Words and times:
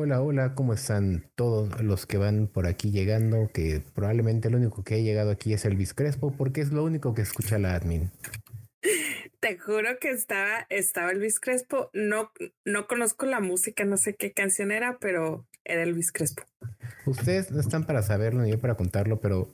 Hola, 0.00 0.22
hola, 0.22 0.54
¿cómo 0.54 0.74
están 0.74 1.24
todos 1.34 1.82
los 1.82 2.06
que 2.06 2.18
van 2.18 2.46
por 2.46 2.68
aquí 2.68 2.92
llegando? 2.92 3.50
Que 3.52 3.82
probablemente 3.96 4.46
el 4.46 4.54
único 4.54 4.84
que 4.84 4.94
ha 4.94 4.98
llegado 4.98 5.32
aquí 5.32 5.52
es 5.52 5.64
Elvis 5.64 5.92
Crespo, 5.92 6.32
porque 6.36 6.60
es 6.60 6.70
lo 6.70 6.84
único 6.84 7.14
que 7.14 7.22
escucha 7.22 7.58
la 7.58 7.74
admin. 7.74 8.12
Te 9.40 9.58
juro 9.58 9.98
que 10.00 10.10
estaba, 10.10 10.68
estaba 10.68 11.10
Elvis 11.10 11.40
Crespo. 11.40 11.90
No, 11.94 12.30
no 12.64 12.86
conozco 12.86 13.26
la 13.26 13.40
música, 13.40 13.84
no 13.84 13.96
sé 13.96 14.14
qué 14.14 14.32
canción 14.32 14.70
era, 14.70 14.98
pero 15.00 15.48
era 15.64 15.82
Elvis 15.82 16.12
Crespo. 16.12 16.44
Ustedes 17.04 17.50
no 17.50 17.58
están 17.58 17.84
para 17.84 18.02
saberlo 18.02 18.42
ni 18.42 18.52
yo 18.52 18.60
para 18.60 18.76
contarlo, 18.76 19.20
pero 19.20 19.50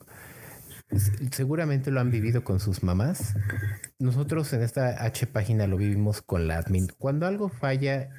seguramente 1.31 1.89
lo 1.89 2.01
han 2.01 2.11
vivido 2.11 2.43
con 2.43 2.59
sus 2.59 2.83
mamás. 2.83 3.33
Nosotros 3.97 4.53
en 4.53 4.61
esta 4.61 5.03
H 5.05 5.25
página 5.25 5.65
lo 5.65 5.77
vivimos 5.77 6.21
con 6.21 6.47
la 6.47 6.59
admin. 6.59 6.87
Cuando 6.99 7.25
algo 7.25 7.49
falla 7.49 8.11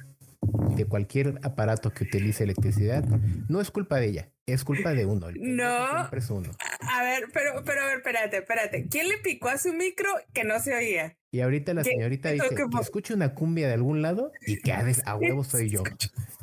de 0.77 0.85
cualquier 0.85 1.39
aparato 1.43 1.91
que 1.91 2.03
utilice 2.03 2.43
electricidad, 2.43 3.03
no 3.49 3.59
es 3.59 3.71
culpa 3.71 3.99
de 3.99 4.07
ella, 4.07 4.31
es 4.45 4.63
culpa 4.63 4.93
de 4.93 5.05
uno. 5.05 5.27
No. 5.35 6.09
Es 6.11 6.29
uno. 6.29 6.51
A 6.79 7.03
ver, 7.03 7.25
pero, 7.33 7.63
pero, 7.65 7.81
a 7.81 7.85
ver, 7.85 7.97
espérate, 7.97 8.37
espérate. 8.37 8.87
¿Quién 8.89 9.09
le 9.09 9.17
picó 9.17 9.49
a 9.49 9.57
su 9.57 9.73
micro 9.73 10.09
que 10.33 10.43
no 10.43 10.59
se 10.59 10.73
oía? 10.73 11.17
Y 11.29 11.41
ahorita 11.41 11.73
la 11.73 11.83
señorita 11.83 12.31
dice 12.31 12.55
que 12.55 12.65
escucha 12.79 13.13
una 13.13 13.35
cumbia 13.35 13.67
de 13.67 13.73
algún 13.73 14.01
lado 14.01 14.31
y 14.45 14.59
que 14.61 14.71
a, 14.71 14.83
huevo 15.15 15.43
soy 15.43 15.69
yo. 15.69 15.83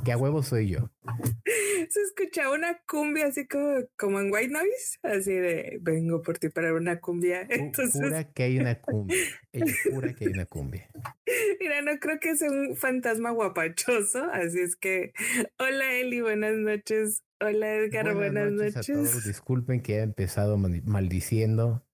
Que 0.04 0.12
a 0.12 0.18
huevo 0.18 0.42
soy 0.42 0.68
yo. 0.68 0.90
Se 1.88 2.01
escucha 2.01 2.51
una 2.51 2.78
cumbia 2.87 3.26
así 3.26 3.46
como, 3.46 3.76
como 3.96 4.20
en 4.20 4.32
White 4.32 4.48
Noise, 4.48 4.98
así 5.02 5.32
de 5.32 5.78
vengo 5.80 6.23
por 6.23 6.38
ti 6.38 6.48
para 6.48 6.73
una 6.74 7.01
cumbia. 7.01 7.46
Entonces... 7.48 8.01
Jura 8.02 8.24
que 8.24 8.42
hay 8.42 8.59
una 8.59 8.80
cumbia. 8.80 9.16
Ella 9.52 9.73
jura 9.90 10.14
que 10.14 10.24
hay 10.24 10.32
una 10.32 10.46
cumbia. 10.46 10.88
Mira, 11.60 11.82
no 11.82 11.98
creo 11.98 12.18
que 12.20 12.37
sea 12.37 12.51
un 12.51 12.76
fantasma 12.76 13.30
guapachoso, 13.30 14.23
así 14.33 14.60
es 14.60 14.77
que 14.77 15.12
hola 15.59 15.92
Eli, 15.95 16.20
buenas 16.20 16.55
noches. 16.55 17.23
Hola 17.41 17.74
Edgar, 17.74 18.15
buenas, 18.15 18.52
noches. 18.52 19.24
Disculpen 19.24 19.82
que 19.82 19.96
he 19.96 20.01
empezado 20.01 20.57
maldiciendo 20.57 21.85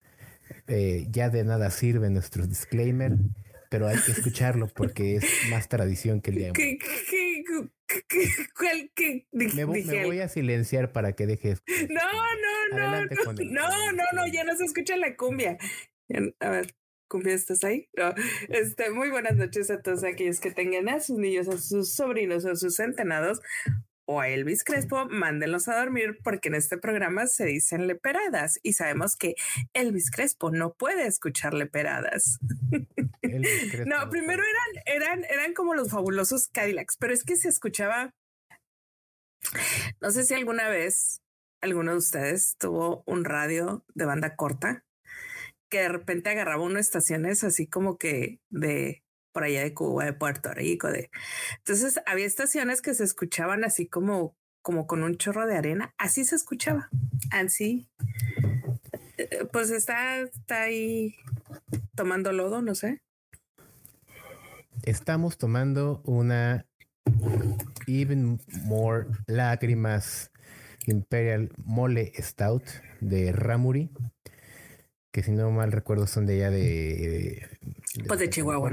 eh, 0.66 1.06
ya 1.10 1.30
de 1.30 1.44
nada 1.44 1.70
sirve 1.70 2.10
nuestro 2.10 2.46
disclaimer, 2.46 3.12
pero 3.70 3.88
hay 3.88 3.96
que 4.04 4.12
escucharlo 4.12 4.68
porque 4.68 5.16
es 5.16 5.24
más 5.50 5.68
tradición 5.68 6.20
que 6.20 6.30
el 6.30 6.36
día. 6.36 6.52
Me, 9.32 9.64
voy 9.64 10.20
a 10.20 10.28
silenciar 10.28 10.92
para 10.92 11.12
que 11.12 11.26
dejes. 11.26 11.62
No, 11.88 12.00
no, 12.72 12.78
no, 12.78 13.04
no, 13.04 13.32
no, 13.44 13.92
no, 13.92 14.04
no, 14.12 14.26
ya 14.32 14.44
no 14.44 14.56
se 14.56 14.64
escucha 14.64 14.96
la 14.96 15.16
cumbia. 15.16 15.58
A 16.40 16.50
ver, 16.50 16.74
cumbia, 17.10 17.34
¿estás 17.34 17.64
ahí? 17.64 17.90
No. 17.94 18.14
Este, 18.48 18.90
muy 18.90 19.10
buenas 19.10 19.36
noches 19.36 19.70
a 19.70 19.82
todos 19.82 20.04
aquellos 20.04 20.40
que 20.40 20.52
tengan 20.52 20.88
a 20.88 21.00
sus 21.00 21.18
niños, 21.18 21.48
a 21.48 21.58
sus 21.58 21.92
sobrinos, 21.92 22.46
a 22.46 22.56
sus 22.56 22.76
centenados 22.76 23.40
o 24.06 24.20
a 24.20 24.28
Elvis 24.28 24.64
Crespo, 24.64 25.06
mándenlos 25.08 25.68
a 25.68 25.78
dormir 25.78 26.18
porque 26.24 26.48
en 26.48 26.54
este 26.54 26.78
programa 26.78 27.26
se 27.26 27.44
dicen 27.44 27.86
leperadas 27.86 28.58
y 28.62 28.72
sabemos 28.72 29.16
que 29.16 29.34
Elvis 29.72 30.10
Crespo 30.10 30.50
no 30.50 30.72
puede 30.72 31.06
escuchar 31.06 31.52
leperadas. 31.52 32.38
no, 33.22 34.10
primero 34.10 34.42
eran, 34.42 34.84
eran, 34.86 35.24
eran 35.24 35.52
como 35.52 35.74
los 35.74 35.90
fabulosos 35.90 36.48
Cadillacs, 36.48 36.96
pero 36.96 37.12
es 37.12 37.24
que 37.24 37.36
se 37.36 37.48
escuchaba. 37.48 38.14
No 40.00 40.10
sé 40.10 40.24
si 40.24 40.34
alguna 40.34 40.68
vez 40.68 41.20
alguno 41.60 41.92
de 41.92 41.98
ustedes 41.98 42.56
tuvo 42.58 43.02
un 43.06 43.24
radio 43.24 43.84
de 43.94 44.06
banda 44.06 44.34
corta 44.34 44.84
que 45.70 45.78
de 45.80 45.88
repente 45.88 46.30
agarraba 46.30 46.62
unas 46.62 46.86
estaciones 46.86 47.44
así 47.44 47.66
como 47.66 47.96
que 47.96 48.40
de 48.50 49.02
por 49.32 49.44
allá 49.44 49.62
de 49.62 49.74
Cuba, 49.74 50.04
de 50.04 50.12
Puerto 50.12 50.52
Rico, 50.52 50.88
de. 50.88 51.10
Entonces 51.58 52.00
había 52.04 52.26
estaciones 52.26 52.82
que 52.82 52.94
se 52.94 53.04
escuchaban 53.04 53.64
así 53.64 53.86
como, 53.86 54.36
como 54.62 54.86
con 54.86 55.02
un 55.02 55.16
chorro 55.16 55.46
de 55.46 55.56
arena. 55.56 55.94
Así 55.98 56.24
se 56.24 56.34
escuchaba. 56.34 56.90
Así. 57.30 57.88
Eh, 59.16 59.46
pues 59.52 59.70
está, 59.70 60.20
está 60.20 60.62
ahí 60.62 61.14
tomando 61.94 62.32
lodo, 62.32 62.60
no 62.60 62.74
sé. 62.74 63.02
Estamos 64.82 65.38
tomando 65.38 66.02
una 66.04 66.66
Even 67.86 68.40
More 68.64 69.06
Lágrimas 69.26 70.30
Imperial 70.86 71.50
Mole 71.64 72.12
Stout 72.18 72.64
de 73.00 73.32
Ramuri, 73.32 73.90
que 75.12 75.22
si 75.22 75.32
no 75.32 75.50
mal 75.50 75.72
recuerdo 75.72 76.06
son 76.06 76.26
de 76.26 76.34
allá 76.34 76.50
de, 76.50 77.48
pues 78.06 78.20
de 78.20 78.30
Chihuahua. 78.30 78.70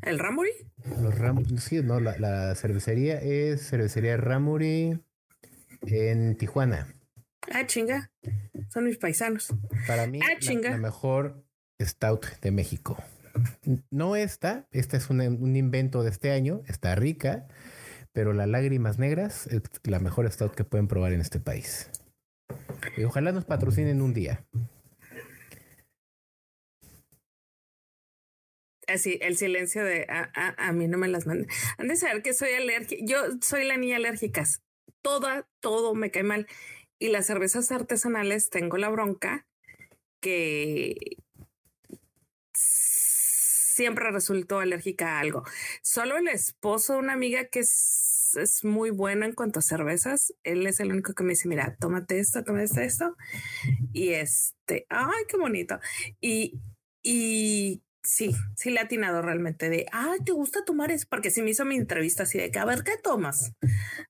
¿El 0.00 0.18
Ramuri? 0.18 0.50
Los 1.00 1.62
sí, 1.62 1.82
no, 1.82 2.00
la, 2.00 2.54
cervecería 2.54 3.20
es 3.20 3.68
cervecería 3.68 4.16
Ramuri 4.16 4.98
en 5.82 6.36
Tijuana. 6.36 6.94
Ah, 7.52 7.66
chinga. 7.66 8.10
Son 8.68 8.84
mis 8.84 8.98
paisanos. 8.98 9.52
Para 9.86 10.06
mí, 10.06 10.20
ah, 10.22 10.38
La, 10.62 10.78
mejor 10.78 11.44
stout 11.80 12.26
de 12.40 12.50
México. 12.50 12.96
No 13.90 14.16
esta, 14.16 14.66
esta 14.70 14.96
es 14.96 15.10
un 15.10 15.56
invento 15.56 16.02
de 16.02 16.10
este 16.10 16.30
año, 16.30 16.62
está 16.66 16.94
rica, 16.94 17.48
pero 18.12 18.32
la 18.32 18.46
Lágrimas 18.46 18.98
Negras 18.98 19.46
es 19.46 19.62
la 19.84 19.98
mejor 19.98 20.30
stout 20.30 20.54
que 20.54 20.64
pueden 20.64 20.86
probar 20.86 21.12
en 21.12 21.20
este 21.20 21.40
país. 21.40 21.90
Y 22.96 23.04
ojalá 23.04 23.32
nos 23.32 23.44
patrocinen 23.44 24.02
un 24.02 24.12
día. 24.12 24.44
Así, 28.88 29.18
el 29.22 29.36
silencio 29.36 29.84
de 29.84 30.06
a, 30.08 30.72
mí 30.72 30.88
no 30.88 30.98
me 30.98 31.08
las 31.08 31.26
manden. 31.26 31.48
Han 31.78 31.88
de 31.88 31.96
saber 31.96 32.22
que 32.22 32.34
soy 32.34 32.50
alérgica. 32.52 33.02
Yo 33.06 33.18
soy 33.40 33.64
la 33.64 33.76
niña 33.76 33.96
alérgica. 33.96 34.44
Toda, 35.02 35.48
todo 35.60 35.94
me 35.94 36.10
cae 36.10 36.24
mal. 36.24 36.46
Y 36.98 37.08
las 37.08 37.26
cervezas 37.26 37.70
artesanales 37.70 38.50
tengo 38.50 38.76
la 38.78 38.88
bronca 38.88 39.46
que 40.20 41.16
siempre 42.52 44.10
resultó 44.10 44.60
alérgica 44.60 45.16
a 45.16 45.20
algo. 45.20 45.44
Solo 45.82 46.16
el 46.16 46.28
esposo 46.28 46.94
de 46.94 46.98
una 47.00 47.12
amiga 47.14 47.46
que 47.46 47.60
es, 47.60 48.36
es, 48.36 48.64
muy 48.64 48.90
bueno 48.90 49.24
en 49.24 49.32
cuanto 49.32 49.58
a 49.58 49.62
cervezas, 49.62 50.34
él 50.44 50.66
es 50.66 50.80
el 50.80 50.92
único 50.92 51.14
que 51.14 51.24
me 51.24 51.30
dice, 51.30 51.48
mira, 51.48 51.76
tómate 51.80 52.18
esto, 52.18 52.44
tómate 52.44 52.84
esto. 52.84 53.16
Y 53.92 54.10
este, 54.10 54.86
ay, 54.88 55.24
qué 55.28 55.36
bonito. 55.36 55.80
Y, 56.20 56.60
y 57.02 57.82
Sí, 58.04 58.34
sí 58.56 58.70
le 58.70 58.80
ha 58.80 58.84
atinado 58.84 59.22
realmente 59.22 59.70
de, 59.70 59.86
ah, 59.92 60.14
¿te 60.24 60.32
gusta 60.32 60.64
tomar 60.64 60.90
eso? 60.90 61.06
Porque 61.08 61.30
sí 61.30 61.40
me 61.40 61.50
hizo 61.50 61.64
mi 61.64 61.76
entrevista 61.76 62.24
así 62.24 62.36
de 62.36 62.50
que, 62.50 62.58
a 62.58 62.64
ver, 62.64 62.82
¿qué 62.82 62.96
tomas? 63.00 63.52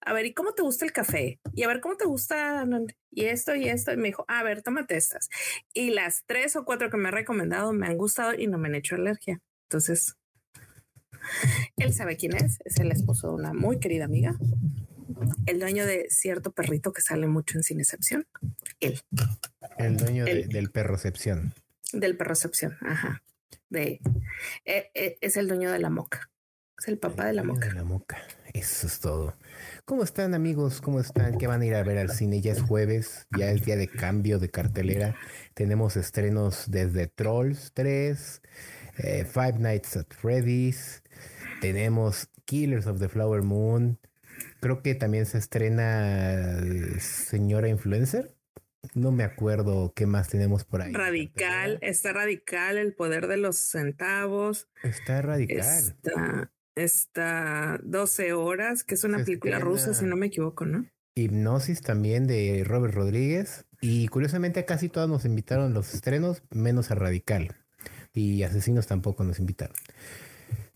A 0.00 0.14
ver, 0.14 0.24
¿y 0.24 0.32
cómo 0.32 0.54
te 0.54 0.62
gusta 0.62 0.86
el 0.86 0.92
café? 0.92 1.40
Y 1.52 1.62
a 1.62 1.68
ver, 1.68 1.80
¿cómo 1.80 1.96
te 1.96 2.06
gusta? 2.06 2.66
Y 3.10 3.26
esto 3.26 3.54
y 3.54 3.68
esto. 3.68 3.92
Y 3.92 3.98
me 3.98 4.08
dijo, 4.08 4.24
a 4.28 4.42
ver, 4.42 4.62
tómate 4.62 4.96
estas. 4.96 5.28
Y 5.74 5.90
las 5.90 6.24
tres 6.24 6.56
o 6.56 6.64
cuatro 6.64 6.88
que 6.88 6.96
me 6.96 7.08
ha 7.08 7.12
recomendado 7.12 7.74
me 7.74 7.86
han 7.86 7.98
gustado 7.98 8.32
y 8.34 8.46
no 8.46 8.56
me 8.56 8.68
han 8.68 8.76
hecho 8.76 8.94
alergia. 8.94 9.42
Entonces, 9.64 10.16
él 11.76 11.92
sabe 11.92 12.16
quién 12.16 12.34
es. 12.34 12.60
Es 12.64 12.78
el 12.78 12.90
esposo 12.92 13.28
de 13.28 13.34
una 13.34 13.52
muy 13.52 13.78
querida 13.78 14.06
amiga. 14.06 14.38
El 15.44 15.60
dueño 15.60 15.84
de 15.84 16.06
cierto 16.08 16.52
perrito 16.52 16.94
que 16.94 17.02
sale 17.02 17.26
mucho 17.26 17.58
en 17.58 17.62
Cinecepción. 17.62 18.26
Él. 18.80 19.02
El 19.76 19.98
dueño 19.98 20.24
del 20.24 20.70
perrocepción. 20.70 21.52
Del 21.92 22.16
perrocepción, 22.16 22.78
ajá 22.80 23.22
de 23.68 24.00
eh, 24.64 24.90
eh, 24.94 25.18
es 25.20 25.36
el 25.36 25.48
dueño 25.48 25.70
de 25.70 25.78
la 25.78 25.90
moca. 25.90 26.30
Es 26.78 26.88
el 26.88 26.98
papá 26.98 27.26
de 27.26 27.32
la 27.32 27.44
moca. 27.44 27.68
De 27.68 27.74
la 27.74 27.84
moca. 27.84 28.18
Eso 28.52 28.86
es 28.86 29.00
todo. 29.00 29.34
¿Cómo 29.84 30.02
están 30.02 30.34
amigos? 30.34 30.80
¿Cómo 30.80 31.00
están? 31.00 31.38
¿Qué 31.38 31.46
van 31.46 31.62
a 31.62 31.66
ir 31.66 31.74
a 31.74 31.82
ver 31.82 31.98
al 31.98 32.10
cine? 32.10 32.40
Ya 32.40 32.52
es 32.52 32.60
jueves, 32.60 33.26
ya 33.38 33.50
es 33.50 33.64
día 33.64 33.76
de 33.76 33.88
cambio 33.88 34.38
de 34.38 34.50
cartelera. 34.50 35.14
Tenemos 35.54 35.96
estrenos 35.96 36.70
desde 36.70 37.06
Trolls 37.06 37.72
3, 37.72 38.42
eh, 38.98 39.24
Five 39.24 39.58
Nights 39.58 39.96
at 39.96 40.06
Freddy's, 40.10 41.02
tenemos 41.60 42.28
Killers 42.44 42.86
of 42.86 42.98
the 42.98 43.08
Flower 43.08 43.42
Moon. 43.42 43.98
Creo 44.60 44.82
que 44.82 44.94
también 44.94 45.26
se 45.26 45.38
estrena 45.38 46.60
Señora 46.98 47.68
Influencer. 47.68 48.36
No 48.94 49.12
me 49.12 49.24
acuerdo 49.24 49.92
qué 49.94 50.06
más 50.06 50.28
tenemos 50.28 50.64
por 50.64 50.82
ahí. 50.82 50.92
Radical, 50.92 51.78
está 51.82 52.12
radical 52.12 52.76
el 52.76 52.94
poder 52.94 53.28
de 53.28 53.36
los 53.36 53.56
centavos. 53.56 54.68
Está 54.82 55.22
radical. 55.22 55.58
Está, 55.58 56.52
está 56.74 57.80
12 57.84 58.32
horas, 58.32 58.84
que 58.84 58.94
es 58.94 59.04
una 59.04 59.24
película 59.24 59.58
rusa, 59.60 59.94
si 59.94 60.04
no 60.04 60.16
me 60.16 60.26
equivoco, 60.26 60.66
¿no? 60.66 60.84
Hipnosis 61.14 61.82
también 61.82 62.26
de 62.26 62.64
Robert 62.66 62.94
Rodríguez. 62.94 63.66
Y 63.80 64.08
curiosamente 64.08 64.64
casi 64.64 64.88
todos 64.88 65.08
nos 65.08 65.24
invitaron 65.24 65.74
los 65.74 65.94
estrenos, 65.94 66.42
menos 66.50 66.90
a 66.90 66.94
Radical. 66.94 67.56
Y 68.12 68.42
Asesinos 68.42 68.86
tampoco 68.86 69.24
nos 69.24 69.38
invitaron. 69.38 69.74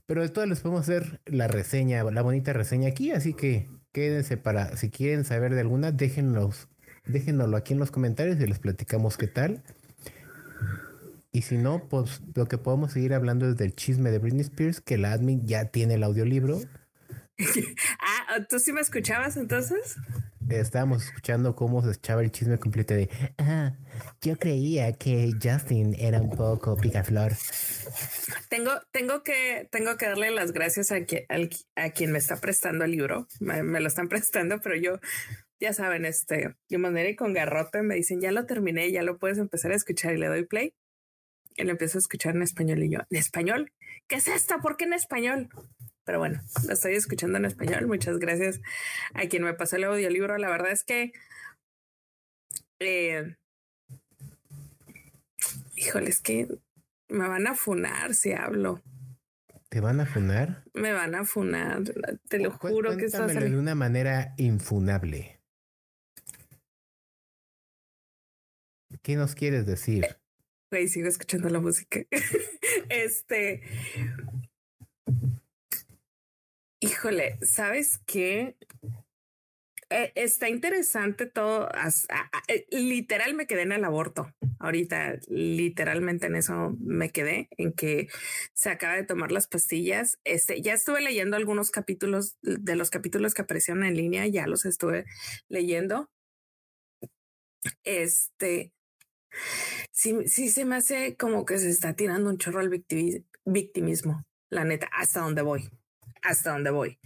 Pero 0.06 0.22
de 0.22 0.28
todas 0.28 0.48
les 0.48 0.60
podemos 0.60 0.82
hacer 0.82 1.20
la 1.26 1.48
reseña, 1.48 2.04
la 2.04 2.22
bonita 2.22 2.52
reseña 2.52 2.88
aquí, 2.88 3.10
así 3.10 3.34
que 3.34 3.68
quédense 3.92 4.36
para, 4.36 4.76
si 4.76 4.90
quieren 4.90 5.24
saber 5.24 5.54
de 5.54 5.60
alguna, 5.60 5.90
déjenlos 5.90 6.68
déjenoslo 7.06 7.56
aquí 7.56 7.72
en 7.72 7.78
los 7.78 7.90
comentarios 7.90 8.38
y 8.40 8.46
les 8.46 8.58
platicamos 8.58 9.16
qué 9.16 9.26
tal. 9.26 9.62
Y 11.32 11.42
si 11.42 11.58
no, 11.58 11.86
pues 11.88 12.22
lo 12.34 12.46
que 12.46 12.56
podemos 12.56 12.92
seguir 12.92 13.12
hablando 13.12 13.48
es 13.48 13.56
del 13.56 13.74
chisme 13.74 14.10
de 14.10 14.18
Britney 14.18 14.40
Spears, 14.40 14.80
que 14.80 14.96
la 14.96 15.12
admin 15.12 15.46
ya 15.46 15.66
tiene 15.66 15.94
el 15.94 16.02
audiolibro. 16.02 16.60
ah, 18.00 18.38
¿Tú 18.48 18.58
sí 18.58 18.72
me 18.72 18.80
escuchabas 18.80 19.36
entonces? 19.36 19.96
Estábamos 20.48 21.04
escuchando 21.04 21.56
cómo 21.56 21.82
se 21.82 21.90
echaba 21.90 22.22
el 22.22 22.30
chisme 22.30 22.58
completo 22.58 22.94
de, 22.94 23.10
ah, 23.38 23.74
yo 24.22 24.38
creía 24.38 24.92
que 24.92 25.32
Justin 25.42 25.96
era 25.98 26.20
un 26.20 26.30
poco 26.30 26.76
picaflor. 26.76 27.32
Tengo, 28.48 28.70
tengo 28.92 29.24
que, 29.24 29.68
tengo 29.72 29.96
que 29.96 30.06
darle 30.06 30.30
las 30.30 30.52
gracias 30.52 30.92
a, 30.92 30.96
a 31.76 31.90
quien 31.90 32.12
me 32.12 32.18
está 32.18 32.36
prestando 32.36 32.84
el 32.84 32.92
libro. 32.92 33.26
Me, 33.40 33.80
lo 33.80 33.88
están 33.88 34.08
prestando, 34.08 34.60
pero 34.62 34.76
yo, 34.76 35.00
ya 35.60 35.72
saben, 35.72 36.04
este, 36.04 36.54
yo 36.68 36.78
manera 36.78 37.14
con 37.16 37.32
garrote 37.32 37.82
me 37.82 37.94
dicen, 37.94 38.20
ya 38.20 38.32
lo 38.32 38.46
terminé, 38.46 38.90
ya 38.92 39.02
lo 39.02 39.18
puedes 39.18 39.38
empezar 39.38 39.72
a 39.72 39.76
escuchar 39.76 40.14
y 40.14 40.18
le 40.18 40.26
doy 40.26 40.44
play. 40.44 40.74
Y 41.56 41.64
lo 41.64 41.70
empiezo 41.70 41.96
a 41.96 42.00
escuchar 42.00 42.36
en 42.36 42.42
español 42.42 42.82
y 42.82 42.90
yo, 42.90 43.00
¿en 43.10 43.18
español? 43.18 43.72
¿Qué 44.06 44.16
es 44.16 44.28
esto? 44.28 44.60
¿Por 44.60 44.76
qué 44.76 44.84
en 44.84 44.92
español? 44.92 45.48
Pero 46.04 46.18
bueno, 46.18 46.40
lo 46.66 46.72
estoy 46.74 46.94
escuchando 46.94 47.38
en 47.38 47.46
español. 47.46 47.86
Muchas 47.86 48.18
gracias 48.18 48.60
a 49.14 49.26
quien 49.26 49.42
me 49.42 49.54
pasó 49.54 49.76
el 49.76 49.84
audiolibro. 49.84 50.38
La 50.38 50.48
verdad 50.50 50.70
es 50.70 50.84
que. 50.84 51.12
Eh, 52.78 53.34
híjole, 55.74 56.10
es 56.10 56.20
que 56.20 56.46
me 57.08 57.26
van 57.26 57.46
a 57.46 57.54
funar 57.54 58.14
si 58.14 58.32
hablo. 58.32 58.82
¿Te 59.68 59.80
van 59.80 59.98
a 59.98 60.06
funar? 60.06 60.62
Me 60.74 60.92
van 60.92 61.14
a 61.16 61.24
funar. 61.24 61.82
Te 62.28 62.38
lo 62.38 62.52
juro 62.52 62.96
que 62.96 63.06
estás. 63.06 63.34
de 63.34 63.58
una 63.58 63.74
manera 63.74 64.34
infunable. 64.36 65.35
¿Qué 69.06 69.14
nos 69.14 69.36
quieres 69.36 69.66
decir? 69.66 70.04
Güey, 70.68 70.88
sigo 70.88 71.06
escuchando 71.06 71.48
la 71.48 71.60
música. 71.60 72.00
este. 72.88 73.62
Híjole, 76.80 77.38
¿sabes 77.40 78.00
qué? 78.04 78.56
Eh, 79.90 80.10
está 80.16 80.48
interesante 80.48 81.26
todo. 81.26 81.68
Eh, 82.48 82.66
literal 82.72 83.34
me 83.34 83.46
quedé 83.46 83.62
en 83.62 83.70
el 83.70 83.84
aborto. 83.84 84.34
Ahorita, 84.58 85.20
literalmente 85.28 86.26
en 86.26 86.34
eso 86.34 86.74
me 86.80 87.10
quedé, 87.10 87.48
en 87.58 87.74
que 87.74 88.08
se 88.54 88.70
acaba 88.70 88.96
de 88.96 89.04
tomar 89.04 89.30
las 89.30 89.46
pastillas. 89.46 90.18
Este, 90.24 90.62
ya 90.62 90.72
estuve 90.74 91.00
leyendo 91.00 91.36
algunos 91.36 91.70
capítulos 91.70 92.38
de 92.42 92.74
los 92.74 92.90
capítulos 92.90 93.34
que 93.34 93.42
aparecieron 93.42 93.84
en 93.84 93.96
línea, 93.96 94.26
ya 94.26 94.48
los 94.48 94.64
estuve 94.64 95.04
leyendo. 95.48 96.10
Este, 97.84 98.72
sí, 99.92 100.26
se 100.26 100.64
me 100.64 100.76
hace 100.76 101.16
como 101.16 101.44
que 101.44 101.58
se 101.58 101.70
está 101.70 101.94
tirando 101.94 102.30
un 102.30 102.38
chorro 102.38 102.60
al 102.60 102.70
victimismo, 103.44 104.24
la 104.50 104.64
neta, 104.64 104.88
hasta 104.92 105.20
donde 105.20 105.42
voy 105.42 105.70
hasta 106.26 106.52
dónde 106.52 106.70
voy. 106.70 106.98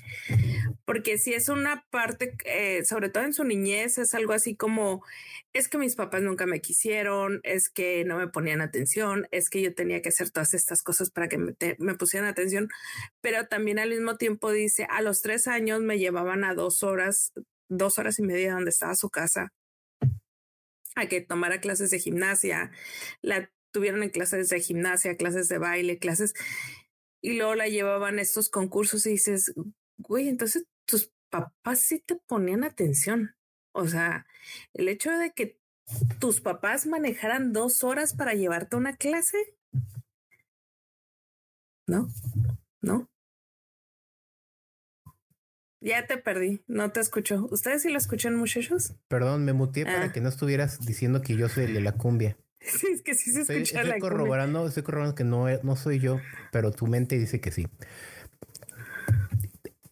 Porque 0.85 1.19
si 1.19 1.35
es 1.35 1.49
una 1.49 1.85
parte, 1.91 2.37
eh, 2.45 2.85
sobre 2.85 3.09
todo 3.11 3.25
en 3.25 3.35
su 3.35 3.45
niñez, 3.45 3.99
es 3.99 4.15
algo 4.15 4.33
así 4.33 4.57
como, 4.57 5.05
es 5.53 5.69
que 5.69 5.79
mis 5.79 5.95
papás 5.95 6.23
nunca 6.23 6.47
me 6.47 6.61
quisieron, 6.61 7.41
es 7.43 7.69
que 7.71 8.05
no 8.05 8.17
me 8.17 8.29
ponían 8.29 8.61
atención, 8.61 9.27
es 9.31 9.51
que 9.51 9.63
yo 9.63 9.75
tenía 9.75 10.03
que 10.03 10.09
hacer 10.09 10.31
todas 10.31 10.55
estas 10.55 10.83
cosas 10.83 11.11
para 11.11 11.29
que 11.29 11.39
me, 11.39 11.95
pusieran 11.95 12.29
atención, 12.29 12.69
pero 13.21 13.47
también 13.47 13.79
al 13.79 13.91
mismo 13.91 14.17
tiempo 14.17 14.51
dice, 14.51 14.87
a 14.91 15.03
los 15.03 15.23
tres 15.23 15.47
años 15.47 15.81
me 15.81 15.99
llevaban 15.99 16.45
a 16.45 16.55
dos 16.55 16.83
horas, 16.83 17.33
dos 17.69 17.99
horas 17.99 18.19
y 18.19 18.23
media 18.23 18.55
donde 18.55 18.71
estaba 18.71 18.95
su 18.95 19.11
casa, 19.11 19.53
a 20.97 21.07
que 21.07 21.21
tomara 21.21 21.61
clases 21.61 21.91
de 21.91 21.99
gimnasia, 21.99 22.71
la 23.23 23.51
tuvieron 23.73 24.03
en 24.03 24.11
clases 24.11 24.49
de 24.49 24.61
gimnasia, 24.61 25.17
clases 25.17 25.49
de 25.49 25.59
baile, 25.59 25.99
clases 25.99 26.35
y 27.23 27.37
luego 27.37 27.55
la 27.55 27.69
llevaban 27.69 28.19
a 28.19 28.23
estos 28.23 28.49
concursos 28.49 29.07
y 29.07 29.11
dices, 29.11 29.53
güey, 29.99 30.29
entonces 30.29 30.67
tus 30.87 31.13
papás 31.29 31.81
sí 31.81 32.01
te 32.01 32.17
ponían 32.17 32.65
atención. 32.65 33.35
O 33.73 33.87
sea, 33.87 34.27
el 34.73 34.89
hecho 34.89 35.11
de 35.13 35.33
que 35.33 35.59
tus 36.19 36.41
papás 36.41 36.87
manejaran 36.87 37.53
dos 37.53 37.85
horas 37.85 38.15
para 38.15 38.35
llevarte 38.35 38.77
a 38.77 38.79
una 38.79 38.97
clase. 38.97 39.37
No, 41.87 42.09
no. 42.81 43.11
Ya 45.81 46.07
te 46.07 46.19
perdí, 46.19 46.63
no 46.67 46.93
te 46.93 47.01
escucho. 47.01 47.49
¿Ustedes 47.51 47.83
sí 47.83 47.91
lo 47.91 47.97
escuchan, 47.97 48.35
muchachos? 48.35 48.95
Perdón, 49.09 49.45
me 49.47 49.55
muteé 49.55 49.87
para 49.87 50.05
ah. 50.05 50.13
que 50.13 50.21
no 50.21 50.29
estuvieras 50.29 50.85
diciendo 50.85 51.23
que 51.23 51.37
yo 51.37 51.49
soy 51.49 51.65
el 51.65 51.75
de 51.75 51.81
la 51.81 51.93
cumbia. 51.93 52.37
Sí, 52.63 52.89
es 52.93 53.01
que 53.01 53.15
sí 53.15 53.33
se 53.33 53.41
escucha 53.41 53.63
estoy, 53.63 53.81
estoy 53.81 54.01
corroborando, 54.01 54.67
estoy 54.69 54.83
corroborando 54.83 55.15
que 55.15 55.25
no, 55.25 55.47
no 55.63 55.77
soy 55.77 55.99
yo, 55.99 56.21
pero 56.53 56.73
tu 56.73 56.87
mente 56.87 57.19
dice 57.19 57.41
que 57.41 57.51
sí. 57.51 57.67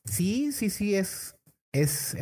Sí, 0.05 0.53
sí, 0.53 0.69
sí, 0.69 0.95
es, 0.95 1.35
es, 1.73 2.15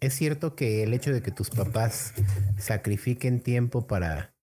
es 0.00 0.14
cierto 0.14 0.56
que 0.56 0.82
el 0.82 0.94
hecho 0.94 1.12
de 1.12 1.20
que 1.20 1.30
tus 1.30 1.50
papás 1.50 2.14
sacrifiquen 2.58 3.40
tiempo 3.40 3.86
para, 3.86 4.34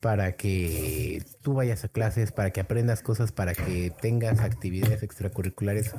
para 0.00 0.36
que 0.36 1.22
tú 1.40 1.54
vayas 1.54 1.84
a 1.84 1.88
clases, 1.88 2.30
para 2.30 2.50
que 2.50 2.60
aprendas 2.60 3.00
cosas, 3.00 3.32
para 3.32 3.54
que 3.54 3.90
tengas 4.02 4.40
actividades 4.40 5.02
extracurriculares, 5.02 5.92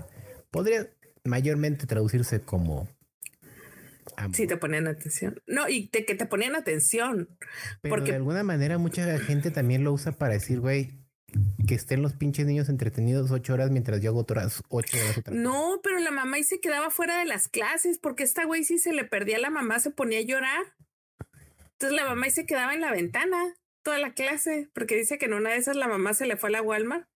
podría 0.51 0.87
mayormente 1.25 1.87
traducirse 1.87 2.41
como 2.41 2.87
Sí, 4.33 4.47
te 4.47 4.57
ponían 4.57 4.87
atención. 4.87 5.41
No, 5.45 5.67
y 5.67 5.89
de 5.91 6.05
que 6.05 6.15
te 6.15 6.25
ponían 6.25 6.55
atención. 6.55 7.29
Pero 7.81 7.95
porque 7.95 8.11
de 8.11 8.17
alguna 8.17 8.43
manera 8.43 8.77
mucha 8.77 9.17
gente 9.19 9.51
también 9.51 9.83
lo 9.83 9.91
usa 9.91 10.13
para 10.13 10.33
decir, 10.33 10.59
güey, 10.59 10.93
que 11.67 11.75
estén 11.75 12.01
los 12.01 12.13
pinches 12.13 12.45
niños 12.45 12.69
entretenidos 12.69 13.31
ocho 13.31 13.53
horas 13.53 13.71
mientras 13.71 14.01
yo 14.01 14.11
hago 14.11 14.19
otras 14.19 14.63
ocho 14.69 14.97
horas. 14.97 15.23
no, 15.31 15.79
pero 15.83 15.99
la 15.99 16.11
mamá 16.11 16.39
y 16.39 16.43
se 16.43 16.59
quedaba 16.59 16.89
fuera 16.89 17.19
de 17.19 17.25
las 17.25 17.49
clases 17.49 17.99
porque 17.99 18.23
esta 18.23 18.45
güey 18.45 18.63
si 18.63 18.77
se 18.77 18.93
le 18.93 19.03
perdía 19.03 19.37
la 19.39 19.49
mamá 19.49 19.79
se 19.79 19.91
ponía 19.91 20.19
a 20.19 20.23
llorar. 20.23 20.63
Entonces 21.73 21.95
la 21.99 22.07
mamá 22.07 22.27
y 22.27 22.31
se 22.31 22.45
quedaba 22.45 22.73
en 22.73 22.81
la 22.81 22.91
ventana 22.91 23.37
toda 23.83 23.99
la 23.99 24.13
clase 24.13 24.69
porque 24.73 24.95
dice 24.95 25.17
que 25.17 25.25
en 25.25 25.33
una 25.33 25.51
de 25.51 25.57
esas 25.57 25.75
la 25.75 25.87
mamá 25.87 26.13
se 26.13 26.25
le 26.25 26.37
fue 26.37 26.49
a 26.49 26.53
la 26.53 26.61
Walmart 26.61 27.07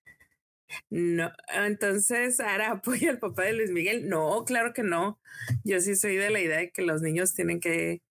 no, 0.89 1.31
entonces 1.53 2.39
ahora 2.39 2.71
apoya 2.71 3.11
al 3.11 3.19
papá 3.19 3.43
de 3.43 3.53
Luis 3.53 3.71
Miguel. 3.71 4.09
No, 4.09 4.43
claro 4.45 4.73
que 4.73 4.83
no. 4.83 5.19
Yo 5.63 5.81
sí 5.81 5.95
soy 5.95 6.15
de 6.17 6.29
la 6.29 6.41
idea 6.41 6.57
de 6.59 6.71
que 6.71 6.81
los 6.81 7.01
niños 7.01 7.33
tienen 7.33 7.59
que 7.59 8.01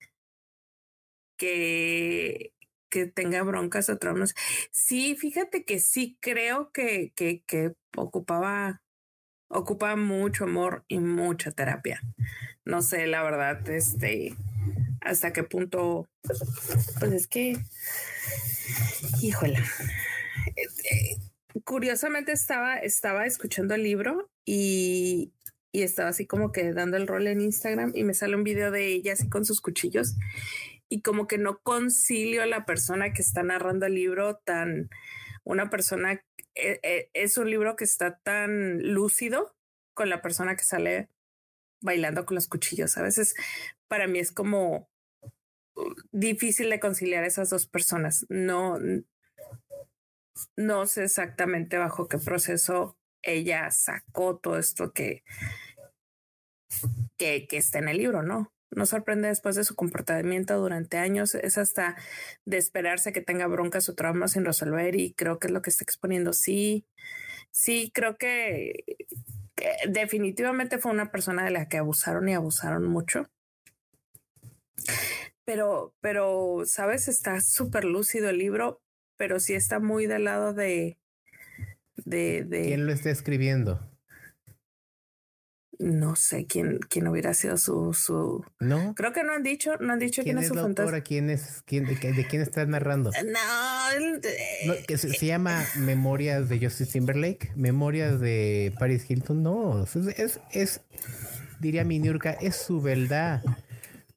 que 1.36 2.52
que 2.88 3.06
tenga 3.06 3.42
broncas 3.42 3.88
o 3.90 3.98
traumas. 3.98 4.34
Sí, 4.70 5.16
fíjate 5.16 5.64
que 5.64 5.78
sí 5.78 6.16
creo 6.20 6.70
que, 6.72 7.12
que, 7.14 7.42
que 7.46 7.74
ocupaba, 7.96 8.82
ocupaba 9.48 9.96
mucho 9.96 10.44
amor 10.44 10.84
y 10.88 10.98
mucha 10.98 11.50
terapia. 11.52 12.00
No 12.64 12.82
sé, 12.82 13.06
la 13.06 13.22
verdad, 13.22 13.68
este, 13.68 14.34
hasta 15.00 15.32
qué 15.32 15.42
punto, 15.42 16.08
pues 17.00 17.12
es 17.12 17.26
que, 17.26 17.56
híjola, 19.20 19.64
eh, 20.56 21.18
curiosamente 21.64 22.32
estaba, 22.32 22.76
estaba 22.76 23.26
escuchando 23.26 23.74
el 23.74 23.82
libro 23.82 24.30
y, 24.44 25.32
y 25.72 25.82
estaba 25.82 26.10
así 26.10 26.26
como 26.26 26.52
que 26.52 26.72
dando 26.72 26.96
el 26.96 27.06
rol 27.06 27.26
en 27.26 27.40
Instagram 27.40 27.92
y 27.94 28.04
me 28.04 28.14
sale 28.14 28.36
un 28.36 28.44
video 28.44 28.70
de 28.70 28.86
ella 28.86 29.12
así 29.12 29.28
con 29.28 29.44
sus 29.44 29.60
cuchillos 29.60 30.16
y 30.88 31.02
como 31.02 31.26
que 31.26 31.38
no 31.38 31.60
concilio 31.60 32.42
a 32.42 32.46
la 32.46 32.64
persona 32.64 33.12
que 33.12 33.22
está 33.22 33.42
narrando 33.42 33.86
el 33.86 33.94
libro 33.94 34.36
tan 34.36 34.88
una 35.44 35.70
persona 35.70 36.22
eh, 36.54 36.80
eh, 36.82 37.10
es 37.14 37.38
un 37.38 37.50
libro 37.50 37.76
que 37.76 37.84
está 37.84 38.18
tan 38.18 38.82
lúcido 38.92 39.54
con 39.94 40.10
la 40.10 40.20
persona 40.20 40.56
que 40.56 40.64
sale 40.64 41.08
bailando 41.80 42.26
con 42.26 42.34
los 42.34 42.48
cuchillos. 42.48 42.96
A 42.98 43.02
veces 43.02 43.34
para 43.86 44.06
mí 44.06 44.18
es 44.18 44.32
como 44.32 44.90
difícil 46.10 46.70
de 46.70 46.80
conciliar 46.80 47.24
esas 47.24 47.50
dos 47.50 47.66
personas. 47.66 48.26
No, 48.28 48.78
no 50.56 50.86
sé 50.86 51.04
exactamente 51.04 51.78
bajo 51.78 52.08
qué 52.08 52.18
proceso 52.18 52.98
ella 53.22 53.70
sacó 53.70 54.38
todo 54.38 54.58
esto 54.58 54.92
que, 54.92 55.22
que, 57.16 57.46
que 57.46 57.56
está 57.56 57.78
en 57.78 57.88
el 57.88 57.98
libro, 57.98 58.22
¿no? 58.22 58.52
No 58.70 58.84
sorprende 58.84 59.28
después 59.28 59.56
de 59.56 59.64
su 59.64 59.74
comportamiento 59.74 60.58
durante 60.58 60.98
años, 60.98 61.34
es 61.34 61.56
hasta 61.56 61.96
de 62.44 62.58
esperarse 62.58 63.12
que 63.12 63.22
tenga 63.22 63.46
broncas 63.46 63.88
o 63.88 63.94
traumas 63.94 64.32
sin 64.32 64.44
resolver 64.44 64.94
y 64.94 65.14
creo 65.14 65.38
que 65.38 65.46
es 65.46 65.52
lo 65.52 65.62
que 65.62 65.70
está 65.70 65.84
exponiendo. 65.84 66.32
Sí, 66.34 66.86
sí, 67.50 67.90
creo 67.94 68.18
que, 68.18 68.84
que 69.56 69.72
definitivamente 69.88 70.78
fue 70.78 70.92
una 70.92 71.10
persona 71.10 71.44
de 71.44 71.50
la 71.50 71.68
que 71.68 71.78
abusaron 71.78 72.28
y 72.28 72.34
abusaron 72.34 72.84
mucho. 72.84 73.30
Pero, 75.44 75.94
pero, 76.00 76.64
sabes, 76.66 77.08
está 77.08 77.40
súper 77.40 77.84
lúcido 77.84 78.28
el 78.28 78.36
libro, 78.36 78.82
pero 79.18 79.40
sí 79.40 79.52
está 79.52 79.80
muy 79.80 80.06
del 80.06 80.24
lado 80.24 80.54
de, 80.54 80.98
de, 81.96 82.44
de... 82.44 82.62
¿Quién 82.62 82.86
lo 82.86 82.92
está 82.92 83.10
escribiendo? 83.10 83.86
No 85.78 86.16
sé 86.16 86.46
quién, 86.46 86.80
quién 86.88 87.06
hubiera 87.06 87.34
sido 87.34 87.56
su, 87.56 87.94
su. 87.94 88.44
No. 88.58 88.94
Creo 88.96 89.12
que 89.12 89.22
no 89.22 89.32
han 89.32 89.44
dicho, 89.44 89.76
no 89.76 89.92
han 89.92 90.00
dicho 90.00 90.24
quién, 90.24 90.38
es 90.38 90.48
su 90.48 90.54
fantasma. 90.54 91.02
¿Quién 91.02 91.30
es, 91.30 91.62
quién, 91.66 91.86
de, 91.86 91.96
quién 91.96 92.42
estás 92.42 92.66
narrando? 92.66 93.12
No, 94.66 94.74
que 94.86 94.98
se, 94.98 95.24
llama 95.24 95.64
Memorias 95.76 96.48
de 96.48 96.58
Justice 96.58 96.92
Timberlake, 96.92 97.52
Memorias 97.56 98.20
de 98.20 98.74
Paris 98.78 99.08
Hilton. 99.08 99.42
No, 99.42 99.84
es, 99.84 100.40
es, 100.50 100.80
diría 101.60 101.84
mi 101.84 101.98
Niurka, 102.00 102.32
es 102.32 102.56
su 102.56 102.82
verdad. 102.82 103.42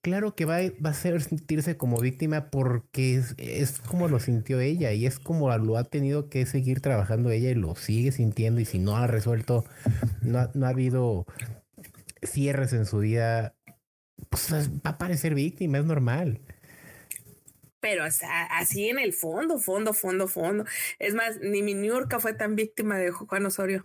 Claro 0.02 0.36
que 0.36 0.46
va, 0.46 0.58
va 0.84 0.90
a 0.90 0.94
ser 0.94 1.22
sentirse 1.22 1.78
como 1.78 2.00
víctima 2.00 2.50
porque 2.50 3.16
es, 3.16 3.36
es, 3.38 3.80
como 3.80 4.08
lo 4.08 4.20
sintió 4.20 4.60
ella 4.60 4.94
y 4.94 5.06
es 5.06 5.20
como 5.20 5.56
lo 5.58 5.78
ha 5.78 5.84
tenido 5.84 6.28
que 6.30 6.46
seguir 6.46 6.82
trabajando 6.82 7.30
ella 7.30 7.52
y 7.52 7.56
lo 7.56 7.76
sigue 7.76 8.12
sintiendo 8.12 8.62
y 8.62 8.66
si 8.66 8.80
no 8.80 8.98
ha 8.98 9.06
resuelto, 9.06 9.64
no 10.22 10.40
ha, 10.40 10.52
no 10.56 10.66
ha 10.66 10.70
habido 10.70 11.28
cierres 12.24 12.74
en 12.74 12.86
su 12.86 13.00
vida, 13.00 13.56
pues 14.30 14.52
va 14.52 14.92
a 14.92 14.98
parecer 14.98 15.36
víctima, 15.36 15.78
es 15.78 15.86
normal 15.86 16.42
pero 17.82 18.04
así 18.06 18.90
en 18.90 19.00
el 19.00 19.12
fondo, 19.12 19.58
fondo, 19.58 19.94
fondo, 19.94 20.28
fondo. 20.28 20.66
Es 21.00 21.16
más, 21.16 21.40
ni 21.42 21.64
mi 21.64 21.74
Niurka 21.74 22.20
fue 22.20 22.34
tan 22.34 22.56
víctima 22.56 22.98
de 22.98 23.10
Juan 23.12 23.46
Osorio. 23.46 23.84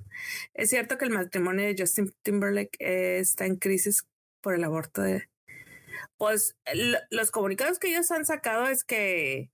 Es 0.54 0.68
cierto 0.68 0.99
que 0.99 1.06
el 1.06 1.11
matrimonio 1.11 1.64
de 1.64 1.75
Justin 1.76 2.14
Timberlake 2.23 2.76
está 2.78 3.46
en 3.46 3.56
crisis 3.56 4.06
por 4.42 4.54
el 4.54 4.64
aborto 4.64 5.02
de... 5.02 5.28
Pues 6.16 6.56
los 7.11 7.30
comunicados 7.30 7.78
que 7.78 7.88
ellos 7.88 8.11
han 8.11 8.25
sacado 8.25 8.66
es 8.66 8.85
que 8.85 9.50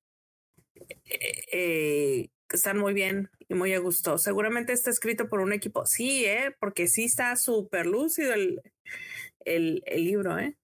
eh, 1.07 1.45
eh, 1.53 2.29
están 2.51 2.79
muy 2.79 2.93
bien 2.95 3.31
y 3.49 3.55
muy 3.55 3.73
a 3.73 3.79
gusto. 3.79 4.19
Seguramente 4.19 4.73
está 4.73 4.91
escrito 4.91 5.29
por 5.29 5.41
un 5.41 5.53
equipo. 5.53 5.87
Sí, 5.87 6.25
¿eh? 6.25 6.55
porque 6.61 6.89
sí 6.89 7.05
está 7.05 7.35
súper 7.37 7.87
lúcido 7.87 8.35
el, 8.35 8.63
el, 9.45 9.83
el 9.87 10.05
libro, 10.05 10.39
¿eh? 10.39 10.57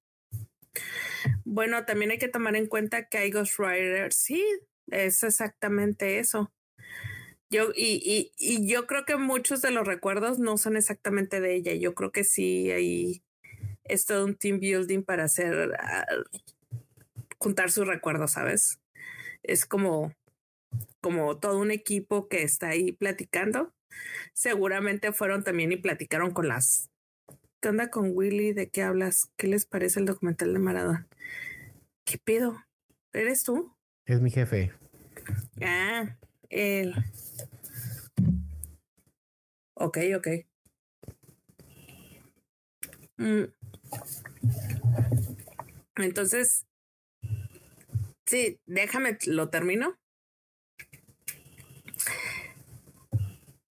Bueno, 1.44 1.84
también 1.84 2.10
hay 2.10 2.18
que 2.18 2.28
tomar 2.28 2.56
en 2.56 2.66
cuenta 2.66 3.08
que 3.08 3.18
hay 3.18 3.30
ghostwriters. 3.30 4.14
Sí, 4.14 4.44
es 4.90 5.22
exactamente 5.22 6.18
eso. 6.18 6.52
Yo, 7.50 7.70
y, 7.74 8.30
y, 8.36 8.66
yo 8.66 8.86
creo 8.86 9.06
que 9.06 9.16
muchos 9.16 9.62
de 9.62 9.70
los 9.70 9.86
recuerdos 9.86 10.38
no 10.38 10.58
son 10.58 10.76
exactamente 10.76 11.40
de 11.40 11.54
ella. 11.54 11.74
Yo 11.74 11.94
creo 11.94 12.12
que 12.12 12.24
sí 12.24 12.70
hay 12.70 13.22
es 13.88 14.04
todo 14.06 14.24
un 14.24 14.34
team 14.34 14.60
building 14.60 15.02
para 15.02 15.24
hacer 15.24 15.76
ah, 15.80 16.06
juntar 17.38 17.70
sus 17.70 17.86
recuerdos, 17.86 18.32
¿sabes? 18.32 18.80
Es 19.42 19.64
como, 19.64 20.14
como 21.00 21.38
todo 21.38 21.58
un 21.58 21.70
equipo 21.70 22.28
que 22.28 22.42
está 22.42 22.68
ahí 22.68 22.92
platicando. 22.92 23.74
Seguramente 24.32 25.12
fueron 25.12 25.44
también 25.44 25.72
y 25.72 25.76
platicaron 25.76 26.30
con 26.30 26.48
las 26.48 26.90
¿Qué 27.60 27.70
onda 27.70 27.90
con 27.90 28.12
Willy? 28.14 28.52
¿De 28.52 28.70
qué 28.70 28.82
hablas? 28.82 29.32
¿Qué 29.36 29.48
les 29.48 29.66
parece 29.66 29.98
el 29.98 30.06
documental 30.06 30.52
de 30.52 30.60
Maradona? 30.60 31.08
¿Qué 32.04 32.16
pedo? 32.16 32.64
¿Eres 33.12 33.42
tú? 33.42 33.74
Es 34.06 34.20
mi 34.20 34.30
jefe. 34.30 34.72
Ah, 35.60 36.16
él. 36.50 36.94
Ok, 39.74 39.98
ok. 40.16 40.28
Mm. 43.16 43.44
Entonces, 45.96 46.66
sí, 48.26 48.60
déjame, 48.66 49.18
lo 49.26 49.50
termino. 49.50 49.98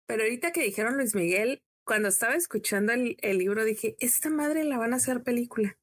Pero 0.05 0.23
ahorita 0.23 0.51
que 0.51 0.63
dijeron 0.63 0.97
Luis 0.97 1.15
Miguel, 1.15 1.63
cuando 1.85 2.09
estaba 2.09 2.35
escuchando 2.35 2.93
el, 2.93 3.37
libro 3.37 3.63
dije, 3.63 3.95
esta 3.99 4.29
madre 4.29 4.63
la 4.63 4.77
van 4.77 4.93
a 4.93 4.97
hacer 4.97 5.23
película. 5.23 5.77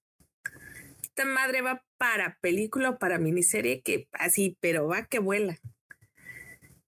Esta 1.03 1.25
madre 1.25 1.63
va 1.63 1.85
para 1.97 2.39
película 2.41 2.91
o 2.91 2.99
para 2.99 3.19
miniserie 3.19 3.83
que 3.83 4.09
así, 4.13 4.57
pero 4.61 4.87
va 4.87 5.07
que 5.07 5.19
vuela. 5.19 5.59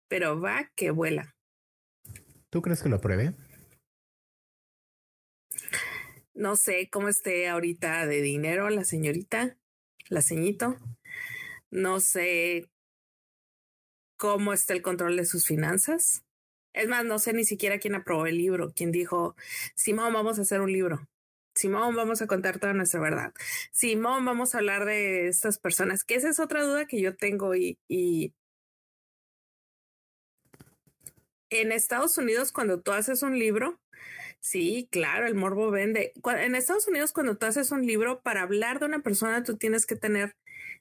Pero 0.08 0.40
va 0.40 0.70
que 0.76 0.90
vuela. 0.90 1.34
¿Tú 2.50 2.62
crees 2.62 2.82
que 2.82 2.88
lo 2.88 3.00
pruebe? 3.00 3.34
No 6.40 6.56
sé 6.56 6.88
cómo 6.88 7.10
esté 7.10 7.50
ahorita 7.50 8.06
de 8.06 8.22
dinero 8.22 8.70
la 8.70 8.84
señorita, 8.84 9.58
la 10.08 10.22
ceñito. 10.22 10.78
No 11.70 12.00
sé 12.00 12.66
cómo 14.16 14.54
está 14.54 14.72
el 14.72 14.80
control 14.80 15.18
de 15.18 15.26
sus 15.26 15.46
finanzas. 15.46 16.24
Es 16.72 16.88
más, 16.88 17.04
no 17.04 17.18
sé 17.18 17.34
ni 17.34 17.44
siquiera 17.44 17.78
quién 17.78 17.94
aprobó 17.94 18.24
el 18.24 18.38
libro, 18.38 18.72
quién 18.74 18.90
dijo, 18.90 19.36
Simón, 19.74 20.14
vamos 20.14 20.38
a 20.38 20.42
hacer 20.42 20.62
un 20.62 20.72
libro. 20.72 21.06
Simón, 21.54 21.94
vamos 21.94 22.22
a 22.22 22.26
contar 22.26 22.58
toda 22.58 22.72
nuestra 22.72 23.00
verdad. 23.00 23.34
Simón, 23.70 24.24
vamos 24.24 24.54
a 24.54 24.58
hablar 24.58 24.86
de 24.86 25.28
estas 25.28 25.58
personas, 25.58 26.04
que 26.04 26.14
esa 26.14 26.30
es 26.30 26.40
otra 26.40 26.62
duda 26.62 26.86
que 26.86 27.02
yo 27.02 27.16
tengo 27.16 27.54
y, 27.54 27.78
y 27.86 28.32
en 31.50 31.70
Estados 31.72 32.16
Unidos 32.16 32.50
cuando 32.50 32.80
tú 32.80 32.92
haces 32.92 33.22
un 33.22 33.38
libro, 33.38 33.78
sí, 34.40 34.88
claro, 34.90 35.26
el 35.26 35.34
morbo 35.34 35.70
vende. 35.70 36.12
En 36.24 36.54
Estados 36.54 36.88
Unidos 36.88 37.12
cuando 37.12 37.36
tú 37.36 37.46
haces 37.46 37.70
un 37.70 37.86
libro, 37.86 38.22
para 38.22 38.42
hablar 38.42 38.80
de 38.80 38.86
una 38.86 39.00
persona, 39.00 39.42
tú 39.42 39.56
tienes 39.56 39.86
que 39.86 39.96
tener 39.96 40.36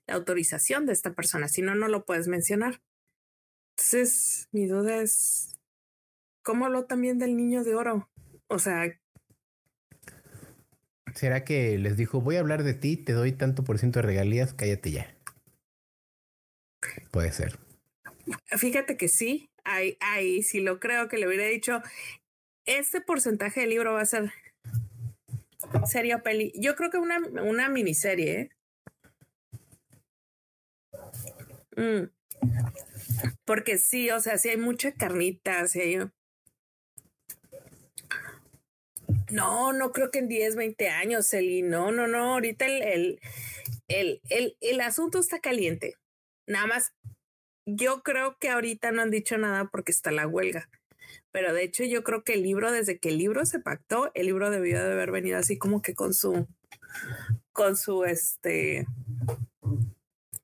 la 0.08 0.16
autorización 0.16 0.86
de 0.86 0.94
esta 0.94 1.14
persona, 1.14 1.48
si 1.48 1.62
no, 1.62 1.76
no 1.76 1.88
lo 1.88 2.06
puedes 2.06 2.28
mencionar. 2.28 2.82
Entonces, 3.78 4.48
mi 4.52 4.66
duda 4.68 5.02
es, 5.02 5.60
¿Cómo 6.50 6.66
habló 6.66 6.86
también 6.86 7.20
del 7.20 7.38
niño 7.38 7.64
de 7.64 7.76
oro? 7.76 8.10
O 8.48 8.58
sea. 8.58 8.92
¿Será 11.14 11.44
que 11.44 11.78
les 11.78 11.98
dijo, 11.98 12.22
voy 12.22 12.38
a 12.38 12.40
hablar 12.40 12.64
de 12.64 12.74
ti, 12.74 12.98
te 12.98 13.14
doy 13.14 13.34
tanto 13.34 13.64
por 13.64 13.78
ciento 13.78 14.00
de 14.00 14.08
regalías, 14.08 14.54
cállate 14.54 14.92
ya? 14.92 15.16
Puede 17.12 17.32
ser. 17.32 17.60
Fíjate 18.58 18.96
que 18.96 19.10
sí, 19.10 19.52
ahí, 19.64 19.96
ahí 20.00 20.42
sí 20.42 20.60
lo 20.62 20.80
creo 20.80 21.08
que 21.08 21.18
le 21.18 21.28
hubiera 21.28 21.46
dicho, 21.46 21.82
este 22.78 23.02
porcentaje 23.02 23.62
del 23.62 23.72
libro 23.72 23.94
va 23.94 24.02
a 24.02 24.06
ser 24.06 24.32
sería 25.86 26.24
peli. 26.24 26.52
Yo 26.56 26.76
creo 26.76 26.90
que 26.90 26.98
una, 26.98 27.20
una 27.42 27.70
miniserie. 27.70 28.40
¿eh? 28.40 28.50
Mm. 31.76 32.10
Porque 33.46 33.78
sí, 33.78 34.10
o 34.12 34.20
sea, 34.20 34.38
sí 34.38 34.50
hay 34.50 34.58
mucha 34.58 34.94
carnita, 34.94 35.68
sí 35.68 35.82
hay 35.82 36.10
no, 39.32 39.74
no 39.74 39.92
creo 39.92 40.10
que 40.12 40.20
en 40.20 40.28
10, 40.28 40.56
20 40.56 40.90
años, 40.90 41.34
Eli. 41.34 41.62
No, 41.62 41.92
no, 41.92 42.08
no. 42.08 42.34
Ahorita 42.34 42.66
el, 42.66 42.82
el, 42.82 43.20
el, 43.88 44.22
el, 44.30 44.58
el 44.60 44.82
asunto 44.82 45.20
está 45.20 45.40
caliente. 45.40 45.96
Nada 46.48 46.66
más, 46.66 46.94
yo 47.66 48.02
creo 48.02 48.38
que 48.40 48.50
ahorita 48.50 48.92
no 48.92 49.04
han 49.04 49.12
dicho 49.12 49.38
nada 49.38 49.70
porque 49.72 49.92
está 49.92 50.12
la 50.12 50.28
huelga. 50.28 50.68
Pero 51.32 51.54
de 51.54 51.64
hecho, 51.64 51.84
yo 51.84 52.04
creo 52.04 52.24
que 52.24 52.34
el 52.34 52.44
libro, 52.44 52.72
desde 52.72 53.00
que 53.00 53.10
el 53.10 53.18
libro 53.18 53.46
se 53.46 53.60
pactó, 53.60 54.12
el 54.16 54.26
libro 54.26 54.50
debió 54.50 54.84
de 54.84 54.92
haber 54.92 55.12
venido 55.12 55.38
así 55.38 55.58
como 55.58 55.82
que 55.82 55.94
con 55.94 56.14
su, 56.14 56.48
con 57.52 57.78
su 57.78 58.06
este 58.06 58.88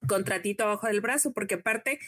contratito 0.08 0.64
abajo 0.64 0.88
del 0.88 1.02
brazo, 1.02 1.34
porque 1.34 1.56
aparte, 1.56 2.00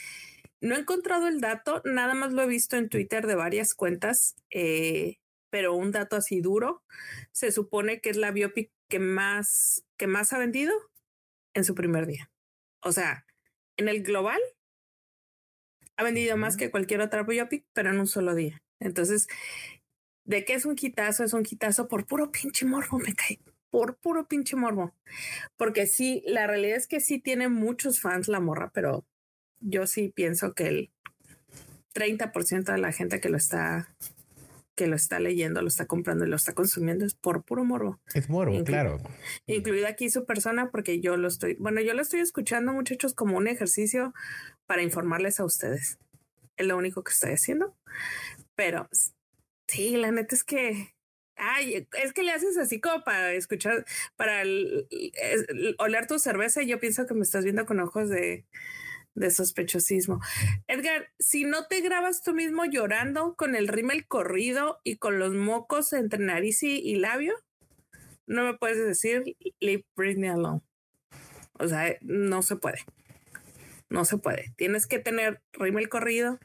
no 0.62 0.76
he 0.76 0.80
encontrado 0.80 1.28
el 1.28 1.42
dato, 1.42 1.82
nada 1.86 2.14
más 2.14 2.34
lo 2.34 2.44
he 2.44 2.48
visto 2.48 2.76
en 2.76 2.90
Twitter 2.90 3.26
de 3.26 3.36
varias 3.36 3.74
cuentas. 3.74 4.36
Eh, 4.52 5.18
pero 5.50 5.74
un 5.74 5.92
dato 5.92 6.16
así 6.16 6.42
duro, 6.42 6.84
se 7.32 7.52
supone 7.52 8.02
que 8.02 8.10
es 8.10 8.18
la 8.18 8.32
biopic 8.32 8.72
que 8.90 9.00
más, 9.00 9.86
que 9.98 10.08
más 10.08 10.34
ha 10.34 10.38
vendido 10.38 10.74
en 11.54 11.64
su 11.64 11.76
primer 11.76 12.06
día. 12.06 12.30
O 12.82 12.92
sea, 12.92 13.26
en 13.78 13.88
el 13.88 14.04
global 14.04 14.42
ha 15.96 16.04
vendido 16.04 16.38
más 16.38 16.58
que 16.58 16.70
cualquier 16.70 17.02
otra 17.02 17.24
biopic, 17.24 17.66
pero 17.74 17.90
en 17.90 18.00
un 18.00 18.08
solo 18.08 18.36
día. 18.36 18.62
Entonces, 18.80 19.28
¿de 20.26 20.46
qué 20.46 20.54
es 20.54 20.66
un 20.66 20.76
quitazo? 20.76 21.24
Es 21.24 21.34
un 21.34 21.44
quitazo 21.44 21.88
por 21.88 22.06
puro 22.06 22.32
pinche 22.32 22.66
morbo, 22.66 23.00
me 23.00 23.14
cae. 23.14 23.40
Por 23.70 23.98
puro 23.98 24.28
pinche 24.28 24.56
morbo. 24.56 24.94
Porque 25.58 25.88
sí, 25.88 26.24
la 26.26 26.48
realidad 26.48 26.78
es 26.78 26.88
que 26.88 27.00
sí 27.00 27.20
tiene 27.20 27.50
muchos 27.50 28.00
fans 28.00 28.28
la 28.28 28.40
morra, 28.40 28.72
pero 28.74 29.06
yo 29.60 29.88
sí 29.88 30.10
pienso 30.10 30.54
que 30.54 30.68
el 30.68 30.92
30% 31.94 32.72
de 32.72 32.78
la 32.78 32.92
gente 32.92 33.20
que 33.20 33.30
lo 33.30 33.38
está 33.38 33.90
que 34.78 34.86
lo 34.86 34.96
está 34.96 35.20
leyendo, 35.20 35.64
lo 35.64 35.68
está 35.68 35.88
comprando 35.88 36.24
y 36.24 36.30
lo 36.30 36.36
está 36.36 36.54
consumiendo 36.54 37.04
es 37.04 37.16
por 37.16 37.44
puro 37.44 37.66
morbo. 37.66 38.00
Es 38.14 38.30
morbo, 38.30 38.64
claro. 38.64 39.00
Incluida 39.48 39.90
aquí 39.90 40.12
su 40.12 40.24
persona, 40.24 40.70
porque 40.70 41.02
yo 41.02 41.18
lo 41.18 41.28
estoy, 41.28 41.56
bueno, 41.56 41.82
yo 41.82 41.96
lo 41.96 42.04
estoy 42.04 42.20
escuchando, 42.20 42.72
muchachos, 42.74 43.16
como 43.16 43.38
un 43.38 43.48
ejercicio 43.48 44.14
para 44.68 44.84
informarles 44.84 45.40
a 45.40 45.46
ustedes. 45.46 45.98
Es 46.58 46.68
lo 46.68 46.78
único 46.78 47.04
que 47.04 47.12
estoy 47.12 47.32
haciendo. 47.32 47.76
Pero 48.58 48.90
sí, 49.68 49.96
la 49.96 50.12
neta 50.12 50.36
es 50.36 50.44
que 50.44 50.94
Ay, 51.40 51.88
es 52.04 52.14
que 52.14 52.24
le 52.24 52.32
haces 52.32 52.58
así 52.58 52.82
como 52.82 53.04
para 53.04 53.32
escuchar, 53.34 53.86
para 54.16 54.42
oler 55.78 56.08
tu 56.08 56.18
cerveza 56.18 56.64
y 56.64 56.68
yo 56.68 56.80
pienso 56.80 57.06
que 57.06 57.14
me 57.14 57.22
estás 57.22 57.44
viendo 57.44 57.68
con 57.68 57.80
ojos 57.80 58.10
de, 58.10 58.44
de 59.18 59.32
sospechosismo. 59.32 60.20
Edgar, 60.68 61.10
si 61.20 61.44
no 61.44 61.68
te 61.68 61.82
grabas 61.82 62.24
tú 62.24 62.34
mismo 62.34 62.66
llorando 62.66 63.36
con 63.36 63.56
el 63.56 63.68
rímel 63.68 64.08
corrido 64.08 64.80
y 64.84 64.98
con 64.98 65.20
los 65.20 65.34
mocos 65.34 65.94
entre 65.94 66.20
nariz 66.20 66.64
y, 66.64 66.96
labio, 66.96 67.36
no 68.26 68.44
me 68.44 68.58
puedes 68.58 68.78
decir 68.78 69.36
leave 69.60 69.86
Britney 69.96 70.30
alone. 70.30 70.62
O 71.54 71.68
sea, 71.68 71.98
no 72.02 72.42
se 72.42 72.56
puede. 72.56 72.80
No 73.90 74.04
se 74.06 74.18
puede. 74.18 74.54
Tienes 74.58 74.86
que 74.86 75.00
tener 75.00 75.42
rímel 75.54 75.88
corrido. 75.90 76.40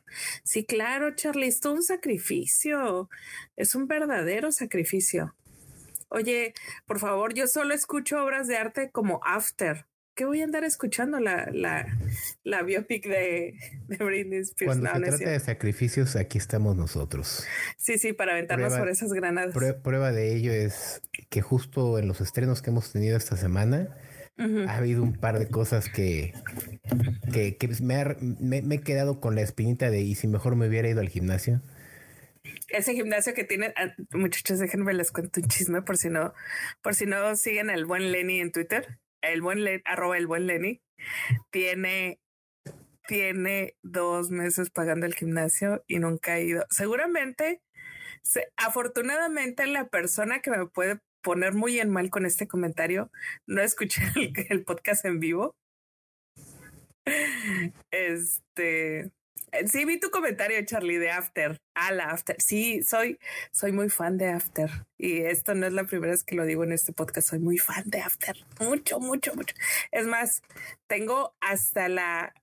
Sí, 0.44 0.64
claro, 0.64 1.14
Charlie, 1.14 1.48
esto 1.48 1.72
es 1.72 1.76
un 1.76 1.82
sacrificio. 1.82 3.10
Es 3.56 3.74
un 3.74 3.88
verdadero 3.88 4.52
sacrificio. 4.52 5.34
Oye, 6.08 6.54
por 6.86 6.98
favor, 6.98 7.34
yo 7.34 7.46
solo 7.46 7.74
escucho 7.74 8.22
obras 8.22 8.46
de 8.46 8.56
arte 8.56 8.90
como 8.90 9.20
After. 9.24 9.86
¿Qué 10.14 10.26
voy 10.26 10.42
a 10.42 10.44
andar 10.44 10.62
escuchando? 10.62 11.20
La, 11.20 11.48
la, 11.50 11.86
la 12.44 12.62
biopic 12.62 13.06
de, 13.06 13.54
de 13.88 13.96
Britney 13.96 14.40
Spears. 14.40 14.78
Cuando 14.78 15.06
se 15.06 15.16
trata 15.16 15.30
de 15.30 15.40
sacrificios, 15.40 16.16
aquí 16.16 16.36
estamos 16.36 16.76
nosotros. 16.76 17.46
Sí, 17.78 17.96
sí, 17.96 18.12
para 18.12 18.32
aventarnos 18.32 18.74
por 18.76 18.90
esas 18.90 19.10
granadas. 19.14 19.54
Prueba, 19.82 20.12
de 20.12 20.36
ello 20.36 20.52
es 20.52 21.00
que 21.30 21.40
justo 21.40 21.98
en 21.98 22.08
los 22.08 22.20
estrenos 22.20 22.60
que 22.60 22.68
hemos 22.68 22.92
tenido 22.92 23.16
esta 23.16 23.38
semana, 23.38 23.96
ha 24.38 24.76
habido 24.76 25.02
un 25.02 25.14
par 25.14 25.38
de 25.38 25.48
cosas 25.48 25.88
que, 25.88 26.32
que, 27.32 27.56
me, 27.80 28.62
me, 28.62 28.74
he 28.74 28.80
quedado 28.80 29.20
con 29.20 29.34
la 29.34 29.42
espinita 29.42 29.90
de 29.90 30.00
y 30.00 30.14
si 30.14 30.26
mejor 30.26 30.56
me 30.56 30.68
hubiera 30.68 30.88
ido 30.88 31.00
al 31.00 31.08
gimnasio. 31.08 31.60
Ese 32.68 32.94
gimnasio 32.94 33.34
que 33.34 33.44
tiene, 33.44 33.72
ah, 33.76 33.94
muchachos, 34.12 34.58
déjenme 34.58 34.94
les 34.94 35.12
cuento 35.12 35.40
un 35.40 35.48
chisme 35.48 35.82
por 35.82 35.96
si 35.96 36.08
no, 36.08 36.32
por 36.82 36.94
si 36.94 37.06
no 37.06 37.36
siguen 37.36 37.70
al 37.70 37.84
buen 37.84 38.10
Lenny 38.10 38.40
en 38.40 38.50
Twitter. 38.50 38.98
El 39.20 39.42
buen 39.42 39.62
Lenny, 39.62 39.82
arroba 39.84 40.16
el 40.16 40.26
buen 40.26 40.46
Lenny, 40.46 40.82
tiene, 41.50 42.20
tiene 43.06 43.76
dos 43.82 44.30
meses 44.30 44.70
pagando 44.70 45.06
el 45.06 45.14
gimnasio 45.14 45.84
y 45.86 45.98
nunca 45.98 46.34
ha 46.34 46.40
ido. 46.40 46.66
Seguramente, 46.70 47.62
afortunadamente, 48.56 49.66
la 49.66 49.88
persona 49.88 50.40
que 50.40 50.50
me 50.50 50.66
puede 50.66 51.00
poner 51.22 51.54
muy 51.54 51.78
en 51.78 51.90
mal 51.90 52.10
con 52.10 52.26
este 52.26 52.46
comentario. 52.46 53.10
No 53.46 53.62
escuché 53.62 54.02
el, 54.50 54.64
podcast 54.64 55.04
en 55.04 55.20
vivo. 55.20 55.54
Este, 57.90 59.10
sí 59.66 59.84
vi 59.84 59.98
tu 59.98 60.10
comentario, 60.10 60.64
Charlie, 60.64 60.98
de 60.98 61.10
After. 61.10 61.58
A 61.74 61.92
la 61.92 62.10
After. 62.10 62.36
Sí, 62.40 62.82
soy, 62.82 63.18
soy 63.52 63.72
muy 63.72 63.88
fan 63.88 64.18
de 64.18 64.28
After. 64.28 64.70
Y 64.98 65.20
esto 65.22 65.54
no 65.54 65.66
es 65.66 65.72
la 65.72 65.84
primera 65.84 66.12
vez 66.12 66.24
que 66.24 66.34
lo 66.34 66.44
digo 66.44 66.64
en 66.64 66.72
este 66.72 66.92
podcast. 66.92 67.30
Soy 67.30 67.38
muy 67.38 67.58
fan 67.58 67.84
de 67.86 68.00
After. 68.00 68.36
Mucho, 68.60 69.00
mucho, 69.00 69.34
mucho. 69.34 69.54
Es 69.90 70.06
más, 70.06 70.42
tengo 70.86 71.34
hasta 71.40 71.88
la 71.88 72.34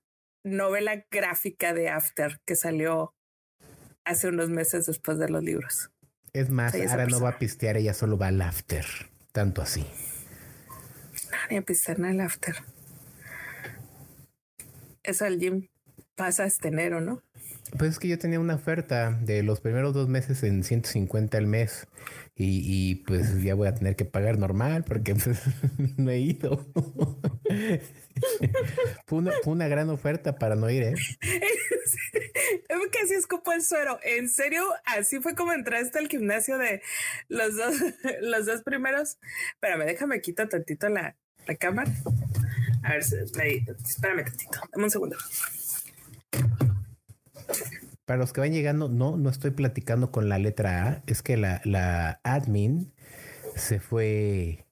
novela 0.44 1.04
gráfica 1.10 1.74
de 1.74 1.88
After 1.88 2.40
que 2.46 2.56
salió 2.56 3.14
hace 4.04 4.28
unos 4.28 4.48
meses 4.48 4.86
después 4.86 5.18
de 5.18 5.28
los 5.28 5.42
libros. 5.42 5.90
Es 6.32 6.50
más, 6.50 6.74
ahora 6.74 7.06
no 7.06 7.20
va 7.20 7.30
a 7.30 7.38
pistear, 7.38 7.76
ella 7.76 7.94
solo 7.94 8.16
va 8.16 8.28
al 8.28 8.40
after. 8.40 8.84
Tanto 9.32 9.62
así. 9.62 9.84
Ni 11.50 11.56
a 11.56 11.62
pistear 11.62 11.98
ni 11.98 12.08
al 12.08 12.20
after. 12.20 12.56
Eso 15.02 15.24
al 15.24 15.38
gym 15.38 15.68
pasa 16.14 16.44
este 16.44 16.68
enero, 16.68 17.00
¿no? 17.00 17.22
Pues 17.78 17.92
es 17.92 17.98
que 17.98 18.08
yo 18.08 18.18
tenía 18.18 18.40
una 18.40 18.56
oferta 18.56 19.10
de 19.22 19.42
los 19.42 19.60
primeros 19.60 19.94
dos 19.94 20.08
meses 20.08 20.42
en 20.42 20.64
150 20.64 21.38
al 21.38 21.46
mes 21.46 21.86
y, 22.42 22.96
pues 23.06 23.42
ya 23.42 23.54
voy 23.54 23.68
a 23.68 23.74
tener 23.74 23.96
que 23.96 24.06
pagar 24.06 24.38
normal 24.38 24.82
porque 24.84 25.14
pues, 25.14 25.40
no 25.98 26.10
he 26.10 26.18
ido. 26.18 26.66
fue, 29.06 29.18
una, 29.18 29.32
una, 29.44 29.68
gran 29.68 29.90
oferta 29.90 30.36
para 30.36 30.56
no 30.56 30.70
ir, 30.70 30.84
¿eh? 30.84 30.94
Casi 32.92 33.14
escupo 33.14 33.52
el 33.52 33.62
suero. 33.62 33.98
En 34.02 34.28
serio, 34.28 34.62
así 34.84 35.20
fue 35.20 35.34
como 35.34 35.52
entraste 35.52 35.98
al 35.98 36.08
gimnasio 36.08 36.58
de 36.58 36.82
los 37.28 37.56
dos, 37.56 37.74
los 38.20 38.46
dos 38.46 38.62
primeros. 38.62 39.18
Espérame, 39.54 39.86
déjame 39.86 40.20
quitar 40.20 40.48
tantito 40.48 40.88
la, 40.88 41.16
la 41.46 41.54
cámara. 41.54 41.90
A 42.82 42.90
ver, 42.92 43.00
espérame 43.00 44.24
tantito. 44.24 44.60
Dame 44.72 44.84
un 44.84 44.90
segundo. 44.90 45.16
Para 48.10 48.18
los 48.18 48.32
que 48.32 48.40
van 48.40 48.50
llegando, 48.50 48.88
no, 48.88 49.16
no 49.16 49.30
estoy 49.30 49.52
platicando 49.52 50.10
con 50.10 50.28
la 50.28 50.40
letra 50.40 50.88
A. 50.88 51.02
Es 51.06 51.22
que 51.22 51.36
la, 51.36 51.60
la 51.64 52.18
admin 52.24 52.92
se 53.54 53.78
fue 53.78 54.66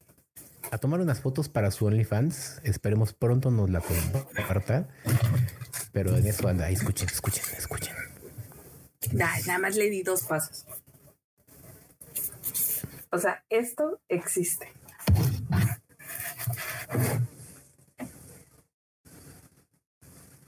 a 0.73 0.79
tomar 0.79 0.99
unas 0.99 1.21
fotos 1.21 1.49
para 1.49 1.71
su 1.71 1.87
OnlyFans. 1.87 2.61
Esperemos 2.65 3.13
pronto 3.13 3.53
nos 3.53 3.71
la 3.71 3.81
comparta. 3.81 4.89
Pero 5.93 6.17
en 6.17 6.27
eso 6.27 6.49
anda. 6.49 6.69
escuchen, 6.69 7.07
escuchen, 7.09 7.45
escuchen. 7.57 7.95
nada 9.13 9.59
más 9.61 9.77
le 9.77 9.89
di 9.89 10.03
dos 10.03 10.25
pasos. 10.25 10.67
O 13.13 13.19
sea, 13.19 13.45
esto 13.51 14.01
existe. 14.09 14.67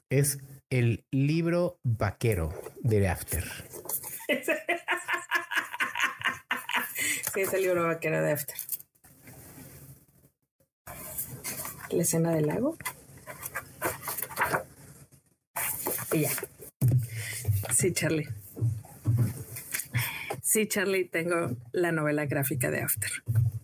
Es 0.09 0.39
el 0.71 1.05
libro 1.11 1.81
vaquero 1.83 2.55
de 2.81 3.09
After. 3.09 3.45
sí, 7.35 7.41
es 7.41 7.53
el 7.53 7.63
libro 7.63 7.89
vaquero 7.89 8.23
de 8.23 8.33
After. 8.33 8.57
La 11.91 12.03
escena 12.03 12.31
del 12.31 12.47
lago. 12.47 12.79
Y 16.13 16.21
ya. 16.21 16.31
Sí, 17.75 17.93
Charlie. 17.93 18.29
Sí, 20.43 20.69
Charlie, 20.69 21.05
tengo 21.05 21.57
la 21.73 21.91
novela 21.91 22.27
gráfica 22.27 22.71
de 22.71 22.83
After. 22.83 23.11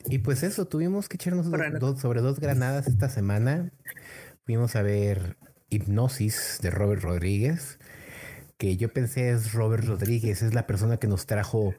Y 0.07 0.19
pues 0.19 0.43
eso, 0.43 0.67
tuvimos 0.67 1.09
que 1.09 1.17
echarnos 1.17 1.47
sobre 2.01 2.21
dos 2.21 2.41
granadas 2.41 2.89
esta 2.89 3.09
semana. 3.09 3.71
Fuimos 4.45 4.75
a 4.77 4.83
ver 4.83 5.37
Hipnosis 5.71 6.59
de 6.63 6.71
Robert 6.71 7.03
Rodríguez, 7.03 7.79
que 8.59 8.77
yo 8.77 8.93
pensé 8.93 9.31
es 9.31 9.53
Robert 9.53 9.85
Rodríguez, 9.85 10.43
es 10.43 10.55
la 10.55 10.67
persona 10.67 10.99
que 10.99 11.07
nos 11.07 11.27
trajo 11.27 11.75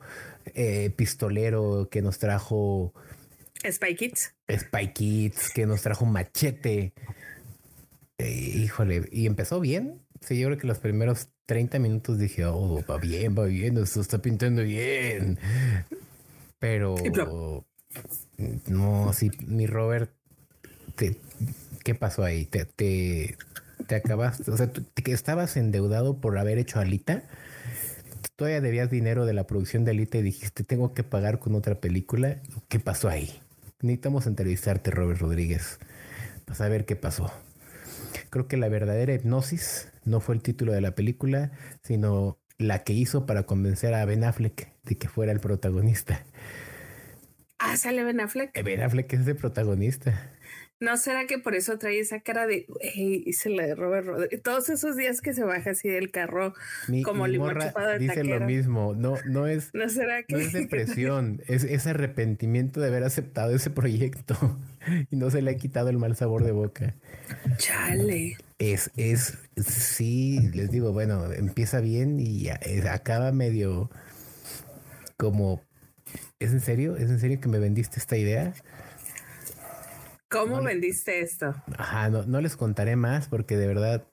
eh, 0.53 0.91
Pistolero, 0.95 1.89
que 1.89 2.01
nos 2.01 2.19
trajo 2.19 2.93
Spy 3.65 3.95
Kids. 3.95 4.35
Spy 4.49 4.93
Kids, 4.93 5.49
que 5.51 5.65
nos 5.65 5.81
trajo 5.81 6.05
Machete. 6.05 6.93
Eh, 8.17 8.51
híjole, 8.55 9.07
y 9.11 9.25
empezó 9.25 9.59
bien. 9.59 10.01
Sí, 10.21 10.39
yo 10.39 10.47
creo 10.47 10.57
que 10.57 10.67
los 10.67 10.79
primeros 10.79 11.29
30 11.45 11.79
minutos 11.79 12.17
dije, 12.17 12.45
oh, 12.45 12.83
va 12.89 12.97
bien, 12.97 13.37
va 13.37 13.45
bien, 13.45 13.77
esto 13.77 14.01
está 14.01 14.21
pintando 14.21 14.63
bien. 14.63 15.39
Pero 16.59 16.95
no, 18.67 19.13
sí, 19.13 19.31
mi 19.45 19.67
Robert, 19.67 20.11
¿qué 21.83 21.95
pasó 21.95 22.23
ahí? 22.23 22.45
¿Te, 22.45 22.65
te, 22.65 23.37
te 23.85 23.95
acabaste? 23.95 24.49
O 24.51 24.57
sea, 24.57 24.69
que 24.71 25.11
estabas 25.11 25.57
endeudado 25.57 26.19
por 26.19 26.37
haber 26.37 26.57
hecho 26.57 26.79
Alita. 26.79 27.23
Todavía 28.35 28.61
debías 28.61 28.89
dinero 28.89 29.25
de 29.25 29.33
la 29.33 29.47
producción 29.47 29.85
de 29.85 29.91
Alita 29.91 30.17
y 30.17 30.21
dijiste, 30.23 30.63
tengo 30.63 30.93
que 30.93 31.03
pagar 31.03 31.39
con 31.39 31.55
otra 31.55 31.75
película. 31.75 32.37
¿Qué 32.67 32.79
pasó 32.79 33.09
ahí? 33.09 33.39
Necesitamos 33.81 34.27
entrevistarte, 34.27 34.91
Robert 34.91 35.19
Rodríguez, 35.19 35.79
para 36.45 36.55
saber 36.55 36.85
qué 36.85 36.95
pasó. 36.95 37.31
Creo 38.29 38.47
que 38.47 38.57
la 38.57 38.69
verdadera 38.69 39.13
hipnosis 39.13 39.89
no 40.03 40.19
fue 40.19 40.35
el 40.35 40.41
título 40.41 40.73
de 40.73 40.81
la 40.81 40.91
película, 40.91 41.51
sino 41.83 42.37
la 42.57 42.83
que 42.83 42.93
hizo 42.93 43.25
para 43.25 43.43
convencer 43.43 43.93
a 43.93 44.05
Ben 44.05 44.23
Affleck 44.23 44.71
de 44.83 44.97
que 44.97 45.07
fuera 45.07 45.31
el 45.31 45.39
protagonista. 45.39 46.25
Ah, 47.59 47.77
sale 47.77 48.03
Ben 48.03 48.19
Affleck. 48.19 48.63
Ben 48.63 48.81
Affleck 48.81 49.13
es 49.13 49.27
el 49.27 49.35
protagonista. 49.35 50.31
¿No 50.79 50.95
será 50.97 51.25
que 51.25 51.39
por 51.39 51.55
eso 51.55 51.79
trae 51.79 51.99
esa 51.99 52.19
cara 52.19 52.45
de 52.45 52.67
y 52.95 53.33
se 53.33 53.49
le 53.49 53.67
de 53.67 53.75
Robert 53.75 54.05
Rodríguez? 54.05 54.43
Todos 54.43 54.69
esos 54.69 54.95
días 54.95 55.21
que 55.21 55.33
se 55.33 55.43
baja 55.43 55.71
así 55.71 55.89
del 55.89 56.11
carro 56.11 56.53
como 57.03 57.23
mi 57.23 57.31
limón 57.31 57.57
chupado 57.59 57.97
Dice 57.97 58.23
lo 58.23 58.39
mismo. 58.41 58.93
No, 58.93 59.15
no 59.25 59.47
es, 59.47 59.71
¿No, 59.73 59.89
será 59.89 60.21
que... 60.23 60.35
no 60.35 60.39
es 60.39 60.53
depresión, 60.53 61.41
es, 61.47 61.63
es 61.63 61.87
arrepentimiento 61.87 62.79
de 62.79 62.87
haber 62.87 63.03
aceptado 63.03 63.55
ese 63.55 63.71
proyecto 63.71 64.59
y 65.11 65.15
no 65.15 65.31
se 65.31 65.41
le 65.41 65.51
ha 65.51 65.55
quitado 65.55 65.89
el 65.89 65.97
mal 65.97 66.15
sabor 66.15 66.43
de 66.43 66.51
boca. 66.51 66.95
Chale. 67.57 68.37
Es, 68.59 68.91
es, 68.97 69.37
sí, 69.55 70.49
les 70.53 70.69
digo, 70.69 70.91
bueno, 70.93 71.31
empieza 71.31 71.79
bien 71.79 72.19
y 72.19 72.49
acaba 72.49 73.31
medio 73.31 73.89
como, 75.17 75.61
¿es 76.39 76.51
en 76.51 76.61
serio? 76.61 76.97
¿Es 76.97 77.09
en 77.09 77.19
serio 77.19 77.39
que 77.39 77.49
me 77.49 77.59
vendiste 77.59 77.99
esta 77.99 78.17
idea? 78.17 78.53
¿Cómo 80.29 80.61
vendiste 80.61 81.21
esto? 81.21 81.55
Ajá, 81.77 82.09
no, 82.09 82.23
no 82.23 82.41
les 82.41 82.57
contaré 82.57 82.95
más 82.95 83.27
porque 83.27 83.55
de 83.55 83.67
verdad 83.67 84.07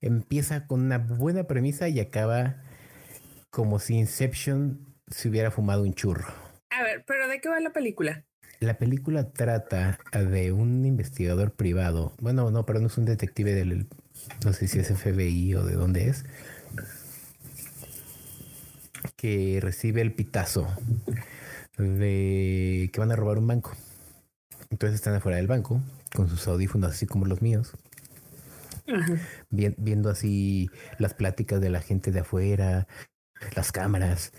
empieza 0.00 0.66
con 0.66 0.80
una 0.80 0.98
buena 0.98 1.44
premisa 1.44 1.88
y 1.88 2.00
acaba 2.00 2.62
como 3.50 3.78
si 3.78 3.94
Inception 3.96 4.94
se 5.08 5.28
hubiera 5.28 5.50
fumado 5.50 5.82
un 5.82 5.94
churro. 5.94 6.26
A 6.70 6.82
ver, 6.82 7.04
pero 7.06 7.28
¿de 7.28 7.40
qué 7.40 7.48
va 7.48 7.58
la 7.60 7.72
película? 7.72 8.24
La 8.60 8.78
película 8.78 9.32
trata 9.32 9.98
de 10.12 10.52
un 10.52 10.84
investigador 10.84 11.52
privado. 11.52 12.12
Bueno, 12.20 12.50
no, 12.50 12.66
pero 12.66 12.78
no 12.80 12.86
es 12.86 12.98
un 12.98 13.06
detective 13.06 13.54
del. 13.54 13.88
No 14.44 14.52
sé 14.52 14.68
si 14.68 14.78
es 14.78 14.88
FBI 14.88 15.54
o 15.54 15.64
de 15.64 15.74
dónde 15.74 16.08
es. 16.08 16.24
Que 19.16 19.58
recibe 19.62 20.02
el 20.02 20.12
pitazo 20.12 20.68
de 21.78 22.90
que 22.92 23.00
van 23.00 23.12
a 23.12 23.16
robar 23.16 23.38
un 23.38 23.46
banco. 23.46 23.72
Entonces 24.70 24.94
están 24.94 25.14
afuera 25.14 25.36
del 25.36 25.48
banco 25.48 25.80
con 26.14 26.28
sus 26.28 26.46
audífonos 26.48 26.92
así 26.92 27.06
como 27.06 27.26
los 27.26 27.42
míos. 27.42 27.72
viendo 29.50 30.10
así 30.10 30.70
las 30.98 31.14
pláticas 31.14 31.60
de 31.60 31.70
la 31.70 31.80
gente 31.80 32.12
de 32.12 32.20
afuera, 32.20 32.86
las 33.54 33.72
cámaras. 33.72 34.32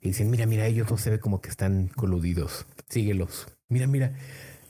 Y 0.00 0.08
dicen, 0.08 0.30
mira, 0.30 0.46
mira, 0.46 0.66
ellos 0.66 0.90
no 0.90 0.98
se 0.98 1.10
ve 1.10 1.20
como 1.20 1.40
que 1.40 1.48
están 1.48 1.88
coludidos. 1.88 2.66
síguelos. 2.88 3.46
Mira, 3.68 3.86
mira, 3.86 4.12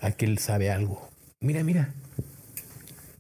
aquel 0.00 0.38
sabe 0.38 0.70
algo. 0.70 1.08
Mira, 1.40 1.64
mira. 1.64 1.94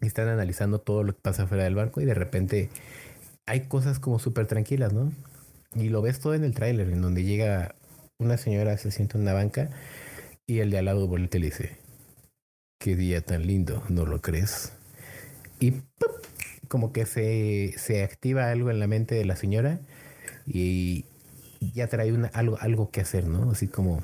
Están 0.00 0.28
analizando 0.28 0.78
todo 0.80 1.02
lo 1.02 1.14
que 1.14 1.20
pasa 1.20 1.46
fuera 1.46 1.64
del 1.64 1.74
barco 1.74 2.00
y 2.00 2.04
de 2.04 2.14
repente 2.14 2.70
hay 3.46 3.62
cosas 3.68 3.98
como 3.98 4.18
súper 4.18 4.46
tranquilas, 4.46 4.92
¿no? 4.92 5.12
Y 5.74 5.88
lo 5.88 6.02
ves 6.02 6.20
todo 6.20 6.34
en 6.34 6.44
el 6.44 6.54
tráiler, 6.54 6.90
en 6.90 7.02
donde 7.02 7.24
llega 7.24 7.74
una 8.18 8.36
señora, 8.36 8.76
se 8.78 8.90
sienta 8.90 9.18
en 9.18 9.22
una 9.22 9.32
banca 9.32 9.70
y 10.46 10.60
el 10.60 10.70
de 10.70 10.78
al 10.78 10.84
lado 10.86 11.06
voltea 11.06 11.38
y 11.38 11.42
le 11.42 11.46
dice, 11.46 11.76
qué 12.78 12.96
día 12.96 13.20
tan 13.20 13.46
lindo, 13.46 13.82
¿no 13.88 14.06
lo 14.06 14.20
crees? 14.20 14.72
Y 15.60 15.74
como 16.68 16.92
que 16.92 17.06
se, 17.06 17.74
se 17.78 18.02
activa 18.02 18.50
algo 18.50 18.70
en 18.70 18.80
la 18.80 18.86
mente 18.86 19.14
de 19.14 19.24
la 19.24 19.36
señora 19.36 19.80
y 20.46 21.04
ya 21.60 21.86
trae 21.88 22.12
una, 22.12 22.28
algo, 22.28 22.58
algo 22.60 22.90
que 22.90 23.00
hacer, 23.00 23.26
¿no? 23.26 23.50
Así 23.50 23.68
como 23.68 24.02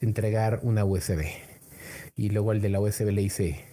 entregar 0.00 0.60
una 0.62 0.84
USB. 0.84 1.24
Y 2.16 2.30
luego 2.30 2.52
el 2.52 2.60
de 2.60 2.68
la 2.68 2.80
USB 2.80 3.10
le 3.10 3.22
dice, 3.22 3.64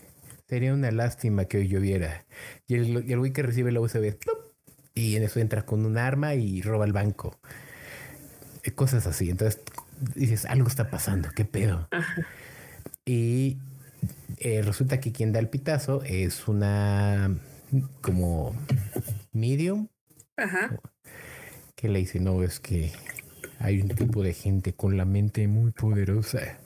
sería 0.48 0.74
una 0.74 0.92
lástima 0.92 1.46
que 1.46 1.58
hoy 1.58 1.68
lloviera. 1.68 2.26
Y 2.68 2.76
el, 2.76 3.06
y 3.08 3.14
el 3.14 3.20
güey 3.20 3.34
que 3.34 3.44
recibe 3.44 3.72
la 3.72 3.82
USB, 3.82 4.18
y 4.94 5.16
en 5.16 5.24
eso 5.24 5.40
entra 5.40 5.66
con 5.66 5.86
un 5.86 5.98
arma 5.98 6.36
y 6.36 6.62
roba 6.62 6.86
el 6.86 6.94
banco. 6.94 7.38
Eh, 8.64 8.72
cosas 8.72 9.06
así. 9.08 9.30
Entonces 9.30 9.62
dices, 10.16 10.46
algo 10.46 10.68
está 10.68 10.90
pasando, 10.90 11.30
qué 11.36 11.46
pedo. 11.46 11.88
Y 13.06 13.58
eh, 14.38 14.62
resulta 14.62 15.00
que 15.00 15.12
quien 15.12 15.32
da 15.32 15.40
el 15.40 15.50
pitazo 15.50 16.04
es 16.04 16.48
una 16.48 17.36
como 18.02 18.56
medium. 19.32 19.88
Ajá. 20.38 20.80
Que 21.76 21.90
le 21.90 22.00
dice, 22.00 22.20
no, 22.20 22.44
es 22.44 22.60
que 22.60 22.92
hay 23.60 23.82
un 23.82 23.90
tipo 23.90 24.24
de 24.24 24.34
gente 24.34 24.74
con 24.74 24.98
la 24.98 25.06
mente 25.06 25.48
muy 25.48 25.72
poderosa. 25.72 26.60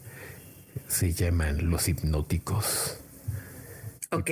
Se 0.87 1.13
llaman 1.13 1.69
los 1.69 1.87
hipnóticos. 1.87 2.99
Ok. 4.11 4.31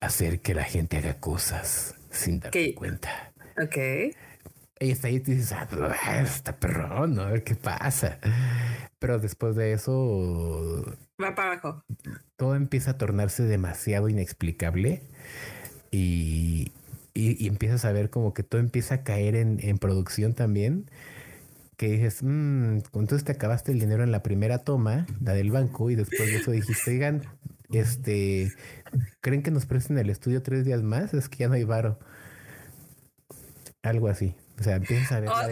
Hacer 0.00 0.40
que 0.40 0.54
la 0.54 0.64
gente 0.64 0.96
haga 0.96 1.20
cosas 1.20 1.94
sin 2.10 2.40
darse 2.40 2.74
cuenta. 2.74 3.32
Ok. 3.62 3.76
Y 4.82 4.92
está 4.92 5.08
ahí 5.08 5.16
y 5.16 5.18
dices, 5.18 5.52
ah, 5.52 5.68
está 6.22 6.56
perrón, 6.56 7.14
¿no? 7.14 7.22
a 7.22 7.30
ver 7.30 7.44
qué 7.44 7.54
pasa. 7.54 8.18
Pero 8.98 9.18
después 9.18 9.54
de 9.54 9.74
eso. 9.74 10.96
Va 11.22 11.34
para 11.34 11.52
abajo. 11.52 11.84
Todo 12.36 12.54
empieza 12.54 12.92
a 12.92 12.98
tornarse 12.98 13.42
demasiado 13.42 14.08
inexplicable 14.08 15.02
y, 15.90 16.72
y, 17.14 17.46
empiezas 17.46 17.84
a 17.84 17.92
ver 17.92 18.10
como 18.10 18.32
que 18.32 18.42
todo 18.42 18.60
empieza 18.60 18.96
a 18.96 19.02
caer 19.02 19.34
en, 19.34 19.58
en 19.60 19.78
producción 19.78 20.34
también. 20.34 20.90
Que 21.76 21.88
dices, 21.88 22.22
mmm, 22.22 22.78
entonces 22.94 23.24
te 23.24 23.32
acabaste 23.32 23.72
el 23.72 23.80
dinero 23.80 24.02
en 24.04 24.12
la 24.12 24.22
primera 24.22 24.58
toma, 24.58 25.06
la 25.22 25.32
del 25.32 25.50
banco, 25.50 25.90
y 25.90 25.94
después 25.94 26.26
de 26.26 26.36
eso 26.36 26.50
dijiste, 26.50 26.90
oigan, 26.90 27.22
este, 27.72 28.52
¿creen 29.20 29.42
que 29.42 29.50
nos 29.50 29.66
presten 29.66 29.98
el 29.98 30.10
estudio 30.10 30.42
tres 30.42 30.64
días 30.64 30.82
más? 30.82 31.14
Es 31.14 31.28
que 31.28 31.38
ya 31.38 31.48
no 31.48 31.54
hay 31.54 31.64
varo. 31.64 31.98
Algo 33.82 34.08
así. 34.08 34.34
O 34.60 34.62
sea. 34.62 34.80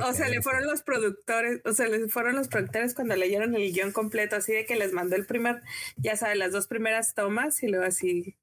O, 0.04 0.12
sea, 0.12 0.28
le 0.28 0.42
fueron 0.42 0.66
los 0.66 0.82
productores, 0.82 1.60
o 1.64 1.72
sea, 1.72 1.88
le 1.88 2.08
fueron 2.08 2.36
los 2.36 2.48
productores 2.48 2.94
cuando 2.94 3.16
leyeron 3.16 3.54
el 3.54 3.72
guion 3.72 3.92
completo, 3.92 4.36
así 4.36 4.52
de 4.52 4.66
que 4.66 4.76
les 4.76 4.92
mandó 4.92 5.16
el 5.16 5.24
primer, 5.24 5.62
ya 5.96 6.16
sabes, 6.16 6.36
las 6.36 6.52
dos 6.52 6.66
primeras 6.66 7.14
tomas 7.14 7.62
y 7.62 7.68
luego 7.68 7.86
así. 7.86 8.36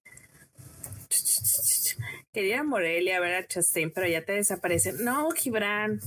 Quería 2.36 2.66
Morelia 2.66 3.22
ver 3.22 3.34
a 3.36 3.48
Chastain, 3.48 3.92
pero 3.92 4.10
ya 4.10 4.26
te 4.26 4.34
desaparecen. 4.34 5.06
No, 5.06 5.32
Gibran, 5.32 6.02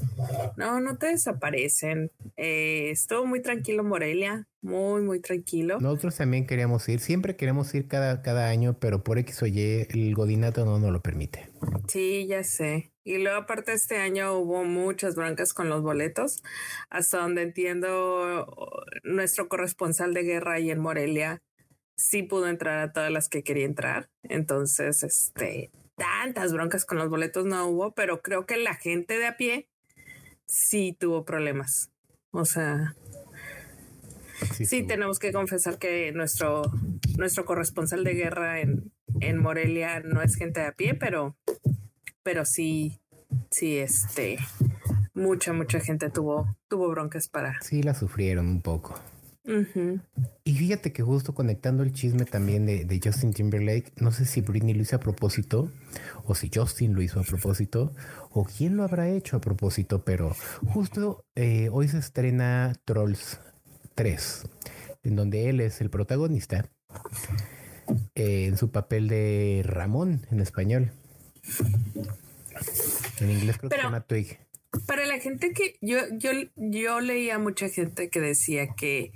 no, 0.59 0.79
no 0.79 0.99
te 0.99 1.07
desaparecen. 1.07 2.11
Eh, 2.37 2.91
estuvo 2.91 3.25
muy 3.25 3.41
tranquilo 3.41 3.83
Morelia, 3.83 4.47
muy, 4.61 5.01
muy 5.01 5.21
tranquilo. 5.21 5.81
Nosotros 5.81 6.19
también 6.19 6.47
queríamos 6.47 6.87
ir, 6.91 7.01
siempre 7.01 7.35
queremos 7.35 7.75
ir 7.75 7.89
cada, 7.89 8.21
cada 8.21 8.51
año, 8.51 8.79
pero 8.79 9.03
por 9.03 9.17
X 9.17 9.43
o 9.43 9.47
Y 9.47 9.87
el 9.89 10.15
godinato 10.15 10.67
no 10.67 10.79
nos 10.79 10.93
lo 10.93 11.01
permite. 11.01 11.49
Sí, 11.87 12.27
ya 12.27 12.45
sé. 12.45 12.93
Y 13.05 13.17
luego 13.17 13.39
aparte 13.39 13.73
este 13.73 13.97
año 13.97 14.35
hubo 14.35 14.65
muchas 14.65 15.15
broncas 15.15 15.55
con 15.55 15.71
los 15.71 15.81
boletos, 15.81 16.43
hasta 16.91 17.23
donde 17.23 17.41
entiendo 17.41 18.47
nuestro 19.03 19.49
corresponsal 19.49 20.13
de 20.13 20.25
guerra 20.25 20.57
ahí 20.57 20.71
en 20.71 20.81
Morelia 20.81 21.41
sí 21.97 22.23
pudo 22.23 22.49
entrar 22.49 22.79
a 22.79 22.93
todas 22.93 23.11
las 23.11 23.29
que 23.29 23.43
quería 23.43 23.65
entrar. 23.65 24.09
Entonces, 24.23 25.03
este, 25.03 25.71
tantas 25.99 26.53
broncas 26.53 26.85
con 26.85 26.99
los 26.99 27.11
boletos 27.11 27.45
no 27.45 27.67
hubo, 27.67 27.93
pero 27.93 28.23
creo 28.23 28.47
que 28.47 28.57
la 28.57 28.75
gente 28.75 29.19
de 29.19 29.27
a 29.27 29.37
pie 29.37 29.69
sí 30.47 30.97
tuvo 30.99 31.25
problemas. 31.25 31.91
O 32.31 32.45
sea, 32.45 32.95
sí, 34.53 34.87
tenemos 34.87 35.19
que 35.19 35.33
confesar 35.33 35.79
que 35.79 36.13
nuestro, 36.13 36.63
nuestro 37.17 37.45
corresponsal 37.45 38.05
de 38.05 38.15
guerra 38.15 38.61
en, 38.61 38.93
en 39.21 39.39
Morelia 39.39 40.01
no 40.01 40.23
es 40.23 40.37
gente 40.37 40.61
de 40.61 40.67
a 40.67 40.73
pie, 40.73 40.95
pero 40.95 41.37
pero 42.29 42.45
sí, 42.45 43.01
sí, 43.51 43.79
este, 43.79 44.37
mucha, 45.15 45.55
mucha 45.55 45.81
gente 45.81 46.11
tuvo, 46.11 46.59
tuvo 46.69 46.91
broncas 46.91 47.27
para. 47.27 47.59
Sí, 47.63 47.83
la 47.83 47.95
sufrieron 47.95 48.49
un 48.49 48.61
poco. 48.61 49.01
Y 50.45 50.55
fíjate 50.55 50.93
que 50.93 51.03
justo 51.03 51.35
conectando 51.35 51.83
el 51.83 51.93
chisme 51.93 52.27
también 52.27 52.67
de, 52.67 53.01
Justin 53.03 53.33
Timberlake, 53.33 53.93
no 53.97 54.13
sé 54.13 54.27
si 54.27 54.43
Britney 54.43 54.75
lo 54.75 54.83
hizo 54.83 54.97
a 54.97 55.01
propósito, 55.01 55.73
o 56.25 56.35
si 56.35 56.51
Justin 56.55 56.95
lo 56.95 57.01
hizo 57.01 57.21
a 57.21 57.23
propósito, 57.23 57.95
o 58.31 58.45
quién 58.45 58.77
lo 58.77 58.85
habrá 58.85 59.09
hecho 59.09 59.39
a 59.39 59.41
propósito, 59.41 60.05
pero 60.05 60.37
justo 60.67 61.25
eh, 61.35 61.71
hoy 61.73 61.89
se 61.89 61.99
estrena 61.99 62.75
Trolls 62.85 63.41
3, 63.95 64.45
en 65.05 65.17
donde 65.17 65.49
él 65.49 65.61
es 65.61 65.81
el 65.81 65.89
protagonista, 65.89 66.69
eh, 68.15 68.47
en 68.47 68.59
su 68.59 68.71
papel 68.71 69.09
de 69.09 69.63
Ramón 69.65 70.27
en 70.31 70.41
español. 70.41 70.93
En 73.21 73.31
inglés 73.31 73.57
creo 73.57 73.71
que 73.71 73.77
se 73.77 73.83
llama 73.83 74.03
Twig. 74.03 74.39
Para 74.87 75.07
la 75.07 75.19
gente 75.19 75.53
que 75.53 75.79
yo, 75.81 75.99
yo, 76.13 76.31
yo 76.57 77.01
leía 77.01 77.39
mucha 77.39 77.71
gente 77.71 78.11
que 78.11 78.21
decía 78.21 78.75
que, 78.77 79.13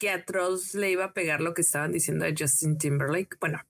que 0.00 0.10
a 0.10 0.24
Trolls 0.24 0.74
le 0.74 0.90
iba 0.90 1.04
a 1.04 1.12
pegar 1.12 1.40
lo 1.40 1.54
que 1.54 1.60
estaban 1.60 1.92
diciendo 1.92 2.24
a 2.24 2.30
Justin 2.36 2.78
Timberlake. 2.78 3.36
Bueno, 3.38 3.60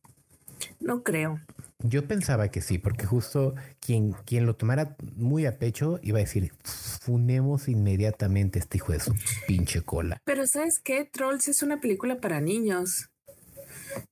no 0.79 1.03
creo. 1.03 1.41
Yo 1.83 2.07
pensaba 2.07 2.49
que 2.51 2.61
sí, 2.61 2.79
porque 2.79 3.05
justo 3.05 3.55
quien, 3.81 4.13
quien 4.25 4.47
lo 4.47 4.55
tomara 4.55 4.97
muy 5.17 5.45
a 5.47 5.59
pecho 5.59 5.99
iba 6.03 6.19
a 6.19 6.21
decir, 6.21 6.53
funemos 6.63 7.69
inmediatamente 7.69 8.59
este 8.59 8.79
hijo 8.79 8.93
de 8.93 9.01
su 9.01 9.15
pinche 9.47 9.83
cola. 9.83 10.21
Pero 10.25 10.47
¿sabes 10.47 10.79
qué? 10.79 11.05
Trolls 11.05 11.49
es 11.49 11.63
una 11.63 11.81
película 11.81 12.21
para 12.21 12.41
niños. 12.41 13.11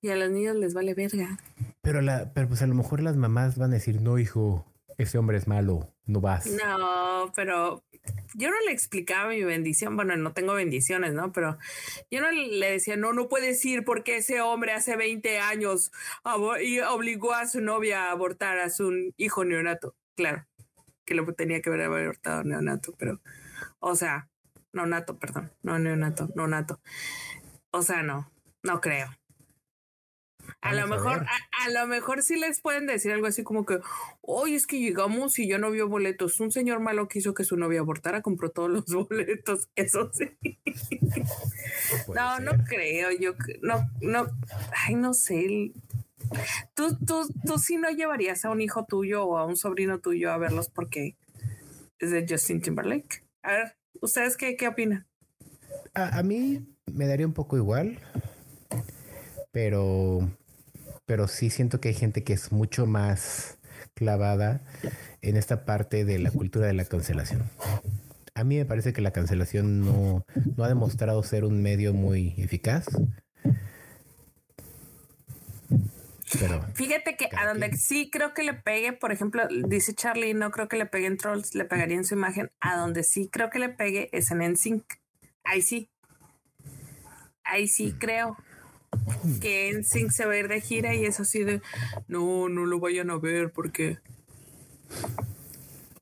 Y 0.00 0.08
a 0.08 0.16
los 0.16 0.30
niños 0.30 0.56
les 0.56 0.74
vale 0.74 0.94
verga. 0.94 1.38
Pero, 1.82 2.00
la, 2.00 2.32
pero 2.34 2.48
pues 2.48 2.62
a 2.62 2.66
lo 2.66 2.74
mejor 2.74 3.00
las 3.00 3.16
mamás 3.16 3.56
van 3.56 3.70
a 3.70 3.74
decir, 3.74 4.00
no, 4.00 4.18
hijo, 4.18 4.66
ese 4.96 5.18
hombre 5.18 5.36
es 5.36 5.46
malo, 5.46 5.94
no 6.06 6.20
vas. 6.20 6.46
No, 6.46 7.30
pero 7.36 7.84
yo 8.34 8.50
no 8.50 8.56
le 8.66 8.72
explicaba 8.72 9.30
mi 9.30 9.42
bendición. 9.42 9.96
Bueno, 9.96 10.16
no 10.16 10.32
tengo 10.32 10.54
bendiciones, 10.54 11.14
¿no? 11.14 11.32
Pero 11.32 11.58
yo 12.10 12.20
no 12.20 12.30
le 12.30 12.70
decía, 12.70 12.96
no, 12.96 13.12
no 13.12 13.28
puedes 13.28 13.64
ir 13.64 13.84
porque 13.84 14.16
ese 14.16 14.40
hombre 14.40 14.72
hace 14.72 14.96
20 14.96 15.38
años 15.38 15.92
obligó 16.22 17.32
a 17.34 17.46
su 17.46 17.60
novia 17.60 18.06
a 18.06 18.10
abortar 18.12 18.58
a 18.58 18.70
su 18.70 19.12
hijo 19.16 19.44
neonato. 19.44 19.94
Claro, 20.16 20.46
que 21.04 21.14
lo 21.14 21.24
tenía 21.34 21.62
que 21.62 21.70
haber 21.70 21.82
abortado 21.82 22.44
neonato, 22.44 22.94
pero, 22.98 23.20
o 23.78 23.94
sea, 23.94 24.28
no 24.72 24.86
nato, 24.86 25.18
perdón, 25.18 25.52
no 25.62 25.78
neonato, 25.78 26.28
no 26.34 26.46
nato. 26.46 26.80
O 27.70 27.82
sea, 27.82 28.02
no, 28.02 28.30
no 28.62 28.80
creo. 28.80 29.17
A 30.60 30.74
lo 30.74 30.88
mejor, 30.88 31.24
a, 31.24 31.70
lo 31.70 31.86
mejor 31.86 32.22
sí 32.22 32.36
les 32.36 32.60
pueden 32.60 32.86
decir 32.86 33.12
algo 33.12 33.26
así 33.26 33.44
como 33.44 33.64
que, 33.64 33.78
hoy 34.20 34.54
es 34.54 34.66
que 34.66 34.80
llegamos 34.80 35.38
y 35.38 35.48
yo 35.48 35.58
no 35.58 35.70
vio 35.70 35.88
boletos. 35.88 36.40
Un 36.40 36.50
señor 36.50 36.80
malo 36.80 37.08
quiso 37.08 37.32
que 37.32 37.44
su 37.44 37.56
novia 37.56 37.80
abortara, 37.80 38.22
compró 38.22 38.50
todos 38.50 38.70
los 38.70 38.84
boletos. 39.08 39.68
Eso 39.76 40.10
sí. 40.12 40.36
No, 42.14 42.40
no 42.40 42.52
creo. 42.64 43.10
Yo 43.12 43.34
no, 43.62 43.88
no, 44.00 44.26
ay, 44.86 44.96
no 44.96 45.14
sé. 45.14 45.72
Tú, 46.74 46.98
tú, 47.06 47.28
tú 47.46 47.58
sí 47.58 47.76
no 47.76 47.90
llevarías 47.90 48.44
a 48.44 48.50
un 48.50 48.60
hijo 48.60 48.84
tuyo 48.84 49.24
o 49.24 49.38
a 49.38 49.46
un 49.46 49.56
sobrino 49.56 50.00
tuyo 50.00 50.32
a 50.32 50.38
verlos 50.38 50.68
porque 50.68 51.16
es 52.00 52.10
de 52.10 52.26
Justin 52.28 52.60
Timberlake. 52.60 53.24
A 53.42 53.52
ver, 53.52 53.76
¿ustedes 54.00 54.36
qué, 54.36 54.56
qué 54.56 54.68
opinan? 54.68 55.06
A, 55.94 56.18
a 56.18 56.22
mí 56.22 56.66
me 56.92 57.06
daría 57.06 57.26
un 57.26 57.32
poco 57.32 57.56
igual 57.56 57.98
pero, 59.58 60.20
pero 61.08 61.26
sí 61.26 61.48
siento 61.48 61.80
que 61.80 61.88
hay 61.88 61.94
gente 61.94 62.22
que 62.22 62.34
es 62.34 62.52
mucho 62.52 62.86
más 62.86 63.56
clavada 63.94 64.60
en 65.22 65.38
esta 65.38 65.64
parte 65.64 66.04
de 66.04 66.18
la 66.18 66.30
cultura 66.30 66.66
de 66.66 66.74
la 66.74 66.84
cancelación. 66.84 67.50
A 68.34 68.44
mí 68.44 68.58
me 68.58 68.66
parece 68.66 68.92
que 68.92 69.00
la 69.00 69.10
cancelación 69.10 69.80
no, 69.80 70.26
no 70.54 70.64
ha 70.64 70.68
demostrado 70.68 71.22
ser 71.22 71.46
un 71.46 71.62
medio 71.62 71.94
muy 71.94 72.34
eficaz. 72.36 72.88
Pero 76.38 76.62
Fíjate 76.74 77.16
que 77.16 77.30
a 77.34 77.46
donde 77.48 77.74
sí 77.78 78.10
creo 78.12 78.34
que 78.34 78.42
le 78.42 78.52
pegue, 78.52 78.92
por 78.92 79.10
ejemplo, 79.10 79.48
dice 79.66 79.94
Charlie, 79.94 80.34
no 80.34 80.50
creo 80.50 80.68
que 80.68 80.76
le 80.76 80.84
pegue 80.84 81.06
en 81.06 81.16
Trolls, 81.16 81.54
le 81.54 81.64
pegaría 81.64 81.96
en 81.96 82.04
su 82.04 82.16
imagen. 82.16 82.50
A 82.60 82.76
donde 82.76 83.02
sí 83.02 83.30
creo 83.32 83.48
que 83.48 83.60
le 83.60 83.70
pegue 83.70 84.10
es 84.12 84.30
en 84.30 84.40
NSYNC. 84.40 84.84
Ahí 85.42 85.62
sí. 85.62 85.88
ahí 87.44 87.66
sí 87.66 87.94
creo 87.98 88.36
que 89.40 89.70
en 89.70 89.84
Sync 89.84 90.10
se 90.10 90.26
va 90.26 90.32
a 90.32 90.38
ir 90.38 90.48
de 90.48 90.60
gira 90.60 90.94
y 90.94 91.04
es 91.04 91.20
así 91.20 91.44
de 91.44 91.60
no, 92.06 92.48
no 92.48 92.66
lo 92.66 92.80
vayan 92.80 93.10
a 93.10 93.18
ver 93.18 93.52
porque. 93.52 93.98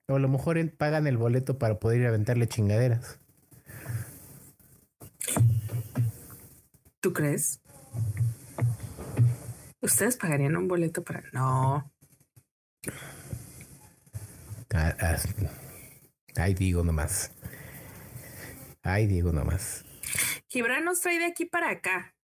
O 0.08 0.16
a 0.16 0.18
lo 0.18 0.28
mejor 0.28 0.58
pagan 0.76 1.06
el 1.06 1.16
boleto 1.16 1.58
para 1.58 1.78
poder 1.78 2.00
ir 2.00 2.06
a 2.06 2.08
aventarle 2.10 2.46
chingaderas. 2.46 3.18
¿Tú 7.00 7.12
crees? 7.12 7.60
¿Ustedes 9.80 10.16
pagarían 10.16 10.56
un 10.56 10.68
boleto 10.68 11.04
para.? 11.04 11.22
No. 11.32 11.92
Ah, 14.74 14.96
ah, 15.00 15.16
ahí 16.36 16.54
digo 16.54 16.82
nomás. 16.82 17.32
Ahí 18.82 19.06
digo 19.06 19.32
nomás. 19.32 19.84
Gibran 20.48 20.84
nos 20.84 21.00
trae 21.00 21.18
de 21.18 21.26
aquí 21.26 21.44
para 21.44 21.70
acá. 21.70 22.15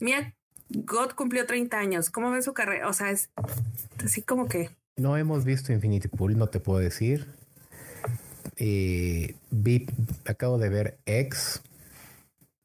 Mía 0.00 0.34
God 0.68 1.12
cumplió 1.14 1.46
30 1.46 1.78
años. 1.78 2.10
¿Cómo 2.10 2.30
ven 2.30 2.42
su 2.42 2.52
carrera? 2.52 2.88
O 2.88 2.92
sea, 2.92 3.10
es 3.10 3.30
así 4.04 4.22
como 4.22 4.48
que. 4.48 4.70
No 4.96 5.16
hemos 5.16 5.44
visto 5.44 5.72
Infinity 5.72 6.08
Pool, 6.08 6.36
no 6.36 6.48
te 6.48 6.60
puedo 6.60 6.78
decir. 6.78 7.26
Eh, 8.56 9.34
vi, 9.50 9.86
acabo 10.24 10.58
de 10.58 10.68
ver 10.68 10.98
X. 11.06 11.62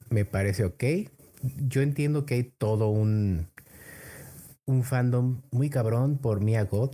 Me 0.10 0.26
parece 0.26 0.65
ok. 0.65 0.84
Yo 1.67 1.82
entiendo 1.82 2.26
que 2.26 2.36
hay 2.36 2.44
todo 2.44 2.89
un, 2.89 3.48
un 4.65 4.84
fandom 4.84 5.41
muy 5.52 5.70
cabrón 5.70 6.17
por 6.17 6.41
Mia 6.41 6.63
God. 6.63 6.91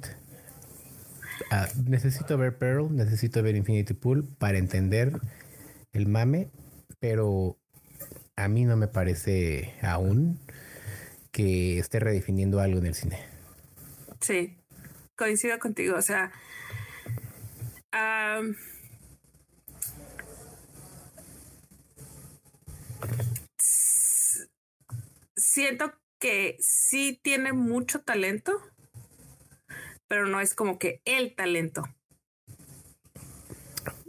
Ah, 1.52 1.68
necesito 1.86 2.38
ver 2.38 2.58
Pearl, 2.58 2.94
necesito 2.96 3.44
ver 3.44 3.56
Infinity 3.56 3.94
Pool 3.94 4.28
para 4.38 4.58
entender 4.58 5.20
el 5.94 6.08
mame, 6.08 6.50
pero 7.00 7.58
a 8.38 8.48
mí 8.48 8.66
no 8.66 8.78
me 8.78 8.88
parece 8.88 9.74
aún 9.82 10.40
que 11.32 11.80
esté 11.80 12.00
redefiniendo 12.00 12.60
algo 12.60 12.80
en 12.80 12.86
el 12.86 12.94
cine. 12.94 13.20
Sí, 14.22 14.56
coincido 15.16 15.60
contigo. 15.60 15.98
O 15.98 16.02
sea, 16.02 16.32
siento 25.36 25.94
que 26.20 26.58
sí 26.60 27.20
tiene 27.24 27.54
mucho 27.54 28.02
talento, 28.02 28.54
pero 30.08 30.28
no 30.28 30.40
es 30.40 30.54
como 30.54 30.78
que 30.78 31.02
el 31.06 31.36
talento. 31.36 31.84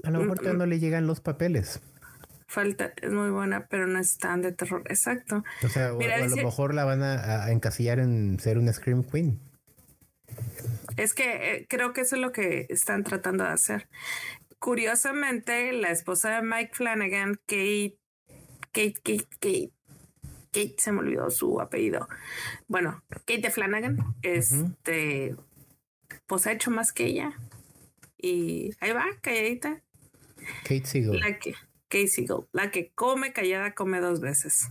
A 0.05 0.11
lo 0.11 0.21
mejor 0.21 0.55
no 0.55 0.67
le 0.67 0.79
llegan 0.79 1.07
los 1.07 1.21
papeles 1.21 1.81
falta, 2.48 2.94
es 3.00 3.12
muy 3.12 3.30
buena, 3.30 3.68
pero 3.68 3.87
no 3.87 4.00
es 4.00 4.18
tan 4.18 4.42
de 4.42 4.52
terror. 4.52 4.82
Exacto. 4.88 5.44
O 5.62 5.68
sea, 5.68 5.88
a 5.88 6.26
lo 6.26 6.37
mejor 6.37 6.74
la 6.74 6.84
van 6.84 7.02
a, 7.02 7.50
encasillar 7.52 8.00
en 8.00 8.40
ser 8.40 8.58
una 8.58 8.72
Scream 8.72 9.04
Queen. 9.04 9.38
Es 10.96 11.14
que 11.14 11.54
eh, 11.54 11.66
creo 11.68 11.92
que 11.92 12.00
eso 12.00 12.16
es 12.16 12.22
lo 12.22 12.32
que 12.32 12.66
están 12.70 13.04
tratando 13.04 13.44
de 13.44 13.50
hacer. 13.50 13.88
Curiosamente, 14.58 15.72
la 15.72 15.90
esposa 15.90 16.30
de 16.30 16.42
Mike 16.42 16.72
Flanagan, 16.72 17.37
Kate, 17.46 17.98
Kate, 18.72 18.94
Kate, 19.04 19.28
Kate, 19.38 19.72
Kate, 20.50 20.74
se 20.78 20.90
me 20.90 21.00
olvidó 21.00 21.30
su 21.30 21.61
apellido. 21.61 22.08
Bueno, 22.66 23.04
Kate 23.26 23.50
Flanagan, 23.50 23.98
este, 24.22 25.37
pues 26.26 26.46
ha 26.46 26.52
hecho 26.52 26.70
más 26.70 26.92
que 26.92 27.06
ella. 27.06 27.38
Y 28.16 28.72
ahí 28.80 28.92
va, 28.92 29.04
calladita. 29.20 29.82
Kate 30.64 30.87
Siegel. 30.87 31.20
La 31.20 31.38
que, 31.38 31.54
Casey 31.88 32.27
Gold, 32.27 32.48
la 32.53 32.70
que 32.70 32.92
come 32.94 33.33
callada 33.33 33.74
come 33.74 34.01
dos 34.01 34.20
veces. 34.20 34.68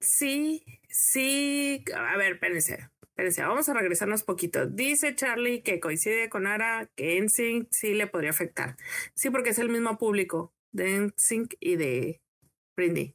Sí, 0.00 0.64
sí. 0.88 1.84
A 1.94 2.16
ver, 2.16 2.32
espérense. 2.32 2.90
Espérense, 3.02 3.42
vamos 3.42 3.68
a 3.68 3.74
regresarnos 3.74 4.22
poquito. 4.22 4.66
Dice 4.66 5.14
Charlie 5.14 5.62
que 5.62 5.78
coincide 5.78 6.30
con 6.30 6.46
Ara 6.46 6.90
que 6.96 7.20
NSYNC 7.20 7.68
sí 7.70 7.94
le 7.94 8.06
podría 8.06 8.30
afectar. 8.30 8.76
Sí, 9.14 9.28
porque 9.30 9.50
es 9.50 9.58
el 9.58 9.68
mismo 9.68 9.98
público 9.98 10.54
de 10.72 11.00
NSYNC 11.00 11.54
y 11.60 11.76
de 11.76 12.22
Brindy. 12.76 13.14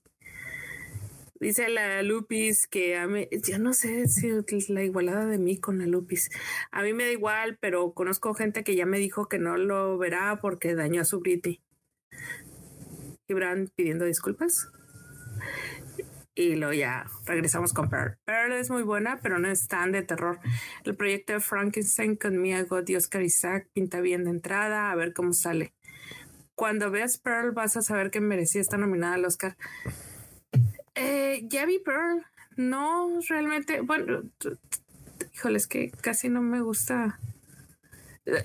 Dice 1.39 1.67
la 1.67 2.01
Lupis 2.01 2.65
que 2.67 2.95
a 2.97 3.07
mí, 3.07 3.27
yo 3.45 3.59
no 3.59 3.73
sé 3.73 4.07
si 4.07 4.31
la 4.69 4.83
igualada 4.83 5.25
de 5.25 5.37
mí 5.37 5.59
con 5.59 5.79
la 5.79 5.85
Lupis. 5.85 6.29
A 6.71 6.81
mí 6.81 6.93
me 6.93 7.05
da 7.05 7.11
igual, 7.11 7.57
pero 7.59 7.93
conozco 7.93 8.33
gente 8.33 8.63
que 8.63 8.75
ya 8.75 8.85
me 8.85 8.99
dijo 8.99 9.27
que 9.27 9.37
no 9.37 9.57
lo 9.57 9.97
verá 9.97 10.39
porque 10.41 10.75
dañó 10.75 11.01
a 11.01 11.05
su 11.05 11.19
Britney. 11.19 11.61
Gibran 13.27 13.69
pidiendo 13.75 14.05
disculpas. 14.05 14.69
Y 16.35 16.55
luego 16.55 16.73
ya 16.73 17.05
regresamos 17.25 17.73
con 17.73 17.89
Pearl. 17.89 18.17
Pearl 18.25 18.53
es 18.53 18.69
muy 18.69 18.83
buena, 18.83 19.19
pero 19.21 19.39
no 19.39 19.49
es 19.49 19.67
tan 19.67 19.91
de 19.91 20.03
terror. 20.03 20.39
El 20.83 20.95
proyecto 20.95 21.33
de 21.33 21.39
Frankenstein 21.39 22.15
con 22.15 22.41
Mia 22.41 22.63
God 22.63 22.87
y 22.87 22.95
Oscar 22.95 23.23
Isaac 23.23 23.69
pinta 23.73 23.99
bien 24.01 24.23
de 24.23 24.31
entrada, 24.31 24.91
a 24.91 24.95
ver 24.95 25.13
cómo 25.13 25.33
sale. 25.33 25.73
Cuando 26.53 26.91
veas 26.91 27.17
Pearl 27.17 27.51
vas 27.51 27.75
a 27.75 27.81
saber 27.81 28.11
que 28.11 28.21
merecía 28.21 28.61
estar 28.61 28.79
nominada 28.79 29.15
al 29.15 29.25
Oscar. 29.25 29.57
Eh, 30.95 31.47
Pearl. 31.83 32.25
No, 32.57 33.19
realmente, 33.27 33.81
bueno, 33.81 34.23
híjole, 35.33 35.57
es 35.57 35.67
que 35.67 35.91
casi 35.91 36.29
no 36.29 36.41
me 36.41 36.61
gusta. 36.61 37.19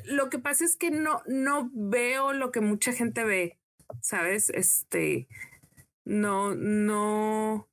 Lo 0.05 0.29
que 0.29 0.39
pasa 0.39 0.65
es 0.65 0.77
que 0.77 0.91
no, 0.91 1.23
no 1.27 1.71
veo 1.73 2.33
lo 2.33 2.51
que 2.51 2.61
mucha 2.61 2.93
gente 2.93 3.25
ve, 3.25 3.59
¿sabes? 4.03 4.51
Este, 4.51 5.29
no, 6.05 6.55
no. 6.55 7.69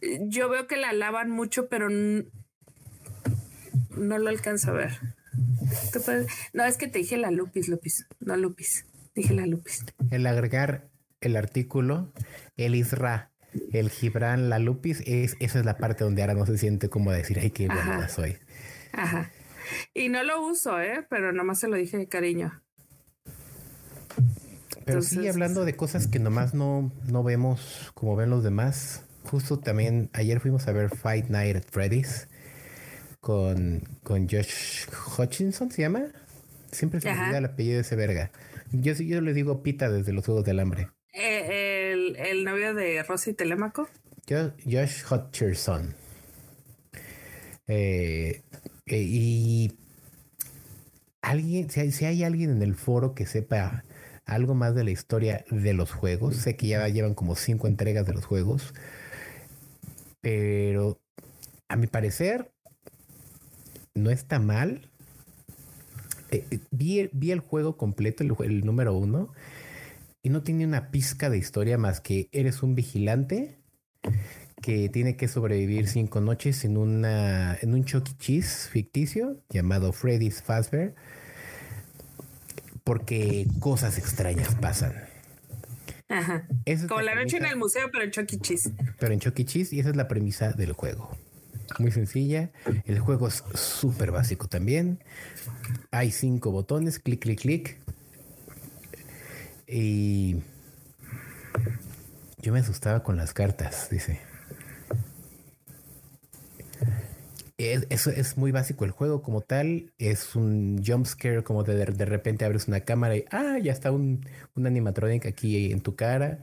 Yo 0.00 0.48
veo 0.48 0.66
que 0.66 0.76
la 0.76 0.90
alaban 0.90 1.30
mucho, 1.30 1.68
pero 1.68 1.88
no, 1.90 2.28
lo 3.90 4.28
alcanzo 4.28 4.70
a 4.70 4.74
ver. 4.74 4.98
No, 6.52 6.64
es 6.64 6.76
que 6.76 6.88
te 6.88 7.00
dije 7.00 7.16
la 7.16 7.30
Lupis, 7.30 7.68
Lupis, 7.68 8.06
no 8.20 8.36
Lupis. 8.36 8.86
Dije 9.14 9.34
la 9.34 9.46
Lupis. 9.46 9.84
El 10.10 10.26
agregar 10.26 10.88
el 11.20 11.36
artículo, 11.36 12.12
el 12.56 12.74
Isra, 12.74 13.32
el 13.72 13.90
Gibran, 13.90 14.48
la 14.48 14.58
Lupis, 14.58 15.02
es, 15.06 15.36
esa 15.40 15.58
es 15.58 15.64
la 15.64 15.76
parte 15.76 16.04
donde 16.04 16.22
ahora 16.22 16.34
no 16.34 16.46
se 16.46 16.58
siente 16.58 16.88
como 16.88 17.12
decir, 17.12 17.38
ay, 17.40 17.50
qué 17.50 17.66
buena 17.66 18.08
soy. 18.08 18.36
Ajá. 18.92 19.30
Y 19.94 20.08
no 20.08 20.22
lo 20.22 20.46
uso, 20.46 20.80
¿eh? 20.80 21.06
Pero 21.08 21.32
nomás 21.32 21.60
se 21.60 21.68
lo 21.68 21.76
dije 21.76 21.96
de 21.96 22.08
cariño. 22.08 22.62
Pero 24.84 25.00
sí, 25.00 25.26
hablando 25.28 25.64
de 25.64 25.74
cosas 25.76 26.06
que 26.06 26.18
nomás 26.18 26.52
no, 26.52 26.92
no 27.06 27.22
vemos 27.22 27.90
como 27.94 28.16
ven 28.16 28.30
los 28.30 28.44
demás. 28.44 29.04
Justo 29.24 29.58
también 29.58 30.10
ayer 30.12 30.40
fuimos 30.40 30.68
a 30.68 30.72
ver 30.72 30.90
Fight 30.90 31.28
Night 31.28 31.56
at 31.56 31.64
Freddy's 31.70 32.28
con, 33.20 33.82
con 34.02 34.28
Josh 34.28 34.84
Hutchinson, 35.16 35.70
¿se 35.70 35.82
llama? 35.82 36.02
Siempre 36.70 37.00
se 37.00 37.10
me 37.10 37.18
olvida 37.18 37.38
el 37.38 37.44
apellido 37.46 37.76
de 37.76 37.80
ese 37.80 37.96
verga. 37.96 38.30
Yo, 38.72 38.92
yo 38.92 39.20
le 39.22 39.32
digo 39.32 39.62
Pita 39.62 39.88
desde 39.88 40.12
los 40.12 40.26
Juegos 40.26 40.44
del 40.44 40.60
Hambre. 40.60 40.90
Eh, 42.16 42.30
el, 42.30 42.44
novio 42.44 42.74
de 42.74 43.02
Rosy 43.02 43.34
Telemaco. 43.34 43.88
Josh 44.28 45.04
Hutcherson. 45.10 45.94
Eh, 47.66 48.42
eh, 48.86 49.02
y 49.02 49.78
alguien, 51.22 51.70
si 51.70 52.04
hay, 52.04 52.24
alguien 52.24 52.50
en 52.50 52.62
el 52.62 52.74
foro 52.74 53.14
que 53.14 53.26
sepa 53.26 53.84
algo 54.26 54.54
más 54.54 54.74
de 54.74 54.84
la 54.84 54.90
historia 54.90 55.44
de 55.50 55.74
los 55.74 55.92
juegos, 55.92 56.36
sé 56.36 56.56
que 56.56 56.68
ya 56.68 56.88
llevan 56.88 57.14
como 57.14 57.36
cinco 57.36 57.66
entregas 57.66 58.06
de 58.06 58.14
los 58.14 58.24
juegos, 58.24 58.74
pero 60.20 60.98
a 61.68 61.76
mi 61.76 61.86
parecer 61.86 62.50
no 63.94 64.10
está 64.10 64.38
mal. 64.38 64.90
vi, 66.70 67.10
vi, 67.12 67.30
el 67.30 67.40
juego 67.40 67.76
completo, 67.76 68.24
el 68.42 68.64
número 68.64 68.94
uno, 68.94 69.32
y 70.24 70.30
no 70.30 70.42
tiene 70.42 70.64
una 70.64 70.90
pizca 70.90 71.28
de 71.28 71.36
historia 71.36 71.76
más 71.76 72.00
que 72.00 72.30
eres 72.32 72.62
un 72.62 72.74
vigilante 72.74 73.58
que 74.62 74.88
tiene 74.88 75.16
que 75.16 75.28
sobrevivir 75.28 75.86
cinco 75.86 76.22
noches 76.22 76.64
en 76.64 76.78
una 76.78 77.56
en 77.60 77.74
un 77.74 77.84
Chuck 77.84 78.08
E. 78.08 78.16
Cheese 78.18 78.70
ficticio 78.70 79.36
llamado 79.50 79.92
Freddy's 79.92 80.42
Fazbear 80.42 80.94
porque 82.84 83.46
cosas 83.60 83.98
extrañas 83.98 84.54
pasan. 84.54 84.94
Ajá. 86.08 86.46
Como 86.88 87.02
la, 87.02 87.14
noche 87.14 87.36
en 87.36 87.44
el 87.44 87.56
museo, 87.56 87.90
pero 87.92 88.04
en 88.04 88.10
Chuck 88.10 88.32
E. 88.32 88.38
Cheese. 88.38 88.72
Pero 88.98 89.12
en 89.12 89.20
Chuck 89.20 89.38
E. 89.38 89.44
Cheese 89.44 89.74
y 89.74 89.80
esa 89.80 89.90
es 89.90 89.96
la 89.96 90.08
premisa 90.08 90.52
del 90.52 90.72
juego. 90.72 91.14
Muy 91.78 91.90
sencilla. 91.90 92.50
El 92.86 92.98
juego 92.98 93.28
es 93.28 93.44
súper 93.54 94.10
básico 94.10 94.48
también. 94.48 95.04
Hay 95.90 96.10
cinco 96.10 96.50
botones, 96.50 96.98
clic, 96.98 97.20
clic, 97.20 97.40
clic. 97.40 97.83
Y 99.66 100.42
yo 102.40 102.52
me 102.52 102.60
asustaba 102.60 103.02
con 103.02 103.16
las 103.16 103.32
cartas, 103.32 103.88
dice. 103.90 104.20
eso 107.56 108.10
es 108.10 108.36
muy 108.36 108.52
básico 108.52 108.84
el 108.84 108.90
juego 108.90 109.22
como 109.22 109.40
tal. 109.40 109.92
Es 109.98 110.36
un 110.36 110.82
jump 110.84 111.06
scare, 111.06 111.42
como 111.42 111.62
de, 111.62 111.86
de 111.86 112.04
repente 112.04 112.44
abres 112.44 112.68
una 112.68 112.80
cámara 112.80 113.16
y 113.16 113.24
ah, 113.30 113.58
ya 113.58 113.72
está 113.72 113.90
un, 113.90 114.26
un 114.54 114.66
animatronic 114.66 115.26
aquí 115.26 115.72
en 115.72 115.80
tu 115.80 115.96
cara. 115.96 116.42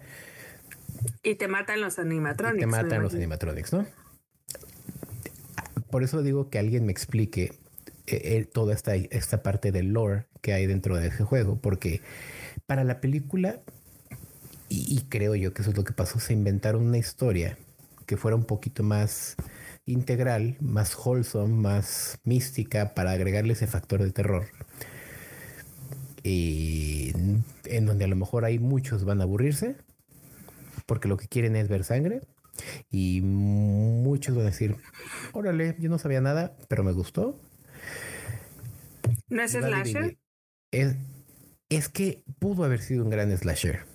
Y 1.23 1.35
te 1.35 1.47
matan 1.47 1.81
los 1.81 1.99
animatronics. 1.99 2.61
te 2.61 2.67
matan 2.67 3.01
los 3.01 3.13
animatronics, 3.13 3.73
¿no? 3.73 3.85
Por 5.89 6.03
eso 6.03 6.21
digo 6.23 6.49
que 6.49 6.57
alguien 6.57 6.85
me 6.85 6.91
explique 6.91 7.53
eh, 8.07 8.21
eh, 8.37 8.45
toda 8.51 8.73
esta, 8.73 8.95
esta 8.95 9.43
parte 9.43 9.71
del 9.71 9.89
lore 9.89 10.25
que 10.41 10.53
hay 10.53 10.65
dentro 10.65 10.97
de 10.97 11.07
ese 11.07 11.23
juego, 11.23 11.59
porque 11.59 12.01
para 12.71 12.85
la 12.85 13.01
película, 13.01 13.59
y, 14.69 15.01
creo 15.09 15.35
yo 15.35 15.53
que 15.53 15.61
eso 15.61 15.71
es 15.71 15.77
lo 15.77 15.83
que 15.83 15.91
pasó, 15.91 16.21
se 16.21 16.31
inventaron 16.31 16.87
una 16.87 16.97
historia 16.97 17.57
que 18.05 18.15
fuera 18.15 18.37
un 18.37 18.45
poquito 18.45 18.81
más 18.81 19.35
integral, 19.85 20.55
más 20.61 20.95
wholesome, 20.95 21.53
más 21.53 22.17
mística 22.23 22.93
para 22.93 23.11
agregarle 23.11 23.51
ese 23.51 23.67
factor 23.67 24.01
de 24.01 24.11
terror. 24.13 24.47
Y 26.23 27.11
en 27.65 27.85
donde 27.85 28.05
a 28.05 28.07
lo 28.07 28.15
mejor 28.15 28.45
hay 28.45 28.57
muchos 28.57 29.03
van 29.03 29.19
a 29.19 29.25
aburrirse 29.25 29.75
porque 30.85 31.09
lo 31.09 31.17
que 31.17 31.27
quieren 31.27 31.57
es 31.57 31.67
ver 31.67 31.83
sangre 31.83 32.21
y 32.89 33.19
muchos 33.19 34.33
van 34.33 34.45
a 34.45 34.51
decir, 34.51 34.77
órale, 35.33 35.75
yo 35.77 35.89
no 35.89 35.97
sabía 35.97 36.21
nada, 36.21 36.55
pero 36.69 36.85
me 36.85 36.93
gustó. 36.93 37.37
¿No 39.27 39.43
es 39.43 39.51
slasher? 39.51 40.17
Es, 40.71 40.95
es 41.71 41.89
que 41.89 42.23
pudo 42.39 42.65
haber 42.65 42.81
sido 42.81 43.03
un 43.03 43.09
gran 43.09 43.35
slasher. 43.35 43.85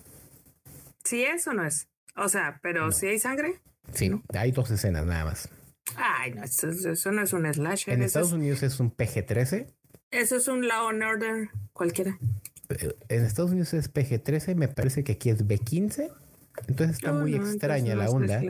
Sí 1.05 1.23
es 1.23 1.47
o 1.47 1.53
no 1.53 1.65
es. 1.65 1.89
O 2.17 2.29
sea, 2.29 2.59
pero 2.63 2.91
si 2.91 3.07
hay 3.07 3.19
sangre. 3.19 3.61
Sí, 3.93 4.11
hay 4.31 4.51
dos 4.51 4.71
escenas 4.71 5.07
nada 5.07 5.27
más. 5.27 5.49
Ay, 5.95 6.33
no, 6.33 6.43
eso, 6.43 7.13
no 7.13 7.23
es 7.23 7.33
un 7.33 7.53
slasher. 7.53 7.95
En 7.95 8.03
Estados 8.03 8.33
Unidos 8.33 8.63
es 8.63 8.81
un 8.81 8.91
PG-13. 8.91 9.73
Eso 10.11 10.37
es 10.37 10.49
un 10.49 10.67
Law 10.67 10.89
and 10.89 11.03
Order 11.03 11.51
cualquiera. 11.73 12.19
Eh, 12.71 12.97
en 13.09 13.25
Estados 13.25 13.51
Unidos 13.51 13.75
es 13.75 13.93
PG-13, 13.93 14.55
me 14.55 14.69
parece 14.69 15.05
que 15.05 15.13
aquí 15.13 15.29
es 15.29 15.47
B-15. 15.47 16.11
Entonces 16.69 16.97
está 16.97 17.13
muy 17.13 17.35
extraña 17.35 17.95
la 17.95 18.09
onda, 18.09 18.41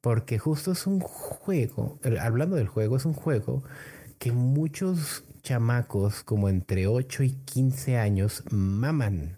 porque 0.00 0.38
justo 0.38 0.72
es 0.72 0.86
un 0.86 1.00
juego, 1.00 2.00
hablando 2.18 2.56
del 2.56 2.68
juego, 2.68 2.96
es 2.96 3.04
un 3.04 3.12
juego 3.12 3.62
que 4.24 4.32
muchos 4.32 5.22
chamacos 5.42 6.22
como 6.22 6.48
entre 6.48 6.86
8 6.86 7.24
y 7.24 7.32
15 7.44 7.98
años 7.98 8.42
maman, 8.50 9.36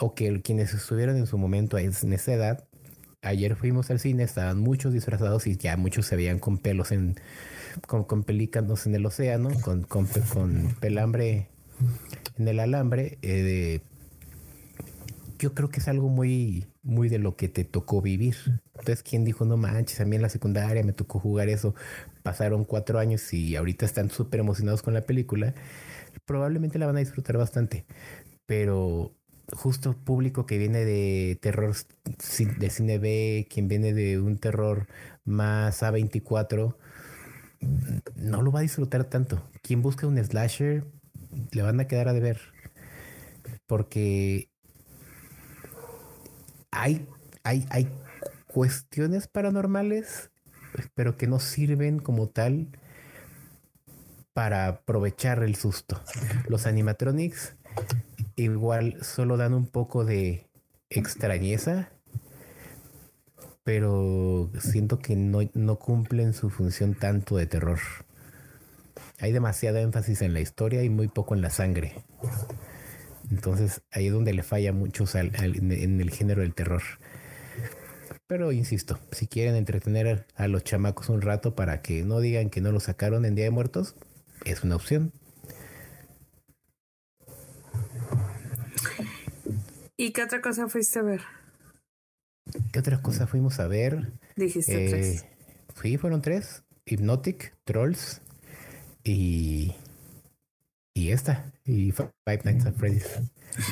o 0.00 0.14
que 0.14 0.42
quienes 0.42 0.74
estuvieron 0.74 1.16
en 1.16 1.26
su 1.26 1.38
momento 1.38 1.78
en 1.78 2.12
esa 2.12 2.34
edad, 2.34 2.68
ayer 3.22 3.56
fuimos 3.56 3.90
al 3.90 4.00
cine, 4.00 4.22
estaban 4.22 4.58
muchos 4.58 4.92
disfrazados 4.92 5.46
y 5.46 5.56
ya 5.56 5.78
muchos 5.78 6.04
se 6.04 6.16
veían 6.16 6.40
con 6.40 6.58
pelos 6.58 6.92
en, 6.92 7.14
con, 7.86 8.04
con 8.04 8.22
pelícanos 8.22 8.84
en 8.86 8.94
el 8.96 9.06
océano, 9.06 9.48
con, 9.62 9.84
con, 9.84 10.06
pelambre 10.78 11.48
en 12.36 12.48
el 12.48 12.60
alambre, 12.60 13.16
eh, 13.22 13.80
yo 15.42 15.54
creo 15.54 15.70
que 15.70 15.80
es 15.80 15.88
algo 15.88 16.08
muy, 16.08 16.66
muy 16.82 17.08
de 17.08 17.18
lo 17.18 17.34
que 17.34 17.48
te 17.48 17.64
tocó 17.64 18.00
vivir. 18.00 18.36
Entonces, 18.74 19.02
¿quién 19.02 19.24
dijo, 19.24 19.44
no 19.44 19.56
manches, 19.56 20.00
a 20.00 20.04
mí 20.04 20.14
en 20.16 20.22
la 20.22 20.28
secundaria 20.28 20.84
me 20.84 20.92
tocó 20.92 21.18
jugar 21.18 21.48
eso? 21.48 21.74
Pasaron 22.22 22.64
cuatro 22.64 22.98
años 22.98 23.32
y 23.32 23.56
ahorita 23.56 23.86
están 23.86 24.10
súper 24.10 24.40
emocionados 24.40 24.82
con 24.82 24.94
la 24.94 25.02
película. 25.02 25.54
Probablemente 26.26 26.78
la 26.78 26.86
van 26.86 26.96
a 26.96 27.00
disfrutar 27.00 27.36
bastante. 27.38 27.86
Pero 28.46 29.14
justo 29.52 29.94
público 29.94 30.46
que 30.46 30.58
viene 30.58 30.84
de 30.84 31.38
terror 31.42 31.74
de 32.58 32.70
cine 32.70 32.98
B, 32.98 33.46
quien 33.50 33.68
viene 33.68 33.94
de 33.94 34.20
un 34.20 34.38
terror 34.38 34.88
más 35.24 35.82
A24, 35.82 36.76
no 38.16 38.42
lo 38.42 38.52
va 38.52 38.60
a 38.60 38.62
disfrutar 38.62 39.04
tanto. 39.04 39.42
Quien 39.62 39.82
busca 39.82 40.06
un 40.06 40.22
slasher, 40.22 40.84
le 41.52 41.62
van 41.62 41.80
a 41.80 41.86
quedar 41.86 42.08
a 42.08 42.12
deber. 42.12 42.40
Porque 43.66 44.48
hay, 46.70 47.08
hay, 47.44 47.66
hay 47.70 47.88
cuestiones 48.46 49.28
paranormales, 49.28 50.31
pero 50.94 51.16
que 51.16 51.26
no 51.26 51.38
sirven 51.40 51.98
como 51.98 52.28
tal 52.28 52.68
para 54.32 54.68
aprovechar 54.68 55.42
el 55.42 55.56
susto. 55.56 56.00
Los 56.48 56.66
animatronics 56.66 57.54
igual 58.36 58.96
solo 59.02 59.36
dan 59.36 59.54
un 59.54 59.66
poco 59.66 60.04
de 60.04 60.48
extrañeza, 60.90 61.90
pero 63.64 64.50
siento 64.58 64.98
que 64.98 65.16
no, 65.16 65.40
no 65.54 65.78
cumplen 65.78 66.32
su 66.32 66.50
función 66.50 66.94
tanto 66.94 67.36
de 67.36 67.46
terror. 67.46 67.78
Hay 69.20 69.32
demasiada 69.32 69.80
énfasis 69.80 70.22
en 70.22 70.32
la 70.32 70.40
historia 70.40 70.82
y 70.82 70.90
muy 70.90 71.08
poco 71.08 71.34
en 71.34 71.42
la 71.42 71.50
sangre. 71.50 71.94
Entonces 73.30 73.82
ahí 73.92 74.08
es 74.08 74.12
donde 74.12 74.34
le 74.34 74.42
falla 74.42 74.72
mucho 74.72 75.04
en 75.14 76.00
el 76.00 76.10
género 76.10 76.42
del 76.42 76.54
terror. 76.54 76.82
Pero 78.32 78.50
insisto, 78.50 78.98
si 79.10 79.26
quieren 79.26 79.56
entretener 79.56 80.24
a 80.36 80.48
los 80.48 80.64
chamacos 80.64 81.10
un 81.10 81.20
rato 81.20 81.54
para 81.54 81.82
que 81.82 82.02
no 82.02 82.18
digan 82.20 82.48
que 82.48 82.62
no 82.62 82.72
lo 82.72 82.80
sacaron 82.80 83.26
en 83.26 83.34
Día 83.34 83.44
de 83.44 83.50
Muertos, 83.50 83.94
es 84.46 84.64
una 84.64 84.76
opción. 84.76 85.12
¿Y 89.98 90.14
qué 90.14 90.22
otra 90.22 90.40
cosa 90.40 90.66
fuiste 90.66 90.98
a 90.98 91.02
ver? 91.02 91.20
¿Qué 92.72 92.78
otras 92.78 93.00
cosas 93.00 93.28
fuimos 93.28 93.60
a 93.60 93.66
ver? 93.66 94.12
Dijiste 94.34 94.88
tres. 94.88 95.26
Sí, 95.82 95.98
fueron 95.98 96.22
tres. 96.22 96.62
Hypnotic, 96.86 97.54
Trolls 97.64 98.22
y 99.04 99.74
y 100.94 101.10
esta, 101.10 101.52
y 101.64 101.92
Five 101.92 102.40
Nights 102.44 102.64
at 102.64 102.74
Freddy's. 102.74 103.08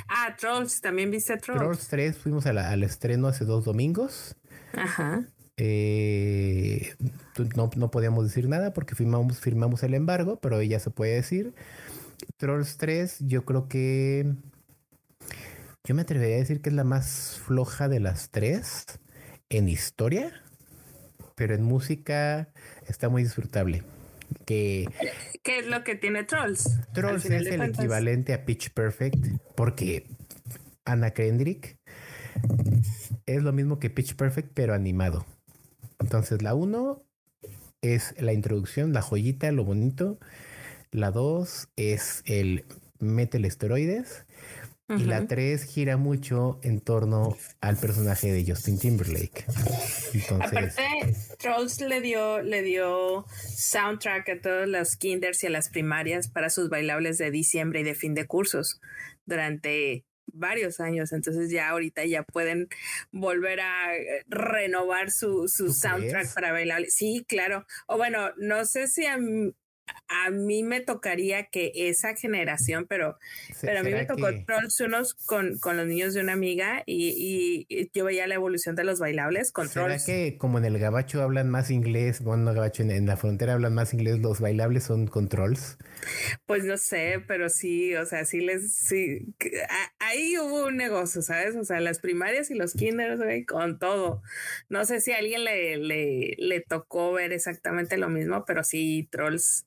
Ah, 0.09 0.37
Trolls, 0.39 0.81
también 0.83 1.11
viste 1.11 1.37
Trolls. 1.39 1.61
Trolls 1.61 1.89
3, 1.89 2.19
fuimos 2.19 2.45
al 2.45 2.83
estreno 2.83 3.29
hace 3.29 3.47
dos 3.47 3.65
domingos. 3.65 4.37
Ajá. 4.75 5.27
Eh, 5.57 6.95
no, 7.57 7.71
no, 7.77 7.91
podíamos 7.91 8.25
decir 8.25 8.49
nada 8.49 8.73
porque 8.73 8.95
firmamos, 8.95 9.41
firmamos 9.41 9.83
el 9.83 9.95
embargo, 9.95 10.39
pero 10.41 10.63
ya 10.63 10.81
se 10.81 10.91
puede 10.91 11.15
decir. 11.15 11.55
Trolls 12.37 12.77
3, 12.77 13.19
yo 13.21 13.45
creo 13.45 13.69
que. 13.69 14.35
Yo 15.85 15.95
me 15.95 16.03
atrevería 16.03 16.37
a 16.37 16.41
decir 16.41 16.61
que 16.61 16.71
es 16.71 16.75
la 16.75 16.85
más 16.85 17.41
floja 17.45 17.89
de 17.89 18.01
las 18.01 18.31
tres 18.31 18.85
en 19.49 19.69
historia, 19.69 20.31
pero 21.35 21.55
en 21.55 21.63
música 21.63 22.49
está 22.87 23.09
muy 23.09 23.23
disfrutable 23.23 23.83
que... 24.45 24.87
¿Qué 25.43 25.61
es 25.61 25.67
lo 25.67 25.85
que 25.85 25.95
tiene 25.95 26.25
Trolls? 26.25 26.79
Trolls 26.93 27.25
es 27.27 27.47
el 27.47 27.63
equivalente 27.63 28.35
a 28.35 28.45
Pitch 28.45 28.71
Perfect 28.71 29.27
porque 29.55 30.07
Anna 30.85 31.11
Kendrick 31.11 31.79
es 33.27 33.43
lo 33.43 33.53
mismo 33.53 33.79
que 33.79 33.91
Pitch 33.91 34.17
Perfect 34.17 34.53
pero 34.55 34.75
animado. 34.75 35.27
Entonces 35.99 36.43
la 36.43 36.55
1 36.55 37.03
es 37.83 38.15
la 38.19 38.33
introducción, 38.33 38.93
la 38.93 39.03
joyita, 39.03 39.51
lo 39.53 39.65
bonito. 39.65 40.19
La 40.91 41.11
2 41.11 41.69
es 41.77 42.23
el 42.27 42.65
metal 42.99 43.45
esteroides. 43.45 44.27
Y 44.99 45.05
la 45.05 45.29
3 45.29 45.63
gira 45.63 45.97
mucho 45.97 46.59
en 46.65 46.81
torno 46.81 47.37
al 47.61 47.77
personaje 47.77 48.33
de 48.33 48.45
Justin 48.45 48.77
Timberlake. 48.77 49.45
Entonces, 50.13 50.49
Aparte, 50.49 51.15
Trolls 51.39 51.81
le 51.81 52.01
dio, 52.01 52.43
le 52.43 52.63
dio 52.63 53.25
soundtrack 53.55 54.29
a 54.29 54.41
todos 54.41 54.67
los 54.67 54.97
kinders 54.97 55.45
y 55.45 55.47
a 55.47 55.51
las 55.51 55.69
primarias 55.69 56.27
para 56.27 56.51
sus 56.51 56.71
bailables 56.71 57.19
de 57.19 57.31
diciembre 57.31 57.81
y 57.81 57.85
de 57.85 57.95
fin 57.95 58.15
de 58.15 58.27
cursos 58.27 58.81
durante 59.27 60.07
varios 60.33 60.81
años. 60.81 61.13
Entonces 61.13 61.51
ya 61.51 61.71
ahorita 61.71 62.05
ya 62.05 62.23
pueden 62.23 62.69
volver 63.11 63.61
a 63.61 63.89
renovar 64.29 65.11
su, 65.11 65.49
su 65.49 65.73
soundtrack 65.73 66.35
para 66.35 66.53
bailables. 66.53 66.95
Sí, 66.95 67.25
claro. 67.29 67.67
O 67.87 67.97
bueno, 67.97 68.33
no 68.37 68.65
sé 68.65 68.89
si 68.89 69.07
a, 69.07 69.19
a 70.11 70.31
mí 70.31 70.63
me 70.65 70.81
tocaría 70.81 71.47
que 71.47 71.73
esa 71.75 72.15
generación, 72.17 72.87
pero, 72.89 73.17
pero 73.61 73.81
a 73.81 73.83
mí 73.83 73.93
me 73.93 74.05
tocó 74.05 74.29
Trolls 74.45 74.81
unos 74.81 75.15
con, 75.15 75.59
con, 75.59 75.77
los 75.77 75.87
niños 75.87 76.15
de 76.15 76.21
una 76.21 76.33
amiga 76.33 76.83
y, 76.85 77.67
y, 77.69 77.91
yo 77.95 78.05
veía 78.05 78.27
la 78.27 78.35
evolución 78.35 78.75
de 78.75 78.85
los 78.85 78.99
bailables 78.99 79.53
con 79.53 79.69
¿Será 79.69 79.99
que 80.05 80.37
como 80.37 80.59
en 80.59 80.65
el 80.65 80.79
gabacho 80.79 81.23
hablan 81.23 81.49
más 81.49 81.71
inglés, 81.71 82.23
bueno, 82.23 82.45
no 82.45 82.55
gabacho, 82.55 82.83
en, 82.83 83.07
la 83.07 83.17
frontera 83.17 83.55
hablan 83.55 83.75
más 83.75 83.95
inglés, 83.95 84.19
los 84.19 84.41
bailables 84.41 84.85
son 84.85 85.07
controls? 85.07 85.79
Pues 86.47 86.65
no 86.65 86.77
sé, 86.77 87.23
pero 87.27 87.49
sí, 87.49 87.95
o 87.95 88.05
sea, 88.05 88.25
sí 88.25 88.41
les, 88.41 88.73
sí, 88.73 89.35
ahí 90.01 90.37
hubo 90.39 90.67
un 90.67 90.77
negocio, 90.77 91.23
¿sabes? 91.23 91.55
O 91.57 91.65
sea, 91.65 91.79
las 91.81 92.01
primarias 92.01 92.51
y 92.51 92.55
los 92.55 92.73
kinders, 92.75 93.21
con 93.47 93.79
todo. 93.79 94.23
No 94.69 94.85
sé 94.85 95.01
si 95.01 95.13
a 95.13 95.19
alguien 95.19 95.45
le, 95.45 95.77
le, 95.77 96.35
le 96.39 96.61
tocó 96.61 97.13
ver 97.13 97.33
exactamente 97.33 97.97
lo 97.97 98.09
mismo, 98.09 98.45
pero 98.45 98.65
sí, 98.65 99.09
Trolls 99.11 99.67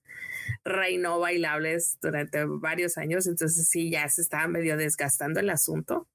reinó 0.63 1.19
bailables 1.19 1.97
durante 2.01 2.45
varios 2.45 2.97
años, 2.97 3.27
entonces 3.27 3.67
sí, 3.67 3.89
ya 3.89 4.07
se 4.09 4.21
estaba 4.21 4.47
medio 4.47 4.77
desgastando 4.77 5.39
el 5.39 5.49
asunto. 5.49 6.07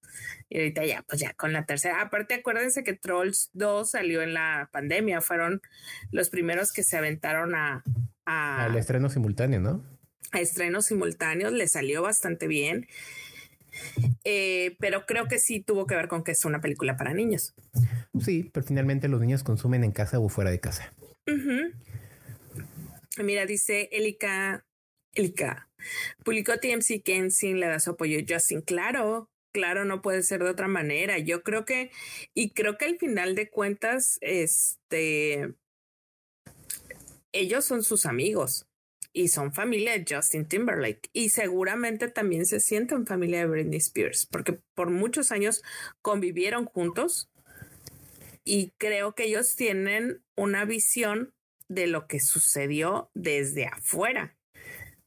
Y 0.49 0.59
ahorita 0.59 0.84
ya, 0.86 1.03
pues 1.03 1.20
ya 1.20 1.34
con 1.34 1.53
la 1.53 1.66
tercera. 1.66 2.01
Aparte, 2.01 2.34
acuérdense 2.34 2.82
que 2.82 2.94
Trolls 2.94 3.51
2 3.53 3.90
salió 3.90 4.22
en 4.22 4.34
la 4.34 4.68
pandemia, 4.72 5.20
fueron 5.20 5.61
los 6.11 6.30
primeros 6.30 6.72
que 6.72 6.82
se 6.82 6.96
aventaron 6.96 7.55
a, 7.55 7.84
al 8.28 8.76
estreno 8.76 9.09
simultáneo, 9.09 9.61
¿no? 9.61 9.82
A 10.32 10.40
estrenos 10.40 10.86
simultáneos 10.86 11.53
le 11.53 11.66
salió 11.66 12.03
bastante 12.03 12.46
bien. 12.46 12.86
Eh, 14.24 14.76
pero 14.80 15.07
creo 15.07 15.28
que 15.28 15.38
sí 15.38 15.61
tuvo 15.61 15.86
que 15.86 15.94
ver 15.94 16.09
con 16.09 16.24
que 16.24 16.32
es 16.32 16.44
una 16.44 16.61
película 16.61 16.96
para 16.96 17.14
niños. 17.14 17.55
Sí, 18.20 18.51
pero 18.53 18.66
finalmente 18.66 19.09
los 19.09 19.20
niños 19.20 19.42
consumen 19.42 19.84
en 19.84 19.92
casa 19.92 20.18
o 20.18 20.28
fuera 20.28 20.51
de 20.51 20.61
casa. 20.61 20.92
Mira, 23.22 23.46
dice 23.46 23.88
Elika, 23.92 24.66
Elika, 25.14 25.70
publicó 26.24 26.58
TMC 26.58 27.02
Kensing, 27.02 27.58
le 27.58 27.66
da 27.66 27.80
su 27.80 27.90
apoyo 27.90 28.18
Justin. 28.28 28.62
Claro, 28.62 29.30
claro, 29.52 29.84
no 29.84 30.02
puede 30.02 30.22
ser 30.22 30.42
de 30.42 30.50
otra 30.50 30.68
manera. 30.68 31.18
Yo 31.18 31.42
creo 31.42 31.64
que, 31.64 31.90
y 32.34 32.50
creo 32.50 32.78
que 32.78 32.86
al 32.86 32.98
final 32.98 33.34
de 33.34 33.50
cuentas, 33.50 34.18
este, 34.20 35.54
ellos 37.32 37.64
son 37.64 37.82
sus 37.82 38.06
amigos 38.06 38.66
y 39.12 39.28
son 39.28 39.52
familia 39.52 39.98
de 39.98 40.04
Justin 40.08 40.46
Timberlake 40.46 41.10
y 41.12 41.30
seguramente 41.30 42.08
también 42.08 42.46
se 42.46 42.60
sienten 42.60 43.06
familia 43.06 43.40
de 43.40 43.46
Britney 43.46 43.78
Spears 43.78 44.26
porque 44.26 44.60
por 44.74 44.90
muchos 44.90 45.32
años 45.32 45.62
convivieron 46.02 46.66
juntos 46.66 47.30
y 48.44 48.72
creo 48.78 49.14
que 49.14 49.24
ellos 49.24 49.56
tienen 49.56 50.22
una 50.36 50.64
visión 50.64 51.34
de 51.68 51.86
lo 51.86 52.06
que 52.06 52.20
sucedió 52.20 53.10
desde 53.14 53.66
afuera. 53.66 54.36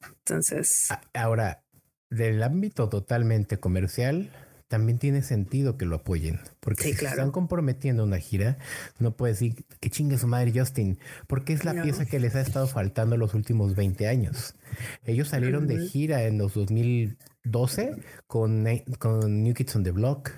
Entonces. 0.04 0.90
Ahora, 1.14 1.64
del 2.10 2.44
ámbito 2.44 2.90
totalmente 2.90 3.60
comercial, 3.60 4.32
también 4.72 5.00
tiene 5.00 5.22
sentido 5.22 5.78
que 5.78 5.86
lo 5.86 5.98
apoyen. 5.98 6.40
Porque 6.62 6.94
si 6.94 7.06
están 7.06 7.32
comprometiendo 7.32 8.06
una 8.06 8.20
gira, 8.20 8.58
no 9.00 9.18
puede 9.18 9.34
decir 9.34 9.66
que 9.82 9.90
chingue 9.90 10.18
su 10.18 10.28
madre 10.28 10.54
Justin, 10.56 10.98
porque 11.28 11.52
es 11.52 11.66
la 11.66 11.84
pieza 11.84 12.06
que 12.06 12.22
les 12.22 12.36
ha 12.36 12.42
estado 12.42 12.68
faltando 12.68 13.18
los 13.18 13.34
últimos 13.34 13.76
20 13.76 14.08
años. 14.08 14.56
Ellos 15.04 15.28
salieron 15.28 15.68
de 15.68 15.88
gira 15.88 16.24
en 16.24 16.38
los 16.38 16.54
2012 16.54 17.96
con, 18.28 18.66
con 18.98 19.44
New 19.44 19.54
Kids 19.54 19.76
on 19.76 19.84
the 19.84 19.92
Block. 19.92 20.32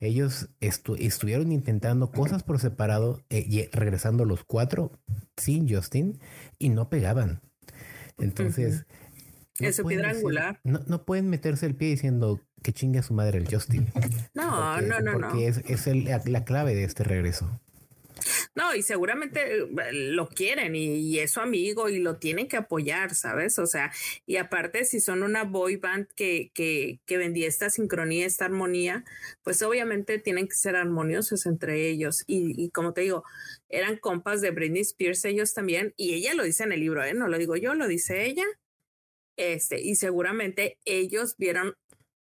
Ellos 0.00 0.48
estuvieron 0.60 1.52
intentando 1.52 2.10
cosas 2.10 2.44
por 2.44 2.60
separado, 2.60 3.20
eh, 3.28 3.44
y 3.46 3.66
regresando 3.66 4.24
los 4.24 4.44
cuatro 4.44 4.92
sin 5.38 5.68
Justin, 5.68 6.18
y 6.58 6.68
no 6.68 6.88
pegaban. 6.88 7.40
Entonces, 8.18 8.84
eso 9.58 9.84
piedra 9.84 10.10
angular. 10.10 10.60
No, 10.64 10.80
no, 10.86 11.04
pueden 11.04 11.28
meterse 11.28 11.66
el 11.66 11.74
pie 11.74 11.88
diciendo 11.90 12.40
que 12.62 12.72
chingue 12.72 13.00
a 13.00 13.02
su 13.02 13.14
madre 13.14 13.38
el 13.38 13.48
Justin. 13.52 13.88
No, 14.34 14.80
no, 14.80 15.00
no, 15.00 15.12
porque 15.12 15.48
es, 15.48 15.58
es 15.66 15.86
el, 15.86 16.04
la, 16.04 16.44
clave 16.44 16.74
de 16.74 16.84
este 16.84 17.04
regreso. 17.04 17.60
No, 18.54 18.74
y 18.74 18.82
seguramente 18.82 19.58
eh, 19.58 19.92
lo 19.92 20.28
quieren 20.28 20.74
y, 20.74 21.18
es 21.18 21.32
su 21.32 21.40
amigo 21.40 21.88
y 21.88 21.98
lo 21.98 22.16
tienen 22.16 22.48
que 22.48 22.56
apoyar, 22.56 23.14
¿sabes? 23.14 23.58
O 23.58 23.66
sea, 23.66 23.92
y 24.26 24.36
aparte, 24.36 24.84
si 24.84 25.00
son 25.00 25.22
una 25.22 25.44
boy 25.44 25.76
band 25.76 26.08
que, 26.14 26.50
que, 26.54 27.00
que 27.06 27.18
vendía 27.18 27.48
esta 27.48 27.70
sincronía, 27.70 28.26
esta 28.26 28.44
armonía, 28.46 29.04
pues 29.42 29.62
obviamente 29.62 30.18
tienen 30.18 30.48
que 30.48 30.56
ser 30.56 30.76
armoniosos 30.76 31.46
entre 31.46 31.88
ellos. 31.88 32.24
Y, 32.26 32.62
y 32.62 32.70
como 32.70 32.92
te 32.92 33.02
digo, 33.02 33.24
eran 33.68 33.96
compas 33.96 34.40
de 34.40 34.50
Britney 34.50 34.82
Spears 34.82 35.24
ellos 35.24 35.54
también, 35.54 35.94
y 35.96 36.14
ella 36.14 36.34
lo 36.34 36.42
dice 36.42 36.64
en 36.64 36.72
el 36.72 36.80
libro, 36.80 37.04
¿eh? 37.04 37.14
No 37.14 37.28
lo 37.28 37.38
digo 37.38 37.56
yo, 37.56 37.74
lo 37.74 37.86
dice 37.86 38.26
ella. 38.26 38.44
Este, 39.36 39.80
y 39.80 39.94
seguramente 39.94 40.78
ellos 40.84 41.36
vieron 41.38 41.76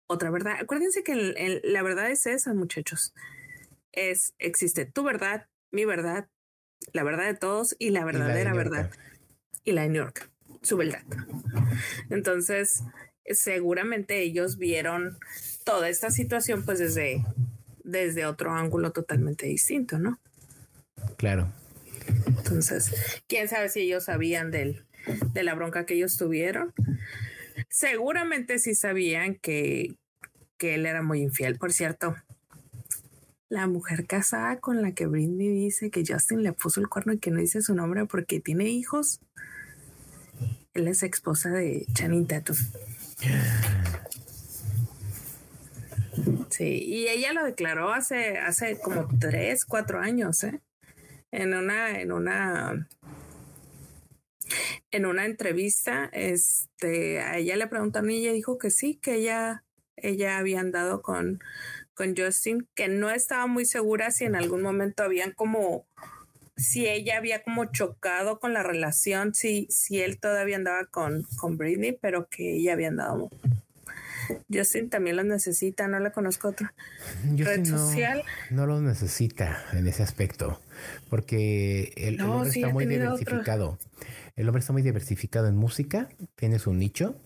otra 0.07 0.29
verdad. 0.29 0.57
Acuérdense 0.61 1.03
que 1.03 1.61
la 1.63 1.83
verdad 1.83 2.11
es 2.11 2.25
esa, 2.25 2.53
muchachos. 2.53 3.13
Es, 3.91 4.33
existe 4.37 4.85
tu 4.85 5.03
verdad, 5.03 5.47
mi 5.77 5.85
verdad, 5.85 6.27
la 6.91 7.03
verdad 7.03 7.25
de 7.25 7.35
todos 7.35 7.75
y 7.77 7.91
la 7.91 8.03
verdadera 8.03 8.51
verdad. 8.55 8.89
Y 9.63 9.73
la 9.73 9.83
de 9.83 9.89
New 9.89 10.01
York, 10.01 10.31
su 10.63 10.75
verdad. 10.75 11.03
Entonces, 12.09 12.81
seguramente 13.25 14.23
ellos 14.23 14.57
vieron 14.57 15.19
toda 15.63 15.87
esta 15.87 16.09
situación 16.09 16.65
pues 16.65 16.79
desde, 16.79 17.23
desde 17.83 18.25
otro 18.25 18.53
ángulo 18.53 18.91
totalmente 18.91 19.45
distinto, 19.45 19.99
¿no? 19.99 20.19
Claro. 21.15 21.53
Entonces, 22.25 23.21
quién 23.27 23.47
sabe 23.47 23.69
si 23.69 23.81
ellos 23.81 24.05
sabían 24.05 24.49
del, 24.49 24.83
de 25.31 25.43
la 25.43 25.53
bronca 25.53 25.85
que 25.85 25.93
ellos 25.93 26.17
tuvieron. 26.17 26.73
Seguramente 27.69 28.57
sí 28.57 28.73
sabían 28.73 29.35
que, 29.35 29.95
que 30.57 30.73
él 30.73 30.87
era 30.87 31.03
muy 31.03 31.21
infiel. 31.21 31.59
Por 31.59 31.71
cierto, 31.71 32.15
la 33.49 33.67
mujer 33.67 34.05
casada 34.05 34.59
con 34.59 34.81
la 34.81 34.91
que 34.91 35.07
Britney 35.07 35.49
dice 35.49 35.89
que 35.89 36.03
Justin 36.07 36.43
le 36.43 36.53
puso 36.53 36.81
el 36.81 36.89
cuerno 36.89 37.13
y 37.13 37.19
que 37.19 37.31
no 37.31 37.39
dice 37.39 37.61
su 37.61 37.73
nombre 37.73 38.05
porque 38.05 38.39
tiene 38.39 38.65
hijos. 38.65 39.21
Él 40.73 40.87
es 40.87 41.03
esposa 41.03 41.49
de 41.49 41.85
Channing 41.93 42.27
Tatum. 42.27 42.57
Sí, 46.49 46.83
y 46.83 47.07
ella 47.07 47.33
lo 47.33 47.43
declaró 47.45 47.91
hace, 47.93 48.37
hace 48.37 48.79
como 48.79 49.07
tres, 49.19 49.65
cuatro 49.65 49.99
años, 49.99 50.43
¿eh? 50.43 50.61
En 51.31 51.53
una, 51.53 51.99
en 51.99 52.11
una 52.11 52.87
en 54.91 55.05
una 55.05 55.25
entrevista, 55.25 56.09
este, 56.13 57.19
a 57.19 57.37
ella 57.37 57.55
le 57.57 57.67
preguntaron 57.67 58.09
y 58.09 58.17
ella 58.17 58.33
dijo 58.33 58.57
que 58.57 58.71
sí, 58.71 58.95
que 58.95 59.15
ella, 59.15 59.63
ella 59.95 60.37
había 60.37 60.59
andado 60.59 61.01
con, 61.01 61.39
con 61.97 62.15
Justin, 62.15 62.67
que 62.75 62.87
no 62.87 63.09
estaba 63.09 63.47
muy 63.47 63.65
segura 63.65 64.11
si 64.11 64.23
en 64.23 64.35
algún 64.35 64.61
momento 64.61 65.01
habían 65.01 65.31
como, 65.31 65.87
si 66.55 66.87
ella 66.87 67.17
había 67.17 67.41
como 67.41 67.65
chocado 67.65 68.39
con 68.39 68.53
la 68.53 68.61
relación, 68.61 69.33
si, 69.33 69.67
si 69.71 69.99
él 69.99 70.19
todavía 70.19 70.57
andaba 70.57 70.85
con, 70.85 71.23
con 71.37 71.57
Britney, 71.57 71.97
pero 71.99 72.29
que 72.29 72.57
ella 72.57 72.73
había 72.73 72.89
andado. 72.89 73.31
Justin 74.53 74.89
también 74.89 75.15
lo 75.15 75.23
necesita, 75.23 75.87
no 75.87 75.99
le 75.99 76.11
conozco 76.11 76.49
otra 76.49 76.73
red 77.35 77.65
social. 77.65 78.23
No 78.51 78.67
lo 78.67 78.79
necesita 78.79 79.63
en 79.73 79.87
ese 79.87 80.03
aspecto, 80.03 80.61
porque 81.09 81.93
el, 81.95 82.21
hombre 82.21 82.49
está 82.49 82.69
muy 82.69 82.85
diversificado. 82.85 83.79
El 84.35 84.47
hombre 84.47 84.59
está 84.59 84.71
muy 84.71 84.83
diversificado 84.83 85.47
en 85.47 85.55
música, 85.55 86.09
tiene 86.35 86.59
su 86.59 86.73
nicho. 86.73 87.19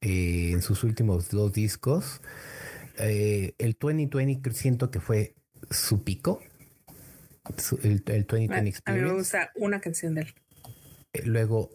Eh, 0.00 0.52
en 0.52 0.62
sus 0.62 0.84
últimos 0.84 1.30
dos 1.30 1.52
discos, 1.52 2.20
eh, 2.98 3.54
el 3.58 3.76
2020 3.78 4.52
siento 4.52 4.90
que 4.90 5.00
fue 5.00 5.34
su 5.70 6.02
pico. 6.04 6.40
el, 7.82 8.04
2020 8.04 8.68
Experience. 8.68 8.82
A 8.86 8.92
mí 8.92 9.00
me 9.00 9.12
gusta 9.12 9.50
una 9.56 9.80
canción 9.80 10.14
de 10.14 10.22
él. 10.22 10.34
Eh, 11.12 11.22
luego 11.24 11.70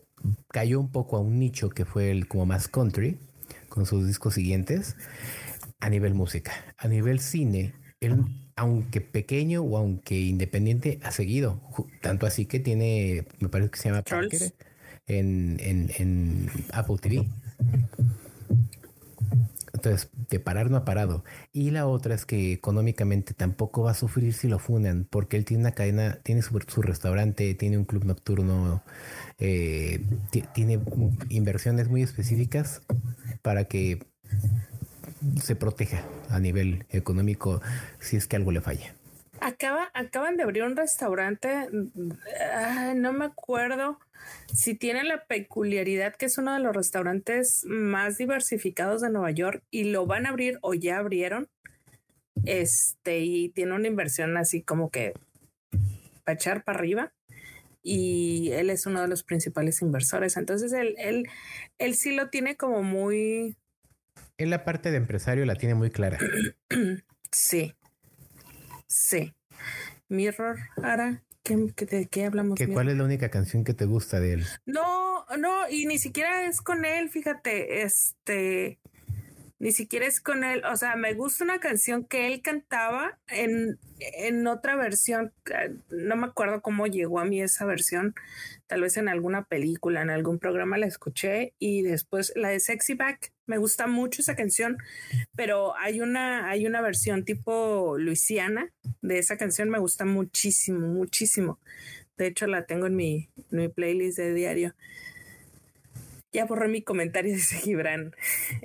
cayó 0.49 0.79
un 0.79 0.91
poco 0.91 1.17
a 1.17 1.19
un 1.19 1.39
nicho 1.39 1.69
que 1.69 1.85
fue 1.85 2.11
el 2.11 2.27
como 2.27 2.45
más 2.45 2.67
country 2.67 3.17
con 3.69 3.85
sus 3.85 4.05
discos 4.05 4.35
siguientes 4.35 4.95
a 5.79 5.89
nivel 5.89 6.13
música. 6.13 6.51
A 6.77 6.87
nivel 6.87 7.19
cine, 7.19 7.73
él 7.99 8.15
aunque 8.55 9.01
pequeño 9.01 9.63
o 9.63 9.77
aunque 9.77 10.19
independiente, 10.19 10.99
ha 11.03 11.11
seguido. 11.11 11.59
Tanto 12.01 12.27
así 12.27 12.45
que 12.45 12.59
tiene, 12.59 13.25
me 13.39 13.49
parece 13.49 13.71
que 13.71 13.79
se 13.79 13.89
llama 13.89 14.03
Parker 14.03 14.53
en, 15.07 15.57
en, 15.59 16.49
Apple 16.71 16.97
TV. 17.01 17.27
Entonces, 19.83 20.11
de 20.29 20.39
parar 20.39 20.69
no 20.69 20.77
ha 20.77 20.85
parado. 20.85 21.23
Y 21.51 21.71
la 21.71 21.87
otra 21.87 22.13
es 22.13 22.25
que 22.27 22.53
económicamente 22.53 23.33
tampoco 23.33 23.81
va 23.81 23.91
a 23.91 23.95
sufrir 23.95 24.31
si 24.33 24.47
lo 24.47 24.59
funan, 24.59 25.07
porque 25.09 25.37
él 25.37 25.45
tiene 25.45 25.61
una 25.61 25.71
cadena, 25.71 26.19
tiene 26.21 26.43
su, 26.43 26.59
restaurante, 26.83 27.55
tiene 27.55 27.79
un 27.79 27.85
club 27.85 28.05
nocturno, 28.05 28.83
eh, 29.39 30.05
tiene 30.53 30.79
inversiones 31.29 31.89
muy 31.89 32.03
específicas 32.03 32.83
para 33.41 33.65
que 33.65 34.05
se 35.41 35.55
proteja 35.55 36.03
a 36.29 36.39
nivel 36.39 36.85
económico 36.91 37.59
si 37.99 38.17
es 38.17 38.27
que 38.27 38.35
algo 38.35 38.51
le 38.51 38.61
falla. 38.61 38.93
Acaba, 39.39 39.89
acaban 39.95 40.37
de 40.37 40.43
abrir 40.43 40.61
un 40.61 40.75
restaurante, 40.75 41.69
no 42.95 43.13
me 43.13 43.25
acuerdo 43.25 43.97
si 44.53 44.75
tiene 44.75 45.03
la 45.03 45.25
peculiaridad 45.25 46.15
que 46.15 46.25
es 46.25 46.37
uno 46.37 46.53
de 46.53 46.59
los 46.59 46.75
restaurantes 46.75 47.63
más 47.65 48.17
diversificados 48.17 49.01
de 49.01 49.09
Nueva 49.09 49.31
York 49.31 49.63
y 49.71 49.85
lo 49.85 50.05
van 50.05 50.25
a 50.25 50.29
abrir 50.29 50.59
o 50.61 50.73
ya 50.73 50.97
abrieron. 50.97 51.49
Este, 52.45 53.19
y 53.19 53.49
tiene 53.49 53.73
una 53.73 53.87
inversión 53.87 54.35
así 54.37 54.63
como 54.63 54.89
que 54.89 55.13
para 56.23 56.35
echar 56.35 56.63
para 56.63 56.79
arriba. 56.79 57.13
Y 57.83 58.51
él 58.51 58.69
es 58.69 58.85
uno 58.85 59.01
de 59.01 59.07
los 59.07 59.23
principales 59.23 59.81
inversores. 59.81 60.37
Entonces 60.37 60.71
él, 60.73 60.95
él, 60.97 61.27
él 61.79 61.95
sí 61.95 62.15
lo 62.15 62.29
tiene 62.29 62.55
como 62.55 62.83
muy, 62.83 63.57
en 64.41 64.49
la 64.49 64.63
parte 64.63 64.89
de 64.89 64.97
empresario 64.97 65.45
la 65.45 65.55
tiene 65.55 65.75
muy 65.75 65.91
clara. 65.91 66.17
Sí. 67.33 67.73
Sí. 68.87 69.33
Mirror, 70.09 70.57
Ara, 70.83 71.23
¿de 71.43 72.07
qué 72.09 72.25
hablamos? 72.25 72.59
¿Cuál 72.73 72.89
es 72.89 72.97
la 72.97 73.03
única 73.03 73.29
canción 73.29 73.63
que 73.63 73.73
te 73.73 73.85
gusta 73.85 74.19
de 74.19 74.33
él? 74.33 74.45
No, 74.65 75.25
no, 75.37 75.69
y 75.69 75.85
ni 75.85 75.97
siquiera 75.97 76.45
es 76.47 76.61
con 76.61 76.85
él, 76.85 77.09
fíjate, 77.09 77.83
este... 77.83 78.79
ni 79.59 79.71
siquiera 79.71 80.05
es 80.07 80.21
con 80.21 80.43
él, 80.43 80.63
o 80.65 80.75
sea, 80.75 80.95
me 80.95 81.13
gusta 81.13 81.43
una 81.43 81.59
canción 81.59 82.05
que 82.05 82.27
él 82.33 82.41
cantaba 82.41 83.19
en, 83.27 83.77
en 83.99 84.47
otra 84.47 84.75
versión, 84.75 85.33
eh, 85.53 85.75
no 85.89 86.15
me 86.15 86.27
acuerdo 86.27 86.61
cómo 86.61 86.87
llegó 86.87 87.19
a 87.19 87.25
mí 87.25 87.41
esa 87.41 87.65
versión, 87.65 88.15
tal 88.67 88.81
vez 88.81 88.97
en 88.97 89.07
alguna 89.07 89.43
película, 89.43 90.01
en 90.01 90.09
algún 90.09 90.39
programa 90.39 90.77
la 90.77 90.87
escuché 90.87 91.53
y 91.59 91.83
después 91.83 92.33
la 92.35 92.49
de 92.49 92.59
Sexy 92.59 92.95
Back, 92.95 93.33
me 93.51 93.57
gusta 93.57 93.85
mucho 93.85 94.21
esa 94.21 94.37
canción, 94.37 94.77
pero 95.35 95.75
hay 95.75 95.99
una, 95.99 96.49
hay 96.49 96.65
una 96.65 96.79
versión 96.79 97.25
tipo 97.25 97.97
Luisiana 97.97 98.71
de 99.01 99.19
esa 99.19 99.35
canción, 99.35 99.69
me 99.69 99.77
gusta 99.77 100.05
muchísimo, 100.05 100.87
muchísimo. 100.87 101.59
De 102.15 102.27
hecho, 102.27 102.47
la 102.47 102.65
tengo 102.65 102.87
en 102.87 102.95
mi, 102.95 103.29
en 103.51 103.57
mi 103.57 103.67
playlist 103.67 104.19
de 104.19 104.33
diario. 104.33 104.73
Ya 106.33 106.45
borré 106.45 106.67
mi 106.67 106.81
comentario, 106.81 107.33
dice 107.35 107.57
Gibran. 107.57 108.15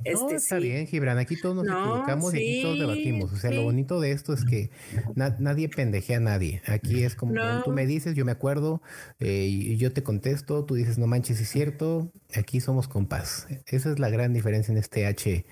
Este, 0.05 0.13
no, 0.13 0.31
está 0.31 0.59
bien, 0.59 0.87
Gibran. 0.87 1.19
Aquí 1.19 1.41
todos 1.41 1.57
nos 1.57 1.67
equivocamos 1.67 2.35
y 2.35 2.37
aquí 2.37 2.63
todos 2.63 2.79
debatimos. 2.79 3.33
O 3.33 3.37
sea, 3.37 3.51
lo 3.51 3.63
bonito 3.63 4.01
de 4.01 4.13
esto 4.13 4.33
es 4.33 4.45
que 4.45 4.71
nadie 5.15 5.69
pendejea 5.69 6.19
a 6.19 6.21
nadie. 6.21 6.63
Aquí 6.67 7.03
es 7.03 7.15
como 7.17 7.35
tú 7.65 7.73
me 7.73 7.87
dices, 7.87 8.15
yo 8.15 8.25
me 8.25 8.33
acuerdo, 8.33 8.83
eh, 9.19 9.47
y 9.47 9.77
yo 9.77 9.93
te 9.93 10.03
contesto, 10.03 10.65
tú 10.65 10.75
dices, 10.75 10.99
no 10.99 11.07
manches, 11.07 11.41
es 11.41 11.49
cierto. 11.49 12.13
Aquí 12.35 12.61
somos 12.61 12.89
compás. 12.89 13.47
Esa 13.67 13.91
es 13.91 13.99
la 13.99 14.11
gran 14.11 14.33
diferencia 14.33 14.73
en 14.73 14.79
este 14.79 15.07
H 15.07 15.45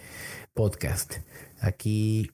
podcast. 0.54 1.16
Aquí 1.60 2.30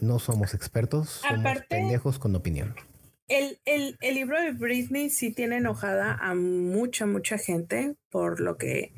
no 0.00 0.18
somos 0.18 0.54
expertos, 0.54 1.22
somos 1.26 1.62
pendejos 1.68 2.18
con 2.18 2.34
opinión. 2.34 2.74
El, 3.28 3.58
el, 3.64 3.96
el, 4.00 4.14
libro 4.14 4.40
de 4.40 4.52
Britney 4.52 5.10
sí 5.10 5.32
tiene 5.32 5.56
enojada 5.56 6.14
a 6.14 6.34
mucha, 6.34 7.06
mucha 7.06 7.38
gente 7.38 7.96
por 8.08 8.40
lo 8.40 8.56
que, 8.56 8.92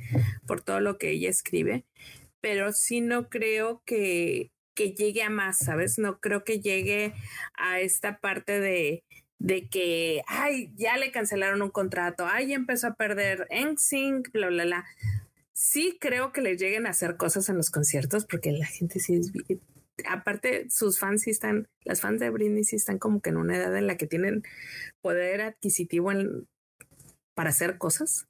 por 0.46 0.62
todo 0.62 0.80
lo 0.80 0.98
que 0.98 1.10
ella 1.10 1.30
escribe, 1.30 1.84
pero 2.40 2.72
sí 2.72 3.00
no 3.00 3.30
creo 3.30 3.82
que, 3.86 4.50
que 4.74 4.92
llegue 4.92 5.22
a 5.22 5.30
más, 5.30 5.58
¿sabes? 5.58 5.98
No 5.98 6.20
creo 6.20 6.44
que 6.44 6.60
llegue 6.60 7.14
a 7.54 7.80
esta 7.80 8.18
parte 8.20 8.60
de, 8.60 9.02
de 9.38 9.68
que, 9.68 10.22
ay, 10.26 10.72
ya 10.76 10.96
le 10.96 11.10
cancelaron 11.10 11.62
un 11.62 11.70
contrato, 11.70 12.26
ay, 12.26 12.52
empezó 12.52 12.88
a 12.88 12.94
perder 12.94 13.46
en 13.50 13.78
sync, 13.78 14.30
bla, 14.32 14.48
bla, 14.48 14.64
bla. 14.64 14.84
Sí 15.52 15.96
creo 16.00 16.32
que 16.32 16.40
le 16.42 16.56
lleguen 16.56 16.86
a 16.86 16.90
hacer 16.90 17.16
cosas 17.16 17.48
en 17.48 17.56
los 17.56 17.70
conciertos 17.70 18.26
porque 18.26 18.52
la 18.52 18.66
gente 18.66 19.00
sí 19.00 19.16
es, 19.16 19.32
aparte 20.06 20.68
sus 20.70 20.98
fans 20.98 21.22
sí 21.22 21.30
están, 21.30 21.68
las 21.84 22.00
fans 22.00 22.20
de 22.20 22.30
Britney 22.30 22.64
sí 22.64 22.76
están 22.76 22.98
como 22.98 23.20
que 23.20 23.30
en 23.30 23.36
una 23.36 23.56
edad 23.56 23.76
en 23.76 23.86
la 23.86 23.96
que 23.96 24.06
tienen 24.06 24.42
poder 25.00 25.40
adquisitivo 25.40 26.10
para 27.34 27.50
hacer 27.50 27.78
cosas, 27.78 28.28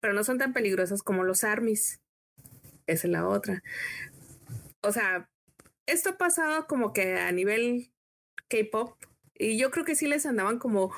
pero 0.00 0.14
no 0.14 0.24
son 0.24 0.38
tan 0.38 0.52
peligrosas 0.52 1.02
como 1.02 1.24
los 1.24 1.44
armies. 1.44 2.00
Esa 2.86 3.06
es 3.06 3.12
la 3.12 3.26
otra. 3.26 3.62
O 4.82 4.92
sea, 4.92 5.28
esto 5.86 6.10
ha 6.10 6.18
pasado 6.18 6.66
como 6.66 6.92
que 6.92 7.18
a 7.18 7.32
nivel 7.32 7.92
K-pop 8.48 8.96
y 9.38 9.58
yo 9.58 9.70
creo 9.70 9.84
que 9.84 9.94
sí 9.94 10.06
les 10.06 10.26
andaban 10.26 10.58
como, 10.58 10.92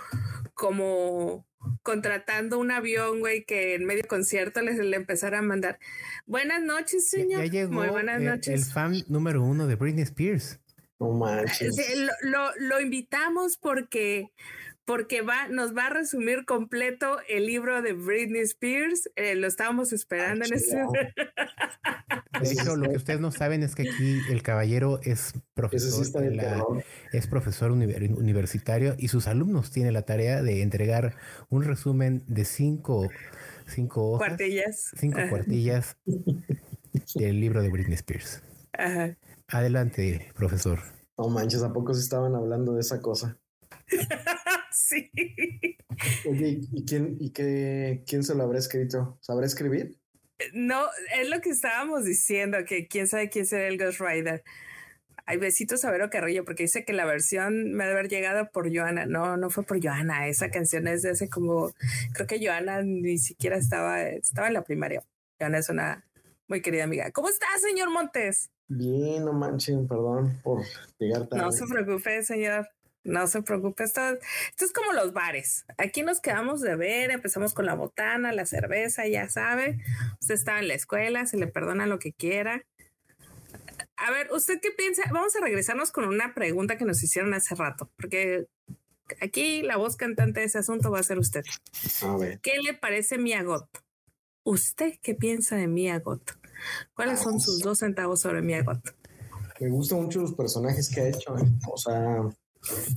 como 0.55 1.47
contratando 1.83 2.59
un 2.59 2.71
avión, 2.71 3.21
güey, 3.21 3.45
que 3.45 3.75
en 3.75 3.85
medio 3.85 4.05
concierto 4.09 4.63
les 4.63 4.79
le 4.79 4.97
empezara 4.97 5.39
a 5.39 5.43
mandar. 5.43 5.79
Buenas 6.27 6.63
noches, 6.63 7.09
señor. 7.09 7.45
Ya, 7.45 7.51
llegó 7.51 7.73
Muy 7.73 7.89
buenas 7.89 8.21
noches. 8.21 8.49
El 8.49 8.73
fan 8.73 8.95
número 9.09 9.43
uno 9.43 9.67
de 9.67 9.77
Britney 9.77 10.03
Spears. 10.05 10.61
No 10.99 11.13
manches. 11.13 11.77
lo, 12.23 12.51
lo, 12.59 12.81
invitamos 12.81 13.57
porque 13.57 14.31
porque 14.91 15.23
va, 15.23 15.47
nos 15.47 15.77
va 15.77 15.87
a 15.87 15.91
resumir 15.91 16.45
completo 16.45 17.19
el 17.29 17.47
libro 17.47 17.81
de 17.81 17.93
Britney 17.93 18.41
Spears. 18.41 19.09
Eh, 19.15 19.37
lo 19.37 19.47
estábamos 19.47 19.93
esperando 19.93 20.45
en 20.45 20.53
este. 20.53 20.79
De 22.41 22.51
hecho, 22.51 22.75
lo 22.75 22.91
que 22.91 22.97
ustedes 22.97 23.21
no 23.21 23.31
saben 23.31 23.63
es 23.63 23.77
que 23.77 23.83
aquí 23.83 24.19
el 24.31 24.43
caballero 24.43 24.99
es 25.05 25.35
profesor, 25.55 26.05
es 27.13 27.27
profesor 27.29 27.71
universitario 27.71 28.97
y 28.99 29.07
sus 29.07 29.29
alumnos 29.29 29.71
tienen 29.71 29.95
la 29.95 30.03
tarea 30.03 30.43
de 30.43 30.61
entregar 30.61 31.15
un 31.51 31.63
resumen 31.63 32.25
de 32.27 32.45
cinco, 32.45 33.09
cinco 33.69 34.11
hojas, 34.11 34.27
cuartillas. 34.27 34.91
cinco 34.99 35.21
cuartillas 35.29 35.99
del 37.15 37.39
libro 37.39 37.63
de 37.63 37.69
Britney 37.69 37.95
Spears. 37.95 38.43
Adelante, 39.47 40.33
profesor. 40.35 40.81
No 41.17 41.29
manches, 41.29 41.63
¿a 41.63 41.73
poco 41.73 41.95
se 41.95 42.01
estaban 42.01 42.35
hablando 42.35 42.75
de 42.75 42.81
esa 42.81 43.01
cosa? 43.01 43.39
sí. 44.73 45.11
Oye, 46.29 46.61
¿y 46.73 46.85
quién, 46.85 47.17
y 47.19 47.31
qué, 47.31 48.03
quién 48.07 48.23
se 48.23 48.35
lo 48.35 48.45
habrá 48.45 48.59
escrito? 48.59 49.19
¿Sabrá 49.21 49.47
escribir? 49.47 49.99
No, 50.55 50.87
es 51.15 51.29
lo 51.29 51.41
que 51.41 51.51
estábamos 51.51 52.05
diciendo, 52.05 52.59
que 52.67 52.89
quién 52.89 53.07
sabe 53.07 53.29
quién 53.29 53.47
será 53.47 53.69
el 53.69 53.79
Ghost 53.79 54.01
Rider. 54.01 54.43
Hay 55.27 55.37
besitos 55.37 55.85
a 55.85 55.91
Vero 55.91 56.11
Carrillo 56.11 56.45
porque 56.45 56.65
dice 56.65 56.85
que 56.85 56.93
la 56.93 57.05
versión 57.05 57.73
me 57.73 57.85
debe 57.85 57.99
haber 57.99 58.11
llegado 58.11 58.51
por 58.51 58.75
Joana. 58.75 59.07
No, 59.07 59.37
no 59.37 59.51
fue 59.51 59.65
por 59.65 59.81
Joana. 59.83 60.27
Esa 60.29 60.51
canción 60.51 60.89
es 60.89 61.03
de 61.03 61.11
ese 61.11 61.29
como, 61.29 61.73
creo 62.15 62.27
que 62.27 62.45
Joana 62.45 62.83
ni 62.83 63.19
siquiera 63.19 63.57
estaba, 63.57 64.03
estaba 64.03 64.49
en 64.49 64.55
la 64.55 64.65
primaria. 64.65 65.05
Joana 65.39 65.59
es 65.59 65.69
una 65.69 66.05
muy 66.49 66.63
querida 66.63 66.85
amiga. 66.85 67.11
¿Cómo 67.13 67.29
está, 67.29 67.47
señor 67.61 67.91
Montes? 67.91 68.51
Bien, 68.67 69.25
no 69.25 69.33
manchen, 69.33 69.87
perdón 69.87 70.41
por 70.43 70.65
llegar 70.99 71.29
tarde. 71.29 71.45
No 71.45 71.53
se 71.53 71.67
preocupe, 71.67 72.23
señor. 72.25 72.69
No 73.03 73.27
se 73.27 73.43
preocupe, 73.43 73.85
esto, 73.85 74.01
esto 74.51 74.65
es 74.65 74.73
como 74.73 74.93
los 74.93 75.13
bares. 75.13 75.65
Aquí 75.79 76.03
nos 76.03 76.21
quedamos 76.21 76.61
de 76.61 76.77
ver, 76.77 77.11
empezamos 77.11 77.55
con 77.55 77.65
la 77.65 77.75
botana, 77.75 78.33
la 78.33 78.45
cerveza, 78.45 79.07
ya 79.07 79.29
sabe. 79.29 79.79
Usted 80.21 80.35
estaba 80.35 80.59
en 80.59 80.69
la 80.69 80.75
escuela, 80.75 81.27
se 81.27 81.39
le 81.39 81.47
perdona 81.47 81.87
lo 81.87 81.99
que 81.99 82.13
quiera. 82.13 82.63
A 83.97 84.11
ver, 84.11 84.31
¿usted 84.33 84.61
qué 84.61 84.71
piensa? 84.71 85.03
Vamos 85.13 85.35
a 85.37 85.41
regresarnos 85.41 85.93
con 85.93 86.05
una 86.05 86.35
pregunta 86.35 86.77
que 86.77 86.85
nos 86.85 87.03
hicieron 87.03 87.33
hace 87.35 87.55
rato, 87.55 87.91
porque 87.97 88.47
aquí 89.21 89.63
la 89.63 89.77
voz 89.77 89.97
cantante 89.97 90.41
de 90.41 90.47
ese 90.47 90.59
asunto 90.59 90.91
va 90.91 91.01
a 91.01 91.03
ser 91.03 91.19
usted. 91.19 91.43
A 92.03 92.17
ver. 92.17 92.41
¿Qué 92.41 92.59
le 92.63 92.75
parece 92.75 93.19
Mia 93.19 93.43
Got? 93.43 93.67
¿Usted 94.45 94.95
qué 95.03 95.15
piensa 95.15 95.57
de 95.57 95.69
Mia 95.69 95.99
Got? 96.01 96.33
¿Cuáles 96.95 97.21
son 97.21 97.41
sus 97.41 97.61
dos 97.61 97.79
centavos 97.79 98.21
sobre 98.21 98.43
Mia 98.43 98.63
Got? 98.63 98.95
Me 99.61 99.69
gustan 99.69 100.03
mucho 100.03 100.21
los 100.21 100.35
personajes 100.35 100.89
que 100.89 101.01
ha 101.01 101.09
hecho. 101.09 101.37
¿eh? 101.37 101.43
O 101.71 101.77
sea, 101.77 102.23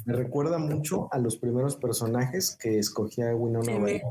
me 0.05 0.13
recuerda 0.13 0.57
mucho 0.57 1.07
a 1.11 1.19
los 1.19 1.37
primeros 1.37 1.77
personajes 1.77 2.57
que 2.59 2.79
escogía 2.79 3.35
Winona 3.35 3.77
Ryder. 3.77 4.03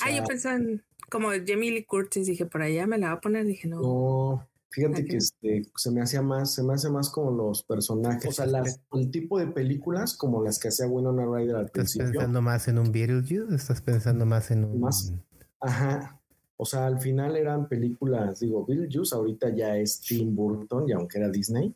ah, 0.00 0.10
yo 0.10 0.24
pensaba 0.24 0.56
en 0.56 0.82
como 1.10 1.28
Jamie 1.28 1.70
Lee 1.70 1.84
Curtis, 1.84 2.26
dije, 2.26 2.46
por 2.46 2.62
allá 2.62 2.86
me 2.86 2.98
la 2.98 3.08
va 3.08 3.12
a 3.14 3.20
poner, 3.20 3.46
dije, 3.46 3.68
no. 3.68 3.80
No, 3.80 4.48
fíjate 4.70 5.04
que 5.04 5.18
este, 5.18 5.62
se 5.76 5.90
me 5.90 6.02
hacía 6.02 6.22
más, 6.22 6.54
se 6.54 6.62
me 6.62 6.74
hace 6.74 6.90
más 6.90 7.10
como 7.10 7.30
los 7.30 7.62
personajes, 7.62 8.26
o 8.26 8.32
sea, 8.32 8.62
el 8.92 9.10
tipo 9.10 9.38
de 9.38 9.46
películas 9.46 10.16
como 10.16 10.42
las 10.42 10.58
que 10.58 10.68
hacía 10.68 10.88
Winona 10.88 11.24
Ryder 11.24 11.56
al 11.56 11.66
¿Estás 11.66 11.96
pensando 11.96 12.42
más 12.42 12.66
en 12.68 12.78
un 12.78 12.90
Beetlejuice? 12.90 13.54
¿Estás 13.54 13.80
pensando 13.80 14.26
más 14.26 14.50
en 14.50 14.64
un...? 14.64 14.80
Más, 14.80 15.12
ajá, 15.60 16.20
o 16.56 16.64
sea, 16.64 16.86
al 16.86 17.00
final 17.00 17.36
eran 17.36 17.68
películas, 17.68 18.40
digo, 18.40 18.64
Beetlejuice 18.66 19.14
ahorita 19.14 19.54
ya 19.54 19.76
es 19.76 20.00
Tim 20.00 20.34
Burton, 20.34 20.88
y 20.88 20.92
aunque 20.92 21.18
era 21.18 21.28
Disney, 21.28 21.74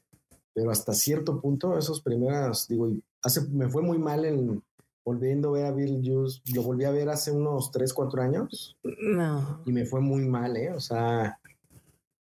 pero 0.59 0.73
hasta 0.73 0.93
cierto 0.93 1.41
punto, 1.41 1.79
esos 1.79 2.03
primeras, 2.03 2.67
digo, 2.67 2.91
hace, 3.23 3.43
me 3.49 3.69
fue 3.69 3.81
muy 3.81 3.97
mal 3.97 4.25
en 4.25 4.61
volviendo 5.05 5.51
a 5.51 5.53
ver 5.53 5.67
a 5.67 5.71
Bill 5.71 6.03
Juice, 6.05 6.41
lo 6.53 6.65
volví 6.65 6.85
a 6.85 6.91
ver 6.91 7.09
hace 7.11 7.31
unos 7.31 7.71
3, 7.71 7.95
4 7.95 8.23
años. 8.23 8.77
No. 8.83 9.63
Y 9.65 9.73
me 9.73 9.87
fue 9.87 10.01
muy 10.01 10.25
mal, 10.25 10.57
¿eh? 10.57 10.73
O 10.73 10.81
sea, 10.81 11.39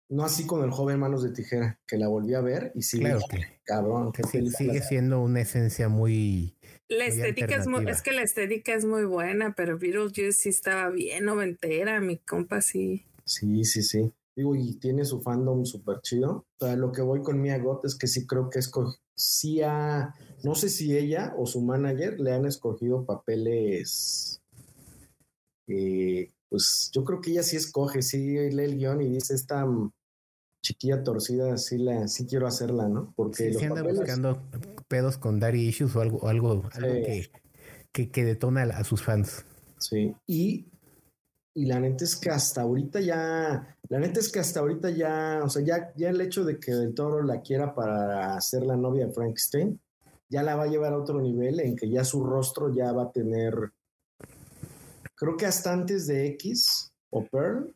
no 0.09 0.24
así 0.24 0.47
con 0.47 0.63
el 0.63 0.71
joven 0.71 1.01
Manos 1.01 1.21
de 1.21 1.32
Tijera, 1.32 1.78
que 1.86 1.97
la 1.97 2.07
volví 2.07 2.34
a 2.34 2.39
ver 2.39 2.71
y 2.76 2.84
sí, 2.84 2.99
claro 2.99 3.19
cabrón. 3.65 4.13
Que 4.13 4.24
sigue 4.24 4.82
siendo 4.82 5.19
una 5.21 5.41
esencia 5.41 5.89
muy... 5.89 6.55
La 6.88 7.05
estética 7.05 7.57
es 7.57 7.67
muy, 7.67 7.86
es 7.89 8.01
que 8.01 8.13
la 8.13 8.21
estética 8.21 8.74
es 8.74 8.86
muy 8.86 9.03
buena, 9.03 9.53
pero 9.53 9.78
Beetlejuice 9.78 10.32
sí 10.32 10.49
estaba 10.49 10.89
bien 10.91 11.26
noventera, 11.26 11.99
mi 11.99 12.19
compa 12.19 12.61
sí. 12.61 13.05
Sí, 13.26 13.65
sí, 13.65 13.84
sí. 13.84 14.13
Digo, 14.36 14.56
y 14.56 14.76
tiene 14.80 15.06
su 15.06 15.22
fandom 15.22 15.66
súper 15.66 16.02
chido. 16.02 16.46
O 16.60 16.66
sea, 16.66 16.76
lo 16.76 16.92
que 16.92 17.02
voy 17.02 17.22
con 17.22 17.42
Mia 17.42 17.60
Gott 17.60 17.86
es 17.86 17.96
que 17.96 18.08
sí 18.08 18.26
creo 18.26 18.50
que 18.50 18.60
es 18.60 18.72
sí 19.16 19.62
ha, 19.62 20.14
no 20.44 20.56
sé 20.56 20.70
si 20.70 20.98
ella 20.98 21.34
o 21.38 21.46
su 21.46 21.62
manager 21.62 22.20
le 22.20 22.34
han 22.34 22.46
escogido 22.46 23.06
papeles. 23.06 24.42
Eh, 25.68 26.32
pues 26.50 26.90
yo 26.94 27.04
creo 27.04 27.22
que 27.22 27.32
ella 27.32 27.44
sí 27.44 27.56
escoge, 27.56 28.02
sí 28.02 28.18
lee 28.50 28.64
el 28.64 28.78
guion 28.78 29.02
y 29.02 29.10
dice 29.10 29.36
esta 29.36 29.66
chiquilla 30.64 31.04
torcida, 31.04 31.58
sí 31.58 31.78
la, 31.78 32.08
sí 32.08 32.26
quiero 32.26 32.48
hacerla, 32.48 32.88
¿no? 32.88 33.14
Porque 33.16 33.54
sí, 33.54 33.66
anda 33.66 33.84
buscando 33.84 34.42
pedos 34.88 35.18
con 35.18 35.40
Daddy 35.40 35.68
Issues 35.68 35.96
o 35.96 36.02
algo, 36.02 36.28
algo, 36.28 36.70
que, 36.80 37.30
que, 37.92 38.10
que 38.10 38.24
detona 38.24 38.64
a 38.64 38.84
sus 38.84 39.04
fans. 39.04 39.46
Sí, 39.78 40.16
y 40.26 40.72
y 41.56 41.66
la 41.66 41.80
neta 41.80 42.04
es 42.04 42.16
que 42.16 42.30
hasta 42.30 42.62
ahorita 42.62 42.99
ya, 42.99 43.78
la 43.89 43.99
neta 43.99 44.20
es 44.20 44.32
que 44.32 44.39
hasta 44.39 44.60
ahorita 44.60 44.89
ya, 44.89 45.41
o 45.43 45.49
sea, 45.49 45.64
ya, 45.64 45.93
ya 45.95 46.10
el 46.10 46.20
hecho 46.22 46.43
de 46.43 46.60
que 46.60 46.72
el 46.72 46.93
toro 46.93 47.22
la 47.22 47.41
quiera 47.41 47.76
para 47.76 48.39
ser 48.41 48.64
la 48.64 48.76
novia 48.76 49.08
de 49.08 49.14
Frankenstein, 49.14 49.80
ya 50.30 50.41
la 50.41 50.56
va 50.56 50.64
a 50.64 50.68
llevar 50.68 50.93
a 50.93 50.97
otro 50.97 51.22
nivel 51.22 51.60
en 51.60 51.76
que 51.76 51.89
ya 51.89 52.04
su 52.04 52.24
rostro 52.24 52.74
ya 52.74 52.91
va 52.91 53.04
a 53.04 53.12
tener, 53.12 53.72
creo 55.16 55.38
que 55.38 55.45
hasta 55.45 55.72
antes 55.72 56.08
de 56.08 56.26
X 56.28 56.91
o 57.12 57.24
Pearl, 57.26 57.76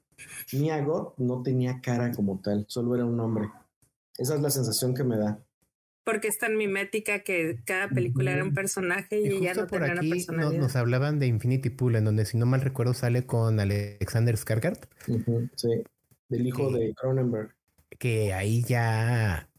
Mia 0.53 0.83
Goth 0.83 1.17
no 1.17 1.43
tenía 1.43 1.79
cara 1.79 2.11
como 2.11 2.39
tal, 2.41 2.65
solo 2.67 2.95
era 2.95 3.05
un 3.05 3.19
hombre. 3.19 3.51
Esa 4.17 4.33
es 4.35 4.41
la 4.41 4.49
sensación 4.49 4.95
que 4.95 5.03
me 5.03 5.17
da. 5.17 5.39
Porque 6.07 6.29
es 6.29 6.37
tan 6.37 6.55
mimética 6.55 7.19
que 7.19 7.59
cada 7.65 7.89
película 7.89 8.31
era 8.31 8.41
un 8.41 8.53
personaje 8.53 9.19
y, 9.19 9.41
ya 9.41 9.53
no 9.53 9.67
por 9.67 9.81
tenía 9.81 9.95
aquí 9.95 10.07
una 10.07 10.15
personalidad. 10.15 10.61
Nos, 10.61 10.77
hablaban 10.77 11.19
de 11.19 11.27
Infinity 11.27 11.69
Pool, 11.69 11.97
en 11.97 12.05
donde, 12.05 12.23
si 12.23 12.37
no 12.37 12.45
mal 12.45 12.61
recuerdo, 12.61 12.93
sale 12.93 13.25
con 13.25 13.59
Alexander 13.59 14.35
Skarsgård. 14.35 14.87
sí, 15.57 15.83
del 16.29 16.47
hijo 16.47 16.71
de 16.71 16.93
Cronenberg. 16.93 17.53
Que 17.99 18.31
ahí 18.33 18.63
ya, 18.63 19.49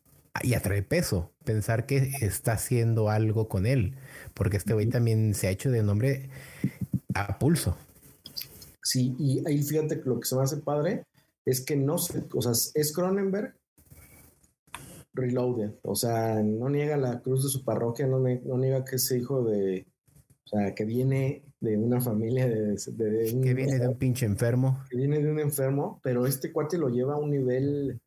ya 0.42 0.60
trae 0.60 0.82
peso. 0.82 1.34
Pensar 1.44 1.84
que 1.84 2.12
está 2.22 2.52
haciendo 2.52 3.10
algo 3.10 3.50
con 3.50 3.66
él. 3.66 3.96
Porque 4.32 4.56
este 4.56 4.72
güey 4.72 4.86
también 4.86 5.34
se 5.34 5.48
ha 5.48 5.50
hecho 5.50 5.70
de 5.70 5.82
nombre 5.82 6.30
a 7.12 7.38
pulso. 7.38 7.76
Sí, 8.82 9.14
y 9.18 9.46
ahí 9.46 9.62
fíjate 9.62 10.00
que 10.00 10.08
lo 10.08 10.18
que 10.18 10.26
se 10.26 10.34
me 10.34 10.44
hace 10.44 10.56
padre 10.56 11.04
es 11.44 11.60
que 11.60 11.76
no 11.76 11.98
sé, 11.98 12.24
o 12.32 12.40
sea, 12.40 12.52
es 12.52 12.92
Cronenberg 12.94 13.57
reloaded, 15.18 15.72
o 15.82 15.94
sea, 15.94 16.42
no 16.42 16.68
niega 16.68 16.96
la 16.96 17.20
cruz 17.20 17.44
de 17.44 17.50
su 17.50 17.64
parroquia, 17.64 18.06
no, 18.06 18.20
niega 18.20 18.84
que 18.84 18.96
es 18.96 19.10
hijo 19.10 19.44
de, 19.44 19.86
o 20.44 20.48
sea, 20.48 20.74
que 20.74 20.84
viene 20.84 21.44
de 21.60 21.76
una 21.76 22.00
familia 22.00 22.48
de, 22.48 22.76
un, 23.34 23.42
que 23.42 23.54
viene 23.54 23.78
de 23.78 23.88
un 23.88 23.98
pinche 23.98 24.26
enfermo. 24.26 24.84
Que 24.90 24.96
viene 24.96 25.18
de 25.18 25.30
un 25.30 25.40
enfermo, 25.40 26.00
pero 26.02 26.26
este 26.26 26.52
cuate 26.52 26.78
lo 26.78 26.88
lleva 26.88 27.14
a 27.14 27.18
un 27.18 27.30
nivel 27.30 28.00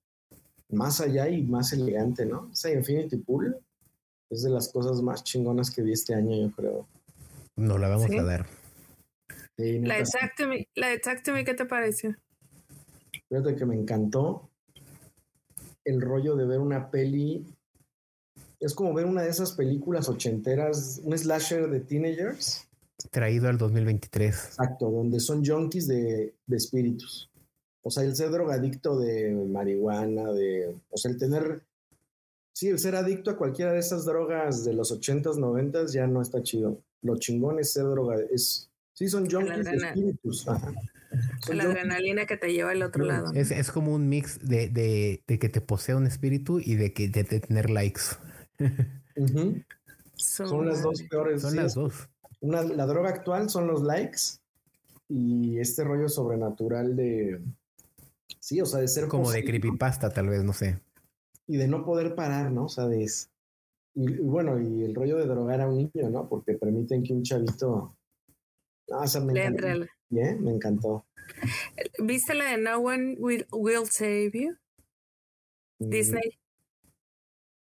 más 0.70 1.02
allá 1.02 1.28
y 1.28 1.44
más 1.44 1.74
elegante, 1.74 2.26
¿no? 2.26 2.50
O 2.52 2.56
sea, 2.56 2.74
Infinity 2.74 3.18
Pool 3.18 3.58
es 4.30 4.44
de 4.44 4.50
las 4.50 4.72
cosas 4.72 5.02
más 5.02 5.24
chingonas 5.24 5.70
que 5.70 5.82
vi 5.82 5.92
este 5.92 6.16
año, 6.16 6.36
yo 6.36 6.52
creo. 6.56 6.88
No 7.58 7.78
la 7.78 7.90
vamos 7.90 8.10
a 8.10 8.24
dar. 8.24 8.46
la 9.58 9.96
de 9.98 10.68
la 10.76 10.88
de 10.90 11.46
¿qué 11.46 11.54
te 11.54 11.66
pareció? 11.66 12.16
Fíjate 13.28 13.56
que 13.56 13.66
me 13.66 13.76
encantó 13.76 14.51
el 15.86 16.02
rollo 16.02 16.36
de 16.36 16.46
ver 16.46 16.60
una 16.60 16.90
peli. 16.90 17.46
Es 18.60 18.74
como 18.74 18.94
ver 18.94 19.06
una 19.06 19.24
de 19.24 19.30
esas 19.30 19.54
películas 19.54 20.08
ochenteras, 20.08 21.02
un 21.04 21.18
slasher 21.18 21.70
de 21.70 21.80
teenagers. 21.80 22.68
Traído 23.10 23.50
al 23.50 23.58
2023. 23.58 24.46
Exacto, 24.46 24.92
donde 24.92 25.20
son 25.20 25.44
junkies 25.44 25.88
de, 25.88 26.36
de 26.46 26.58
espíritus. 26.58 27.30
O 27.82 27.90
sea, 27.90 28.04
el 28.04 28.16
ser 28.16 28.30
drogadicto 28.30 29.00
de 29.00 29.32
marihuana, 29.32 30.32
de. 30.32 30.76
O 30.92 30.98
sea, 30.98 31.10
el 31.10 31.18
tener. 31.18 31.64
Sí, 32.54 32.68
el 32.68 32.78
ser 32.78 32.96
adicto 32.96 33.32
a 33.32 33.38
cualquiera 33.38 33.72
de 33.72 33.80
esas 33.80 34.06
drogas 34.06 34.64
de 34.64 34.74
los 34.74 34.92
ochentas, 34.92 35.38
noventas 35.38 35.94
ya 35.94 36.06
no 36.06 36.22
está 36.22 36.44
chido. 36.44 36.78
Lo 37.02 37.18
chingón 37.18 37.60
es 37.60 37.74
ser 37.74 37.86
droga. 37.86 38.18
Es, 38.32 38.70
sí, 38.94 39.08
son 39.08 39.28
junkies 39.28 39.66
de 39.66 39.76
espíritus. 39.78 40.48
Ajá 40.48 40.72
la 41.54 41.64
adrenalina 41.64 42.26
que 42.26 42.38
te 42.38 42.54
lleva 42.54 42.72
al 42.72 42.82
otro 42.84 43.06
lado. 43.06 43.34
Es, 43.34 43.72
como 43.72 43.94
un 43.94 44.10
mix 44.10 44.40
de, 44.40 45.24
que 45.28 45.50
te 45.50 45.62
posea 45.62 45.96
un 45.98 46.08
espíritu 46.08 46.60
y 46.60 46.76
de 46.76 46.94
que 46.94 47.10
de, 47.10 47.24
tener 47.24 47.70
likes. 47.70 48.02
son, 50.16 50.66
las 50.66 50.82
dos 50.82 51.02
peores. 51.04 51.42
Son 51.42 51.56
las 51.56 51.76
dos. 51.76 52.10
Una, 52.40 52.64
la 52.64 52.86
droga 52.86 53.10
actual 53.10 53.50
son 53.50 53.68
los 53.68 53.84
likes 53.84 54.42
y 55.12 55.60
este 55.60 55.84
rollo 55.84 56.08
sobrenatural 56.08 56.96
de. 56.96 57.42
Sí, 58.40 58.62
o 58.62 58.66
sea, 58.66 58.80
de 58.80 58.88
ser. 58.88 59.08
Como 59.08 59.32
de 59.32 59.44
creepypasta, 59.44 60.10
tal 60.10 60.30
vez, 60.30 60.44
no 60.44 60.54
sé. 60.54 60.80
Y 61.48 61.58
de 61.58 61.68
no 61.68 61.84
poder 61.84 62.16
parar, 62.16 62.52
¿no? 62.52 62.66
O 62.66 62.70
sea, 62.70 62.88
de. 62.88 63.06
Y, 63.94 64.18
bueno, 64.20 64.60
y 64.60 64.84
el 64.84 64.96
rollo 64.96 65.18
de 65.18 65.26
drogar 65.26 65.60
a 65.60 65.68
un 65.68 65.78
niño, 65.78 66.10
¿no? 66.10 66.30
Porque 66.30 66.54
permiten 66.54 67.04
que 67.04 67.14
un 67.14 67.24
chavito. 67.24 67.94
Ah, 68.90 69.02
o 69.04 69.08
sea, 69.08 69.22
me 69.22 69.34
me 70.12 70.52
encantó. 70.52 71.06
¿Viste 72.00 72.34
la 72.34 72.52
de 72.52 72.58
No 72.58 72.78
One 72.80 73.16
Will, 73.18 73.46
Save 73.90 74.32
You? 74.34 74.58
Disney. 75.80 76.38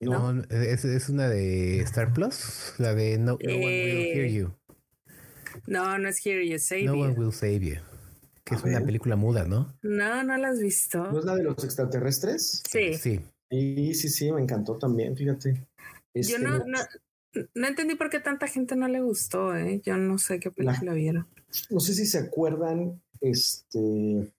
No, 0.00 0.42
Es, 0.50 0.84
es, 0.84 1.08
una 1.08 1.28
de 1.28 1.80
Star 1.80 2.12
Plus, 2.12 2.74
la 2.78 2.94
de 2.94 3.18
No, 3.18 3.34
One 3.34 3.58
Will 3.58 4.18
Hear 4.18 4.28
You. 4.28 4.54
No, 5.66 5.98
no 5.98 6.08
es 6.08 6.24
Hear 6.24 6.42
You, 6.42 6.58
Save 6.58 6.84
No 6.84 6.94
You. 6.94 7.02
One 7.02 7.14
Will 7.14 7.32
Save 7.32 7.60
You. 7.60 7.76
Que 8.44 8.56
es 8.56 8.62
una 8.62 8.82
película 8.82 9.16
muda, 9.16 9.46
¿no? 9.46 9.74
No, 9.80 10.22
no 10.22 10.36
la 10.36 10.48
has 10.48 10.60
visto. 10.60 11.10
¿No 11.10 11.18
es 11.18 11.24
la 11.24 11.34
de 11.34 11.44
los 11.44 11.64
extraterrestres? 11.64 12.62
Sí. 12.70 12.92
Sí. 12.94 13.20
Sí, 13.50 13.94
sí, 13.94 14.08
sí, 14.10 14.32
me 14.32 14.42
encantó 14.42 14.76
también, 14.76 15.16
fíjate. 15.16 15.54
Yo 15.54 15.64
este, 16.12 16.38
no, 16.40 16.58
no, 16.58 16.78
no, 17.54 17.66
entendí 17.66 17.94
por 17.94 18.10
qué 18.10 18.20
tanta 18.20 18.46
gente 18.46 18.76
no 18.76 18.86
le 18.88 19.00
gustó, 19.00 19.56
¿eh? 19.56 19.80
Yo 19.82 19.96
no 19.96 20.18
sé 20.18 20.38
qué 20.38 20.50
película 20.50 20.92
vieron 20.92 21.26
no 21.70 21.80
sé 21.80 21.94
si 21.94 22.06
se 22.06 22.18
acuerdan, 22.18 23.00
este, 23.20 24.32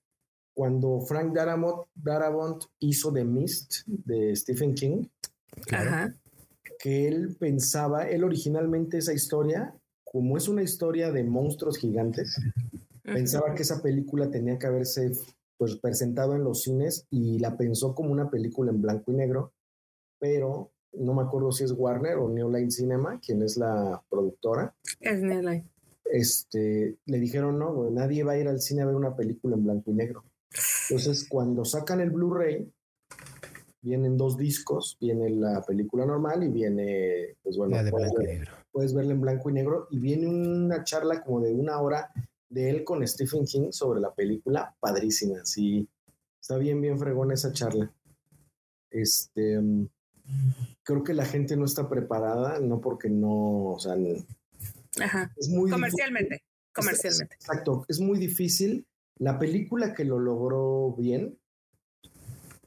cuando 0.54 1.00
Frank 1.00 1.34
Darabont, 1.34 2.64
hizo 2.78 3.12
The 3.12 3.24
Mist 3.24 3.86
de 3.86 4.34
Stephen 4.34 4.74
King, 4.74 5.06
que 6.78 7.08
él 7.08 7.36
pensaba, 7.38 8.08
él 8.08 8.24
originalmente 8.24 8.98
esa 8.98 9.12
historia, 9.12 9.74
como 10.04 10.36
es 10.36 10.48
una 10.48 10.62
historia 10.62 11.10
de 11.10 11.24
monstruos 11.24 11.78
gigantes, 11.78 12.40
pensaba 13.02 13.54
que 13.54 13.62
esa 13.62 13.82
película 13.82 14.30
tenía 14.30 14.58
que 14.58 14.66
haberse 14.66 15.12
pues 15.58 15.76
presentado 15.76 16.34
en 16.34 16.44
los 16.44 16.62
cines 16.62 17.06
y 17.10 17.38
la 17.38 17.56
pensó 17.56 17.94
como 17.94 18.10
una 18.10 18.30
película 18.30 18.70
en 18.70 18.82
blanco 18.82 19.10
y 19.10 19.14
negro, 19.14 19.52
pero 20.18 20.70
no 20.92 21.14
me 21.14 21.22
acuerdo 21.22 21.52
si 21.52 21.64
es 21.64 21.72
Warner 21.72 22.18
o 22.18 22.28
New 22.28 22.50
Line 22.50 22.70
Cinema, 22.70 23.20
quien 23.20 23.42
es 23.42 23.56
la 23.56 24.02
productora. 24.08 24.74
Es 25.00 25.22
New 25.22 25.40
Line 25.40 25.66
este, 26.10 26.96
le 27.04 27.18
dijeron, 27.18 27.58
no, 27.58 27.90
nadie 27.90 28.24
va 28.24 28.32
a 28.32 28.38
ir 28.38 28.48
al 28.48 28.60
cine 28.60 28.82
a 28.82 28.86
ver 28.86 28.94
una 28.94 29.16
película 29.16 29.56
en 29.56 29.64
blanco 29.64 29.90
y 29.90 29.94
negro. 29.94 30.24
Entonces, 30.88 31.26
cuando 31.28 31.64
sacan 31.64 32.00
el 32.00 32.10
Blu-ray, 32.10 32.70
vienen 33.86 34.16
dos 34.16 34.36
discos, 34.36 34.96
viene 35.00 35.30
la 35.30 35.62
película 35.62 36.04
normal 36.04 36.42
y 36.42 36.48
viene, 36.48 37.36
pues 37.42 37.56
bueno, 37.56 37.76
puedes, 38.72 38.94
verla 38.94 39.12
en 39.12 39.20
blanco 39.20 39.48
y 39.48 39.52
negro 39.52 39.86
y 39.90 39.98
viene 40.00 40.26
una 40.26 40.82
charla 40.82 41.22
como 41.22 41.40
de 41.40 41.54
una 41.54 41.80
hora 41.80 42.10
de 42.48 42.70
él 42.70 42.84
con 42.84 43.06
Stephen 43.06 43.44
King 43.44 43.70
sobre 43.70 44.00
la 44.00 44.12
película, 44.12 44.74
padrísima, 44.80 45.44
sí, 45.44 45.88
está 46.40 46.58
bien, 46.58 46.80
bien 46.80 46.98
fregón 46.98 47.30
esa 47.30 47.52
charla. 47.52 47.92
Este, 48.90 49.60
mm, 49.60 49.88
creo 50.82 51.04
que 51.04 51.14
la 51.14 51.24
gente 51.24 51.56
no 51.56 51.64
está 51.64 51.88
preparada, 51.88 52.58
no 52.60 52.80
porque 52.80 53.08
no, 53.08 53.72
o 53.72 53.78
sea, 53.78 53.96
Ajá. 55.00 55.32
Es 55.36 55.48
muy 55.48 55.70
comercialmente, 55.70 56.42
comercialmente. 56.72 57.34
exacto, 57.34 57.84
es 57.88 58.00
muy 58.00 58.18
difícil. 58.18 58.86
La 59.18 59.38
película 59.38 59.94
que 59.94 60.04
lo 60.04 60.18
logró 60.18 60.94
bien, 60.96 61.38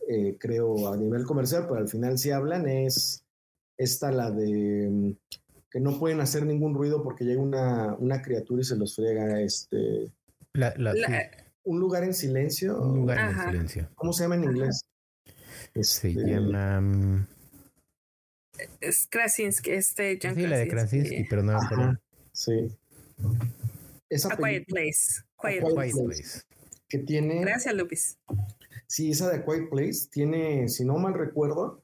eh, 0.08 0.38
creo 0.40 0.92
a 0.92 0.98
nivel 0.98 1.24
comercial, 1.26 1.66
pero 1.68 1.80
al 1.80 1.88
final 1.88 2.18
si 2.18 2.32
hablan, 2.32 2.68
es 2.68 3.24
esta 3.78 4.12
la 4.12 4.32
de 4.32 4.90
mm, 4.90 5.12
que 5.72 5.80
no 5.80 6.00
pueden 6.00 6.20
hacer 6.22 6.46
ningún 6.46 6.74
ruido 6.74 7.04
porque 7.04 7.24
llega 7.24 7.42
una, 7.42 7.96
una 7.96 8.22
criatura 8.22 8.62
y 8.62 8.66
se 8.66 8.76
los 8.76 8.96
friega 8.96 9.42
este 9.42 10.12
un 11.64 11.80
lugar 11.80 12.04
en 12.04 12.14
silencio. 12.14 12.82
Un 12.82 12.96
lugar 12.96 13.20
en 13.20 13.40
silencio. 13.40 13.90
¿Cómo 13.96 14.12
se 14.12 14.24
llama 14.24 14.36
en 14.36 14.46
inglés? 14.46 14.82
se 15.74 15.80
este, 16.10 16.14
llama 16.14 16.82
mm, 16.82 17.28
es 18.82 19.08
Krasinski, 19.10 19.72
este 19.72 20.20
John 20.22 20.36
Sí, 20.36 20.48
la 20.48 20.58
de 20.58 20.68
Krasinski, 20.68 21.26
pero 21.30 21.44
no 21.44 21.54
me 21.54 21.98
Sí. 22.32 22.76
Esa 24.10 24.34
A 24.34 24.38
Quiet 24.38 24.66
Place. 24.68 25.24
Quiet, 25.40 25.64
Place. 25.74 26.42
Que 26.88 27.00
tiene. 27.00 27.42
Gracias, 27.42 27.76
Lupis. 27.76 28.18
Sí, 28.88 29.12
esa 29.12 29.30
de 29.30 29.44
Quiet 29.44 29.70
Place 29.70 30.08
tiene, 30.12 30.68
si 30.68 30.84
no 30.84 30.98
mal 30.98 31.14
recuerdo, 31.14 31.84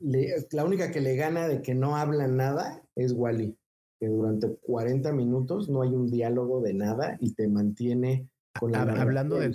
la 0.00 0.64
única 0.64 0.90
que 0.90 1.00
le 1.00 1.14
gana 1.16 1.46
de 1.46 1.62
que 1.62 1.74
no 1.74 1.96
habla 1.96 2.26
nada 2.26 2.82
es 2.96 3.12
Wally. 3.12 3.56
Que 4.00 4.08
durante 4.08 4.48
40 4.48 5.12
minutos 5.12 5.68
no 5.68 5.82
hay 5.82 5.90
un 5.90 6.10
diálogo 6.10 6.62
de 6.62 6.72
nada 6.72 7.18
y 7.20 7.34
te 7.34 7.48
mantiene 7.48 8.28
con 8.58 8.72
la. 8.72 8.82
Hablando 8.82 9.38
del, 9.38 9.52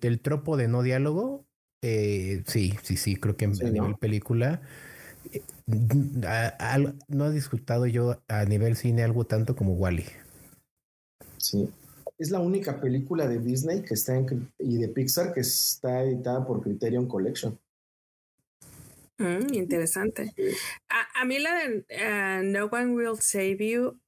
del, 0.00 0.20
tropo 0.20 0.56
de 0.56 0.68
no 0.68 0.82
diálogo, 0.82 1.46
eh, 1.82 2.42
sí, 2.46 2.74
sí, 2.82 2.96
sí, 2.96 3.16
creo 3.16 3.36
que 3.36 3.46
en 3.46 3.52
nivel 3.52 3.96
película 3.96 4.62
no 7.08 7.26
he 7.26 7.32
disfrutado 7.32 7.86
yo 7.86 8.22
a 8.28 8.44
nivel 8.44 8.76
cine 8.76 9.02
algo 9.02 9.24
tanto 9.24 9.54
como 9.54 9.74
Wally. 9.74 10.06
Sí. 11.36 11.68
Es 12.18 12.30
la 12.30 12.40
única 12.40 12.80
película 12.80 13.28
de 13.28 13.38
Disney 13.38 13.82
que 13.82 13.94
está 13.94 14.16
en, 14.16 14.50
y 14.58 14.78
de 14.78 14.88
Pixar 14.88 15.32
que 15.32 15.40
está 15.40 16.02
editada 16.02 16.44
por 16.44 16.62
Criterion 16.62 17.06
Collection. 17.06 17.58
Mm, 19.18 19.52
interesante. 19.52 20.34
A, 20.88 21.24
mí 21.24 21.38
la 21.38 21.54
de 21.54 21.84
eh, 21.88 22.40
No 22.44 22.66
One 22.66 22.94
Will 22.94 23.20
Save 23.20 23.58
You 23.58 24.00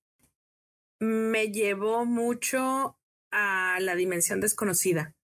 me 0.98 1.48
llevó 1.52 2.04
mucho 2.04 2.96
a 3.30 3.78
la 3.80 3.94
dimensión 3.94 4.40
desconocida. 4.40 5.14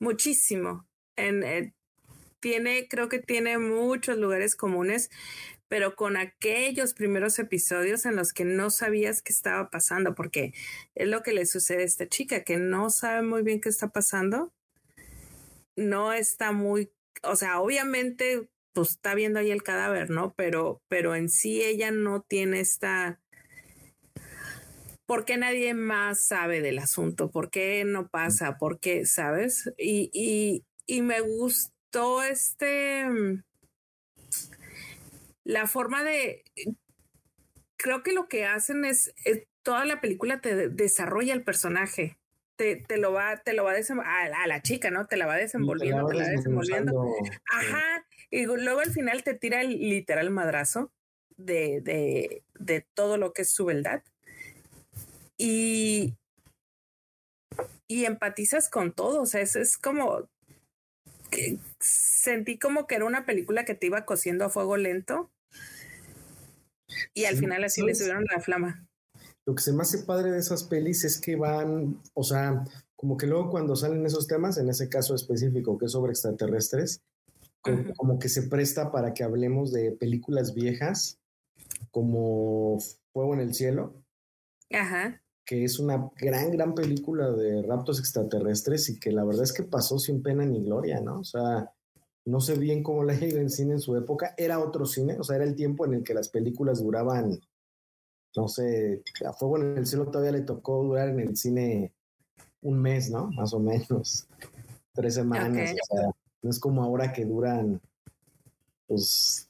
Muchísimo. 0.00 0.86
En, 1.16 1.42
eh, 1.44 1.72
tiene, 2.44 2.88
creo 2.88 3.08
que 3.08 3.20
tiene 3.20 3.56
muchos 3.58 4.18
lugares 4.18 4.54
comunes, 4.54 5.08
pero 5.68 5.96
con 5.96 6.16
aquellos 6.16 6.94
primeros 6.94 7.38
episodios 7.38 8.06
en 8.06 8.16
los 8.16 8.32
que 8.32 8.44
no 8.44 8.70
sabías 8.70 9.22
qué 9.22 9.32
estaba 9.32 9.70
pasando, 9.70 10.14
porque 10.14 10.52
es 10.94 11.08
lo 11.08 11.22
que 11.22 11.32
le 11.32 11.46
sucede 11.46 11.82
a 11.82 11.86
esta 11.86 12.08
chica, 12.08 12.44
que 12.44 12.58
no 12.58 12.90
sabe 12.90 13.22
muy 13.22 13.42
bien 13.42 13.60
qué 13.60 13.68
está 13.68 13.88
pasando 13.88 14.52
no 15.76 16.12
está 16.12 16.52
muy, 16.52 16.92
o 17.22 17.36
sea, 17.36 17.60
obviamente, 17.60 18.48
pues 18.72 18.90
está 18.90 19.14
viendo 19.14 19.38
ahí 19.38 19.50
el 19.50 19.62
cadáver, 19.62 20.10
¿no? 20.10 20.34
Pero, 20.36 20.82
pero 20.88 21.14
en 21.14 21.28
sí 21.28 21.62
ella 21.62 21.90
no 21.90 22.22
tiene 22.22 22.60
esta. 22.60 23.20
¿Por 25.06 25.24
qué 25.24 25.36
nadie 25.36 25.74
más 25.74 26.26
sabe 26.26 26.60
del 26.62 26.78
asunto? 26.78 27.30
¿Por 27.30 27.50
qué 27.50 27.84
no 27.84 28.08
pasa? 28.08 28.56
¿Por 28.56 28.80
qué, 28.80 29.04
sabes? 29.04 29.70
Y, 29.76 30.10
y, 30.12 30.64
y 30.86 31.02
me 31.02 31.20
gustó 31.20 32.22
este. 32.22 33.06
La 35.44 35.66
forma 35.66 36.02
de. 36.02 36.42
Creo 37.76 38.02
que 38.02 38.12
lo 38.12 38.28
que 38.28 38.46
hacen 38.46 38.84
es, 38.84 39.12
es 39.24 39.44
toda 39.62 39.84
la 39.84 40.00
película 40.00 40.40
te 40.40 40.68
desarrolla 40.68 41.34
el 41.34 41.44
personaje 41.44 42.18
te, 42.56 42.76
te, 42.76 42.98
lo 42.98 43.12
va, 43.12 43.36
te 43.38 43.52
lo 43.52 43.64
va 43.64 43.72
a, 43.72 44.42
a, 44.42 44.46
la 44.46 44.62
chica, 44.62 44.90
¿no? 44.90 45.06
Te 45.06 45.16
la 45.16 45.26
va 45.26 45.36
desenvolviendo, 45.36 46.06
te 46.06 46.14
la 46.14 46.24
va 46.24 46.30
desenvolviendo. 46.30 47.14
Ajá. 47.50 48.06
Y 48.30 48.46
luego 48.46 48.80
al 48.80 48.92
final 48.92 49.22
te 49.22 49.34
tira 49.34 49.60
el 49.60 49.70
literal 49.70 50.30
madrazo 50.30 50.92
de, 51.36 51.80
de, 51.80 52.44
de 52.54 52.86
todo 52.94 53.16
lo 53.16 53.32
que 53.32 53.42
es 53.42 53.50
su 53.50 53.64
verdad. 53.64 54.02
Y, 55.36 56.14
y 57.88 58.04
empatizas 58.04 58.70
con 58.70 58.92
todo. 58.92 59.22
O 59.22 59.26
sea, 59.26 59.40
es, 59.40 59.56
es 59.56 59.76
como 59.76 60.28
que 61.30 61.58
sentí 61.80 62.58
como 62.58 62.86
que 62.86 62.94
era 62.96 63.04
una 63.04 63.26
película 63.26 63.64
que 63.64 63.74
te 63.74 63.86
iba 63.86 64.04
cosiendo 64.04 64.44
a 64.44 64.50
fuego 64.50 64.76
lento. 64.76 65.30
Y 67.12 67.24
al 67.24 67.36
final 67.36 67.64
así 67.64 67.82
le 67.82 67.94
subieron 67.94 68.24
la 68.32 68.40
flama 68.40 68.86
lo 69.46 69.54
que 69.54 69.62
se 69.62 69.72
me 69.72 69.82
hace 69.82 69.98
padre 69.98 70.30
de 70.30 70.38
esas 70.38 70.64
pelis 70.64 71.04
es 71.04 71.20
que 71.20 71.36
van, 71.36 72.00
o 72.14 72.22
sea, 72.22 72.64
como 72.96 73.16
que 73.16 73.26
luego 73.26 73.50
cuando 73.50 73.76
salen 73.76 74.06
esos 74.06 74.26
temas, 74.26 74.56
en 74.56 74.68
ese 74.68 74.88
caso 74.88 75.14
específico 75.14 75.76
que 75.76 75.86
es 75.86 75.92
sobre 75.92 76.12
extraterrestres, 76.12 77.02
como, 77.96 78.18
que 78.18 78.28
se 78.28 78.42
presta 78.42 78.92
para 78.92 79.14
que 79.14 79.24
hablemos 79.24 79.72
de 79.72 79.92
películas 79.92 80.54
viejas 80.54 81.18
como 81.90 82.78
Fuego 83.12 83.34
en 83.34 83.40
el 83.40 83.54
Cielo. 83.54 83.94
Ajá. 84.70 85.22
Que 85.46 85.64
es 85.64 85.78
una 85.78 86.10
gran, 86.16 86.50
gran 86.50 86.74
película 86.74 87.30
de 87.30 87.62
raptos 87.62 87.98
extraterrestres 88.00 88.90
y 88.90 88.98
que 88.98 89.12
la 89.12 89.24
verdad 89.24 89.44
es 89.44 89.52
que 89.52 89.62
pasó 89.62 89.98
sin 89.98 90.22
pena 90.22 90.44
ni 90.44 90.62
gloria, 90.62 91.00
¿no? 91.00 91.20
O 91.20 91.24
sea, 91.24 91.70
no 92.26 92.40
sé 92.40 92.58
bien 92.58 92.82
cómo 92.82 93.04
la 93.04 93.14
ido 93.14 93.38
en 93.38 93.50
cine 93.50 93.74
en 93.74 93.80
su 93.80 93.96
época. 93.96 94.34
Era 94.36 94.58
otro 94.58 94.86
cine, 94.86 95.18
o 95.18 95.24
sea, 95.24 95.36
era 95.36 95.44
el 95.44 95.54
tiempo 95.54 95.84
en 95.84 95.94
el 95.94 96.04
que 96.04 96.14
las 96.14 96.28
películas 96.28 96.82
duraban 96.82 97.40
no 98.36 98.48
sé, 98.48 99.02
a 99.26 99.32
Fuego 99.32 99.58
en 99.58 99.78
el 99.78 99.86
Cielo 99.86 100.06
todavía 100.06 100.32
le 100.32 100.42
tocó 100.42 100.82
durar 100.82 101.08
en 101.08 101.20
el 101.20 101.36
cine 101.36 101.92
un 102.62 102.80
mes, 102.80 103.10
¿no? 103.10 103.30
Más 103.32 103.52
o 103.54 103.60
menos. 103.60 104.26
Tres 104.92 105.14
semanas. 105.14 105.72
O 105.90 105.96
sea, 105.96 106.10
no 106.42 106.50
es 106.50 106.58
como 106.58 106.82
ahora 106.82 107.12
que 107.12 107.24
duran, 107.24 107.80
pues, 108.86 109.48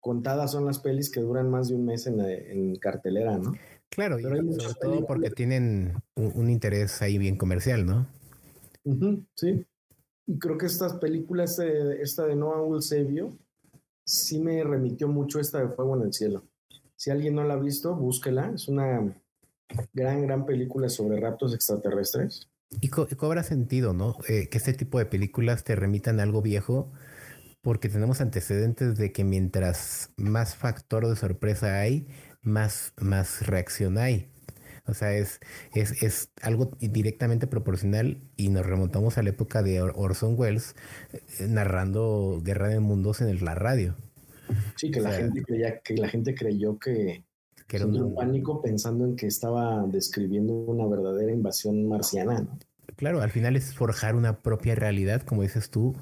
contadas 0.00 0.52
son 0.52 0.64
las 0.64 0.78
pelis 0.78 1.10
que 1.10 1.20
duran 1.20 1.50
más 1.50 1.68
de 1.68 1.74
un 1.74 1.84
mes 1.84 2.06
en, 2.06 2.76
cartelera, 2.76 3.38
¿no? 3.38 3.54
Claro, 3.90 4.18
y 4.18 4.22
sobre 4.22 4.74
todo 4.80 5.06
porque 5.06 5.30
tienen 5.30 5.94
un, 6.16 6.50
interés 6.50 7.00
ahí 7.02 7.18
bien 7.18 7.36
comercial, 7.36 7.86
¿no? 7.86 8.06
sí. 9.34 9.64
Y 10.26 10.38
creo 10.38 10.58
que 10.58 10.66
estas 10.66 10.94
películas, 10.94 11.58
esta 11.58 12.26
de 12.26 12.34
Noah 12.34 12.80
Save 12.80 13.30
sí 14.04 14.40
me 14.40 14.62
remitió 14.64 15.08
mucho 15.08 15.38
esta 15.38 15.60
de 15.60 15.68
Fuego 15.68 15.96
en 15.96 16.02
el 16.02 16.12
Cielo. 16.12 16.44
Si 16.96 17.10
alguien 17.10 17.34
no 17.34 17.44
la 17.44 17.54
ha 17.54 17.58
visto, 17.58 17.94
búsquela. 17.94 18.50
Es 18.54 18.68
una 18.68 19.14
gran, 19.92 20.22
gran 20.22 20.46
película 20.46 20.88
sobre 20.88 21.20
raptos 21.20 21.54
extraterrestres. 21.54 22.48
Y, 22.80 22.88
cobra 22.88 23.42
sentido, 23.42 23.92
¿no? 23.92 24.16
Eh, 24.28 24.48
que 24.48 24.58
este 24.58 24.72
tipo 24.72 24.98
de 24.98 25.06
películas 25.06 25.62
te 25.62 25.76
remitan 25.76 26.18
a 26.18 26.24
algo 26.24 26.42
viejo, 26.42 26.92
porque 27.62 27.88
tenemos 27.88 28.20
antecedentes 28.20 28.96
de 28.96 29.12
que 29.12 29.24
mientras 29.24 30.10
más 30.16 30.56
factor 30.56 31.06
de 31.06 31.16
sorpresa 31.16 31.78
hay, 31.78 32.08
más, 32.42 32.92
más 32.98 33.46
reacción 33.46 33.98
hay. 33.98 34.30
O 34.86 34.94
sea, 34.94 35.12
es, 35.12 35.40
es, 35.74 36.02
es 36.02 36.30
algo 36.42 36.70
directamente 36.80 37.46
proporcional 37.46 38.18
y 38.36 38.48
nos 38.48 38.64
remontamos 38.64 39.18
a 39.18 39.22
la 39.22 39.30
época 39.30 39.62
de 39.62 39.82
Orson 39.82 40.34
Welles 40.38 40.76
eh, 41.12 41.46
narrando 41.48 42.40
Guerra 42.42 42.68
de 42.68 42.80
Mundos 42.80 43.20
en 43.20 43.44
la 43.44 43.54
radio. 43.54 43.96
Sí, 44.76 44.90
que 44.90 45.00
la 45.00 45.12
gente 45.12 45.42
creía, 45.42 45.80
que 45.80 45.94
la 45.94 46.08
gente 46.08 46.34
creyó 46.34 46.78
que, 46.78 47.24
era 47.68 47.86
un 47.86 48.14
pánico 48.14 48.62
pensando 48.62 49.04
en 49.04 49.16
que 49.16 49.26
estaba 49.26 49.84
describiendo 49.88 50.52
una 50.54 50.86
verdadera 50.86 51.32
invasión 51.32 51.88
marciana, 51.88 52.40
¿no? 52.40 52.58
Claro, 52.94 53.20
al 53.20 53.30
final 53.30 53.56
es 53.56 53.74
forjar 53.74 54.14
una 54.14 54.40
propia 54.40 54.74
realidad, 54.74 55.22
como 55.22 55.42
dices 55.42 55.68
tú. 55.70 55.94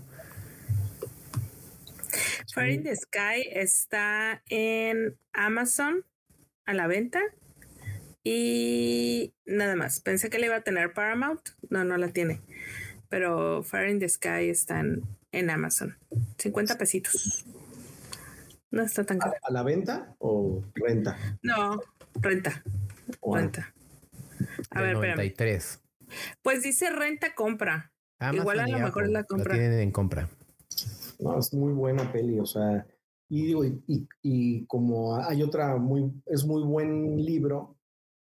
Fire 2.53 2.71
in 2.71 2.85
the 2.85 2.95
Sky 2.95 3.49
está 3.51 4.43
en 4.49 5.17
Amazon 5.33 6.05
a 6.67 6.75
la 6.75 6.87
venta 6.87 7.21
y 8.25 9.35
nada 9.45 9.77
más. 9.77 10.01
Pensé 10.01 10.31
que 10.31 10.39
le 10.39 10.47
iba 10.47 10.57
a 10.57 10.63
tener 10.63 10.95
Paramount. 10.95 11.41
No, 11.69 11.85
no 11.85 11.99
la 11.99 12.09
tiene. 12.09 12.41
Pero 13.11 13.63
Fire 13.63 13.91
in 13.91 14.01
the 14.01 14.09
Sky 14.09 14.49
está 14.49 14.81
en, 14.81 15.03
en 15.31 15.51
Amazon. 15.51 15.97
50 16.39 16.79
pesitos. 16.79 17.45
No 18.71 18.83
está 18.83 19.05
tan 19.05 19.19
caro. 19.19 19.35
¿A, 19.43 19.53
la 19.53 19.63
venta 19.63 20.17
o 20.19 20.65
renta? 20.75 21.17
No, 21.43 21.81
renta. 22.15 22.65
Renta. 23.23 23.73
A 24.71 24.81
ver, 24.81 24.95
93. 24.95 25.81
Pues 26.43 26.63
dice 26.63 26.91
renta 26.91 27.35
compra. 27.35 27.93
Igual 28.33 28.61
a 28.61 28.67
lo 28.67 28.79
mejor 28.79 29.05
es 29.05 29.11
la 29.11 29.25
compra. 29.25 29.55
tienen 29.55 29.79
en 29.79 29.91
compra. 29.93 30.29
No, 31.19 31.39
es 31.39 31.53
muy 31.53 31.73
buena 31.73 32.11
peli, 32.11 32.41
o 32.41 32.47
sea, 32.47 32.85
y 33.29 33.47
digo, 33.47 33.65
y, 33.65 34.09
y, 34.23 34.67
como 34.67 35.17
hay 35.17 35.43
otra 35.43 35.77
muy, 35.77 36.13
es 36.27 36.45
muy 36.45 36.63
buen 36.63 37.25
libro, 37.25 37.74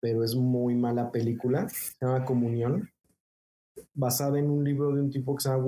pero 0.01 0.25
es 0.25 0.35
muy 0.35 0.75
mala 0.75 1.11
película, 1.11 1.69
se 1.69 1.95
llama 2.01 2.25
Comunión, 2.25 2.91
basada 3.95 4.39
en 4.39 4.51
un 4.51 4.65
libro 4.65 4.95
de 4.95 5.03
un 5.03 5.11
tipo 5.11 5.37
que 5.37 5.43
se 5.43 5.49
llama 5.49 5.65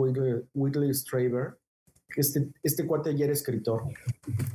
Whitley 0.55 0.95
Straver, 0.95 1.59
este, 2.17 2.51
este 2.63 2.87
cuate 2.87 3.17
ya 3.17 3.25
era 3.25 3.33
escritor, 3.33 3.85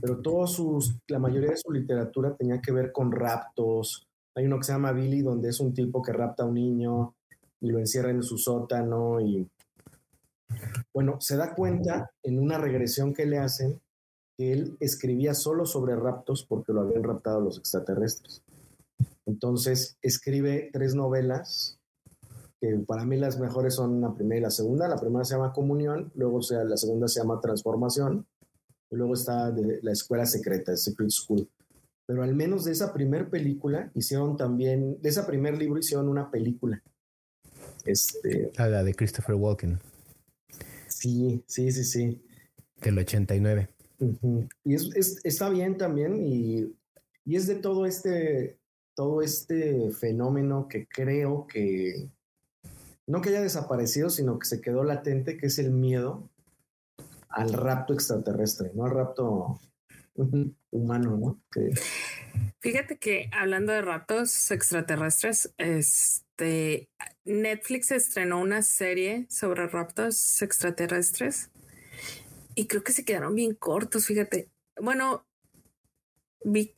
pero 0.02 0.22
todos 0.22 0.54
sus, 0.54 1.00
la 1.08 1.20
mayoría 1.20 1.52
de 1.52 1.58
su 1.58 1.72
literatura 1.72 2.36
tenía 2.36 2.62
que 2.62 2.72
ver 2.72 2.92
con 2.92 3.12
raptos. 3.12 4.08
Hay 4.36 4.46
uno 4.46 4.58
que 4.58 4.66
se 4.66 4.74
llama 4.74 4.92
Billy, 4.92 5.22
donde 5.22 5.50
es 5.50 5.60
un 5.60 5.74
tipo 5.74 6.02
que 6.02 6.14
rapta 6.14 6.44
a 6.44 6.46
un 6.46 6.54
niño 6.54 7.16
y 7.60 7.72
lo 7.72 7.80
encierra 7.80 8.12
en 8.12 8.22
su 8.22 8.38
sótano 8.38 9.20
y 9.20 9.50
bueno, 10.94 11.20
se 11.20 11.36
da 11.36 11.54
cuenta 11.54 12.12
en 12.24 12.40
una 12.40 12.58
regresión 12.58 13.14
que 13.14 13.26
le 13.26 13.40
hacen 13.40 13.82
que 14.38 14.54
él 14.54 14.78
escribía 14.80 15.34
solo 15.34 15.66
sobre 15.66 15.96
raptos 15.96 16.46
porque 16.48 16.72
lo 16.72 16.82
habían 16.82 17.04
raptado 17.04 17.42
los 17.42 17.58
extraterrestres. 17.58 18.44
Entonces 19.28 19.98
escribe 20.02 20.70
tres 20.72 20.96
novelas 20.96 21.78
que 22.60 22.80
para 22.88 23.06
mí 23.06 23.18
las 23.18 23.40
mejores 23.40 23.76
son 23.76 24.02
la 24.02 24.16
primera 24.16 24.40
y 24.40 24.42
la 24.42 24.52
segunda. 24.52 24.88
La 24.88 24.98
primera 24.98 25.24
se 25.24 25.36
llama 25.36 25.54
Comunión, 25.54 26.12
luego 26.16 26.42
sea, 26.42 26.64
la 26.64 26.78
segunda 26.78 27.08
se 27.08 27.20
llama 27.20 27.40
Transformación, 27.40 28.26
y 28.90 28.96
luego 28.96 29.14
está 29.14 29.52
de 29.52 29.80
la 29.84 29.92
Escuela 29.92 30.26
Secreta, 30.26 30.76
Secret 30.76 31.12
School. 31.12 31.48
Pero 32.08 32.24
al 32.24 32.34
menos 32.34 32.64
de 32.64 32.72
esa 32.72 32.94
primer 32.94 33.30
película 33.30 33.92
hicieron 33.94 34.38
también, 34.38 35.00
de 35.02 35.10
ese 35.10 35.24
primer 35.24 35.58
libro 35.58 35.78
hicieron 35.78 36.08
una 36.08 36.32
película. 36.32 36.82
Este, 37.86 38.52
ah, 38.58 38.68
la 38.68 38.84
de 38.84 38.96
Christopher 38.96 39.36
Walken. 39.36 39.80
Sí, 40.88 41.44
sí, 41.48 41.72
sí, 41.72 41.84
sí. 41.84 42.24
Del 42.82 42.98
89. 42.98 43.70
Y 44.64 44.74
es, 44.74 45.20
está 45.24 45.50
bien 45.50 45.78
también 45.78 46.16
y, 46.16 46.74
y 47.26 47.36
es 47.36 47.46
de 47.48 47.56
todo 47.56 47.86
este, 47.86 48.58
todo 48.98 49.22
este 49.22 49.92
fenómeno 49.92 50.68
que 50.68 50.88
creo 50.88 51.46
que 51.46 52.10
no 53.06 53.22
que 53.22 53.30
haya 53.30 53.42
desaparecido, 53.42 54.10
sino 54.10 54.40
que 54.40 54.48
se 54.48 54.60
quedó 54.60 54.84
latente, 54.84 55.38
que 55.38 55.46
es 55.46 55.60
el 55.60 55.70
miedo 55.70 56.32
al 57.30 57.54
rapto 57.54 57.94
extraterrestre, 57.94 58.72
no 58.74 58.86
al 58.86 58.92
rapto 58.92 59.62
humano, 60.72 61.16
¿no? 61.16 61.44
Fíjate 62.60 62.98
que 62.98 63.30
hablando 63.32 63.72
de 63.72 63.84
raptos 63.84 64.50
extraterrestres, 64.50 65.54
este 65.60 66.90
Netflix 67.24 67.92
estrenó 67.92 68.42
una 68.42 68.64
serie 68.64 69.28
sobre 69.30 69.68
raptos 69.68 70.42
extraterrestres 70.42 71.52
y 72.56 72.66
creo 72.66 72.84
que 72.84 72.94
se 72.94 73.06
quedaron 73.06 73.36
bien 73.36 73.54
cortos, 73.54 74.08
fíjate. 74.08 74.50
Bueno, 74.82 75.28
vi 76.44 76.74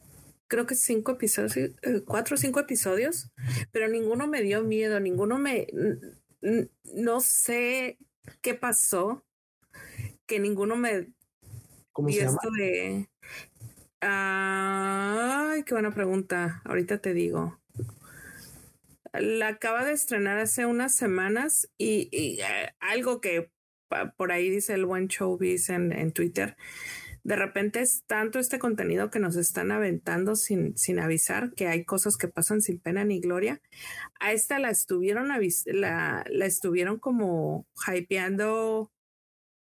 creo 0.50 0.66
que 0.66 0.76
cinco 0.76 1.14
episodios, 1.14 1.56
eh, 1.56 1.72
cuatro 2.06 2.36
o 2.36 2.38
cinco 2.38 2.60
episodios, 2.60 3.32
pero 3.72 3.88
ninguno 3.88 4.28
me 4.28 4.42
dio 4.42 4.64
miedo, 4.64 5.00
ninguno 5.00 5.38
me, 5.38 5.68
no 6.94 7.22
sé 7.22 7.98
qué 8.42 8.56
pasó, 8.56 9.24
que 10.26 10.40
ninguno 10.40 10.76
me 10.76 11.14
¿Cómo 11.94 12.10
se 12.10 12.26
esto 12.26 12.52
de... 12.58 13.10
Ay, 14.02 15.64
qué 15.64 15.74
buena 15.74 15.94
pregunta. 15.94 16.62
Ahorita 16.66 17.00
te 17.00 17.14
digo. 17.14 17.60
La 19.14 19.50
acaba 19.50 19.84
de 19.84 19.94
estrenar 19.94 20.38
hace 20.38 20.66
unas 20.66 20.96
semanas 20.96 21.70
y, 21.78 22.10
eh, 22.12 22.74
algo 22.80 23.22
que 23.22 23.52
por 24.18 24.32
ahí 24.32 24.50
dice 24.50 24.76
el 24.76 24.86
buen 24.86 25.08
showbiz 25.08 25.70
en, 25.70 25.92
en 25.92 26.12
Twitter, 26.12 26.56
de 27.24 27.36
repente 27.36 27.82
es 27.82 28.04
tanto 28.08 28.40
este 28.40 28.60
contenido 28.60 29.10
que 29.10 29.20
nos 29.20 29.36
están 29.36 29.72
aventando 29.72 30.36
sin, 30.36 30.78
sin 30.78 31.00
avisar 31.00 31.54
que 31.54 31.68
hay 31.68 31.86
cosas 31.86 32.18
que 32.18 32.28
pasan 32.28 32.62
sin 32.62 32.80
pena 32.80 33.04
ni 33.04 33.20
gloria. 33.20 33.62
A 34.20 34.32
esta 34.32 34.60
la 34.60 34.70
estuvieron, 34.70 35.28
la, 35.28 36.26
la 36.28 36.46
estuvieron 36.46 37.00
como 37.00 37.68
hypeando 37.88 38.92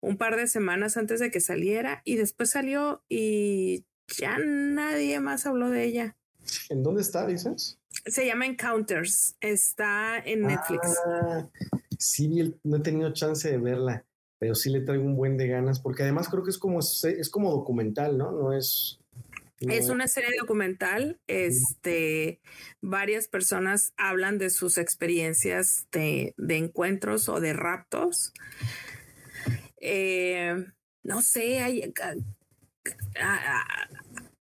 un 0.02 0.18
par 0.18 0.36
de 0.36 0.48
semanas 0.48 0.98
antes 0.98 1.20
de 1.20 1.32
que 1.32 1.42
saliera 1.42 2.02
y 2.06 2.16
después 2.16 2.52
salió 2.52 3.04
y 3.10 3.86
ya 4.18 4.38
nadie 4.38 5.20
más 5.20 5.46
habló 5.46 5.70
de 5.70 5.84
ella. 5.84 6.18
¿En 6.70 6.84
dónde 6.84 7.02
está, 7.02 7.26
dices? 7.26 7.80
Se 8.06 8.26
llama 8.26 8.46
Encounters. 8.46 9.36
Está 9.42 10.18
en 10.20 10.44
Netflix. 10.44 10.96
Ah, 11.06 11.50
sí, 11.98 12.54
no 12.64 12.78
he 12.78 12.80
tenido 12.80 13.12
chance 13.12 13.50
de 13.50 13.58
verla 13.58 14.06
pero 14.40 14.56
sí 14.56 14.70
le 14.70 14.82
traigo 14.82 15.04
un 15.04 15.16
buen 15.16 15.38
de 15.38 15.48
ganas, 15.48 15.80
porque 15.80 16.04
además 16.04 16.30
creo 16.30 16.44
que 16.44 16.52
es 16.52 16.58
como, 16.58 16.80
es 16.80 17.30
como 17.32 17.52
documental, 17.52 18.18
¿no? 18.18 18.32
No 18.32 18.54
es... 18.54 19.00
es 19.60 19.90
una 19.90 20.08
serie 20.08 20.32
documental. 20.40 21.20
Este, 21.28 22.40
varias 22.82 23.28
personas 23.28 23.94
hablan 23.98 24.38
de 24.38 24.50
sus 24.50 24.78
experiencias 24.78 25.88
de, 25.92 26.34
encuentros 26.50 27.30
o 27.30 27.40
de 27.40 27.54
raptos. 27.54 28.34
Eh, 29.82 30.66
no 31.04 31.22
sé, 31.22 31.60
hay, 31.60 31.94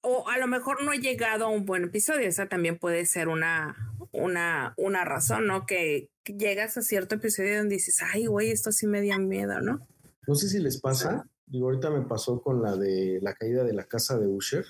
o 0.00 0.28
a 0.28 0.38
lo 0.38 0.46
mejor 0.46 0.82
no 0.82 0.92
he 0.92 0.98
llegado 0.98 1.46
a 1.46 1.48
un 1.48 1.64
buen 1.64 1.84
episodio. 1.84 2.28
Esa 2.28 2.46
también 2.46 2.78
puede 2.78 3.06
ser 3.06 3.28
una, 3.28 3.93
una, 4.14 4.74
una 4.76 5.04
razón, 5.04 5.46
¿no? 5.46 5.66
Que, 5.66 6.10
llegas 6.24 6.78
a 6.78 6.82
cierto 6.82 7.16
episodio 7.16 7.58
donde 7.58 7.74
dices, 7.74 8.00
ay, 8.14 8.24
güey, 8.26 8.50
esto 8.50 8.72
sí 8.72 8.86
me 8.86 9.02
dio 9.02 9.18
miedo, 9.18 9.60
¿no? 9.60 9.86
No 10.26 10.34
sé 10.34 10.48
si 10.48 10.58
les 10.58 10.80
pasa, 10.80 11.28
digo, 11.44 11.66
ahorita 11.66 11.90
me 11.90 12.00
pasó 12.06 12.40
con 12.40 12.62
la 12.62 12.76
de 12.76 13.18
la 13.20 13.34
caída 13.34 13.62
de 13.62 13.74
la 13.74 13.84
casa 13.84 14.18
de 14.18 14.26
Usher. 14.26 14.64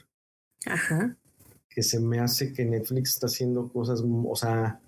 Ajá. 0.67 1.17
Que 1.69 1.85
se 1.85 2.01
me 2.01 2.19
hace 2.19 2.53
que 2.53 2.65
Netflix 2.65 3.11
está 3.11 3.27
haciendo 3.27 3.69
cosas, 3.69 4.03
o 4.05 4.35
sea, 4.35 4.81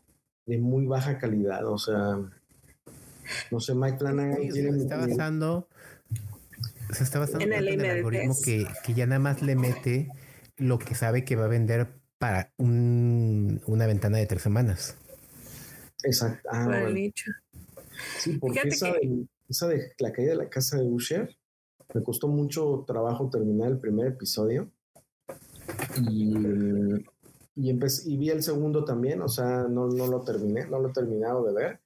de 0.47 0.59
muy 0.59 0.87
baja 0.87 1.19
calidad, 1.19 1.65
o 1.67 1.79
sea, 1.79 2.19
no 3.53 3.61
sé, 3.61 3.75
Mike 3.75 3.99
Flanagan 3.99 4.53
se 4.53 4.69
está 4.69 4.97
basando, 4.97 5.69
se 6.91 7.05
está 7.05 7.21
basando 7.21 7.45
en 7.45 7.53
el, 7.53 7.85
algoritmo 7.85 8.35
que, 8.45 8.67
que 8.85 8.95
ya 8.95 9.07
nada 9.07 9.21
más 9.21 9.43
le 9.43 9.55
mete 9.55 10.11
lo 10.57 10.79
que 10.79 10.95
sabe 10.95 11.25
que 11.25 11.37
va 11.37 11.45
a 11.45 11.49
vender 11.49 11.89
para 12.19 12.53
un, 12.57 13.61
una 13.67 13.87
ventana 13.87 14.19
de 14.19 14.27
tres 14.27 14.43
semanas. 14.43 14.97
Exacto. 16.03 16.49
Ah, 16.53 16.91
Sí, 18.19 18.39
porque 18.39 18.61
esa, 18.69 18.93
de, 18.93 19.27
esa, 19.49 19.69
de, 19.69 19.93
la 19.99 20.13
caída 20.13 20.33
de 20.33 20.37
la 20.37 20.51
casa 20.51 20.77
de 20.77 20.85
Usher 20.85 21.35
me 21.95 22.03
costó 22.03 22.29
mucho 22.29 22.85
trabajo 22.87 23.31
terminar 23.31 23.69
el 23.71 23.79
primer 23.79 24.09
episodio. 24.09 24.71
Y, 26.11 26.35
y, 27.55 27.71
y 27.71 28.17
vi 28.19 28.31
el 28.31 28.43
segundo 28.43 28.85
también, 28.85 29.23
o 29.23 29.29
sea, 29.29 29.67
no, 29.69 29.89
no 29.89 30.07
lo 30.07 30.23
terminé, 30.23 30.67
no 30.67 30.79
lo 30.79 30.91
he 30.91 30.93
terminado 30.93 31.45
de 31.45 31.55
ver, 31.55 31.81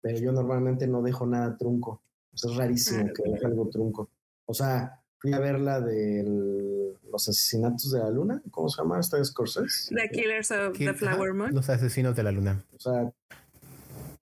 pero 0.00 0.18
yo 0.18 0.30
normalmente 0.30 0.86
no 0.86 1.02
dejo 1.02 1.26
nada 1.26 1.56
trunco. 1.56 2.02
O 2.32 2.36
sea, 2.36 2.52
es 2.52 2.56
rarísimo 2.56 3.06
ah, 3.08 3.12
que 3.14 3.30
deje 3.30 3.46
algo 3.46 3.68
trunco. 3.68 4.10
O 4.44 4.54
sea, 4.54 5.02
fui 5.18 5.32
a 5.32 5.38
ver 5.38 5.60
la 5.60 5.80
del 5.80 6.94
los 7.10 7.28
asesinatos 7.28 7.92
de 7.92 8.00
la 8.00 8.10
luna, 8.10 8.42
¿cómo 8.50 8.68
se 8.68 8.82
llama 8.82 9.00
esta 9.00 9.22
Scorsese? 9.24 9.94
The 9.94 10.10
Killers 10.10 10.50
of 10.50 10.76
the 10.76 10.92
Flower 10.94 11.32
Moon. 11.32 11.54
Los 11.54 11.68
asesinos 11.68 12.14
de 12.16 12.22
la 12.22 12.32
luna. 12.32 12.64
O 12.74 12.78
sea, 12.78 13.12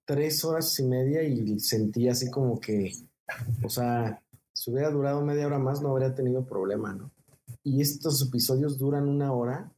tres 0.05 0.43
horas 0.45 0.79
y 0.79 0.83
media 0.83 1.23
y 1.23 1.59
sentí 1.59 2.07
así 2.07 2.29
como 2.29 2.59
que, 2.59 2.93
o 3.63 3.69
sea, 3.69 4.21
si 4.53 4.71
hubiera 4.71 4.89
durado 4.91 5.21
media 5.21 5.47
hora 5.47 5.59
más 5.59 5.81
no 5.81 5.89
habría 5.89 6.15
tenido 6.15 6.45
problema, 6.45 6.93
¿no? 6.93 7.11
Y 7.63 7.81
estos 7.81 8.21
episodios 8.21 8.77
duran 8.77 9.09
una 9.09 9.33
hora 9.33 9.71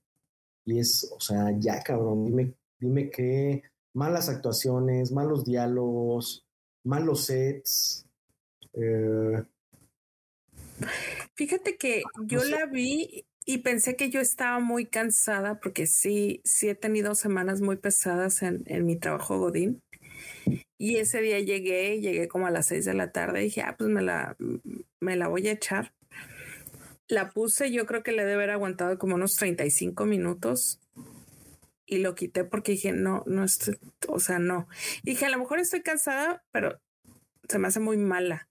y 0.66 0.80
es, 0.80 1.10
o 1.16 1.20
sea, 1.20 1.58
ya 1.58 1.82
cabrón, 1.82 2.26
dime, 2.26 2.54
dime 2.80 3.10
qué 3.10 3.64
malas 3.94 4.30
actuaciones, 4.30 5.12
malos 5.12 5.46
diálogos, 5.46 6.46
malos 6.84 7.26
sets. 7.26 8.06
Eh, 8.74 9.44
Fíjate 11.36 11.78
que 11.78 12.04
yo 12.26 12.44
la 12.44 12.66
vi 12.66 13.26
y 13.46 13.60
pensé 13.60 13.96
que 13.96 14.10
yo 14.10 14.20
estaba 14.20 14.60
muy 14.60 14.86
cansada 14.86 15.60
porque 15.60 15.88
sí, 15.88 16.42
sí 16.44 16.70
he 16.70 16.76
tenido 16.76 17.16
semanas 17.16 17.62
muy 17.62 17.78
pesadas 17.78 18.42
en, 18.42 18.64
en 18.66 18.86
mi 18.86 18.98
trabajo 18.98 19.40
Godín. 19.40 19.82
Y 20.78 20.98
ese 20.98 21.22
día 21.22 21.40
llegué, 21.40 22.00
llegué 22.02 22.28
como 22.28 22.48
a 22.48 22.52
las 22.52 22.68
seis 22.68 22.86
de 22.86 22.94
la 22.94 23.12
tarde 23.12 23.42
y 23.42 23.46
dije, 23.46 23.62
ah, 23.62 23.76
pues 23.78 23.90
me 23.90 24.02
la, 24.02 24.36
me 25.00 25.16
la 25.16 25.28
voy 25.28 25.48
a 25.48 25.54
echar. 25.54 25.94
La 27.08 27.30
puse, 27.30 27.72
yo 27.72 27.86
creo 27.86 28.04
que 28.04 28.12
le 28.12 28.24
debe 28.24 28.34
haber 28.34 28.50
aguantado 28.52 28.98
como 29.00 29.16
unos 29.16 29.34
35 29.36 30.06
minutos 30.06 30.80
y 31.86 32.00
lo 32.00 32.16
quité 32.16 32.44
porque 32.44 32.74
dije, 32.74 32.92
no, 32.92 33.24
no 33.26 33.44
estoy, 33.46 33.80
o 34.10 34.20
sea, 34.20 34.40
no. 34.40 34.68
dije, 35.04 35.26
a 35.26 35.30
lo 35.30 35.40
mejor 35.40 35.60
estoy 35.60 35.82
cansada, 35.82 36.44
pero 36.52 36.80
se 37.48 37.60
me 37.60 37.70
hace 37.70 37.80
muy 37.80 37.98
mala. 37.98 38.50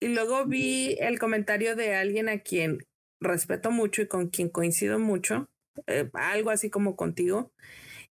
Y 0.00 0.08
luego 0.08 0.46
vi 0.46 0.96
el 0.98 1.18
comentario 1.18 1.76
de 1.76 1.94
alguien 1.94 2.28
a 2.28 2.40
quien 2.40 2.78
respeto 3.20 3.70
mucho 3.70 4.02
y 4.02 4.08
con 4.08 4.28
quien 4.30 4.48
coincido 4.48 4.98
mucho, 4.98 5.50
eh, 5.86 6.10
algo 6.14 6.50
así 6.50 6.70
como 6.70 6.96
contigo, 6.96 7.52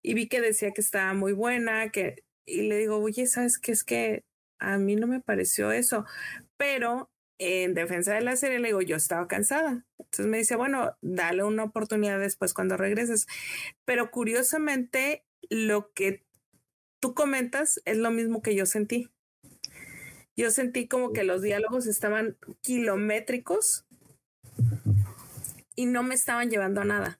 y 0.03 0.13
vi 0.13 0.27
que 0.27 0.39
decía 0.39 0.71
que 0.71 0.81
estaba 0.81 1.13
muy 1.13 1.33
buena, 1.33 1.89
que, 1.89 2.23
y 2.45 2.61
le 2.63 2.77
digo, 2.77 2.97
oye, 2.97 3.25
¿sabes 3.25 3.57
qué? 3.57 3.71
Es 3.71 3.83
que 3.83 4.23
a 4.59 4.77
mí 4.77 4.95
no 4.95 5.07
me 5.07 5.19
pareció 5.19 5.71
eso, 5.71 6.05
pero 6.57 7.09
en 7.39 7.73
defensa 7.73 8.13
de 8.13 8.21
la 8.21 8.35
serie 8.35 8.59
le 8.59 8.67
digo, 8.67 8.81
yo 8.81 8.97
estaba 8.97 9.27
cansada. 9.27 9.85
Entonces 9.97 10.27
me 10.27 10.37
dice, 10.37 10.55
bueno, 10.55 10.97
dale 11.01 11.43
una 11.43 11.63
oportunidad 11.63 12.19
después 12.19 12.53
cuando 12.53 12.75
regreses. 12.75 13.27
Pero 13.85 14.11
curiosamente, 14.11 15.23
lo 15.49 15.91
que 15.93 16.25
tú 16.99 17.13
comentas 17.13 17.81
es 17.85 17.97
lo 17.97 18.11
mismo 18.11 18.41
que 18.41 18.55
yo 18.55 18.65
sentí 18.65 19.09
yo 20.39 20.51
sentí 20.51 20.87
como 20.87 21.11
que 21.11 21.25
los 21.25 21.41
diálogos 21.41 21.85
estaban 21.85 22.37
kilométricos 22.61 23.85
y 25.75 25.85
no 25.85 26.01
me 26.01 26.15
estaban 26.15 26.49
llevando 26.49 26.79
a 26.79 26.85
nada. 26.85 27.19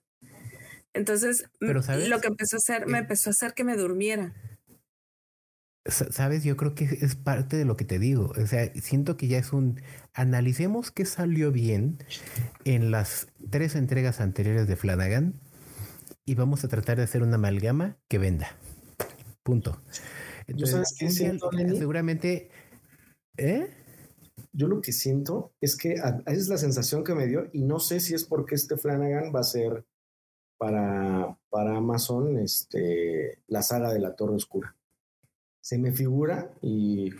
Entonces, 0.93 1.43
lo 1.59 2.22
que 2.22 2.28
empezó 2.28 2.55
a 2.55 2.59
hacer, 2.59 2.88
me 2.88 2.99
empezó 2.99 3.30
a 3.30 3.32
hacer 3.32 3.53
que 3.53 3.65
me 3.65 3.76
durmiera. 3.76 4.34
Sabes, 5.86 6.45
yo 6.45 6.55
creo 6.55 6.76
que 6.76 6.86
es 6.86 7.15
parte 7.15 7.57
de 7.57 7.65
lo 7.65 7.76
que 7.76 7.84
te 7.84 7.99
digo. 7.99 8.32
O 8.41 8.47
sea, 8.47 8.72
siento 8.76 9.17
que 9.17 9.28
ya 9.28 9.38
es 9.38 9.51
un. 9.51 9.82
Analicemos 10.13 10.91
qué 10.91 11.03
salió 11.03 11.51
bien 11.51 11.97
en 12.63 12.89
las 12.89 13.28
tres 13.49 13.76
entregas 13.76 14.22
anteriores 14.22 14.67
de 14.67 14.78
Flanagan 14.78 15.41
y 16.26 16.36
vamos 16.36 16.63
a 16.63 16.70
tratar 16.70 16.97
de 16.97 17.03
hacer 17.03 17.22
una 17.22 17.36
amalgama 17.36 17.97
que 18.07 18.17
venda. 18.17 18.55
Punto. 19.43 19.82
Entonces, 20.47 20.88
seguramente 21.78 22.49
¿Eh? 23.40 23.68
Yo 24.52 24.68
lo 24.68 24.82
que 24.82 24.92
siento 24.92 25.54
es 25.62 25.78
que 25.78 25.94
esa 25.94 26.24
es 26.26 26.50
la 26.50 26.58
sensación 26.58 27.04
que 27.04 27.16
me 27.16 27.28
dio 27.28 27.50
y 27.54 27.64
no 27.64 27.80
sé 27.80 28.00
si 28.00 28.14
es 28.14 28.26
porque 28.26 28.56
este 28.56 28.78
Flanagan 28.78 29.34
va 29.34 29.40
a 29.40 29.44
ser 29.44 29.86
para, 30.58 31.38
para 31.50 31.78
Amazon 31.78 32.38
este, 32.38 33.40
la 33.48 33.62
saga 33.62 33.94
de 33.94 34.00
la 34.00 34.16
Torre 34.16 34.36
Oscura. 34.36 34.76
Se 35.62 35.78
me 35.78 35.94
figura 35.94 36.52
y 36.62 37.12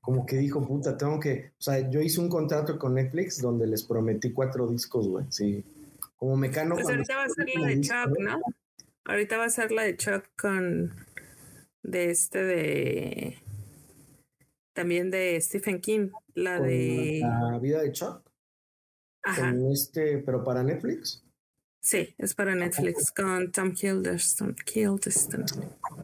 como 0.00 0.26
que 0.26 0.36
dijo, 0.36 0.66
puta, 0.66 0.96
tengo 0.96 1.18
que, 1.18 1.52
o 1.58 1.62
sea, 1.62 1.88
yo 1.88 2.00
hice 2.00 2.20
un 2.20 2.28
contrato 2.28 2.78
con 2.78 2.94
Netflix 2.94 3.40
donde 3.40 3.66
les 3.66 3.84
prometí 3.84 4.32
cuatro 4.32 4.66
discos, 4.66 5.08
güey, 5.08 5.24
sí. 5.30 5.64
Como 6.16 6.36
mecano. 6.36 6.74
Pues 6.74 6.88
ahorita 6.88 7.16
va 7.16 7.24
a 7.24 7.28
ser 7.28 7.46
la 7.54 7.68
de 7.68 7.80
Chuck, 7.80 8.18
¿no? 8.18 8.40
Ahorita 9.04 9.38
va 9.38 9.44
a 9.44 9.50
ser 9.50 9.72
la 9.72 9.82
de 9.82 9.96
Chuck 9.96 10.24
con, 10.36 10.94
de 11.82 12.10
este 12.10 12.44
de 12.44 13.38
también 14.76 15.10
de 15.10 15.40
Stephen 15.40 15.80
King, 15.80 16.10
la 16.34 16.60
de... 16.60 17.20
La 17.22 17.58
vida 17.58 17.80
de 17.80 17.90
Chuck. 17.92 18.22
Ajá. 19.22 19.52
este, 19.72 20.18
pero 20.18 20.44
para 20.44 20.62
Netflix. 20.62 21.24
Sí, 21.80 22.14
es 22.18 22.34
para 22.34 22.54
Netflix 22.54 23.10
con 23.10 23.50
Tom 23.50 23.72
Hiddleston. 23.72 24.54
Hiddleston. 24.72 25.46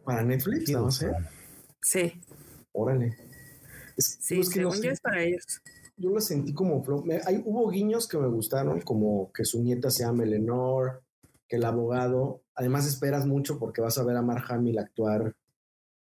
¿Para 0.04 0.24
Netflix? 0.24 0.70
No 0.70 0.90
sé. 0.90 1.12
Sí. 1.82 2.20
Órale. 2.72 3.14
sí, 3.98 4.42
según 4.42 4.80
yo 4.82 4.90
es 4.90 5.00
para 5.00 5.22
ellos. 5.22 5.60
Yo 5.96 6.10
lo 6.10 6.20
sentí 6.20 6.54
como... 6.54 6.82
Hay, 7.26 7.42
hubo 7.44 7.68
guiños 7.68 8.08
que 8.08 8.16
me 8.16 8.26
gustaron, 8.26 8.80
como 8.80 9.30
que 9.32 9.44
su 9.44 9.62
nieta 9.62 9.90
se 9.90 10.04
llama 10.04 10.24
Eleanor, 10.24 11.02
que 11.46 11.56
el 11.56 11.64
abogado... 11.64 12.42
Además 12.54 12.86
esperas 12.86 13.26
mucho 13.26 13.58
porque 13.58 13.82
vas 13.82 13.98
a 13.98 14.04
ver 14.04 14.16
a 14.16 14.22
Mark 14.22 14.44
Hamill 14.48 14.78
actuar 14.78 15.34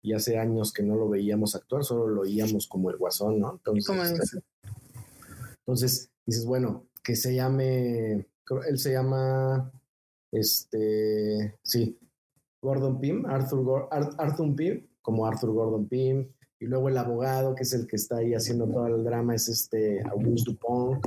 y 0.02 0.14
hace 0.14 0.38
años 0.38 0.72
que 0.72 0.82
no 0.82 0.96
lo 0.96 1.08
veíamos 1.08 1.54
actuar, 1.54 1.84
solo 1.84 2.08
lo 2.08 2.22
oíamos 2.22 2.66
como 2.66 2.90
el 2.90 2.96
guasón, 2.96 3.40
¿no? 3.40 3.52
Entonces, 3.52 4.42
entonces 5.58 6.10
dices, 6.26 6.46
bueno, 6.46 6.86
que 7.02 7.16
se 7.16 7.34
llame, 7.34 8.26
él 8.68 8.78
se 8.78 8.92
llama, 8.92 9.70
este, 10.32 11.58
sí, 11.62 11.98
Gordon 12.62 13.00
Pym, 13.00 13.26
Arthur, 13.26 13.88
Arthur 13.90 14.54
Pym, 14.54 14.86
como 15.02 15.26
Arthur 15.26 15.52
Gordon 15.52 15.88
Pym, 15.88 16.28
Y 16.62 16.66
luego 16.66 16.90
el 16.90 16.98
abogado, 16.98 17.54
que 17.54 17.62
es 17.62 17.72
el 17.72 17.86
que 17.86 17.96
está 17.96 18.18
ahí 18.18 18.34
haciendo 18.34 18.66
todo 18.68 18.86
el 18.86 19.02
drama, 19.02 19.34
es 19.34 19.48
este 19.48 20.02
Auguste 20.02 20.52
Dupont. 20.52 21.06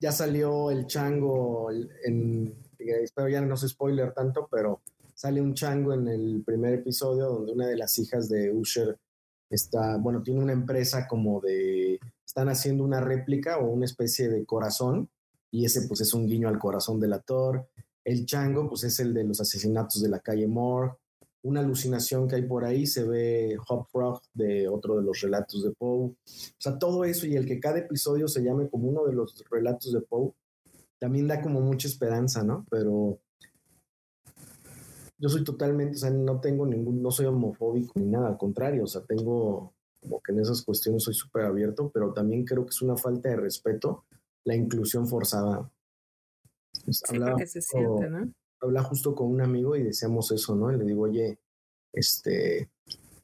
Ya 0.00 0.12
salió 0.12 0.70
el 0.70 0.86
chango 0.86 1.70
en, 2.04 2.54
espero 2.78 3.28
ya 3.28 3.40
no 3.40 3.56
se 3.56 3.68
spoiler 3.68 4.12
tanto, 4.12 4.48
pero 4.50 4.80
sale 5.24 5.40
un 5.40 5.54
chango 5.54 5.94
en 5.94 6.06
el 6.06 6.42
primer 6.44 6.74
episodio 6.74 7.30
donde 7.30 7.52
una 7.52 7.66
de 7.66 7.78
las 7.78 7.98
hijas 7.98 8.28
de 8.28 8.52
Usher 8.52 8.98
está, 9.48 9.96
bueno, 9.96 10.22
tiene 10.22 10.42
una 10.42 10.52
empresa 10.52 11.08
como 11.08 11.40
de, 11.40 11.98
están 12.26 12.50
haciendo 12.50 12.84
una 12.84 13.00
réplica 13.00 13.56
o 13.56 13.70
una 13.70 13.86
especie 13.86 14.28
de 14.28 14.44
corazón 14.44 15.08
y 15.50 15.64
ese 15.64 15.88
pues 15.88 16.02
es 16.02 16.12
un 16.12 16.26
guiño 16.26 16.46
al 16.46 16.58
corazón 16.58 17.00
del 17.00 17.14
actor. 17.14 17.66
El 18.04 18.26
chango 18.26 18.68
pues 18.68 18.84
es 18.84 19.00
el 19.00 19.14
de 19.14 19.24
los 19.24 19.40
asesinatos 19.40 20.02
de 20.02 20.10
la 20.10 20.20
calle 20.20 20.46
Moore. 20.46 20.92
Una 21.42 21.60
alucinación 21.60 22.28
que 22.28 22.36
hay 22.36 22.42
por 22.42 22.66
ahí, 22.66 22.86
se 22.86 23.04
ve 23.04 23.56
Hop 23.66 23.86
Frog 23.90 24.20
de 24.34 24.68
otro 24.68 24.98
de 24.98 25.04
los 25.04 25.22
relatos 25.22 25.64
de 25.64 25.70
Poe. 25.70 26.08
O 26.08 26.16
sea, 26.58 26.78
todo 26.78 27.02
eso 27.06 27.26
y 27.26 27.34
el 27.34 27.46
que 27.46 27.60
cada 27.60 27.78
episodio 27.78 28.28
se 28.28 28.42
llame 28.42 28.68
como 28.68 28.88
uno 28.88 29.06
de 29.06 29.14
los 29.14 29.42
relatos 29.50 29.90
de 29.90 30.02
Poe, 30.02 30.32
también 30.98 31.26
da 31.26 31.40
como 31.40 31.62
mucha 31.62 31.88
esperanza, 31.88 32.44
¿no? 32.44 32.66
Pero 32.70 33.20
yo 35.18 35.28
soy 35.28 35.44
totalmente, 35.44 35.96
o 35.96 35.98
sea, 35.98 36.10
no 36.10 36.40
tengo 36.40 36.66
ningún, 36.66 37.02
no 37.02 37.10
soy 37.10 37.26
homofóbico 37.26 37.92
ni 37.96 38.06
nada, 38.06 38.28
al 38.28 38.38
contrario, 38.38 38.84
o 38.84 38.86
sea, 38.86 39.02
tengo 39.04 39.74
como 40.00 40.20
que 40.20 40.32
en 40.32 40.40
esas 40.40 40.62
cuestiones 40.62 41.02
soy 41.02 41.14
súper 41.14 41.44
abierto, 41.44 41.90
pero 41.92 42.12
también 42.12 42.44
creo 42.44 42.64
que 42.64 42.70
es 42.70 42.82
una 42.82 42.96
falta 42.96 43.30
de 43.30 43.36
respeto 43.36 44.04
la 44.44 44.54
inclusión 44.54 45.06
forzada. 45.06 45.70
Pues, 46.84 46.98
sí, 46.98 47.04
hablaba, 47.08 47.38
se 47.46 47.62
siente, 47.62 48.10
¿no? 48.10 48.32
Habla 48.60 48.82
justo 48.82 49.14
con 49.14 49.28
un 49.28 49.40
amigo 49.40 49.76
y 49.76 49.82
decíamos 49.82 50.30
eso, 50.30 50.54
¿no? 50.54 50.72
Y 50.72 50.76
le 50.76 50.84
digo, 50.84 51.02
oye, 51.02 51.38
este, 51.92 52.70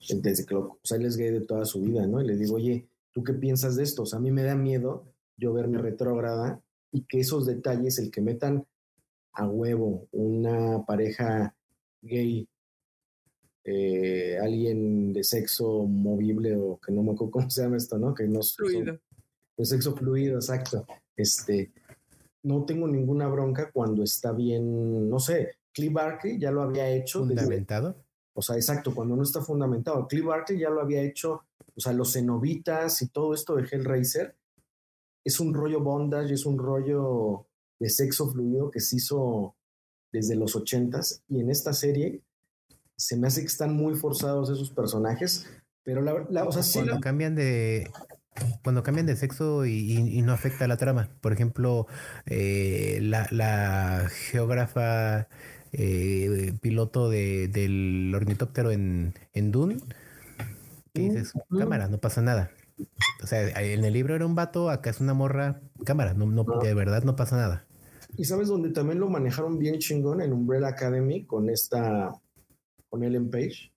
desde 0.08 0.46
que 0.46 0.54
lo, 0.54 0.60
o 0.60 0.80
sea, 0.82 0.96
él 0.96 1.04
es 1.04 1.16
gay 1.16 1.30
de 1.30 1.42
toda 1.42 1.64
su 1.66 1.82
vida, 1.82 2.06
¿no? 2.06 2.22
Y 2.22 2.26
le 2.26 2.36
digo, 2.36 2.56
oye, 2.56 2.88
¿tú 3.12 3.22
qué 3.22 3.34
piensas 3.34 3.76
de 3.76 3.82
esto? 3.82 4.02
O 4.02 4.06
sea, 4.06 4.18
a 4.18 4.22
mí 4.22 4.30
me 4.30 4.42
da 4.42 4.54
miedo 4.54 5.12
yo 5.36 5.52
verme 5.52 5.78
retrógrada 5.78 6.62
y 6.92 7.04
que 7.04 7.20
esos 7.20 7.46
detalles, 7.46 7.98
el 7.98 8.10
que 8.10 8.20
metan 8.20 8.66
a 9.32 9.48
huevo 9.48 10.08
una 10.12 10.84
pareja 10.84 11.54
gay, 12.02 12.48
eh, 13.64 14.38
alguien 14.40 15.12
de 15.12 15.22
sexo 15.22 15.84
movible 15.86 16.56
o 16.56 16.78
que 16.78 16.92
no 16.92 17.02
me 17.02 17.12
acuerdo 17.12 17.32
cómo 17.32 17.50
se 17.50 17.62
llama 17.62 17.76
esto, 17.76 17.98
¿no? 17.98 18.14
Que 18.14 18.26
no 18.26 18.40
fluido. 18.42 18.98
de 19.56 19.64
sexo 19.64 19.94
fluido, 19.94 20.36
exacto. 20.36 20.86
Este, 21.16 21.72
no 22.42 22.64
tengo 22.64 22.88
ninguna 22.88 23.28
bronca 23.28 23.70
cuando 23.70 24.02
está 24.02 24.32
bien, 24.32 25.08
no 25.08 25.18
sé, 25.18 25.56
Cliff 25.72 25.92
Barkley 25.92 26.38
ya 26.38 26.50
lo 26.50 26.62
había 26.62 26.88
hecho. 26.90 27.20
¿Fundamentado? 27.20 27.96
o 28.32 28.42
sea, 28.42 28.56
exacto, 28.56 28.94
cuando 28.94 29.16
no 29.16 29.22
está 29.22 29.42
fundamentado. 29.42 30.06
Cliff 30.06 30.24
Barkley 30.24 30.58
ya 30.58 30.70
lo 30.70 30.80
había 30.80 31.02
hecho, 31.02 31.44
o 31.76 31.80
sea, 31.80 31.92
los 31.92 32.12
cenobitas 32.14 33.02
y 33.02 33.08
todo 33.08 33.34
esto 33.34 33.54
de 33.56 33.68
Hellraiser 33.70 34.34
es 35.24 35.40
un 35.40 35.52
rollo 35.52 35.80
bondage, 35.80 36.34
es 36.34 36.46
un 36.46 36.58
rollo 36.58 37.46
de 37.78 37.90
sexo 37.90 38.30
fluido 38.30 38.70
que 38.70 38.80
se 38.80 38.96
hizo 38.96 39.56
desde 40.12 40.36
los 40.36 40.56
ochentas 40.56 41.22
y 41.28 41.40
en 41.40 41.50
esta 41.50 41.72
serie 41.72 42.22
se 42.96 43.16
me 43.16 43.28
hace 43.28 43.40
que 43.40 43.46
están 43.46 43.74
muy 43.74 43.94
forzados 43.94 44.50
esos 44.50 44.70
personajes, 44.70 45.46
pero 45.82 46.02
la, 46.02 46.44
o 46.44 46.52
sea, 46.52 46.62
cuando 46.72 47.00
cambian 47.00 47.34
de 47.34 47.90
cuando 48.62 48.82
cambian 48.82 49.06
de 49.06 49.16
sexo 49.16 49.66
y, 49.66 50.22
no 50.22 50.32
afecta 50.32 50.68
la 50.68 50.76
trama. 50.76 51.08
Por 51.20 51.32
ejemplo, 51.32 51.86
eh, 52.26 52.98
la, 53.02 54.08
geógrafa 54.10 55.28
eh, 55.72 56.52
piloto 56.60 57.08
del 57.08 58.12
ornitóptero 58.14 58.70
en, 58.70 59.14
en 59.32 59.50
Dune, 59.50 59.78
que 60.92 61.02
dices, 61.02 61.32
cámara, 61.58 61.88
no 61.88 61.98
pasa 61.98 62.22
nada. 62.22 62.50
O 63.22 63.26
sea, 63.26 63.48
en 63.60 63.84
el 63.84 63.92
libro 63.92 64.14
era 64.14 64.26
un 64.26 64.34
vato, 64.34 64.70
acá 64.70 64.90
es 64.90 65.00
una 65.00 65.14
morra, 65.14 65.60
cámara, 65.84 66.14
no, 66.14 66.26
no, 66.26 66.44
de 66.44 66.74
verdad 66.74 67.02
no 67.02 67.16
pasa 67.16 67.36
nada. 67.36 67.66
Y 68.16 68.24
sabes 68.24 68.48
dónde 68.48 68.70
también 68.70 69.00
lo 69.00 69.08
manejaron 69.08 69.58
bien 69.58 69.78
chingón 69.78 70.20
en 70.20 70.32
Umbrella 70.32 70.68
Academy 70.68 71.24
con 71.24 71.48
esta, 71.48 72.12
con 72.88 73.04
Ellen 73.04 73.30
Page. 73.30 73.72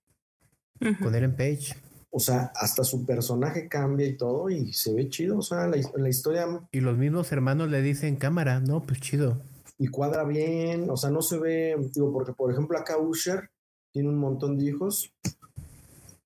Con 1.02 1.16
Ellen 1.16 1.36
Page. 1.36 1.76
O 2.10 2.20
sea, 2.20 2.52
hasta 2.56 2.84
su 2.84 3.06
personaje 3.06 3.68
cambia 3.68 4.06
y 4.06 4.18
todo 4.18 4.50
y 4.50 4.74
se 4.74 4.94
ve 4.94 5.10
chido. 5.10 5.40
O 5.40 5.42
sea, 5.42 5.68
la, 5.68 5.78
la 5.96 6.10
historia. 6.10 6.46
Y 6.72 6.82
los 6.82 6.98
mismos 6.98 7.32
hermanos 7.32 7.70
le 7.70 7.82
dicen 7.82 8.18
cámara, 8.18 8.60
no, 8.60 8.84
pues 8.84 9.00
chido. 9.00 9.42
Y 9.78 9.88
cuadra 9.88 10.24
bien, 10.24 10.90
o 10.90 10.98
sea, 10.98 11.10
no 11.10 11.22
se 11.22 11.40
ve, 11.40 11.76
digo, 11.94 12.14
porque 12.14 12.34
por 12.34 12.52
ejemplo 12.52 12.78
acá 12.78 12.98
Usher 12.98 13.50
tiene 13.92 14.10
un 14.10 14.18
montón 14.18 14.58
de 14.58 14.66
hijos 14.66 15.12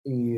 y, 0.03 0.37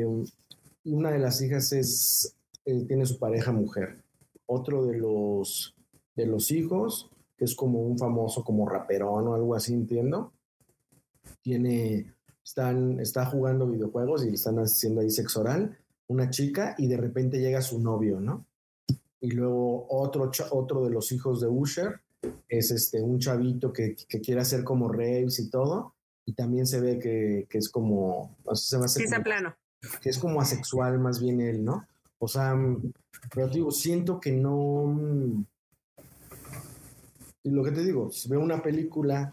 una 0.84 1.10
de 1.10 1.18
las 1.18 1.42
hijas 1.42 1.72
es, 1.72 2.34
eh, 2.64 2.84
tiene 2.86 3.04
su 3.04 3.18
pareja 3.18 3.52
mujer. 3.52 4.02
Otro 4.46 4.86
de 4.86 4.96
los, 4.96 5.76
de 6.16 6.26
los 6.26 6.50
hijos 6.50 7.10
que 7.40 7.46
es 7.46 7.54
como 7.54 7.80
un 7.80 7.96
famoso 7.96 8.44
como 8.44 8.68
raperón 8.68 9.26
o 9.28 9.34
algo 9.34 9.54
así, 9.54 9.72
entiendo. 9.72 10.34
Tiene, 11.40 12.12
están, 12.44 13.00
está 13.00 13.24
jugando 13.24 13.66
videojuegos 13.66 14.24
y 14.24 14.28
le 14.28 14.34
están 14.34 14.58
haciendo 14.58 15.00
ahí 15.00 15.08
sexo 15.08 15.40
oral, 15.40 15.78
una 16.08 16.28
chica, 16.28 16.74
y 16.76 16.86
de 16.86 16.98
repente 16.98 17.40
llega 17.40 17.62
su 17.62 17.80
novio, 17.80 18.20
¿no? 18.20 18.44
Y 19.22 19.30
luego 19.30 19.86
otro, 19.88 20.30
otro 20.50 20.84
de 20.84 20.90
los 20.90 21.12
hijos 21.12 21.40
de 21.40 21.48
Usher 21.48 22.02
es 22.46 22.72
este, 22.72 23.00
un 23.00 23.18
chavito 23.18 23.72
que, 23.72 23.96
que 24.06 24.20
quiere 24.20 24.42
hacer 24.42 24.62
como 24.62 24.92
raves 24.92 25.38
y 25.38 25.48
todo, 25.48 25.94
y 26.26 26.34
también 26.34 26.66
se 26.66 26.78
ve 26.78 26.98
que, 26.98 27.46
que 27.48 27.56
es 27.56 27.70
como, 27.70 28.36
se 28.52 28.76
va 28.76 28.82
a 28.82 28.84
hacer 28.84 29.22
plano. 29.22 29.56
Que 30.02 30.10
es 30.10 30.18
como 30.18 30.42
asexual 30.42 30.98
más 30.98 31.22
bien 31.22 31.40
él, 31.40 31.64
¿no? 31.64 31.86
O 32.18 32.28
sea, 32.28 32.54
pero 33.34 33.48
digo, 33.48 33.70
siento 33.70 34.20
que 34.20 34.30
no, 34.30 35.42
y 37.42 37.50
lo 37.50 37.64
que 37.64 37.72
te 37.72 37.82
digo, 37.82 38.10
si 38.10 38.28
veo 38.28 38.40
una 38.40 38.62
película 38.62 39.32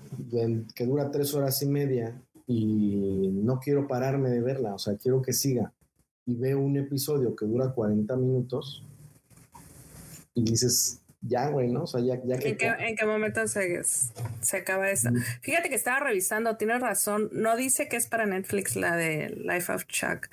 que 0.75 0.85
dura 0.85 1.11
tres 1.11 1.33
horas 1.33 1.61
y 1.61 1.67
media 1.67 2.21
y 2.45 3.29
no 3.33 3.59
quiero 3.59 3.87
pararme 3.87 4.29
de 4.29 4.41
verla, 4.41 4.75
o 4.75 4.79
sea, 4.79 4.95
quiero 4.95 5.21
que 5.21 5.33
siga, 5.33 5.73
y 6.25 6.35
veo 6.35 6.59
un 6.59 6.77
episodio 6.77 7.35
que 7.35 7.45
dura 7.45 7.73
40 7.73 8.15
minutos 8.15 8.85
y 10.33 10.43
dices, 10.43 11.01
ya, 11.21 11.49
güey, 11.49 11.69
¿no? 11.69 11.83
O 11.83 11.87
sea, 11.87 12.01
ya, 12.01 12.21
ya 12.23 12.37
que... 12.37 12.49
¿En 12.49 12.95
qué, 12.95 13.05
momento 13.05 13.45
se, 13.47 13.81
se 13.83 14.57
acaba 14.57 14.89
eso? 14.89 15.09
Fíjate 15.41 15.69
que 15.69 15.75
estaba 15.75 15.99
revisando, 15.99 16.57
tienes 16.57 16.81
razón, 16.81 17.29
no 17.33 17.57
dice 17.57 17.89
que 17.89 17.97
es 17.97 18.07
para 18.07 18.25
Netflix 18.25 18.75
la 18.75 18.95
de 18.95 19.29
Life 19.29 19.71
of 19.71 19.85
Chuck. 19.87 20.27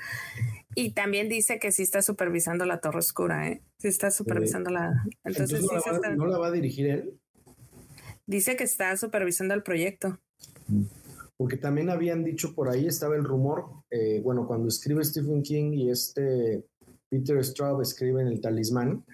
Y 0.76 0.90
también 0.90 1.28
dice 1.28 1.58
que 1.58 1.72
sí 1.72 1.82
está 1.82 2.02
supervisando 2.02 2.66
la 2.66 2.78
Torre 2.78 2.98
Oscura, 2.98 3.48
¿eh? 3.48 3.62
Sí 3.78 3.88
está 3.88 4.10
supervisando 4.10 4.70
la... 4.70 5.04
Entonces, 5.24 5.64
¿no 6.16 6.26
la 6.26 6.38
va 6.38 6.48
a 6.48 6.52
dirigir 6.52 6.88
él? 6.88 7.20
Dice 8.26 8.56
que 8.56 8.64
está 8.64 8.96
supervisando 8.96 9.54
el 9.54 9.62
proyecto. 9.62 10.18
Porque 11.36 11.56
también 11.56 11.90
habían 11.90 12.24
dicho 12.24 12.54
por 12.54 12.68
ahí, 12.68 12.86
estaba 12.86 13.16
el 13.16 13.24
rumor, 13.24 13.66
eh, 13.90 14.20
bueno, 14.22 14.46
cuando 14.46 14.68
escribe 14.68 15.04
Stephen 15.04 15.42
King 15.42 15.72
y 15.72 15.90
este 15.90 16.64
Peter 17.10 17.44
Straub 17.44 17.80
escribe 17.80 18.22
en 18.22 18.28
El 18.28 18.40
Talismán, 18.40 19.04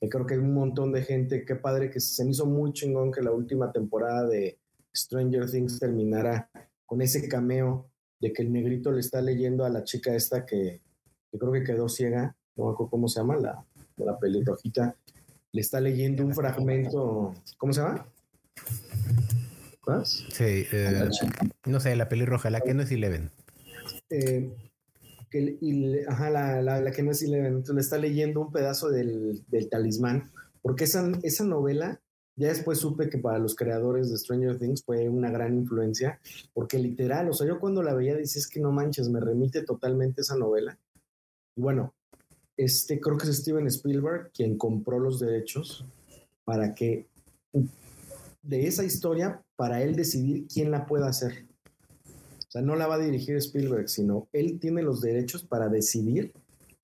que 0.00 0.08
creo 0.08 0.26
que 0.26 0.34
hay 0.34 0.40
un 0.40 0.54
montón 0.54 0.92
de 0.92 1.02
gente, 1.02 1.44
qué 1.44 1.54
padre 1.54 1.90
que 1.90 2.00
se 2.00 2.24
me 2.24 2.30
hizo 2.30 2.46
muy 2.46 2.72
chingón 2.72 3.12
que 3.12 3.22
la 3.22 3.30
última 3.30 3.72
temporada 3.72 4.26
de 4.26 4.58
Stranger 4.94 5.50
Things 5.50 5.78
terminara 5.78 6.50
con 6.86 7.02
ese 7.02 7.28
cameo 7.28 7.90
de 8.20 8.32
que 8.32 8.42
el 8.42 8.52
negrito 8.52 8.90
le 8.90 9.00
está 9.00 9.20
leyendo 9.20 9.64
a 9.64 9.70
la 9.70 9.84
chica 9.84 10.14
esta 10.14 10.44
que, 10.44 10.80
creo 11.30 11.52
que 11.52 11.64
quedó 11.64 11.88
ciega, 11.88 12.36
no 12.56 12.66
me 12.66 12.72
acuerdo 12.72 12.90
cómo 12.90 13.08
se 13.08 13.20
llama, 13.20 13.36
la, 13.36 13.64
la 13.96 14.18
pelirrojita, 14.18 14.96
le 15.52 15.60
está 15.60 15.80
leyendo 15.80 16.24
un 16.24 16.34
fragmento, 16.34 17.34
¿cómo 17.58 17.72
se 17.72 17.80
llama? 17.80 18.06
Sí, 20.04 20.66
eh, 20.72 21.08
no 21.66 21.80
sé, 21.80 21.94
la 21.96 22.08
pelirroja, 22.08 22.50
la 22.50 22.60
que 22.60 22.74
no 22.74 22.82
es 22.82 22.90
Eleven. 22.90 23.30
Eh, 24.10 24.50
ajá, 26.08 26.30
la, 26.30 26.90
que 26.92 27.02
no 27.02 27.10
es 27.10 27.22
Eleven. 27.22 27.54
Entonces 27.54 27.74
le 27.74 27.80
está 27.80 27.98
leyendo 27.98 28.40
un 28.40 28.52
pedazo 28.52 28.90
del, 28.90 29.44
talismán, 29.70 30.30
porque 30.62 30.84
esa, 30.84 31.10
esa 31.22 31.44
novela, 31.44 32.00
ya 32.36 32.48
después 32.48 32.78
supe 32.78 33.08
que 33.10 33.18
para 33.18 33.38
los 33.38 33.54
creadores 33.54 34.10
de 34.10 34.18
Stranger 34.18 34.58
Things 34.58 34.82
fue 34.84 35.08
una 35.08 35.30
gran 35.30 35.54
influencia, 35.54 36.20
porque 36.52 36.78
literal, 36.78 37.28
o 37.28 37.32
sea, 37.32 37.46
yo 37.46 37.60
cuando 37.60 37.82
la 37.82 37.94
veía 37.94 38.18
es 38.18 38.48
que 38.48 38.60
no 38.60 38.72
manches, 38.72 39.08
me 39.08 39.20
remite 39.20 39.62
totalmente 39.62 40.22
esa 40.22 40.36
novela. 40.36 40.78
Y 41.56 41.60
bueno, 41.60 41.94
este 42.56 43.00
creo 43.00 43.18
que 43.18 43.28
es 43.28 43.36
Steven 43.36 43.66
Spielberg 43.66 44.30
quien 44.32 44.56
compró 44.56 44.98
los 44.98 45.20
derechos 45.20 45.84
para 46.44 46.74
que 46.74 47.06
de 48.44 48.66
esa 48.66 48.84
historia 48.84 49.42
para 49.56 49.82
él 49.82 49.96
decidir 49.96 50.46
quién 50.46 50.70
la 50.70 50.86
pueda 50.86 51.08
hacer. 51.08 51.46
O 52.06 52.50
sea, 52.50 52.62
no 52.62 52.76
la 52.76 52.86
va 52.86 52.96
a 52.96 52.98
dirigir 52.98 53.36
Spielberg, 53.36 53.88
sino 53.88 54.28
él 54.32 54.60
tiene 54.60 54.82
los 54.82 55.00
derechos 55.00 55.42
para 55.44 55.68
decidir 55.68 56.32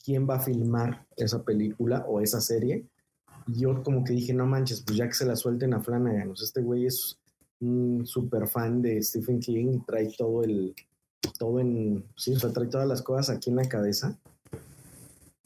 quién 0.05 0.29
va 0.29 0.37
a 0.37 0.41
filmar 0.41 1.07
esa 1.17 1.45
película 1.45 2.05
o 2.09 2.21
esa 2.21 2.41
serie. 2.41 2.87
Y 3.47 3.61
yo 3.61 3.83
como 3.83 4.03
que 4.03 4.15
dije, 4.15 4.33
no 4.33 4.47
manches, 4.47 4.83
pues 4.83 4.97
ya 4.99 5.07
que 5.07 5.15
se 5.15 5.27
la 5.27 5.37
suelten 5.37 5.75
a 5.75 5.83
Flanagan. 5.83 6.31
O 6.31 6.37
sea, 6.37 6.47
este 6.47 6.63
güey 6.63 6.87
es 6.87 7.19
un 7.61 8.07
súper 8.07 8.49
fan 8.49 8.81
de 8.81 9.03
Stephen 9.03 9.39
King 9.39 9.81
trae 9.87 10.11
todo 10.17 10.43
el, 10.43 10.75
todo 11.39 11.61
en, 11.61 12.05
sí, 12.17 12.33
o 12.33 12.39
sea, 12.39 12.53
trae 12.53 12.69
todas 12.69 12.89
las 12.89 13.03
cosas 13.03 13.37
aquí 13.37 13.51
en 13.51 13.57
la 13.57 13.69
cabeza. 13.69 14.19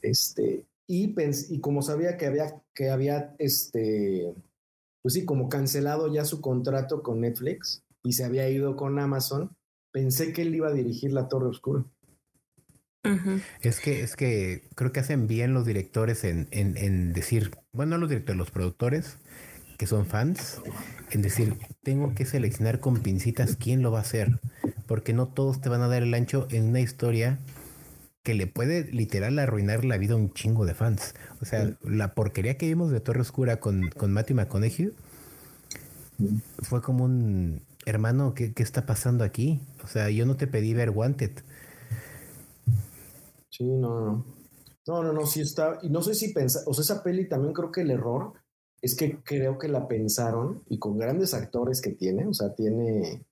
Este, 0.01 0.65
y, 0.87 1.13
y 1.49 1.59
como 1.59 1.81
sabía 1.81 2.17
que 2.17 2.25
había, 2.25 2.61
que 2.73 2.89
había, 2.89 3.35
este, 3.37 4.33
pues 5.05 5.13
sí, 5.13 5.23
como 5.23 5.49
cancelado 5.49 6.11
ya 6.11 6.25
su 6.25 6.41
contrato 6.41 7.03
con 7.03 7.21
Netflix 7.21 7.83
y 8.01 8.13
se 8.13 8.25
había 8.25 8.49
ido 8.49 8.75
con 8.75 8.97
Amazon, 8.97 9.55
pensé 9.91 10.33
que 10.33 10.41
él 10.41 10.55
iba 10.55 10.69
a 10.69 10.73
dirigir 10.73 11.13
La 11.13 11.27
Torre 11.27 11.45
Oscura. 11.45 11.85
Es 13.61 13.79
que, 13.79 14.01
es 14.01 14.15
que 14.15 14.67
creo 14.73 14.91
que 14.91 15.01
hacen 15.01 15.27
bien 15.27 15.53
los 15.53 15.63
directores 15.67 16.23
en, 16.23 16.47
en, 16.49 16.75
en 16.75 17.13
decir, 17.13 17.51
bueno, 17.71 17.99
los 17.99 18.09
directores, 18.09 18.39
los 18.39 18.49
productores 18.49 19.19
que 19.77 19.85
son 19.85 20.07
fans, 20.07 20.59
en 21.11 21.21
decir, 21.21 21.53
tengo 21.83 22.15
que 22.15 22.25
seleccionar 22.25 22.79
con 22.79 22.97
pincitas 22.97 23.57
quién 23.57 23.83
lo 23.83 23.91
va 23.91 23.99
a 23.99 24.01
hacer, 24.01 24.39
porque 24.87 25.13
no 25.13 25.27
todos 25.27 25.61
te 25.61 25.69
van 25.69 25.83
a 25.83 25.87
dar 25.87 26.01
el 26.01 26.15
ancho 26.15 26.47
en 26.49 26.65
una 26.65 26.79
historia 26.79 27.37
que 28.25 28.33
le 28.33 28.47
puede 28.47 28.85
literal 28.91 29.37
arruinar 29.37 29.85
la 29.85 29.97
vida 29.97 30.15
a 30.15 30.17
un 30.17 30.33
chingo 30.33 30.65
de 30.65 30.73
fans. 30.73 31.13
O 31.41 31.45
sea, 31.45 31.77
la 31.83 32.15
porquería 32.15 32.57
que 32.57 32.65
vimos 32.65 32.89
de 32.89 32.99
Torre 32.99 33.21
Oscura 33.21 33.59
con, 33.59 33.89
con 33.91 34.11
Matthew 34.11 34.37
McConaughey 34.37 34.91
fue 36.57 36.81
como 36.81 37.05
un 37.05 37.61
hermano, 37.85 38.33
¿qué, 38.33 38.51
¿qué, 38.51 38.63
está 38.63 38.87
pasando 38.87 39.23
aquí? 39.23 39.61
O 39.83 39.87
sea, 39.87 40.09
yo 40.09 40.25
no 40.25 40.35
te 40.35 40.47
pedí 40.47 40.73
ver 40.73 40.89
Wanted. 40.89 41.43
Sí, 43.51 43.63
no, 43.63 44.01
no. 44.01 44.25
No, 44.87 45.03
no, 45.03 45.13
no, 45.13 45.27
sí 45.27 45.41
está. 45.41 45.77
Y 45.83 45.89
no 45.89 46.01
sé 46.01 46.15
si 46.15 46.33
pensa, 46.33 46.61
o 46.65 46.73
sea, 46.73 46.81
esa 46.81 47.03
peli 47.03 47.29
también 47.29 47.53
creo 47.53 47.71
que 47.71 47.81
el 47.81 47.91
error 47.91 48.33
es 48.81 48.95
que 48.95 49.21
creo 49.23 49.59
que 49.59 49.67
la 49.67 49.87
pensaron 49.87 50.63
y 50.67 50.79
con 50.79 50.97
grandes 50.97 51.35
actores 51.35 51.79
que 51.79 51.91
tiene, 51.91 52.25
o 52.25 52.33
sea, 52.33 52.55
tiene. 52.55 53.23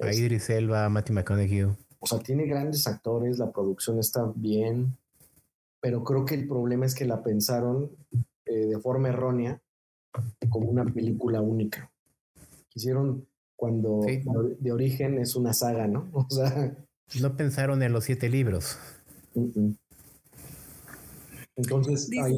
A 0.00 0.12
Idris 0.12 0.48
Elba, 0.50 0.88
Matthew 0.88 1.14
McConaughey. 1.14 1.83
O 2.04 2.06
sea, 2.06 2.18
tiene 2.18 2.44
grandes 2.44 2.86
actores, 2.86 3.38
la 3.38 3.50
producción 3.50 3.98
está 3.98 4.30
bien, 4.36 4.94
pero 5.80 6.04
creo 6.04 6.26
que 6.26 6.34
el 6.34 6.46
problema 6.46 6.84
es 6.84 6.94
que 6.94 7.06
la 7.06 7.22
pensaron 7.22 7.90
eh, 8.44 8.66
de 8.66 8.78
forma 8.78 9.08
errónea 9.08 9.58
como 10.50 10.68
una 10.68 10.84
película 10.84 11.40
única. 11.40 11.90
Quisieron 12.68 13.26
cuando 13.56 14.02
de 14.04 14.70
origen 14.70 15.18
es 15.18 15.34
una 15.34 15.54
saga, 15.54 15.86
¿no? 15.86 16.10
O 16.12 16.28
sea, 16.28 16.76
no 17.22 17.36
pensaron 17.38 17.82
en 17.82 17.94
los 17.94 18.04
siete 18.04 18.28
libros. 18.28 18.78
Entonces, 21.56 22.10
ahí, 22.22 22.36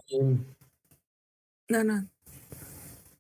no, 1.68 1.82
no. 1.82 2.08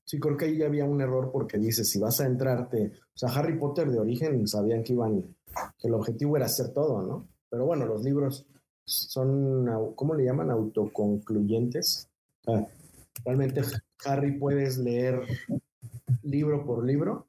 Sí, 0.04 0.20
creo 0.20 0.36
que 0.36 0.44
ahí 0.44 0.62
había 0.62 0.84
un 0.84 1.00
error 1.00 1.32
porque 1.32 1.58
dice, 1.58 1.82
si 1.82 1.98
vas 1.98 2.20
a 2.20 2.26
entrarte, 2.26 2.92
o 3.16 3.18
sea, 3.18 3.30
Harry 3.30 3.58
Potter 3.58 3.90
de 3.90 3.98
origen 3.98 4.46
sabían 4.46 4.84
que 4.84 4.92
iban, 4.92 5.35
que 5.78 5.88
el 5.88 5.94
objetivo 5.94 6.36
era 6.36 6.46
hacer 6.46 6.72
todo, 6.72 7.02
¿no? 7.02 7.28
Pero 7.50 7.66
bueno, 7.66 7.86
los 7.86 8.02
libros 8.02 8.46
son, 8.84 9.66
¿cómo 9.94 10.14
le 10.14 10.24
llaman? 10.24 10.50
Autoconcluyentes. 10.50 12.08
realmente 13.24 13.62
Harry 14.04 14.38
puedes 14.38 14.78
leer 14.78 15.22
libro 16.22 16.64
por 16.64 16.84
libro 16.84 17.26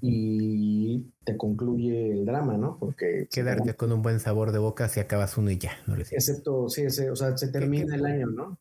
y 0.00 1.12
te 1.24 1.36
concluye 1.36 2.12
el 2.12 2.24
drama, 2.24 2.56
¿no? 2.56 2.78
Porque 2.78 3.28
quedarte 3.30 3.74
con 3.74 3.92
un 3.92 4.02
buen 4.02 4.20
sabor 4.20 4.52
de 4.52 4.58
boca 4.58 4.88
si 4.88 5.00
acabas 5.00 5.36
uno 5.38 5.50
y 5.50 5.58
ya. 5.58 5.72
No 5.86 5.94
Excepto, 5.96 6.68
sí, 6.68 6.82
ese, 6.82 7.10
o 7.10 7.16
sea, 7.16 7.36
se 7.36 7.48
termina 7.48 7.94
el 7.94 8.04
año, 8.04 8.26
¿no? 8.26 8.58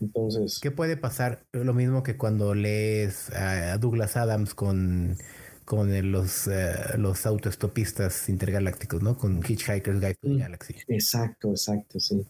Entonces. 0.00 0.60
¿Qué 0.60 0.70
puede 0.70 0.96
pasar? 0.96 1.46
Lo 1.52 1.74
mismo 1.74 2.02
que 2.02 2.16
cuando 2.16 2.54
lees 2.54 3.30
a 3.34 3.78
Douglas 3.78 4.16
Adams 4.16 4.54
con, 4.54 5.16
con 5.68 6.10
los, 6.10 6.46
eh, 6.46 6.96
los 6.96 7.26
autoestopistas 7.26 8.30
intergalácticos, 8.30 9.02
¿no? 9.02 9.18
Con 9.18 9.42
Hitchhiker's 9.46 10.00
Guide 10.00 10.14
to 10.14 10.28
the 10.28 10.38
Galaxy. 10.38 10.76
Exacto, 10.88 11.50
exacto, 11.50 12.00
sí. 12.00 12.26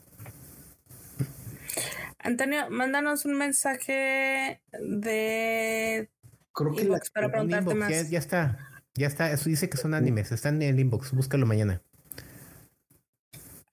Antonio, 2.18 2.68
mándanos 2.68 3.24
un 3.26 3.38
mensaje 3.38 4.60
de 4.72 6.10
Creo 6.52 6.74
que 6.74 6.88
para 7.14 7.30
preguntarte 7.30 7.76
más. 7.76 8.10
Ya, 8.10 8.18
está, 8.18 8.58
ya 8.96 9.06
está. 9.06 9.30
Eso 9.30 9.48
dice 9.48 9.70
que 9.70 9.76
son 9.76 9.94
animes. 9.94 10.32
Están 10.32 10.60
en 10.60 10.74
el 10.74 10.80
inbox. 10.80 11.12
Búscalo 11.12 11.46
mañana. 11.46 11.80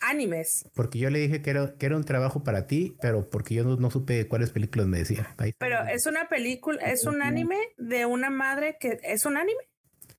Animes. 0.09 0.65
Porque 0.73 0.99
yo 0.99 1.09
le 1.09 1.19
dije 1.19 1.41
que 1.41 1.49
era, 1.49 1.75
que 1.75 1.85
era 1.85 1.97
un 1.97 2.03
trabajo 2.03 2.43
para 2.43 2.67
ti, 2.67 2.95
pero 3.01 3.29
porque 3.29 3.55
yo 3.55 3.63
no, 3.63 3.91
supe 3.91 4.27
cuáles 4.27 4.51
películas 4.51 4.87
me 4.87 4.99
decía. 4.99 5.35
pero 5.57 5.83
es 5.85 6.05
una 6.05 6.27
película, 6.27 6.81
es 6.85 7.05
un 7.05 7.21
anime 7.21 7.57
de 7.77 8.05
una 8.05 8.29
madre 8.29 8.77
que 8.79 8.99
es 9.03 9.25
un 9.25 9.37
anime. 9.37 9.61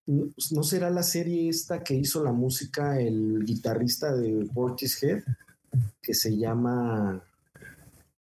¿No 0.07 0.63
será 0.63 0.89
la 0.91 1.03
serie 1.03 1.49
esta 1.49 1.83
que 1.83 1.95
hizo 1.95 2.23
la 2.23 2.33
música 2.33 3.01
el 3.01 3.45
guitarrista 3.45 4.15
de 4.15 4.49
Portishead? 4.55 5.23
Que 6.01 6.15
se 6.15 6.37
llama. 6.37 7.23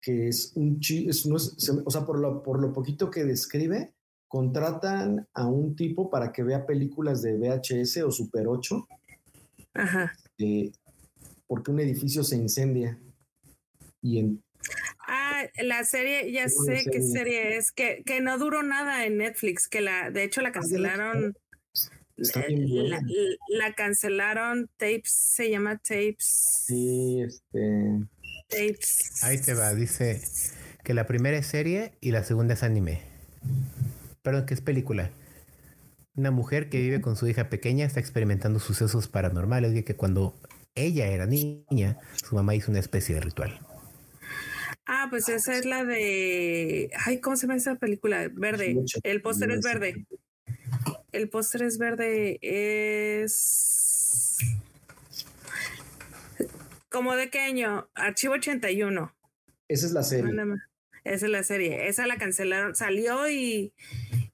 Que 0.00 0.28
es 0.28 0.52
un 0.54 0.80
chi. 0.80 1.08
o 1.08 1.90
sea, 1.90 2.06
por 2.06 2.18
lo, 2.18 2.42
por 2.42 2.60
lo 2.60 2.72
poquito 2.72 3.10
que 3.10 3.24
describe, 3.24 3.92
contratan 4.28 5.28
a 5.34 5.46
un 5.46 5.76
tipo 5.76 6.10
para 6.10 6.32
que 6.32 6.42
vea 6.42 6.66
películas 6.66 7.22
de 7.22 7.34
VHS 7.36 7.98
o 7.98 8.10
Super 8.10 8.48
8. 8.48 8.88
Ajá. 9.74 10.12
Eh, 10.38 10.72
porque 11.54 11.70
un 11.70 11.80
edificio 11.80 12.24
se 12.24 12.36
incendia. 12.36 12.98
Y 14.02 14.18
en. 14.18 14.42
Ah, 15.06 15.44
la 15.62 15.84
serie, 15.84 16.32
ya 16.32 16.48
sé 16.48 16.84
qué 16.90 17.02
serie 17.02 17.56
es, 17.56 17.70
que, 17.70 18.02
que 18.04 18.20
no 18.20 18.38
duró 18.38 18.62
nada 18.62 19.04
en 19.04 19.18
Netflix, 19.18 19.68
que 19.68 19.80
la, 19.80 20.10
de 20.10 20.24
hecho 20.24 20.40
la 20.40 20.52
cancelaron. 20.52 21.36
Eh, 22.16 22.56
la, 22.56 23.02
la, 23.48 23.74
cancelaron, 23.74 24.68
Tapes, 24.76 25.12
se 25.12 25.50
llama 25.50 25.78
Tapes. 25.78 26.64
Sí, 26.66 27.20
este. 27.20 28.06
Tapes. 28.48 29.22
Ahí 29.22 29.38
te 29.38 29.54
va, 29.54 29.74
dice 29.74 30.22
que 30.82 30.94
la 30.94 31.06
primera 31.06 31.36
es 31.36 31.46
serie 31.46 31.92
y 32.00 32.10
la 32.10 32.24
segunda 32.24 32.54
es 32.54 32.62
anime 32.62 33.14
perdón, 34.24 34.46
¿qué 34.46 34.54
es 34.54 34.60
película? 34.60 35.10
Una 36.16 36.30
mujer 36.30 36.70
que 36.70 36.80
vive 36.80 37.00
con 37.00 37.14
su 37.14 37.28
hija 37.28 37.50
pequeña 37.50 37.84
está 37.84 38.00
experimentando 38.00 38.58
sucesos 38.58 39.06
paranormales 39.06 39.76
y 39.76 39.82
que 39.82 39.96
cuando 39.96 40.34
ella 40.74 41.06
era 41.06 41.26
niña, 41.26 41.98
su 42.14 42.34
mamá 42.34 42.54
hizo 42.54 42.70
una 42.70 42.80
especie 42.80 43.14
de 43.14 43.20
ritual. 43.20 43.60
Ah, 44.86 45.06
pues 45.08 45.28
esa 45.28 45.56
es 45.56 45.64
la 45.64 45.84
de. 45.84 46.90
Ay, 47.06 47.20
¿cómo 47.20 47.36
se 47.36 47.46
llama 47.46 47.56
esa 47.56 47.76
película? 47.76 48.28
Verde. 48.32 48.76
El 49.02 49.22
póster 49.22 49.50
es 49.50 49.62
verde. 49.62 50.06
El 51.12 51.28
póster 51.30 51.62
es 51.62 51.78
verde. 51.78 52.38
Es. 52.42 54.38
¿Como 56.90 57.16
de 57.16 57.30
qué 57.30 57.40
año? 57.40 57.88
Archivo 57.94 58.34
81. 58.34 59.14
Esa 59.68 59.86
es 59.86 59.92
la 59.92 60.02
serie. 60.02 60.32
Esa 61.04 61.26
es 61.26 61.32
la 61.32 61.42
serie. 61.42 61.88
Esa 61.88 62.06
la 62.06 62.18
cancelaron. 62.18 62.74
Salió 62.74 63.28
y, 63.30 63.72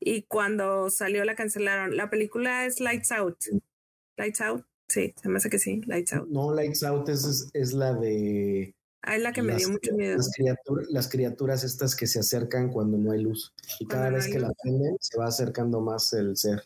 y 0.00 0.22
cuando 0.22 0.90
salió 0.90 1.24
la 1.24 1.36
cancelaron. 1.36 1.96
La 1.96 2.10
película 2.10 2.66
es 2.66 2.80
Lights 2.80 3.12
Out. 3.12 3.38
Lights 4.16 4.40
Out. 4.40 4.69
Sí, 4.90 5.14
se 5.20 5.28
me 5.28 5.38
hace 5.38 5.48
que 5.48 5.58
sí. 5.58 5.80
Lights 5.86 6.12
Out. 6.12 6.28
No, 6.28 6.52
Lights 6.52 6.82
Out 6.82 7.08
es, 7.08 7.48
es 7.52 7.72
la 7.72 7.94
de. 7.94 8.74
Ah, 9.02 9.16
es 9.16 9.22
la 9.22 9.32
que 9.32 9.42
me 9.42 9.56
dio 9.56 9.70
mucho 9.70 9.94
miedo. 9.94 10.16
Las, 10.16 10.30
criaturas, 10.34 10.86
las 10.90 11.08
criaturas 11.08 11.64
estas 11.64 11.96
que 11.96 12.06
se 12.06 12.18
acercan 12.18 12.70
cuando 12.70 12.98
no 12.98 13.12
hay 13.12 13.22
luz. 13.22 13.54
Y 13.78 13.86
cada 13.86 14.10
vez 14.10 14.26
que 14.26 14.38
la 14.38 14.52
prenden, 14.62 14.96
se 15.00 15.16
va 15.16 15.26
acercando 15.26 15.80
más 15.80 16.12
el 16.12 16.36
ser. 16.36 16.62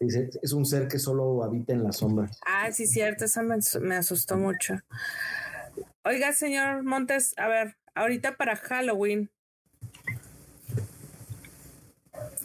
Es 0.00 0.52
un 0.52 0.66
ser 0.66 0.88
que 0.88 0.98
solo 0.98 1.44
habita 1.44 1.72
en 1.72 1.84
la 1.84 1.92
sombra. 1.92 2.30
Ah, 2.44 2.72
sí, 2.72 2.86
cierto. 2.86 3.26
Eso 3.26 3.42
me, 3.42 3.58
me 3.82 3.94
asustó 3.94 4.36
mucho. 4.36 4.80
Oiga, 6.04 6.32
señor 6.32 6.82
Montes, 6.82 7.34
a 7.36 7.46
ver, 7.46 7.76
Ahorita 7.94 8.36
para 8.36 8.56
Halloween. 8.56 9.30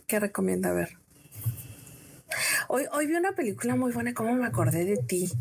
¿Qué 0.07 0.19
recomienda 0.19 0.73
ver? 0.73 0.97
Hoy, 2.67 2.85
hoy 2.91 3.07
vi 3.07 3.15
una 3.15 3.33
película 3.33 3.75
muy 3.75 3.91
buena, 3.91 4.13
¿cómo 4.13 4.33
me 4.33 4.45
acordé 4.45 4.85
de 4.85 4.97
ti? 4.97 5.31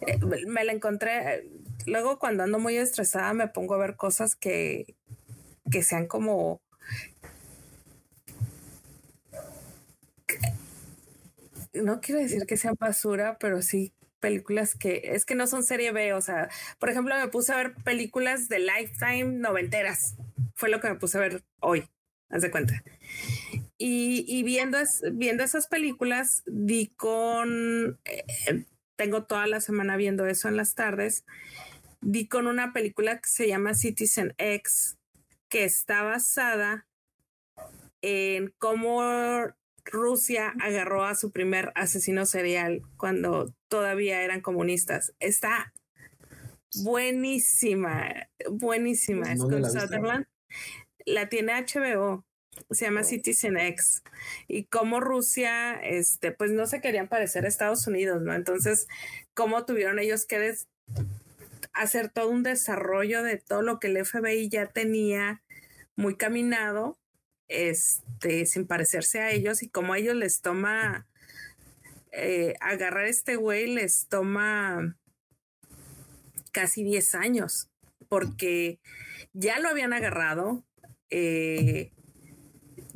Eh, 0.00 0.18
me 0.46 0.64
la 0.64 0.72
encontré. 0.72 1.48
Luego, 1.86 2.18
cuando 2.18 2.42
ando 2.42 2.58
muy 2.58 2.76
estresada, 2.76 3.32
me 3.32 3.48
pongo 3.48 3.74
a 3.74 3.78
ver 3.78 3.96
cosas 3.96 4.36
que, 4.36 4.94
que 5.70 5.82
sean 5.82 6.06
como. 6.06 6.60
No 11.72 12.00
quiero 12.00 12.20
decir 12.20 12.46
que 12.46 12.56
sean 12.56 12.76
basura, 12.78 13.38
pero 13.38 13.62
sí 13.62 13.92
películas 14.18 14.74
que 14.74 15.00
es 15.14 15.24
que 15.24 15.34
no 15.34 15.46
son 15.46 15.64
serie 15.64 15.92
B, 15.92 16.12
o 16.12 16.20
sea, 16.20 16.50
por 16.78 16.90
ejemplo, 16.90 17.14
me 17.16 17.28
puse 17.28 17.52
a 17.52 17.56
ver 17.56 17.74
películas 17.84 18.48
de 18.48 18.58
Lifetime 18.58 19.38
noventeras. 19.38 20.14
Fue 20.54 20.68
lo 20.68 20.80
que 20.80 20.90
me 20.90 20.96
puse 20.96 21.16
a 21.16 21.22
ver 21.22 21.42
hoy, 21.60 21.88
haz 22.28 22.42
de 22.42 22.50
cuenta. 22.50 22.82
Y, 23.82 24.42
viendo, 24.42 24.76
viendo 25.14 25.42
esas 25.42 25.66
películas, 25.66 26.42
di 26.44 26.88
con, 26.98 27.98
eh, 28.04 28.66
tengo 28.96 29.24
toda 29.24 29.46
la 29.46 29.62
semana 29.62 29.96
viendo 29.96 30.26
eso 30.26 30.48
en 30.48 30.58
las 30.58 30.74
tardes, 30.74 31.24
di 32.02 32.28
con 32.28 32.46
una 32.46 32.74
película 32.74 33.22
que 33.22 33.30
se 33.30 33.48
llama 33.48 33.72
Citizen 33.72 34.34
X, 34.36 34.98
que 35.48 35.64
está 35.64 36.02
basada 36.02 36.86
en 38.02 38.52
cómo 38.58 39.00
Rusia 39.86 40.52
agarró 40.60 41.06
a 41.06 41.14
su 41.14 41.32
primer 41.32 41.72
asesino 41.74 42.26
serial 42.26 42.82
cuando 42.98 43.54
todavía 43.68 44.20
eran 44.20 44.42
comunistas. 44.42 45.14
Está 45.20 45.72
buenísima, 46.82 48.28
buenísima. 48.50 49.32
Es 49.32 49.40
con 49.40 49.64
Sutherland. 49.64 50.26
La 51.06 51.30
tiene 51.30 51.54
HBO. 51.54 52.26
Se 52.70 52.84
llama. 52.84 53.04
Citizen 53.04 53.56
X. 53.56 54.02
Y 54.48 54.64
como 54.64 55.00
Rusia, 55.00 55.74
este, 55.74 56.32
pues 56.32 56.50
no 56.50 56.66
se 56.66 56.80
querían 56.80 57.08
parecer 57.08 57.44
a 57.44 57.48
Estados 57.48 57.86
Unidos, 57.86 58.22
¿no? 58.22 58.34
Entonces, 58.34 58.86
cómo 59.34 59.64
tuvieron 59.64 59.98
ellos 59.98 60.26
que 60.26 60.54
hacer 61.72 62.10
todo 62.10 62.28
un 62.28 62.42
desarrollo 62.42 63.22
de 63.22 63.38
todo 63.38 63.62
lo 63.62 63.78
que 63.80 63.88
el 63.88 64.04
FBI 64.04 64.48
ya 64.48 64.66
tenía 64.66 65.42
muy 65.96 66.16
caminado, 66.16 66.98
este, 67.48 68.46
sin 68.46 68.66
parecerse 68.66 69.20
a 69.20 69.30
ellos, 69.30 69.62
y 69.62 69.68
cómo 69.68 69.92
a 69.92 69.98
ellos 69.98 70.16
les 70.16 70.40
toma 70.40 71.06
eh, 72.12 72.54
agarrar 72.60 73.04
a 73.04 73.08
este 73.08 73.36
güey, 73.36 73.66
les 73.66 74.06
toma 74.08 74.96
casi 76.52 76.82
10 76.82 77.14
años, 77.14 77.70
porque 78.08 78.80
ya 79.32 79.58
lo 79.60 79.68
habían 79.68 79.92
agarrado, 79.92 80.64
eh, 81.10 81.92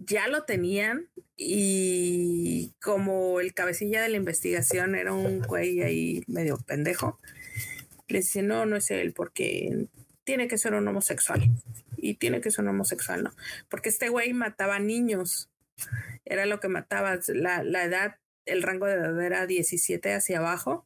ya 0.07 0.29
lo 0.29 0.45
tenían 0.45 1.09
y 1.37 2.73
como 2.83 3.41
el 3.41 3.55
cabecilla 3.55 4.03
de 4.03 4.09
la 4.09 4.17
investigación 4.17 4.95
era 4.95 5.13
un 5.13 5.41
güey 5.41 5.83
ahí 5.83 6.23
medio 6.27 6.59
pendejo, 6.59 7.19
le 8.09 8.19
dice, 8.19 8.43
no, 8.43 8.67
no 8.67 8.77
es 8.77 8.91
él, 8.91 9.13
porque 9.13 9.89
tiene 10.25 10.49
que 10.49 10.59
ser 10.59 10.75
un 10.75 10.87
homosexual. 10.89 11.43
Y 11.97 12.15
tiene 12.15 12.41
que 12.41 12.51
ser 12.51 12.65
un 12.65 12.71
homosexual, 12.71 13.23
¿no? 13.25 13.35
Porque 13.69 13.89
este 13.89 14.09
güey 14.09 14.33
mataba 14.35 14.79
niños. 14.79 15.51
Era 16.25 16.45
lo 16.45 16.61
que 16.61 16.69
mataba. 16.69 17.19
La, 17.29 17.63
la 17.63 17.85
edad, 17.85 18.17
el 18.45 18.63
rango 18.63 18.87
de 18.87 18.95
edad 18.95 19.23
era 19.23 19.47
17 19.47 20.13
hacia 20.13 20.39
abajo. 20.39 20.85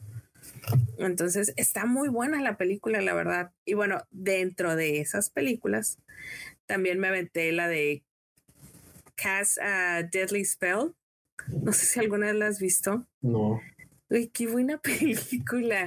Entonces 0.98 1.52
está 1.56 1.86
muy 1.86 2.08
buena 2.08 2.40
la 2.40 2.56
película, 2.56 3.00
la 3.00 3.14
verdad. 3.14 3.52
Y 3.64 3.74
bueno, 3.74 4.02
dentro 4.10 4.76
de 4.76 5.00
esas 5.00 5.30
películas, 5.30 5.98
también 6.66 7.00
me 7.00 7.08
aventé 7.08 7.50
la 7.50 7.66
de 7.66 8.04
Cast 9.20 9.58
a 9.58 10.02
Deadly 10.02 10.44
Spell. 10.44 10.94
No 11.48 11.72
sé 11.72 11.86
si 11.86 12.00
alguna 12.00 12.26
vez 12.26 12.36
la 12.36 12.46
has 12.46 12.60
visto. 12.60 13.06
No. 13.20 13.60
Uy, 14.10 14.28
qué 14.28 14.46
buena 14.46 14.78
película. 14.82 15.86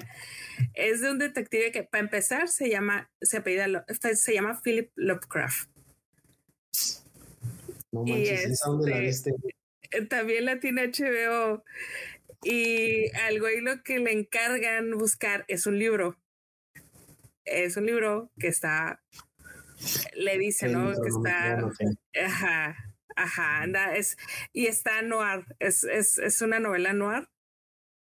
Es 0.73 1.01
de 1.01 1.11
un 1.11 1.19
detective 1.19 1.71
que, 1.71 1.83
para 1.83 2.03
empezar, 2.03 2.47
se 2.49 2.69
llama, 2.69 3.09
se 3.21 3.37
apellida, 3.37 3.85
se 4.13 4.33
llama 4.33 4.61
Philip 4.61 4.91
Lovecraft. 4.95 5.69
No 7.91 8.03
manches, 8.03 8.59
dónde 8.65 8.91
la 8.91 8.99
viste? 8.99 9.33
Eh, 9.91 10.05
también 10.05 10.45
la 10.45 10.59
tiene 10.59 10.87
HBO. 10.87 11.63
Y 12.43 13.11
algo 13.17 13.47
ahí 13.47 13.61
lo 13.61 13.83
que 13.83 13.99
le 13.99 14.11
encargan 14.11 14.97
buscar 14.97 15.45
es 15.47 15.65
un 15.65 15.77
libro. 15.77 16.17
Es 17.45 17.75
un 17.75 17.85
libro 17.85 18.31
que 18.39 18.47
está, 18.47 19.01
le 20.15 20.37
dice, 20.37 20.67
¿no? 20.67 20.93
Que 20.93 21.09
está, 21.09 21.69
ajá, 22.23 22.90
ajá, 23.15 23.61
anda, 23.61 23.95
es, 23.95 24.17
y 24.53 24.67
está 24.67 25.01
noir, 25.01 25.45
es, 25.59 25.83
es, 25.83 26.17
es 26.17 26.41
una 26.41 26.59
novela 26.59 26.93
noir 26.93 27.27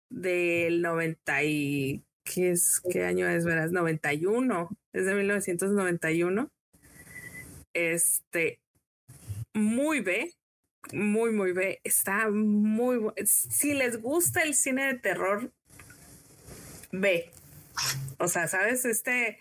del 0.09 0.81
90 0.81 1.43
y, 1.43 2.05
¿qué 2.23 2.51
es, 2.51 2.81
qué 2.91 3.03
año 3.03 3.27
es, 3.27 3.45
verás? 3.45 3.71
91, 3.71 4.69
es 4.93 5.05
de 5.05 5.13
1991. 5.15 6.51
Este, 7.73 8.59
muy 9.53 10.01
B, 10.01 10.31
muy, 10.91 11.31
muy 11.31 11.51
B. 11.53 11.79
Está 11.83 12.29
muy 12.29 13.11
Si 13.25 13.73
les 13.73 14.01
gusta 14.01 14.41
el 14.41 14.53
cine 14.53 14.87
de 14.87 14.99
terror, 14.99 15.51
ve. 16.91 17.31
O 18.19 18.27
sea, 18.27 18.47
¿sabes? 18.47 18.85
Este. 18.85 19.39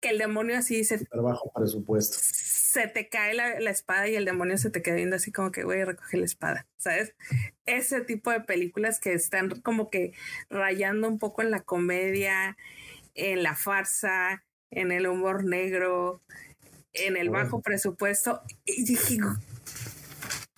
Que 0.00 0.10
el 0.10 0.18
demonio 0.18 0.56
así 0.56 0.84
se. 0.84 1.06
Presupuesto. 1.54 2.18
Se 2.20 2.86
te 2.86 3.08
cae 3.08 3.34
la, 3.34 3.70
espada 3.70 4.08
y 4.08 4.14
el 4.14 4.24
demonio 4.24 4.58
se 4.58 4.70
te 4.70 4.82
queda 4.82 4.96
viendo 4.96 5.16
así 5.16 5.32
como 5.32 5.50
que, 5.50 5.64
güey, 5.64 5.84
recoge 5.84 6.18
la 6.18 6.24
espada. 6.24 6.66
¿Sabes? 6.76 7.14
Ese 7.66 8.02
tipo 8.02 8.30
de 8.30 8.40
películas 8.40 9.00
que 9.00 9.12
están 9.12 9.60
como 9.62 9.90
que 9.90 10.12
rayando 10.50 11.08
un 11.08 11.18
poco 11.18 11.42
en 11.42 11.50
la 11.50 11.60
comedia, 11.60 12.56
en 13.14 13.42
la 13.42 13.56
farsa, 13.56 14.44
en 14.70 14.92
el 14.92 15.06
humor 15.06 15.44
negro, 15.44 16.22
en 16.92 17.16
el 17.16 17.30
bajo 17.30 17.60
presupuesto. 17.62 18.42
Y 18.64 18.84
dije, 18.84 19.18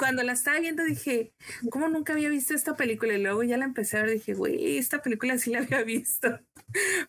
cuando 0.00 0.22
la 0.22 0.32
estaba 0.32 0.58
viendo 0.58 0.82
dije, 0.82 1.34
¿cómo 1.68 1.90
nunca 1.90 2.14
había 2.14 2.30
visto 2.30 2.54
esta 2.54 2.74
película? 2.74 3.12
Y 3.12 3.22
luego 3.22 3.42
ya 3.42 3.58
la 3.58 3.66
empecé 3.66 3.98
a 3.98 4.02
ver, 4.02 4.12
dije, 4.12 4.32
güey, 4.32 4.78
esta 4.78 5.02
película 5.02 5.36
sí 5.36 5.50
la 5.50 5.58
había 5.58 5.82
visto. 5.84 6.40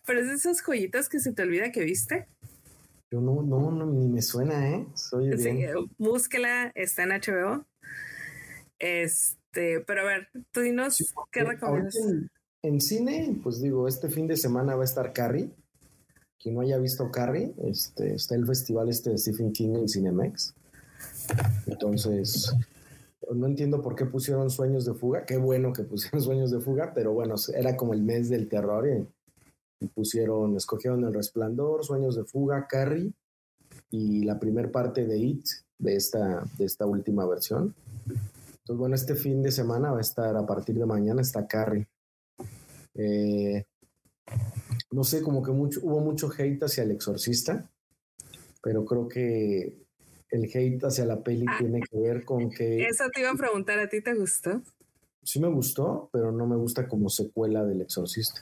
Pero 0.05 0.19
es 0.19 0.27
de 0.27 0.33
esos 0.33 0.61
joyitas 0.61 1.07
que 1.07 1.21
se 1.21 1.31
te 1.31 1.41
olvida 1.41 1.71
que 1.71 1.85
viste. 1.85 2.27
Yo 3.09 3.21
no, 3.21 3.43
no, 3.43 3.71
no, 3.71 3.85
ni 3.85 4.09
me 4.09 4.21
suena, 4.21 4.69
¿eh? 4.71 4.85
Soy 4.93 5.31
búsquela, 5.97 6.73
está 6.75 7.03
en 7.03 7.11
HBO. 7.11 7.65
Este, 8.77 9.79
pero 9.87 10.01
a 10.01 10.05
ver, 10.05 10.27
tú 10.51 10.59
dinos 10.59 11.13
qué 11.31 11.45
recomiendas. 11.45 11.95
En, 11.95 12.29
en, 12.61 12.81
cine, 12.81 13.39
pues 13.41 13.61
digo, 13.61 13.87
este 13.87 14.09
fin 14.09 14.27
de 14.27 14.35
semana 14.35 14.75
va 14.75 14.81
a 14.81 14.85
estar 14.85 15.13
Carrie 15.13 15.49
quien 16.41 16.55
no 16.55 16.61
haya 16.61 16.79
visto 16.79 17.11
Carrie, 17.11 17.53
este, 17.65 18.15
está 18.15 18.33
el 18.33 18.47
festival 18.47 18.89
este 18.89 19.11
de 19.11 19.17
Stephen 19.19 19.51
King 19.51 19.75
en 19.75 19.87
Cinemex. 19.87 20.55
Entonces, 21.67 22.51
no 23.35 23.47
entiendo 23.47 23.81
por 23.81 23.95
qué 23.95 24.05
pusieron 24.05 24.49
Sueños 24.49 24.85
de 24.85 24.93
Fuga. 24.93 25.25
Qué 25.25 25.37
bueno 25.37 25.73
que 25.73 25.83
pusieron 25.83 26.21
Sueños 26.21 26.51
de 26.51 26.59
Fuga, 26.59 26.91
pero 26.93 27.13
bueno, 27.13 27.35
era 27.55 27.75
como 27.75 27.93
el 27.93 28.01
mes 28.01 28.29
del 28.29 28.47
terror 28.47 28.87
y, 28.87 29.87
pusieron, 29.87 30.55
escogieron 30.55 31.03
El 31.03 31.13
Resplandor, 31.13 31.83
Sueños 31.83 32.15
de 32.15 32.23
Fuga, 32.23 32.67
Carrie 32.67 33.13
y 33.89 34.23
la 34.23 34.39
primer 34.39 34.71
parte 34.71 35.07
de 35.07 35.17
It, 35.17 35.45
de 35.79 35.95
esta, 35.95 36.43
de 36.57 36.65
esta 36.65 36.85
última 36.85 37.25
versión. 37.25 37.73
Entonces, 38.05 38.77
bueno, 38.77 38.93
este 38.93 39.15
fin 39.15 39.41
de 39.41 39.51
semana 39.51 39.91
va 39.91 39.97
a 39.97 40.01
estar, 40.01 40.35
a 40.37 40.45
partir 40.45 40.77
de 40.77 40.85
mañana 40.85 41.21
está 41.21 41.47
Carrie. 41.47 41.87
Eh, 42.93 43.65
no 44.91 45.03
sé, 45.03 45.21
como 45.21 45.41
que 45.41 45.51
mucho, 45.51 45.79
hubo 45.83 45.99
mucho 45.99 46.29
hate 46.37 46.61
hacia 46.63 46.83
el 46.83 46.91
exorcista, 46.91 47.67
pero 48.61 48.85
creo 48.85 49.07
que 49.07 49.80
el 50.31 50.45
hate 50.45 50.83
hacia 50.83 51.05
la 51.05 51.21
peli 51.21 51.45
ah. 51.47 51.55
tiene 51.59 51.81
que 51.81 51.99
ver 51.99 52.25
con 52.25 52.49
que... 52.49 52.85
Eso 52.85 53.05
te 53.13 53.21
iba 53.21 53.31
a 53.31 53.35
preguntar, 53.35 53.79
¿a 53.79 53.89
ti 53.89 54.01
te 54.01 54.13
gustó? 54.13 54.61
Sí 55.23 55.39
me 55.39 55.49
gustó, 55.49 56.09
pero 56.11 56.31
no 56.31 56.47
me 56.47 56.55
gusta 56.55 56.87
como 56.87 57.09
secuela 57.09 57.63
del 57.63 57.81
exorcista. 57.81 58.41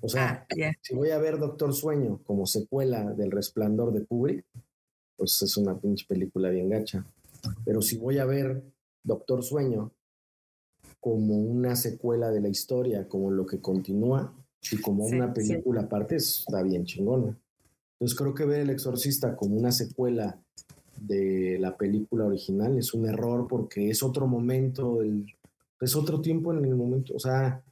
O 0.00 0.08
sea, 0.08 0.46
ah, 0.50 0.72
si 0.80 0.94
voy 0.94 1.10
a 1.10 1.18
ver 1.18 1.38
Doctor 1.38 1.72
Sueño 1.72 2.20
como 2.24 2.46
secuela 2.46 3.12
del 3.12 3.30
Resplandor 3.30 3.92
de 3.92 4.04
Kubrick, 4.04 4.44
pues 5.16 5.40
es 5.42 5.56
una 5.56 5.78
pinche 5.78 6.04
película 6.08 6.50
bien 6.50 6.68
gacha. 6.68 7.06
Pero 7.64 7.80
si 7.80 7.96
voy 7.96 8.18
a 8.18 8.24
ver 8.24 8.64
Doctor 9.04 9.44
Sueño 9.44 9.92
como 10.98 11.36
una 11.36 11.76
secuela 11.76 12.30
de 12.30 12.40
la 12.40 12.48
historia, 12.48 13.06
como 13.06 13.30
lo 13.30 13.46
que 13.46 13.60
continúa, 13.60 14.34
y 14.72 14.80
como 14.80 15.04
una 15.04 15.32
película 15.32 15.82
aparte 15.82 16.16
está 16.16 16.62
bien 16.62 16.84
chingona. 16.84 17.38
Entonces 17.94 18.18
creo 18.18 18.34
que 18.34 18.46
ver 18.46 18.60
El 18.60 18.70
Exorcista 18.70 19.36
como 19.36 19.56
una 19.56 19.70
secuela 19.70 20.42
de 21.06 21.58
la 21.60 21.76
película 21.76 22.24
original 22.24 22.78
es 22.78 22.94
un 22.94 23.08
error 23.08 23.46
porque 23.48 23.90
es 23.90 24.02
otro 24.02 24.26
momento, 24.26 25.00
es 25.80 25.96
otro 25.96 26.20
tiempo 26.20 26.52
en 26.52 26.64
el 26.64 26.74
momento, 26.74 27.14
o 27.14 27.18
sea, 27.18 27.62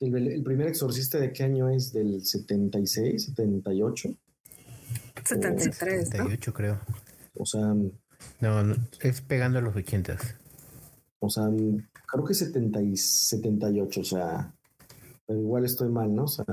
el, 0.00 0.42
primer 0.44 0.68
exorcista 0.68 1.18
de 1.18 1.32
qué 1.32 1.44
año 1.44 1.68
es? 1.68 1.92
¿Del 1.92 2.24
76, 2.24 3.24
78? 3.24 4.08
73. 5.24 6.08
78 6.08 6.52
creo. 6.52 6.80
O 7.34 7.44
sea... 7.44 7.74
No, 8.40 8.76
es 9.00 9.20
pegando 9.20 9.58
a 9.58 9.62
los 9.62 9.74
80. 9.74 10.16
O 11.20 11.30
sea, 11.30 11.44
creo 12.06 12.24
que 12.24 12.34
70 12.34 12.82
y 12.82 12.96
78, 12.96 14.00
o 14.00 14.04
sea, 14.04 14.54
igual 15.28 15.64
estoy 15.64 15.88
mal, 15.88 16.14
¿no? 16.14 16.24
O 16.24 16.28
sea, 16.28 16.44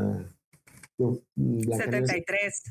yo, 0.97 1.21
73. 1.35 2.63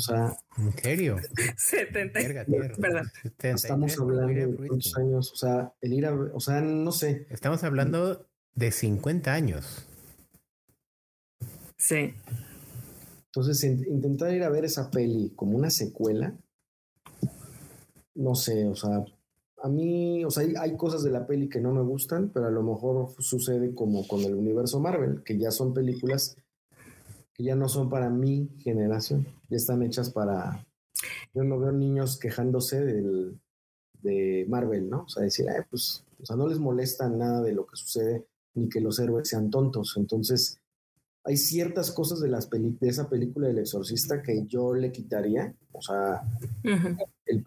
O 0.00 0.02
sea. 0.02 0.34
¿En 0.56 0.72
serio? 0.78 1.16
73. 1.58 2.46
Perdón. 2.80 3.10
Estamos 3.42 3.98
hablando 4.00 4.32
de 4.32 4.56
cuántos 4.56 4.96
años. 4.96 5.30
O 5.32 5.36
sea, 5.36 5.74
el 5.82 5.92
ir 5.92 6.06
a. 6.06 6.14
O 6.14 6.40
sea, 6.40 6.62
no 6.62 6.90
sé. 6.90 7.26
Estamos 7.28 7.62
hablando 7.64 8.26
de 8.54 8.72
50 8.72 9.30
años. 9.30 9.86
Sí. 11.76 12.14
Entonces, 13.26 13.62
intentar 13.62 14.32
ir 14.32 14.42
a 14.42 14.48
ver 14.48 14.64
esa 14.64 14.90
peli 14.90 15.34
como 15.36 15.58
una 15.58 15.68
secuela. 15.68 16.34
No 18.14 18.34
sé, 18.34 18.66
o 18.66 18.74
sea, 18.74 19.04
a 19.62 19.68
mí, 19.68 20.24
o 20.24 20.30
sea, 20.30 20.46
hay, 20.60 20.76
cosas 20.76 21.04
de 21.04 21.10
la 21.10 21.26
peli 21.26 21.48
que 21.48 21.60
no 21.60 21.72
me 21.72 21.82
gustan, 21.82 22.30
pero 22.34 22.46
a 22.46 22.50
lo 22.50 22.62
mejor 22.62 23.14
sucede 23.18 23.74
como 23.74 24.06
con 24.08 24.20
el 24.20 24.34
universo 24.34 24.80
Marvel, 24.80 25.22
que 25.24 25.38
ya 25.38 25.50
son 25.50 25.72
películas 25.72 26.36
que 27.34 27.44
ya 27.44 27.54
no 27.54 27.68
son 27.68 27.88
para 27.88 28.10
mi 28.10 28.50
generación, 28.58 29.26
ya 29.50 29.56
están 29.56 29.82
hechas 29.82 30.10
para... 30.10 30.66
Yo 31.34 31.44
no 31.44 31.58
veo 31.58 31.72
niños 31.72 32.18
quejándose 32.18 32.84
del, 32.84 33.40
de 34.02 34.46
Marvel, 34.48 34.88
¿no? 34.88 35.02
O 35.02 35.08
sea, 35.08 35.22
decir, 35.22 35.46
pues, 35.68 36.04
o 36.20 36.26
sea, 36.26 36.36
no 36.36 36.48
les 36.48 36.58
molesta 36.58 37.08
nada 37.08 37.42
de 37.42 37.52
lo 37.52 37.66
que 37.66 37.76
sucede 37.76 38.26
ni 38.54 38.68
que 38.68 38.80
los 38.80 38.98
héroes 38.98 39.28
sean 39.28 39.50
tontos. 39.50 39.94
Entonces, 39.96 40.58
hay 41.24 41.36
ciertas 41.36 41.90
cosas 41.90 42.20
de, 42.20 42.28
las 42.28 42.48
de 42.50 42.88
esa 42.88 43.08
película 43.08 43.48
del 43.48 43.58
exorcista 43.58 44.22
que 44.22 44.46
yo 44.46 44.74
le 44.74 44.92
quitaría. 44.92 45.54
O 45.72 45.82
sea, 45.82 46.22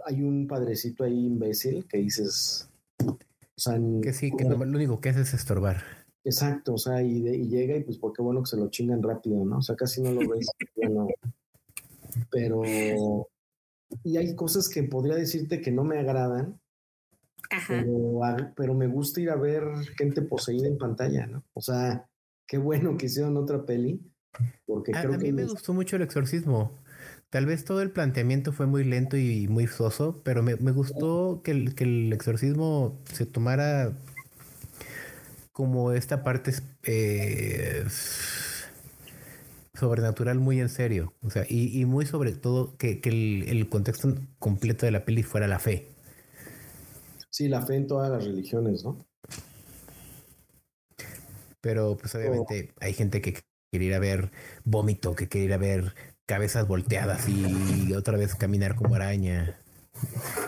hay 0.06 0.22
un 0.22 0.48
padrecito 0.48 1.04
ahí 1.04 1.26
imbécil 1.26 1.86
que 1.88 1.98
dices... 1.98 2.70
O 3.06 3.60
sea, 3.60 3.80
que 4.02 4.14
sí, 4.14 4.32
que 4.36 4.46
lo 4.46 4.56
único 4.58 5.00
que 5.00 5.10
hace 5.10 5.22
es 5.22 5.34
estorbar. 5.34 5.84
Exacto, 6.26 6.76
o 6.76 6.78
sea, 6.78 7.04
y, 7.04 7.22
llega 7.48 7.76
y 7.76 7.84
pues 7.84 7.98
porque 7.98 8.22
bueno 8.22 8.42
que 8.42 8.50
se 8.50 8.58
lo 8.58 8.70
chingan 8.70 9.04
rápido, 9.04 9.44
¿no? 9.46 9.58
O 9.58 9.62
sea, 9.62 9.76
casi 9.76 10.02
no 10.02 10.12
lo 10.12 10.28
ves. 10.30 10.48
Pero... 12.32 12.64
Y 14.04 14.18
hay 14.18 14.36
cosas 14.36 14.70
que 14.70 14.84
podría 14.84 15.16
decirte 15.16 15.62
que 15.62 15.72
no 15.72 15.84
me 15.84 16.00
agradan, 16.00 16.60
Pero, 17.68 18.22
pero, 18.56 18.74
me 18.74 18.88
gusta 18.88 19.22
ir 19.22 19.30
a 19.30 19.36
ver 19.36 19.64
gente 19.98 20.24
poseída 20.24 20.68
en 20.68 20.78
pantalla, 20.78 21.28
¿no? 21.28 21.44
O 21.54 21.62
sea, 21.62 22.08
qué 22.48 22.58
bueno 22.58 22.98
que 22.98 23.06
hicieron 23.06 23.38
otra 23.38 23.66
peli. 23.66 24.02
Porque 24.66 24.94
a, 24.96 25.08
mí 25.08 25.32
me 25.32 25.46
gustó 25.46 25.74
mucho 25.74 25.96
el 25.98 26.02
exorcismo. 26.02 26.80
Tal 27.30 27.46
vez 27.46 27.66
todo 27.66 27.82
el 27.82 27.92
planteamiento 27.92 28.52
fue 28.52 28.66
muy 28.66 28.84
lento 28.84 29.18
y 29.18 29.48
muy 29.48 29.68
soso, 29.68 30.22
pero 30.24 30.42
me, 30.44 30.54
gustó 30.54 31.42
que 31.44 31.52
el, 31.52 31.76
que 31.76 31.84
el, 31.84 32.14
exorcismo 32.14 33.00
se 33.12 33.26
tomara 33.26 33.94
como 35.52 35.92
esta 35.92 36.24
parte 36.24 36.52
eh, 36.84 37.86
sobrenatural 39.84 40.40
muy 40.40 40.62
en 40.62 40.70
serio. 40.70 41.14
O 41.22 41.30
sea, 41.30 41.46
y, 41.48 41.84
muy 41.86 42.06
sobre 42.06 42.32
todo 42.32 42.78
que, 42.78 43.02
el, 43.04 43.44
el, 43.48 43.68
contexto 43.68 44.16
completo 44.40 44.86
de 44.86 44.94
la 44.94 45.04
peli 45.04 45.24
fuera 45.24 45.48
la 45.48 45.60
fe. 45.60 45.90
Sí, 47.30 47.50
la 47.50 47.62
fe 47.62 47.76
en 47.76 47.88
todas 47.88 48.10
las 48.10 48.24
religiones, 48.24 48.86
¿no? 48.86 48.98
Pero 51.60 51.98
pues 51.98 52.16
obviamente 52.16 52.74
hay 52.80 52.94
gente 52.94 53.22
que 53.22 53.40
quiere 53.72 53.86
ir 53.86 53.94
a 53.94 54.00
ver 54.00 54.32
vómito, 54.64 55.16
que 55.16 55.28
quiere 55.28 55.46
ir 55.48 55.54
a 55.54 55.58
ver 55.58 55.96
cabezas 56.26 56.68
volteadas 56.68 57.28
y 57.28 57.94
otra 57.94 58.18
vez 58.18 58.36
caminar 58.36 58.76
como 58.76 58.96
araña. 58.96 59.60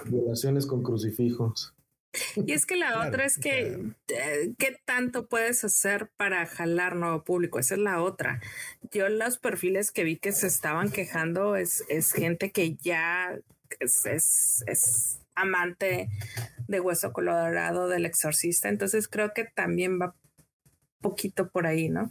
Violaciones 0.06 0.66
con 0.66 0.82
crucifijos. 0.82 1.75
Y 2.36 2.54
es 2.54 2.66
que 2.66 2.76
la 2.76 3.00
otra 3.08 3.26
es 3.26 3.38
que, 3.38 3.80
eh, 4.08 4.54
¿qué 4.58 4.78
tanto 4.86 5.28
puedes 5.28 5.64
hacer 5.64 6.10
para 6.18 6.46
jalar 6.46 6.96
nuevo 6.96 7.24
público? 7.24 7.60
Esa 7.60 7.76
es 7.76 7.82
la 7.82 8.02
otra. 8.02 8.42
Yo 8.92 9.10
los 9.10 9.38
perfiles 9.38 9.92
que 9.92 10.04
vi 10.04 10.18
que 10.18 10.32
se 10.32 10.48
estaban 10.48 10.92
quejando 10.92 11.56
es, 11.56 11.84
es 11.90 12.12
gente 12.12 12.52
que 12.52 12.76
ya 12.76 13.38
es, 13.80 14.06
es 14.68 15.20
amante 15.36 16.10
de 16.68 16.80
Hueso 16.80 17.14
Colorado 17.14 17.88
del 17.88 18.06
Exorcista. 18.06 18.70
Entonces 18.70 19.08
creo 19.08 19.34
que 19.34 19.46
también 19.46 20.00
va 20.00 20.16
poquito 21.02 21.50
por 21.50 21.68
ahí, 21.68 21.90
¿no? 21.90 22.10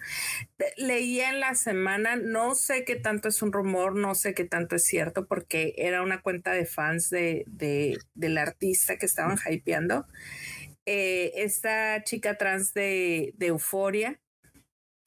Leía 0.77 1.31
en 1.31 1.41
la 1.41 1.55
semana, 1.55 2.17
no 2.17 2.55
sé 2.55 2.85
qué 2.85 2.97
tanto 2.97 3.29
es 3.29 3.43
un 3.43 3.53
rumor, 3.53 3.97
no 3.97 4.15
sé 4.15 4.35
qué 4.35 4.45
tanto 4.45 4.77
es 4.77 4.85
cierto, 4.85 5.27
porque 5.27 5.75
era 5.77 6.03
una 6.03 6.21
cuenta 6.23 6.53
de 6.53 6.67
fans 6.67 7.11
de, 7.11 7.45
del 8.15 8.39
artista 8.39 8.97
que 8.97 9.07
estaban 9.07 9.39
hypeando. 9.49 10.07
Eh, 10.87 11.33
esta 11.37 12.03
chica 12.05 12.37
trans 12.37 12.75
de, 12.75 13.33
de 13.37 13.47
Euforia, 13.47 14.21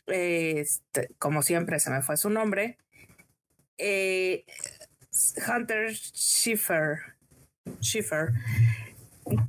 este, 0.08 1.10
como 1.20 1.41
siempre 1.41 1.80
se 1.80 1.91
me 1.91 2.02
fue 2.02 2.18
su 2.18 2.30
nombre, 2.30 2.78
eh, 3.78 4.45
Hunter 5.48 5.94
Schiffer, 5.94 6.99
Schiffer, 7.82 8.30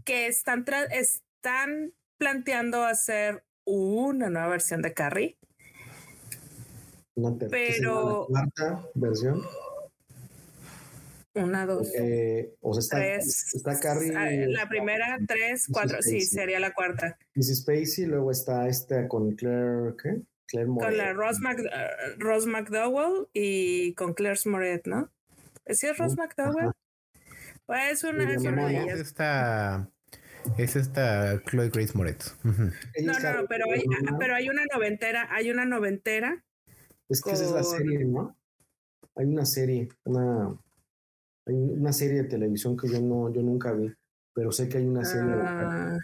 que 0.05 0.27
están, 0.27 0.65
están 0.91 1.93
planteando 2.19 2.85
hacer 2.85 3.45
una 3.69 4.31
nueva 4.31 4.49
versión 4.49 4.83
de 4.83 4.95
Carrie. 4.95 5.37
pero. 7.51 8.27
cuarta 8.29 8.83
versión. 8.95 9.43
Una, 11.35 11.67
dos. 11.67 11.89
o 12.61 12.75
sea, 12.75 12.81
está, 12.81 12.97
tres, 12.97 13.55
está 13.55 13.79
Carrie. 13.79 14.13
Ah, 14.17 14.29
la 14.49 14.69
primera, 14.69 15.19
tres, 15.27 15.67
cuatro. 15.71 16.03
Sí, 16.03 16.23
sería 16.23 16.59
la 16.59 16.73
cuarta. 16.73 17.17
Mrs. 17.35 17.61
Spacey, 17.61 18.07
luego 18.07 18.33
está 18.33 18.67
esta 18.67 19.07
con 19.07 19.37
Claire. 19.37 19.95
¿Qué? 20.03 20.23
Claire 20.47 20.69
Moret. 20.69 20.89
Con 20.89 20.99
la 20.99 21.13
Rose, 21.13 22.49
McDowell 22.49 23.29
y 23.33 23.95
con 23.95 24.15
Claire 24.15 24.41
Moret, 24.47 24.87
¿no? 24.87 25.13
¿Sí 25.67 25.87
es 25.87 25.97
Rose 25.99 26.17
McDowell? 26.17 26.73
Pues 27.67 27.93
es 27.93 28.05
una, 28.05 28.33
es 28.33 28.43
una 28.43 28.67
de 28.67 28.83
ellas. 28.83 29.01
Esta 29.01 29.91
es 30.57 30.77
esta 30.77 31.43
Chloe 31.45 31.71
Grace 31.71 31.93
Moretz. 31.95 32.37
No, 32.45 32.53
no, 32.53 33.47
pero 33.49 33.65
hay, 33.73 33.85
pero 34.19 34.35
hay 34.35 34.49
una 34.49 34.63
noventera, 34.73 35.29
hay 35.31 35.51
una 35.51 35.65
noventera. 35.65 36.45
Es 37.09 37.23
que 37.23 37.33
esa 37.33 37.45
es 37.45 37.53
la 37.53 37.63
serie, 37.63 38.05
¿no? 38.05 38.37
Hay 39.17 39.27
una 39.27 39.47
serie, 39.47 39.89
una, 40.05 40.49
hay 41.47 41.55
una 41.55 41.93
serie 41.93 42.23
de 42.23 42.29
televisión 42.29 42.77
que 42.77 42.89
yo 42.89 43.01
no, 43.01 43.33
yo 43.33 43.43
nunca 43.43 43.73
vi, 43.73 43.93
pero 44.35 44.53
sé 44.53 44.69
que 44.69 44.79
hay 44.79 44.87
una 44.87 45.05
serie. 45.05 45.35
Ah, 45.37 45.99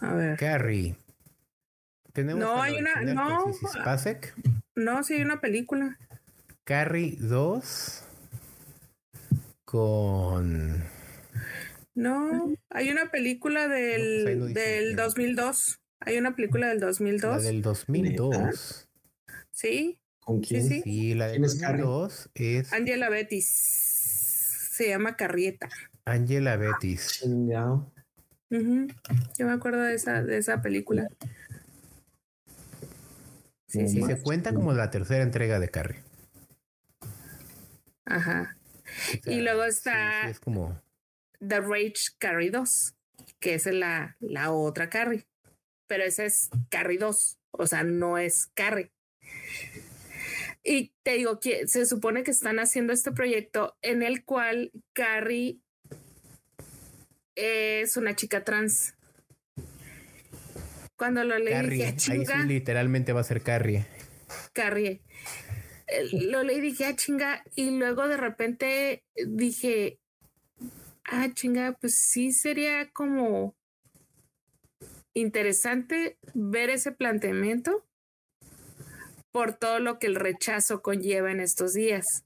a 0.00 0.14
ver. 0.14 0.36
Carrie. 0.38 0.96
¿Tenemos 2.12 2.42
no, 2.42 2.60
hay 2.60 2.76
una, 2.76 3.02
no. 3.02 3.46
No, 4.74 5.02
sí 5.02 5.14
hay 5.14 5.22
una 5.22 5.40
película. 5.40 5.98
Carrie 6.64 7.16
2 7.18 8.04
con 9.64 10.84
no, 11.94 12.54
hay 12.70 12.90
una 12.90 13.10
película 13.10 13.68
del, 13.68 14.54
del 14.54 14.96
2002. 14.96 15.80
Hay 16.00 16.18
una 16.18 16.34
película 16.34 16.68
del 16.68 16.80
2002. 16.80 17.22
La 17.22 17.38
del 17.38 17.62
2002. 17.62 18.88
Sí. 19.50 19.98
¿Con 20.20 20.40
quién? 20.40 20.68
Sí, 20.68 20.82
sí. 20.82 21.14
la 21.14 21.28
del 21.28 21.42
2002 21.42 22.30
es... 22.34 22.72
Angela 22.72 23.08
Bettis. 23.08 23.46
Se 24.72 24.88
llama 24.88 25.16
Carrieta. 25.16 25.68
Angela 26.04 26.56
Bettis. 26.56 27.20
Yo 27.20 27.86
me 29.46 29.52
acuerdo 29.52 29.82
de 29.82 29.94
esa, 29.94 30.22
de 30.22 30.38
esa 30.38 30.62
película. 30.62 31.08
Sí, 33.66 33.88
sí. 33.88 34.02
se 34.02 34.20
cuenta 34.20 34.52
como 34.52 34.72
la 34.72 34.90
tercera 34.90 35.22
entrega 35.22 35.58
de 35.58 35.68
Carrie. 35.68 36.02
Ajá. 38.04 38.56
y 39.24 39.40
luego 39.40 39.64
está... 39.64 40.28
es 40.28 40.40
como 40.40 40.81
The 41.46 41.60
Rage 41.60 42.12
Carry 42.18 42.50
2, 42.50 42.94
que 43.40 43.54
es 43.54 43.66
la, 43.66 44.16
la 44.20 44.52
otra 44.52 44.88
Carrie. 44.88 45.26
Pero 45.86 46.04
ese 46.04 46.26
es 46.26 46.48
Carrie 46.70 46.98
2, 46.98 47.38
o 47.50 47.66
sea, 47.66 47.82
no 47.84 48.18
es 48.18 48.46
Carrie. 48.54 48.92
Y 50.64 50.94
te 51.02 51.14
digo 51.14 51.40
que 51.40 51.66
se 51.66 51.86
supone 51.86 52.22
que 52.22 52.30
están 52.30 52.58
haciendo 52.58 52.92
este 52.92 53.10
proyecto 53.10 53.76
en 53.82 54.02
el 54.02 54.24
cual 54.24 54.70
Carrie 54.92 55.58
es 57.34 57.96
una 57.96 58.14
chica 58.14 58.44
trans. 58.44 58.94
Cuando 60.96 61.24
lo 61.24 61.36
leí 61.38 61.68
dije, 61.68 61.86
ah. 61.86 62.12
Ahí 62.12 62.26
sí 62.26 62.46
literalmente 62.46 63.12
va 63.12 63.22
a 63.22 63.24
ser 63.24 63.42
Carrie. 63.42 63.86
Carrie. 64.52 65.02
Lo 66.12 66.44
leí 66.44 66.60
dije, 66.60 66.84
ah, 66.84 66.94
chinga. 66.94 67.42
Y 67.56 67.76
luego 67.76 68.06
de 68.06 68.16
repente 68.16 69.02
dije, 69.26 69.98
ah, 71.04 71.28
chinga, 71.32 71.76
pues 71.80 71.96
sí 71.96 72.32
sería 72.32 72.90
como 72.90 73.56
interesante 75.14 76.18
ver 76.34 76.70
ese 76.70 76.92
planteamiento 76.92 77.86
por 79.30 79.54
todo 79.54 79.78
lo 79.78 79.98
que 79.98 80.06
el 80.06 80.14
rechazo 80.14 80.82
conlleva 80.82 81.30
en 81.30 81.40
estos 81.40 81.74
días 81.74 82.24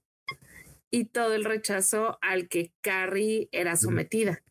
y 0.91 1.07
todo 1.07 1.35
el 1.35 1.45
rechazo 1.45 2.19
al 2.21 2.49
que 2.49 2.73
Carrie 2.81 3.49
era 3.53 3.77
sometida. 3.77 4.43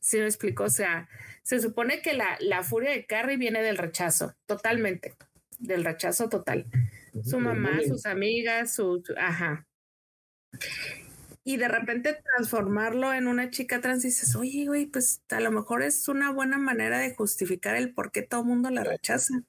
¿Sí 0.00 0.18
me 0.18 0.24
explico? 0.24 0.64
O 0.64 0.70
sea, 0.70 1.08
se 1.42 1.60
supone 1.60 2.00
que 2.00 2.14
la, 2.14 2.36
la 2.40 2.62
furia 2.62 2.90
de 2.90 3.06
Carrie 3.06 3.36
viene 3.36 3.62
del 3.62 3.76
rechazo, 3.76 4.34
totalmente, 4.46 5.14
del 5.58 5.84
rechazo 5.84 6.28
total. 6.28 6.66
Su 7.22 7.38
mamá, 7.38 7.80
sus 7.86 8.06
amigas, 8.06 8.74
su, 8.74 9.02
ajá 9.18 9.66
y 11.42 11.56
de 11.56 11.68
repente 11.68 12.16
transformarlo 12.36 13.14
en 13.14 13.26
una 13.26 13.50
chica 13.50 13.80
trans 13.80 14.04
y 14.04 14.08
dices, 14.08 14.36
oye, 14.36 14.66
güey, 14.66 14.86
pues 14.86 15.22
a 15.30 15.40
lo 15.40 15.50
mejor 15.50 15.82
es 15.82 16.06
una 16.08 16.30
buena 16.32 16.58
manera 16.58 16.98
de 16.98 17.14
justificar 17.14 17.76
el 17.76 17.92
por 17.92 18.12
qué 18.12 18.22
todo 18.22 18.42
el 18.42 18.46
mundo 18.46 18.70
la 18.70 18.84
rechaza. 18.84 19.42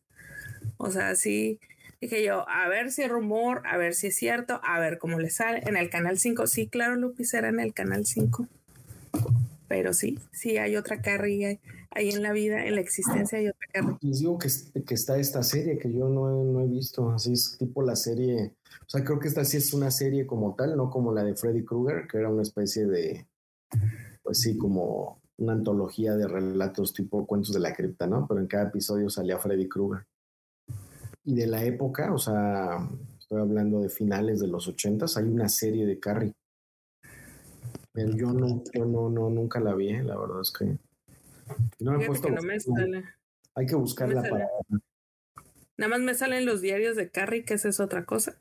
O 0.77 0.89
sea, 0.89 1.15
sí, 1.15 1.59
dije 1.99 2.23
yo, 2.23 2.47
a 2.49 2.67
ver 2.69 2.91
si 2.91 3.03
es 3.03 3.09
rumor, 3.09 3.61
a 3.65 3.77
ver 3.77 3.93
si 3.93 4.07
es 4.07 4.15
cierto, 4.15 4.61
a 4.63 4.79
ver 4.79 4.97
cómo 4.97 5.19
le 5.19 5.29
sale. 5.29 5.61
En 5.65 5.75
el 5.75 5.89
canal 5.89 6.17
5, 6.17 6.47
sí, 6.47 6.67
claro, 6.67 6.95
Lupis 6.95 7.33
era 7.33 7.49
en 7.49 7.59
el 7.59 7.73
canal 7.73 8.05
5. 8.05 8.47
Pero 9.67 9.93
sí, 9.93 10.19
sí 10.31 10.57
hay 10.57 10.75
otra 10.77 11.01
carrilla 11.01 11.57
ahí 11.91 12.09
en 12.09 12.23
la 12.23 12.31
vida, 12.31 12.65
en 12.65 12.75
la 12.75 12.81
existencia 12.81 13.37
hay 13.37 13.47
otra 13.47 13.67
carrilla. 13.71 13.97
Les 14.01 14.19
digo 14.19 14.37
que, 14.37 14.47
está 14.93 15.17
esta 15.17 15.43
serie 15.43 15.77
que 15.77 15.91
yo 15.91 16.09
no, 16.09 16.43
no 16.43 16.61
he 16.61 16.67
visto, 16.67 17.09
así 17.11 17.33
es 17.33 17.57
tipo 17.57 17.81
la 17.81 17.95
serie 17.95 18.53
o 18.79 18.89
sea, 18.91 19.05
creo 19.05 19.19
que 19.19 19.27
esta 19.27 19.45
sí 19.45 19.57
es 19.57 19.73
una 19.73 19.89
serie 19.89 20.27
como 20.27 20.55
tal, 20.55 20.75
no 20.75 20.89
como 20.89 21.13
la 21.13 21.23
de 21.23 21.35
Freddy 21.35 21.63
Krueger, 21.63 22.07
que 22.07 22.17
era 22.17 22.29
una 22.29 22.41
especie 22.41 22.85
de, 22.85 23.25
pues 24.21 24.39
sí, 24.39 24.57
como 24.57 25.21
una 25.37 25.53
antología 25.53 26.15
de 26.15 26.27
relatos 26.27 26.93
tipo 26.93 27.25
cuentos 27.25 27.53
de 27.53 27.61
la 27.61 27.73
cripta, 27.73 28.05
¿no? 28.07 28.27
Pero 28.27 28.41
en 28.41 28.47
cada 28.47 28.65
episodio 28.65 29.09
salía 29.09 29.39
Freddy 29.39 29.67
Krueger. 29.67 30.05
Y 31.23 31.35
de 31.35 31.47
la 31.47 31.63
época, 31.63 32.13
o 32.13 32.17
sea, 32.17 32.85
estoy 33.17 33.39
hablando 33.39 33.79
de 33.79 33.89
finales 33.89 34.39
de 34.39 34.47
los 34.47 34.67
ochentas, 34.67 35.15
hay 35.17 35.25
una 35.25 35.47
serie 35.47 35.85
de 35.85 35.99
Carrie. 35.99 36.33
Pero 37.93 38.15
yo 38.15 38.33
no, 38.33 38.63
yo 38.73 38.85
no, 38.85 39.09
no, 39.09 39.29
nunca 39.29 39.59
la 39.59 39.73
vi, 39.73 39.89
¿eh? 39.89 40.03
la 40.03 40.17
verdad 40.17 40.41
es 40.41 40.51
que 40.51 40.77
no 41.79 41.97
me 41.97 42.03
he 42.03 42.07
puesto. 42.07 42.29
no 42.29 42.41
me 42.41 42.59
sale. 42.59 43.03
Hay 43.55 43.65
que 43.65 43.75
buscarla 43.75 44.21
para. 44.23 44.47
Nada 45.77 45.89
más 45.89 46.01
me 46.01 46.13
salen 46.13 46.45
los 46.45 46.61
diarios 46.61 46.95
de 46.95 47.09
Carrie, 47.09 47.43
que 47.43 47.55
esa 47.55 47.69
es 47.69 47.79
otra 47.79 48.05
cosa. 48.05 48.39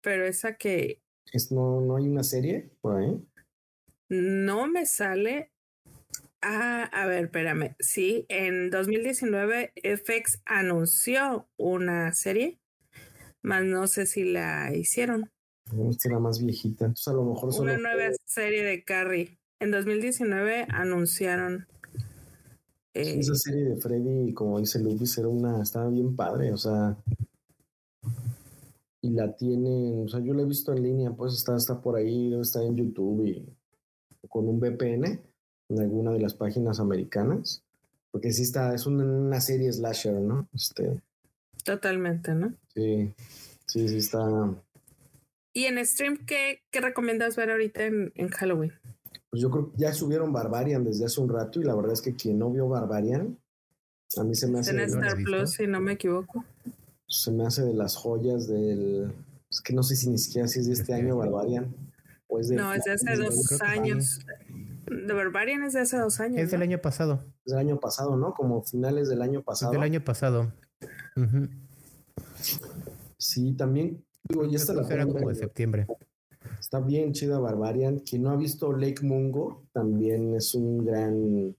Pero 0.00 0.26
esa 0.26 0.56
que. 0.56 1.00
Es, 1.32 1.52
no, 1.52 1.80
no 1.80 1.96
hay 1.96 2.08
una 2.08 2.22
serie 2.22 2.70
por 2.80 3.00
ahí. 3.00 3.24
No 4.08 4.66
me 4.66 4.86
sale. 4.86 5.50
Ah, 6.42 6.84
a 6.92 7.06
ver, 7.06 7.24
espérame. 7.24 7.74
Sí, 7.78 8.26
en 8.28 8.70
2019 8.70 9.72
FX 9.82 10.42
anunció 10.44 11.48
una 11.56 12.12
serie, 12.12 12.58
más 13.42 13.64
no 13.64 13.86
sé 13.86 14.06
si 14.06 14.24
la 14.24 14.74
hicieron. 14.74 15.30
Esta 15.90 16.08
era 16.08 16.18
más 16.18 16.40
viejita. 16.44 16.84
Entonces 16.84 17.08
a 17.08 17.14
lo 17.14 17.24
mejor 17.24 17.52
Una 17.60 17.78
nueva 17.78 18.12
serie 18.24 18.62
de 18.62 18.84
Carrie. 18.84 19.38
En 19.58 19.70
2019 19.70 20.66
anunciaron. 20.68 21.66
Esa 22.96 23.32
eh, 23.32 23.36
serie 23.36 23.64
de 23.64 23.76
Freddy, 23.76 24.32
como 24.32 24.60
dice 24.60 24.78
Luis, 24.78 25.16
era 25.18 25.28
una, 25.28 25.62
estaba 25.62 25.88
bien 25.88 26.14
padre, 26.16 26.52
o 26.52 26.56
sea. 26.56 26.96
Y 29.02 29.10
la 29.10 29.36
tienen, 29.36 30.04
o 30.04 30.08
sea, 30.08 30.20
yo 30.20 30.34
la 30.34 30.42
he 30.42 30.46
visto 30.46 30.72
en 30.72 30.82
línea, 30.82 31.10
pues 31.12 31.34
está, 31.34 31.56
está 31.56 31.80
por 31.80 31.96
ahí, 31.96 32.34
estar 32.40 32.62
en 32.62 32.76
YouTube 32.76 33.24
y 33.26 33.46
con 34.28 34.48
un 34.48 34.58
VPN 34.58 35.20
en 35.68 35.78
alguna 35.78 36.12
de 36.12 36.20
las 36.20 36.34
páginas 36.34 36.80
americanas. 36.80 37.62
Porque 38.10 38.32
sí 38.32 38.42
está, 38.42 38.74
es 38.74 38.86
una, 38.86 39.04
una 39.04 39.40
serie 39.40 39.72
slasher, 39.72 40.14
¿no? 40.14 40.48
Este. 40.54 41.00
Totalmente, 41.64 42.34
¿no? 42.34 42.54
Sí, 42.74 43.12
sí, 43.66 43.88
sí 43.88 43.96
está 43.98 44.56
¿Y 45.56 45.64
en 45.64 45.84
stream 45.86 46.18
qué, 46.26 46.60
qué 46.70 46.82
recomiendas 46.82 47.34
ver 47.34 47.50
ahorita 47.50 47.86
en, 47.86 48.28
Halloween? 48.28 48.74
Pues 49.36 49.42
yo 49.42 49.50
creo 49.50 49.70
que 49.70 49.76
ya 49.76 49.92
subieron 49.92 50.32
Barbarian 50.32 50.82
desde 50.82 51.04
hace 51.04 51.20
un 51.20 51.28
rato 51.28 51.60
y 51.60 51.64
la 51.64 51.74
verdad 51.74 51.92
es 51.92 52.00
que 52.00 52.14
quien 52.14 52.38
no 52.38 52.50
vio 52.50 52.70
Barbarian, 52.70 53.38
a 54.16 54.24
mí 54.24 54.34
se 54.34 54.48
me 54.48 54.60
hace... 54.60 54.70
En 54.70 54.80
Star 54.80 55.14
Plus, 55.22 55.50
si 55.50 55.66
no 55.66 55.78
me 55.78 55.92
equivoco. 55.92 56.42
Se 57.06 57.30
me 57.30 57.44
hace 57.46 57.62
de 57.62 57.74
las 57.74 57.96
joyas 57.96 58.48
del... 58.48 59.12
Es 59.50 59.60
que 59.60 59.74
no 59.74 59.82
sé 59.82 59.94
si 59.94 60.08
ni 60.08 60.16
siquiera 60.16 60.48
si 60.48 60.60
es 60.60 60.68
de 60.68 60.72
este 60.72 60.94
año 60.94 61.18
Barbarian. 61.18 61.70
O 62.28 62.40
es 62.40 62.48
de 62.48 62.56
no, 62.56 62.72
es 62.72 62.84
de 62.84 62.92
hace 62.92 63.14
dos 63.14 63.60
años. 63.60 64.20
De 64.86 65.12
Barbarian 65.12 65.64
es 65.64 65.74
de 65.74 65.80
hace 65.80 65.98
dos 65.98 66.18
años. 66.18 66.40
Es 66.40 66.50
del 66.50 66.62
año 66.62 66.80
pasado. 66.80 67.22
Es 67.44 67.52
del 67.52 67.58
año 67.58 67.78
pasado, 67.78 68.16
¿no? 68.16 68.32
Como 68.32 68.62
finales 68.62 69.10
del 69.10 69.20
año 69.20 69.42
pasado. 69.42 69.72
Es 69.72 69.76
del 69.76 69.84
año 69.84 70.02
pasado. 70.02 70.50
Sí, 73.18 73.52
también 73.52 74.02
ya 74.50 74.56
está 74.56 74.72
la 74.72 74.82
como 75.04 75.28
de 75.28 75.34
septiembre. 75.34 75.86
Está 76.76 76.86
bien 76.86 77.14
chida 77.14 77.38
Barbarian. 77.38 78.00
Quien 78.00 78.24
no 78.24 78.30
ha 78.30 78.36
visto 78.36 78.70
Lake 78.70 79.02
Mungo 79.02 79.62
también 79.72 80.34
es 80.34 80.54
un 80.54 80.84
gran. 80.84 81.56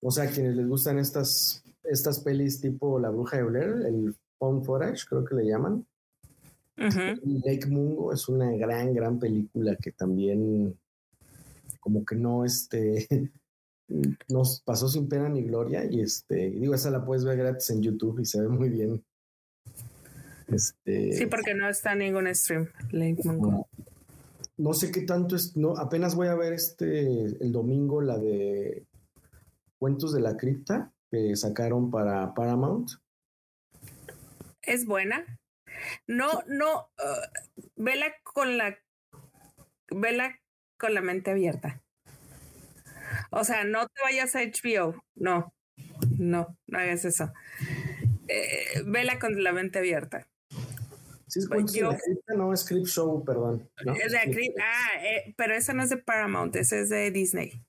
O 0.00 0.10
sea, 0.10 0.30
quienes 0.30 0.56
les 0.56 0.66
gustan 0.66 0.98
estas, 0.98 1.62
estas 1.84 2.20
pelis 2.20 2.58
tipo 2.58 2.98
La 2.98 3.10
Bruja 3.10 3.36
de 3.36 3.42
Blair, 3.42 3.82
el 3.86 4.16
Phone 4.38 4.64
Forage, 4.64 5.04
creo 5.06 5.26
que 5.26 5.34
le 5.34 5.44
llaman. 5.44 5.86
Lake 6.74 7.66
Mungo 7.68 8.14
es 8.14 8.30
una 8.30 8.50
gran, 8.52 8.94
gran 8.94 9.18
película 9.18 9.76
que 9.76 9.92
también 9.92 10.74
como 11.78 12.06
que 12.06 12.16
no, 12.16 12.46
este, 12.46 13.06
nos 14.30 14.62
pasó 14.62 14.88
sin 14.88 15.06
pena 15.06 15.28
ni 15.28 15.42
gloria 15.42 15.84
y 15.84 16.00
este, 16.00 16.48
digo, 16.52 16.72
esa 16.72 16.90
la 16.90 17.04
puedes 17.04 17.26
ver 17.26 17.36
gratis 17.36 17.68
en 17.68 17.82
YouTube 17.82 18.20
y 18.20 18.24
se 18.24 18.40
ve 18.40 18.48
muy 18.48 18.70
bien. 18.70 19.04
Este, 20.48 21.12
sí, 21.12 21.26
porque 21.26 21.52
no 21.52 21.68
está 21.68 21.92
en 21.92 21.98
ningún 21.98 22.34
stream. 22.34 22.70
No, 22.92 23.68
no, 24.60 24.74
sé 24.74 24.92
qué 24.92 25.02
tanto 25.02 25.36
es. 25.36 25.56
No, 25.56 25.76
apenas 25.76 26.14
voy 26.14 26.28
a 26.28 26.34
ver 26.34 26.52
este 26.52 27.24
el 27.24 27.52
domingo 27.52 28.00
la 28.00 28.18
de 28.18 28.86
Cuentos 29.78 30.12
de 30.12 30.20
la 30.20 30.36
Cripta 30.36 30.92
que 31.10 31.34
sacaron 31.36 31.90
para 31.90 32.34
Paramount. 32.34 32.90
Es 34.62 34.86
buena. 34.86 35.24
No, 36.06 36.42
no, 36.46 36.90
uh, 36.98 37.62
vela 37.76 38.06
con 38.22 38.58
la 38.58 38.78
vela 39.90 40.38
con 40.78 40.94
la 40.94 41.00
mente 41.00 41.30
abierta. 41.30 41.82
O 43.30 43.44
sea, 43.44 43.64
no 43.64 43.86
te 43.88 44.02
vayas 44.02 44.36
a 44.36 44.40
HBO. 44.40 45.02
No, 45.14 45.52
no, 46.18 46.56
no 46.66 46.78
hagas 46.78 47.04
eso. 47.04 47.32
Eh, 48.28 48.82
vela 48.86 49.18
con 49.18 49.42
la 49.42 49.52
mente 49.52 49.78
abierta. 49.78 50.29
Sí, 51.30 51.38
es 51.38 51.72
yo, 51.72 51.92
no 52.36 52.52
es 52.52 52.64
Crip 52.64 52.86
Show, 52.86 53.24
perdón. 53.24 53.70
Es 54.02 54.10
de 54.10 54.18
ah, 54.60 55.04
eh, 55.04 55.32
pero 55.36 55.54
esa 55.54 55.72
no 55.72 55.84
es 55.84 55.90
de 55.90 55.96
Paramount, 55.96 56.56
esa 56.56 56.76
es 56.76 56.88
de 56.88 57.12
Disney. 57.12 57.62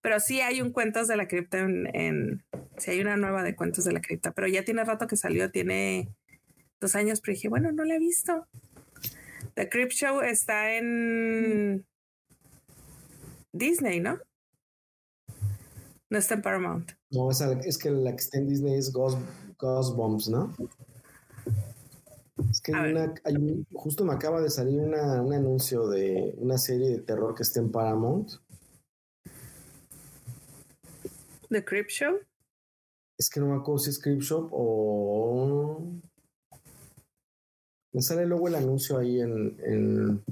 Pero 0.00 0.18
sí 0.18 0.40
hay 0.40 0.62
un 0.62 0.72
Cuentos 0.72 1.08
de 1.08 1.16
la 1.16 1.28
Cripta 1.28 1.58
en, 1.58 2.42
sí 2.78 2.90
hay 2.90 3.00
una 3.02 3.18
nueva 3.18 3.42
de 3.42 3.54
Cuentos 3.54 3.84
de 3.84 3.92
la 3.92 4.00
Cripta, 4.00 4.32
pero 4.32 4.48
ya 4.48 4.64
tiene 4.64 4.82
rato 4.82 5.06
que 5.06 5.16
salió, 5.16 5.50
tiene 5.50 6.08
dos 6.80 6.94
años, 6.94 7.20
pero 7.20 7.34
dije, 7.34 7.48
bueno, 7.48 7.70
no 7.70 7.84
la 7.84 7.96
he 7.96 7.98
visto. 7.98 8.46
The 9.54 9.68
Crip 9.68 9.90
Show 9.90 10.22
está 10.22 10.74
en 10.74 11.84
Disney, 13.52 14.00
¿no? 14.00 14.18
No 16.08 16.18
está 16.18 16.34
en 16.34 16.42
Paramount. 16.42 16.92
No, 17.10 17.30
es, 17.30 17.76
que 17.76 17.90
la 17.90 18.12
que 18.12 18.22
está 18.22 18.38
en 18.38 18.48
Disney 18.48 18.74
es 18.74 18.90
Ghost, 18.90 19.18
Ghost 19.58 19.96
Bombs, 19.96 20.28
¿no? 20.30 20.54
Es 22.50 22.60
que 22.60 22.72
hay 22.74 23.66
justo 23.72 24.04
me 24.04 24.12
acaba 24.12 24.40
de 24.40 24.50
salir 24.50 24.80
un 24.80 24.94
anuncio 24.94 25.88
de 25.88 26.34
una 26.36 26.58
serie 26.58 26.90
de 26.90 26.98
terror 26.98 27.34
que 27.34 27.42
está 27.42 27.60
en 27.60 27.70
Paramount. 27.70 28.32
¿The 31.48 31.64
Creep 31.64 31.88
Show? 31.88 32.18
Es 33.18 33.28
que 33.28 33.40
no 33.40 33.46
me 33.46 33.56
acuerdo 33.56 33.78
si 33.78 33.90
es 33.90 33.98
Creep 33.98 34.20
Show 34.20 34.48
o. 34.52 35.82
Me 37.92 38.00
sale 38.00 38.24
luego 38.24 38.48
el 38.48 38.54
anuncio 38.54 38.98
ahí 38.98 39.20
en, 39.20 39.56
en, 39.64 40.24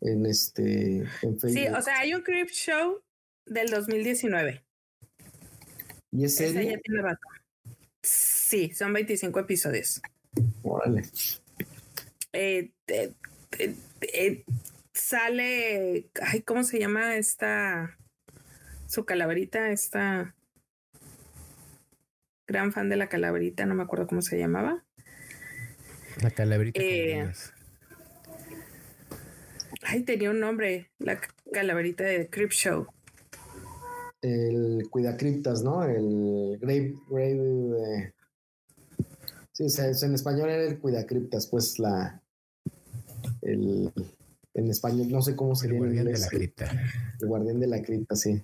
en 0.00 0.26
este. 0.26 1.04
Sí, 1.40 1.66
o 1.68 1.82
sea, 1.82 1.98
hay 1.98 2.14
un 2.14 2.22
Creep 2.22 2.48
Show 2.48 3.02
del 3.46 3.68
2019. 3.70 4.64
¿Y 6.12 6.24
es 6.24 6.36
serie? 6.36 6.80
Sí, 8.02 8.72
son 8.72 8.92
25 8.92 9.40
episodios. 9.40 10.00
Órale. 10.62 11.02
Eh, 12.32 12.70
eh, 12.88 14.44
sale, 14.92 16.10
ay, 16.22 16.42
¿cómo 16.42 16.64
se 16.64 16.78
llama 16.78 17.16
esta? 17.16 17.96
Su 18.86 19.04
calaverita, 19.04 19.70
esta 19.70 20.34
gran 22.46 22.72
fan 22.72 22.88
de 22.88 22.96
la 22.96 23.08
calaverita, 23.08 23.64
no 23.64 23.74
me 23.74 23.84
acuerdo 23.84 24.08
cómo 24.08 24.22
se 24.22 24.38
llamaba. 24.38 24.84
La 26.20 26.30
calaverita. 26.30 26.80
Eh, 26.82 27.30
ay, 29.82 30.02
tenía 30.02 30.30
un 30.30 30.40
nombre, 30.40 30.90
la 30.98 31.20
calaverita 31.52 32.04
de 32.04 32.28
Crip 32.28 32.50
Show. 32.50 32.86
El 34.20 34.88
Cuidacriptas, 34.90 35.62
¿no? 35.62 35.84
El 35.84 36.58
Grave, 36.60 36.94
Grave 37.08 38.12
Sí, 39.68 39.82
en 40.06 40.14
español 40.14 40.48
era 40.48 40.64
el 40.64 40.78
cuidacriptas, 40.78 41.46
pues 41.46 41.78
la. 41.78 42.22
El, 43.42 43.92
en 44.54 44.70
español, 44.70 45.08
no 45.10 45.20
sé 45.20 45.36
cómo 45.36 45.54
sería. 45.54 45.76
El 45.76 45.84
guardián 45.84 46.06
de 46.06 46.18
la 46.18 46.28
cripta. 46.28 46.70
El 47.20 47.28
guardián 47.28 47.60
de 47.60 47.66
la 47.66 47.82
cripta, 47.82 48.16
sí. 48.16 48.42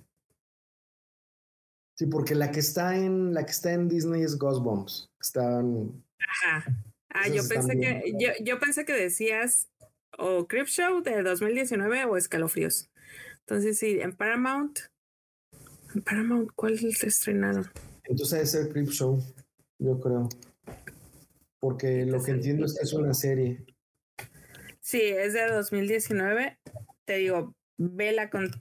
Sí, 1.95 2.05
porque 2.05 2.35
la 2.35 2.51
que 2.51 2.59
está 2.59 2.95
en 2.95 3.33
la 3.33 3.43
que 3.45 3.51
está 3.51 3.73
en 3.73 3.87
Disney 3.87 4.21
es 4.21 4.37
Ghostbumps. 4.37 5.09
Están. 5.19 6.03
Ajá. 6.19 6.65
Ah, 7.09 7.27
yo 7.27 7.47
pensé 7.47 7.79
que 7.79 8.13
yo, 8.19 8.29
yo, 8.43 8.59
pensé 8.59 8.85
que 8.85 8.93
decías 8.93 9.67
o 10.19 10.47
Crip 10.47 10.67
Show 10.67 11.01
de 11.01 11.23
2019 11.23 12.05
o 12.05 12.15
Escalofríos. 12.15 12.91
Entonces 13.39 13.79
sí, 13.79 13.99
en 13.99 14.15
Paramount. 14.15 14.79
En 15.95 16.03
Paramount, 16.03 16.51
¿cuál 16.53 16.77
se 16.77 17.07
estrenaron? 17.07 17.67
Entonces 18.03 18.53
es 18.53 18.53
el 18.53 18.69
Crip 18.69 18.89
Show, 18.89 19.19
yo 19.79 19.99
creo. 19.99 20.29
Porque 21.59 22.05
lo 22.05 22.23
que 22.23 22.31
entiendo 22.31 22.65
es 22.65 22.75
que 22.77 22.83
es 22.83 22.93
una 22.93 23.13
serie. 23.13 23.65
Sí, 24.79 25.01
es 25.01 25.33
de 25.33 25.47
2019. 25.47 26.59
Te 27.05 27.17
digo, 27.17 27.55
vela 27.77 28.29
con 28.29 28.51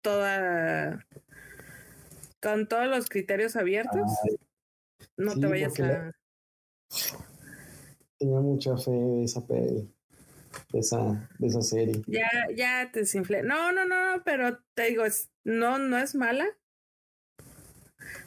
toda. 0.00 1.06
con 2.40 2.68
todos 2.68 2.86
los 2.88 3.08
criterios 3.08 3.56
abiertos. 3.56 4.10
no 5.16 5.38
te 5.38 5.46
vayas 5.46 5.78
a. 5.80 6.12
Tenía 8.18 8.40
mucha 8.40 8.76
fe 8.76 8.90
de 8.90 9.24
esa 9.24 9.44
peli. 9.46 9.92
de 10.72 10.78
esa, 10.78 11.28
de 11.38 11.46
esa 11.46 11.62
serie. 11.62 12.02
Ya, 12.06 12.28
ya 12.54 12.90
te 12.92 13.00
desinflé. 13.00 13.42
No, 13.42 13.72
no, 13.72 13.84
no, 13.86 14.22
pero 14.24 14.58
te 14.74 14.84
digo, 14.84 15.04
es, 15.04 15.30
no, 15.42 15.78
no 15.78 15.98
es 15.98 16.14
mala. 16.14 16.46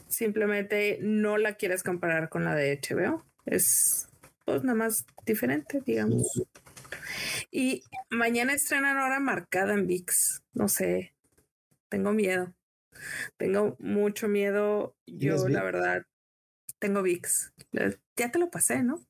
Simplemente 0.08 1.00
no 1.02 1.38
la 1.38 1.54
quieres 1.56 1.84
comparar 1.84 2.30
con 2.30 2.44
la 2.44 2.56
de 2.56 2.80
HBO. 2.80 3.24
Es 3.46 4.08
pues 4.46 4.64
nada 4.64 4.78
más 4.78 5.06
diferente, 5.26 5.82
digamos. 5.86 6.46
Y 7.52 7.84
mañana 8.10 8.54
estrenan 8.54 8.98
hora 8.98 9.20
marcada 9.20 9.74
en 9.74 9.88
VIX. 9.88 10.44
No 10.54 10.70
sé. 10.70 11.14
Tengo 11.90 12.14
miedo. 12.14 12.54
Tengo 13.38 13.76
mucho 13.80 14.28
miedo. 14.28 14.96
Yo, 15.06 15.48
la 15.50 15.64
verdad, 15.64 16.04
tengo 16.80 17.02
VIX. 17.02 17.54
Ya 18.16 18.32
te 18.32 18.40
lo 18.40 18.50
pasé, 18.50 18.84
¿no? 18.84 19.04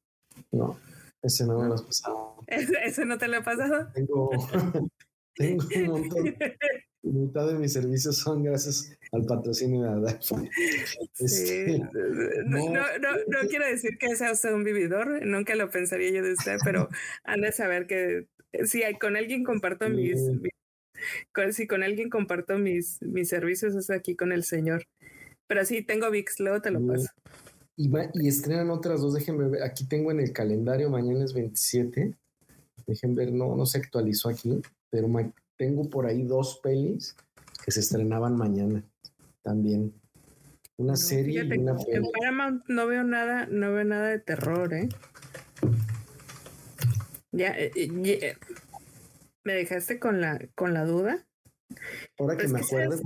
No, 0.52 0.80
ese 1.22 1.45
no 1.45 1.60
me 1.60 1.68
lo 1.68 1.76
has 1.76 1.82
pasado. 1.84 2.38
¿Ese, 2.48 3.06
no 3.06 3.18
te 3.18 3.28
lo 3.28 3.38
he 3.38 3.44
pasado? 3.44 3.91
Tengo, 3.94 4.30
tengo 5.36 5.66
un 5.76 5.88
montón. 5.88 6.36
mitad 7.06 7.48
de 7.48 7.56
mis 7.56 7.73
servicios 7.73 8.18
son 8.18 8.44
gracias 8.44 8.98
al 9.11 9.26
patrocinio 9.26 9.84
de 9.84 9.90
Adafa. 9.90 10.41
Este, 11.19 11.80
no, 12.45 12.69
no, 12.69 12.82
no, 13.27 13.49
quiero 13.49 13.65
decir 13.65 13.98
que 13.98 14.15
sea 14.15 14.32
usted 14.32 14.53
un 14.53 14.64
vividor, 14.64 15.26
nunca 15.26 15.56
lo 15.56 15.69
pensaría 15.69 16.11
yo 16.11 16.23
de 16.23 16.34
usted, 16.34 16.57
pero 16.64 16.90
han 17.23 17.41
de 17.41 17.52
saber 17.52 17.88
que 17.88 18.27
si 18.65 18.82
con 18.99 19.15
alguien 19.15 19.44
comparto 19.44 19.90
mis, 19.90 20.19
si 21.52 21.68
con 21.68 21.84
alguien 21.84 22.10
comparto 22.10 22.57
mis, 22.57 23.02
mis 23.02 23.30
servicios 23.30 23.76
es 23.76 23.90
aquí 23.90 24.15
con 24.15 24.32
el 24.32 24.44
señor. 24.44 24.86
Pero 25.48 25.64
sí, 25.64 25.84
tengo 25.84 26.10
VIX, 26.10 26.40
luego 26.40 26.61
te 26.61 26.72
lo 26.72 26.86
paso. 26.86 27.10
Y, 27.77 27.91
y 28.14 28.27
estrenan 28.27 28.69
otras 28.72 29.02
dos, 29.02 29.14
déjenme 29.14 29.48
ver, 29.49 29.64
aquí 29.64 29.86
tengo 29.86 30.10
en 30.11 30.22
el 30.22 30.32
calendario, 30.32 30.90
mañana 30.90 31.23
es 31.23 31.34
27, 31.34 32.15
dejen 32.88 33.15
ver, 33.15 33.32
no, 33.32 33.56
no 33.56 33.65
se 33.65 33.77
actualizó 33.77 34.30
aquí, 34.30 34.61
pero 34.90 35.07
tengo 35.57 35.90
por 35.90 36.06
ahí 36.06 36.23
dos 36.23 36.60
pelis 36.61 37.15
que 37.64 37.72
se 37.72 37.80
estrenaban 37.80 38.36
mañana 38.36 38.84
también. 39.41 39.94
Una 40.77 40.95
serie 40.95 41.44
y 41.44 41.57
una 41.57 41.77
peli. 41.77 41.98
En 41.98 42.11
Paramount 42.11 42.64
no 42.68 42.88
veo 42.88 43.03
nada, 43.03 43.48
no 43.48 43.73
veo 43.73 43.86
nada 43.86 44.10
de 44.10 44.19
terror, 44.19 44.73
¿eh? 44.73 44.90
Ya, 47.32 47.52
eh, 47.57 47.72
eh, 47.76 48.36
me 49.44 49.53
dejaste 49.53 49.99
con 49.99 50.22
la, 50.22 50.40
con 50.56 50.73
la 50.73 50.86
duda. 50.86 51.26
Ahora 52.19 52.38
que 52.38 52.48
me 52.48 52.60
acuerdo, 52.60 53.02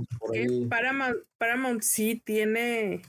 Paramount, 0.68 1.16
Paramount 1.38 1.82
sí 1.82 2.22
tiene 2.24 3.02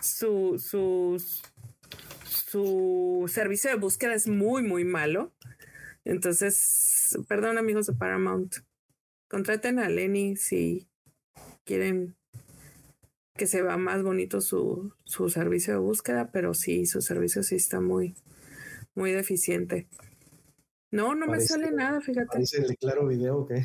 su, 0.00 0.58
su, 0.58 1.22
su 2.24 3.30
servicio 3.32 3.70
de 3.70 3.76
búsqueda 3.76 4.14
es 4.14 4.28
muy, 4.28 4.62
muy 4.62 4.84
malo. 4.84 5.32
Entonces, 6.04 7.01
perdón 7.28 7.58
amigos 7.58 7.86
de 7.86 7.94
Paramount, 7.94 8.56
contraten 9.28 9.78
a 9.78 9.88
Lenny 9.88 10.36
si 10.36 10.88
quieren 11.64 12.16
que 13.34 13.46
se 13.46 13.62
vea 13.62 13.76
más 13.76 14.02
bonito 14.02 14.40
su, 14.40 14.92
su 15.04 15.28
servicio 15.30 15.72
de 15.74 15.80
búsqueda, 15.80 16.30
pero 16.32 16.54
sí, 16.54 16.86
su 16.86 17.00
servicio 17.00 17.42
sí 17.42 17.56
está 17.56 17.80
muy, 17.80 18.14
muy 18.94 19.12
deficiente. 19.12 19.88
No, 20.90 21.14
no 21.14 21.26
me 21.26 21.40
sale 21.40 21.70
nada, 21.70 22.00
fíjate. 22.02 22.28
Parece 22.30 22.58
el 22.58 22.76
claro 22.76 23.06
video 23.06 23.46
que. 23.46 23.64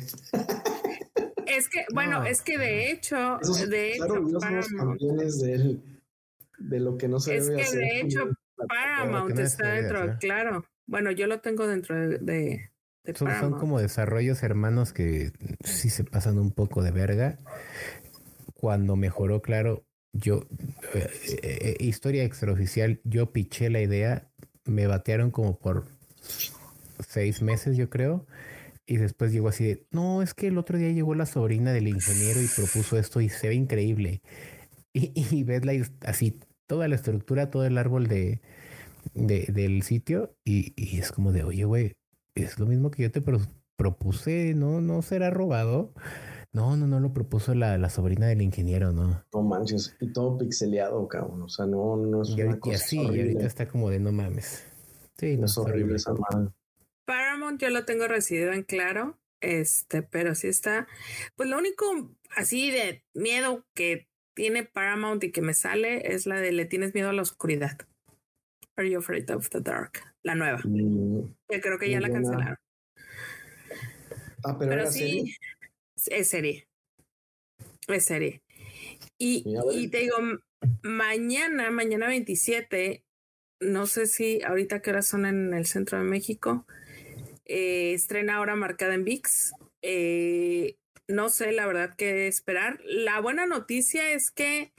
Es 1.46 1.68
que, 1.68 1.84
bueno, 1.92 2.24
es 2.24 2.42
que 2.42 2.58
de 2.58 2.90
hecho, 2.90 3.38
de 3.68 3.92
hecho, 3.92 4.38
Paramount, 4.40 5.00
de, 5.00 5.80
de 6.58 6.80
lo 6.80 6.96
que 6.96 7.08
no 7.08 7.20
se 7.20 7.36
es 7.36 7.48
que 7.48 7.76
de 7.76 8.00
hecho, 8.00 8.30
Paramount 8.68 9.38
está 9.38 9.72
dentro, 9.72 10.16
claro. 10.18 10.64
Bueno, 10.86 11.10
yo 11.10 11.26
lo 11.26 11.40
tengo 11.40 11.66
dentro 11.66 11.96
de, 12.18 12.70
son, 13.14 13.58
como 13.58 13.80
desarrollos 13.80 14.42
hermanos 14.42 14.92
que 14.92 15.32
sí 15.64 15.90
se 15.90 16.04
pasan 16.04 16.38
un 16.38 16.50
poco 16.50 16.82
de 16.82 16.90
verga. 16.90 17.38
Cuando 18.54 18.96
mejoró, 18.96 19.40
claro, 19.42 19.84
yo, 20.12 20.46
eh, 20.94 21.10
eh, 21.42 21.76
historia 21.80 22.24
extraoficial, 22.24 23.00
yo 23.04 23.32
piché 23.32 23.70
la 23.70 23.80
idea, 23.80 24.28
me 24.64 24.86
batearon 24.86 25.30
como 25.30 25.58
por 25.58 25.86
seis 27.06 27.42
meses, 27.42 27.76
yo 27.76 27.88
creo. 27.88 28.26
Y 28.86 28.96
después 28.96 29.32
llegó 29.32 29.48
así 29.48 29.64
de, 29.64 29.86
no, 29.90 30.22
es 30.22 30.34
que 30.34 30.48
el 30.48 30.58
otro 30.58 30.78
día 30.78 30.90
llegó 30.90 31.14
la 31.14 31.26
sobrina 31.26 31.72
del 31.72 31.88
ingeniero 31.88 32.40
y 32.40 32.46
propuso 32.46 32.98
esto 32.98 33.20
y 33.20 33.28
se 33.28 33.48
ve 33.48 33.54
increíble. 33.54 34.22
Y, 34.92 35.12
y 35.36 35.44
ves 35.44 35.64
la, 35.64 35.72
así 36.06 36.40
toda 36.66 36.88
la 36.88 36.94
estructura, 36.94 37.50
todo 37.50 37.64
el 37.64 37.78
árbol 37.78 38.06
de, 38.06 38.40
del 39.14 39.82
sitio 39.82 40.36
y, 40.44 40.98
es 40.98 41.10
como 41.10 41.32
de, 41.32 41.42
oye, 41.42 41.64
güey, 41.64 41.94
es 42.42 42.58
lo 42.58 42.66
mismo 42.66 42.90
que 42.90 43.02
yo 43.02 43.10
te 43.10 43.22
propuse, 43.76 44.54
¿no? 44.54 44.80
¿No 44.80 45.02
será 45.02 45.30
robado? 45.30 45.92
No, 46.52 46.76
no, 46.76 46.86
no 46.86 46.98
lo 46.98 47.12
propuso 47.12 47.54
la, 47.54 47.76
la, 47.76 47.90
sobrina 47.90 48.26
del 48.26 48.40
ingeniero, 48.40 48.92
¿no? 48.92 49.22
No 49.32 49.42
manches, 49.42 49.94
y 50.00 50.12
todo 50.12 50.38
pixeleado, 50.38 51.06
cabrón. 51.06 51.42
O 51.42 51.48
sea, 51.48 51.66
no, 51.66 51.96
no 51.96 52.22
es 52.22 52.30
y 52.30 52.42
una 52.42 52.58
cosa 52.58 52.78
sí, 52.78 52.96
y 52.96 53.06
ahorita 53.06 53.46
está 53.46 53.68
como 53.68 53.90
de 53.90 54.00
no 54.00 54.12
mames. 54.12 54.64
Sí, 55.18 55.36
no, 55.36 55.46
es 55.46 55.58
horrible 55.58 55.96
esa 55.96 56.14
Paramount 57.04 57.60
yo 57.60 57.70
lo 57.70 57.84
tengo 57.84 58.06
residido 58.06 58.52
en 58.52 58.62
claro, 58.62 59.18
este, 59.40 60.02
pero 60.02 60.34
sí 60.34 60.48
está. 60.48 60.86
Pues 61.36 61.48
lo 61.48 61.58
único 61.58 61.84
así 62.36 62.70
de 62.70 63.02
miedo 63.14 63.64
que 63.74 64.08
tiene 64.34 64.64
Paramount 64.64 65.24
y 65.24 65.32
que 65.32 65.42
me 65.42 65.54
sale 65.54 66.14
es 66.14 66.26
la 66.26 66.36
de 66.36 66.52
le 66.52 66.64
tienes 66.64 66.94
miedo 66.94 67.08
a 67.10 67.12
la 67.12 67.22
oscuridad. 67.22 67.78
Are 68.76 68.88
you 68.88 68.98
afraid 68.98 69.30
of 69.30 69.48
the 69.50 69.60
dark? 69.60 70.00
La 70.28 70.34
nueva. 70.34 70.60
Mm, 70.62 71.34
que 71.48 71.60
creo 71.62 71.78
que 71.78 71.88
ya 71.88 72.02
la 72.02 72.10
cancelaron. 72.10 72.58
Ah, 74.44 74.58
pero, 74.58 74.86
sí, 74.90 75.34
es 76.10 76.28
serie. 76.28 76.68
Es 77.86 78.04
serie. 78.04 78.42
Y, 79.16 79.42
y 79.72 79.88
te 79.88 80.00
digo, 80.00 80.16
mañana, 80.82 81.70
mañana 81.70 82.08
27, 82.08 83.02
no 83.60 83.86
sé 83.86 84.06
si 84.06 84.42
ahorita 84.42 84.82
qué 84.82 84.90
horas 84.90 85.06
son 85.06 85.24
en 85.24 85.54
el 85.54 85.64
centro 85.64 85.96
de 85.96 86.04
México, 86.04 86.66
eh, 87.46 87.94
estrena 87.94 88.36
ahora 88.36 88.54
marcada 88.54 88.92
en 88.92 89.04
VIX. 89.04 89.52
Eh, 89.80 90.76
no 91.06 91.30
sé 91.30 91.52
la 91.52 91.66
verdad 91.66 91.94
qué 91.96 92.26
esperar. 92.26 92.78
La 92.84 93.18
buena 93.22 93.46
noticia 93.46 94.12
es 94.12 94.30
que 94.30 94.74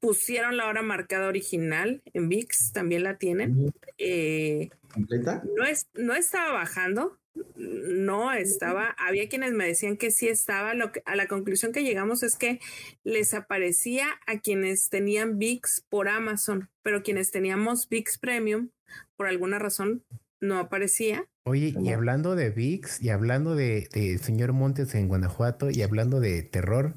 pusieron 0.00 0.56
la 0.56 0.66
hora 0.66 0.82
marcada 0.82 1.28
original 1.28 2.02
en 2.12 2.28
VIX, 2.28 2.72
también 2.72 3.02
la 3.02 3.18
tienen. 3.18 3.72
Eh, 3.98 4.70
¿Completa? 4.92 5.42
No, 5.56 5.64
es, 5.64 5.88
no 5.94 6.14
estaba 6.14 6.52
bajando, 6.52 7.18
no 7.44 8.32
estaba. 8.32 8.94
Había 8.98 9.28
quienes 9.28 9.52
me 9.52 9.66
decían 9.66 9.96
que 9.96 10.10
sí 10.10 10.28
estaba. 10.28 10.74
Lo 10.74 10.92
que, 10.92 11.02
a 11.04 11.16
la 11.16 11.26
conclusión 11.26 11.72
que 11.72 11.84
llegamos 11.84 12.22
es 12.22 12.36
que 12.36 12.60
les 13.02 13.34
aparecía 13.34 14.06
a 14.26 14.38
quienes 14.40 14.88
tenían 14.88 15.38
VIX 15.38 15.84
por 15.88 16.08
Amazon, 16.08 16.70
pero 16.82 17.02
quienes 17.02 17.30
teníamos 17.30 17.88
VIX 17.88 18.18
Premium, 18.18 18.70
por 19.16 19.26
alguna 19.26 19.58
razón, 19.58 20.04
no 20.40 20.58
aparecía. 20.58 21.26
Oye, 21.46 21.74
y 21.78 21.90
hablando 21.90 22.36
de 22.36 22.50
VIX, 22.50 23.02
y 23.02 23.10
hablando 23.10 23.54
de, 23.54 23.88
Señor 24.22 24.52
Montes 24.52 24.94
en 24.94 25.08
Guanajuato, 25.08 25.70
y 25.70 25.82
hablando 25.82 26.20
de 26.20 26.42
terror, 26.42 26.94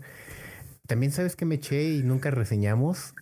también 0.87 1.11
sabes 1.11 1.35
que 1.35 1.45
me 1.45 1.55
eché 1.55 1.83
y 1.95 2.03
nunca 2.03 2.31
reseñamos. 2.31 3.13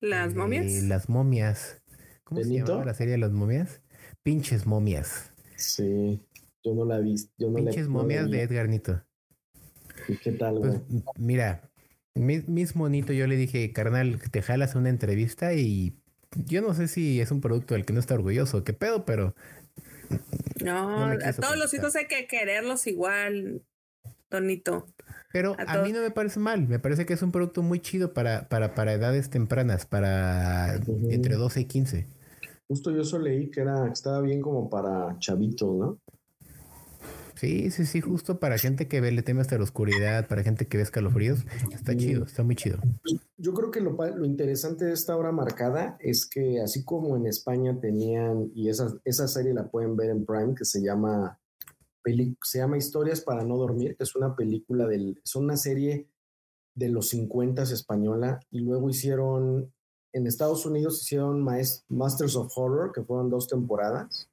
Las 0.00 0.34
momias. 0.34 0.66
Eh, 0.66 0.82
las 0.82 1.08
momias. 1.08 1.82
¿Cómo 2.24 2.42
se 2.42 2.50
llama 2.50 2.84
la 2.84 2.94
serie 2.94 3.12
de 3.12 3.18
las 3.18 3.32
momias? 3.32 3.82
Pinches 4.22 4.66
momias. 4.66 5.32
Sí, 5.56 6.20
yo 6.64 6.74
no 6.74 6.84
la 6.84 6.98
vi. 6.98 7.16
Yo 7.38 7.50
no 7.50 7.56
Pinches 7.56 7.88
momias 7.88 8.30
de 8.30 8.42
Edgar 8.42 8.68
Nito. 8.68 9.02
¿Y 10.08 10.16
qué 10.16 10.32
tal, 10.32 10.58
pues, 10.58 10.80
Mira, 11.16 11.70
mismo 12.14 12.88
Nito, 12.88 13.12
yo 13.12 13.26
le 13.26 13.36
dije, 13.36 13.72
carnal, 13.72 14.20
te 14.30 14.42
jalas 14.42 14.74
una 14.74 14.88
entrevista 14.88 15.54
y 15.54 15.96
yo 16.34 16.62
no 16.62 16.74
sé 16.74 16.88
si 16.88 17.20
es 17.20 17.30
un 17.30 17.40
producto 17.40 17.74
del 17.74 17.84
que 17.84 17.92
no 17.92 18.00
está 18.00 18.14
orgulloso, 18.14 18.64
qué 18.64 18.72
pedo, 18.72 19.04
pero 19.04 19.34
no, 20.64 21.04
a 21.04 21.32
todos 21.34 21.56
los 21.56 21.72
hijos 21.74 21.94
hay 21.96 22.06
que 22.06 22.26
quererlos 22.26 22.86
igual, 22.86 23.62
Tonito. 24.28 24.86
Pero 25.32 25.56
a, 25.58 25.78
mí 25.78 25.92
no 25.92 26.00
me 26.00 26.10
parece 26.10 26.40
mal, 26.40 26.68
me 26.68 26.78
parece 26.78 27.06
que 27.06 27.14
es 27.14 27.22
un 27.22 27.32
producto 27.32 27.62
muy 27.62 27.80
chido 27.80 28.12
para, 28.12 28.48
para, 28.48 28.74
para 28.74 28.92
edades 28.92 29.30
tempranas, 29.30 29.86
para 29.86 30.76
entre 31.10 31.36
12 31.36 31.60
y 31.60 31.64
15. 31.64 32.06
Justo 32.68 32.90
yo 32.90 33.02
eso 33.02 33.18
leí 33.18 33.50
que 33.50 33.60
era, 33.60 33.88
estaba 33.88 34.20
bien 34.20 34.40
como 34.40 34.68
para 34.70 35.18
chavitos, 35.18 35.74
¿no? 35.74 35.98
Sí, 37.42 37.72
sí, 37.72 37.86
sí, 37.86 38.00
justo 38.00 38.38
para 38.38 38.56
gente 38.56 38.86
que 38.86 39.00
ve, 39.00 39.10
le 39.10 39.24
teme 39.24 39.40
hasta 39.40 39.58
la 39.58 39.64
oscuridad, 39.64 40.28
para 40.28 40.44
gente 40.44 40.68
que 40.68 40.76
ve 40.76 40.84
escalofríos, 40.84 41.40
está 41.72 41.96
chido, 41.96 42.24
está 42.24 42.44
muy 42.44 42.54
chido. 42.54 42.78
Yo 43.36 43.52
creo 43.52 43.72
que 43.72 43.80
lo, 43.80 43.96
lo, 43.96 44.24
interesante 44.24 44.84
de 44.84 44.92
esta 44.92 45.16
hora 45.16 45.32
marcada 45.32 45.96
es 45.98 46.24
que 46.24 46.60
así 46.60 46.84
como 46.84 47.16
en 47.16 47.26
España 47.26 47.80
tenían, 47.80 48.52
y 48.54 48.68
esa, 48.68 48.94
esa 49.04 49.26
serie 49.26 49.54
la 49.54 49.68
pueden 49.68 49.96
ver 49.96 50.10
en 50.10 50.24
Prime, 50.24 50.54
que 50.54 50.64
se 50.64 50.84
llama, 50.84 51.40
se 52.42 52.58
llama 52.58 52.78
Historias 52.78 53.20
para 53.20 53.44
no 53.44 53.56
dormir, 53.56 53.96
que 53.96 54.04
es 54.04 54.14
una 54.16 54.34
película 54.34 54.86
del, 54.86 55.20
es 55.24 55.36
una 55.36 55.56
serie 55.56 56.08
de 56.74 56.88
los 56.88 57.08
50 57.10 57.62
española, 57.62 58.40
y 58.50 58.60
luego 58.60 58.88
hicieron, 58.88 59.72
en 60.12 60.26
Estados 60.26 60.66
Unidos 60.66 61.02
hicieron 61.02 61.42
Masters 61.42 62.36
of 62.36 62.52
Horror, 62.56 62.92
que 62.92 63.02
fueron 63.02 63.30
dos 63.30 63.48
temporadas 63.48 64.28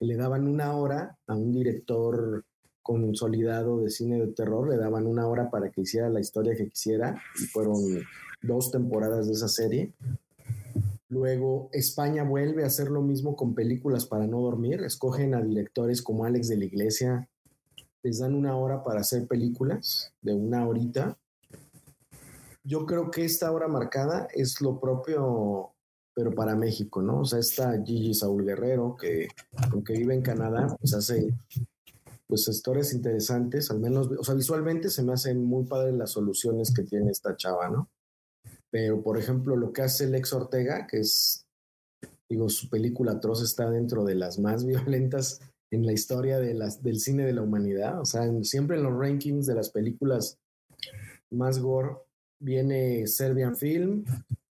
le 0.00 0.16
daban 0.16 0.48
una 0.48 0.74
hora 0.74 1.18
a 1.26 1.34
un 1.34 1.52
director 1.52 2.44
consolidado 2.82 3.80
de 3.80 3.90
cine 3.90 4.18
de 4.18 4.28
terror, 4.28 4.68
le 4.68 4.78
daban 4.78 5.06
una 5.06 5.28
hora 5.28 5.50
para 5.50 5.70
que 5.70 5.82
hiciera 5.82 6.08
la 6.08 6.20
historia 6.20 6.56
que 6.56 6.68
quisiera 6.68 7.20
y 7.38 7.44
fueron 7.44 7.76
dos 8.42 8.70
temporadas 8.70 9.26
de 9.26 9.34
esa 9.34 9.48
serie. 9.48 9.92
Luego 11.10 11.68
España 11.72 12.22
vuelve 12.22 12.62
a 12.62 12.68
hacer 12.68 12.88
lo 12.88 13.02
mismo 13.02 13.34
con 13.34 13.54
películas 13.54 14.06
para 14.06 14.26
no 14.26 14.40
dormir, 14.40 14.80
escogen 14.84 15.34
a 15.34 15.42
directores 15.42 16.02
como 16.02 16.24
Alex 16.24 16.48
de 16.48 16.56
la 16.56 16.64
Iglesia, 16.64 17.28
les 18.02 18.20
dan 18.20 18.34
una 18.34 18.56
hora 18.56 18.84
para 18.84 19.00
hacer 19.00 19.26
películas 19.26 20.14
de 20.22 20.34
una 20.34 20.66
horita. 20.66 21.18
Yo 22.62 22.86
creo 22.86 23.10
que 23.10 23.24
esta 23.24 23.50
hora 23.50 23.66
marcada 23.66 24.28
es 24.32 24.60
lo 24.60 24.78
propio 24.78 25.74
pero 26.14 26.32
para 26.34 26.54
México, 26.54 27.02
¿no? 27.02 27.20
O 27.20 27.24
sea, 27.24 27.38
está 27.38 27.82
Gigi 27.82 28.14
Saúl 28.14 28.44
Guerrero, 28.44 28.96
que 28.96 29.28
aunque 29.72 29.94
vive 29.94 30.14
en 30.14 30.22
Canadá, 30.22 30.76
pues 30.78 30.94
hace 30.94 31.34
pues 32.26 32.46
historias 32.46 32.92
interesantes, 32.92 33.70
al 33.70 33.80
menos, 33.80 34.08
o 34.18 34.22
sea, 34.22 34.34
visualmente 34.34 34.90
se 34.90 35.02
me 35.02 35.12
hacen 35.12 35.44
muy 35.44 35.64
padres 35.64 35.94
las 35.94 36.10
soluciones 36.12 36.72
que 36.72 36.84
tiene 36.84 37.10
esta 37.10 37.36
chava, 37.36 37.68
¿no? 37.68 37.88
Pero, 38.70 39.02
por 39.02 39.18
ejemplo, 39.18 39.56
lo 39.56 39.72
que 39.72 39.82
hace 39.82 40.08
Lex 40.08 40.32
Ortega, 40.32 40.86
que 40.86 41.00
es, 41.00 41.46
digo, 42.28 42.48
su 42.48 42.68
película 42.68 43.12
Atroz 43.12 43.42
está 43.42 43.70
dentro 43.70 44.04
de 44.04 44.14
las 44.14 44.38
más 44.38 44.64
violentas 44.66 45.40
en 45.72 45.86
la 45.86 45.92
historia 45.92 46.38
de 46.38 46.54
las, 46.54 46.82
del 46.82 46.98
cine 46.98 47.24
de 47.24 47.32
la 47.32 47.42
humanidad, 47.42 48.00
o 48.00 48.04
sea, 48.04 48.28
siempre 48.42 48.76
en 48.76 48.82
los 48.82 48.98
rankings 48.98 49.46
de 49.46 49.54
las 49.54 49.70
películas 49.70 50.38
más 51.30 51.60
gore 51.60 51.96
viene 52.40 53.06
Serbian 53.06 53.54
Film, 53.54 54.04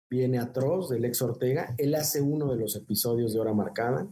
viene 0.10 0.40
Atroz 0.40 0.90
de 0.90 1.00
Lex 1.00 1.22
Ortega, 1.22 1.74
él 1.78 1.96
hace 1.96 2.22
uno 2.22 2.52
de 2.54 2.60
los 2.60 2.76
episodios 2.76 3.34
de 3.34 3.40
Hora 3.40 3.54
Marcada, 3.54 4.10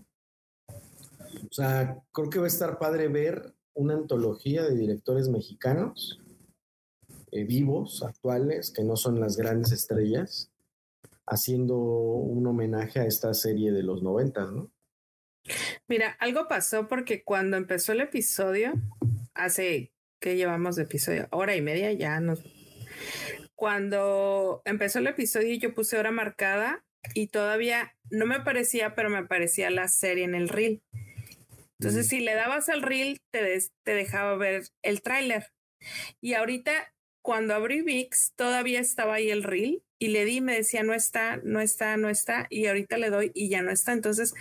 o 0.47 1.53
sea, 1.53 2.01
creo 2.13 2.29
que 2.29 2.39
va 2.39 2.45
a 2.45 2.47
estar 2.47 2.79
padre 2.79 3.09
ver 3.09 3.53
una 3.73 3.95
antología 3.95 4.63
de 4.63 4.75
directores 4.75 5.27
mexicanos 5.27 6.22
eh, 7.33 7.45
vivos, 7.45 8.03
actuales, 8.03 8.71
que 8.71 8.83
no 8.83 8.95
son 8.95 9.19
las 9.19 9.37
grandes 9.37 9.71
estrellas, 9.71 10.51
haciendo 11.25 11.77
un 11.77 12.45
homenaje 12.45 12.99
a 12.99 13.05
esta 13.05 13.33
serie 13.33 13.71
de 13.71 13.81
los 13.81 14.03
noventas, 14.03 14.51
¿no? 14.51 14.71
Mira, 15.87 16.15
algo 16.19 16.47
pasó 16.47 16.87
porque 16.87 17.23
cuando 17.23 17.57
empezó 17.57 17.91
el 17.91 18.01
episodio, 18.01 18.73
hace 19.33 19.91
que 20.19 20.35
llevamos 20.35 20.75
de 20.75 20.83
episodio, 20.83 21.27
hora 21.31 21.55
y 21.55 21.61
media 21.61 21.91
ya 21.91 22.19
no. 22.19 22.35
Cuando 23.55 24.61
empezó 24.65 24.99
el 24.99 25.07
episodio 25.07 25.55
yo 25.57 25.73
puse 25.73 25.97
hora 25.97 26.11
marcada 26.11 26.85
y 27.13 27.27
todavía 27.27 27.95
no 28.09 28.25
me 28.25 28.39
parecía, 28.41 28.95
pero 28.95 29.09
me 29.09 29.25
parecía 29.25 29.69
la 29.69 29.87
serie 29.87 30.23
en 30.23 30.35
el 30.35 30.49
reel. 30.49 30.81
Entonces, 31.79 32.07
si 32.07 32.21
le 32.21 32.35
dabas 32.35 32.69
al 32.69 32.81
reel, 32.81 33.19
te, 33.31 33.59
te 33.83 33.93
dejaba 33.93 34.37
ver 34.37 34.63
el 34.83 35.01
tráiler. 35.01 35.47
Y 36.21 36.33
ahorita, 36.35 36.92
cuando 37.23 37.55
abrí 37.55 37.81
VIX, 37.81 38.33
todavía 38.35 38.81
estaba 38.81 39.15
ahí 39.15 39.31
el 39.31 39.43
reel 39.43 39.81
y 39.97 40.09
le 40.09 40.25
di, 40.25 40.41
me 40.41 40.55
decía, 40.55 40.83
no 40.83 40.93
está, 40.93 41.37
no 41.37 41.61
está, 41.61 41.95
no 41.95 42.09
está. 42.09 42.47
Y 42.49 42.67
ahorita 42.67 42.97
le 42.97 43.09
doy 43.09 43.31
y 43.33 43.47
ya 43.47 43.61
no 43.61 43.71
está. 43.71 43.93
Entonces, 43.93 44.33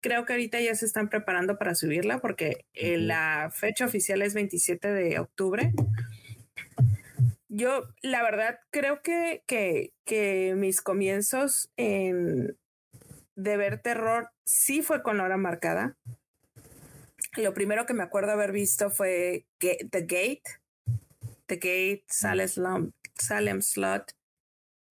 creo 0.00 0.24
que 0.24 0.32
ahorita 0.32 0.58
ya 0.58 0.74
se 0.74 0.86
están 0.86 1.10
preparando 1.10 1.58
para 1.58 1.74
subirla 1.74 2.18
porque 2.18 2.64
eh, 2.72 2.96
la 2.96 3.50
fecha 3.54 3.84
oficial 3.84 4.22
es 4.22 4.32
27 4.32 4.88
de 4.88 5.18
octubre. 5.18 5.72
Yo, 7.48 7.84
la 8.00 8.22
verdad, 8.22 8.58
creo 8.70 9.02
que, 9.02 9.42
que, 9.46 9.92
que 10.06 10.54
mis 10.56 10.80
comienzos 10.80 11.70
en, 11.76 12.56
de 13.36 13.56
ver 13.58 13.82
terror 13.82 14.30
sí 14.46 14.80
fue 14.80 15.02
con 15.02 15.18
la 15.18 15.24
hora 15.24 15.36
marcada 15.36 15.98
lo 17.36 17.54
primero 17.54 17.86
que 17.86 17.94
me 17.94 18.02
acuerdo 18.02 18.32
haber 18.32 18.52
visto 18.52 18.90
fue 18.90 19.46
The 19.58 20.00
Gate, 20.00 20.42
The 21.50 21.56
Gate, 21.56 22.04
Salem, 22.06 22.92
Salem 23.16 23.60
Slot 23.60 24.12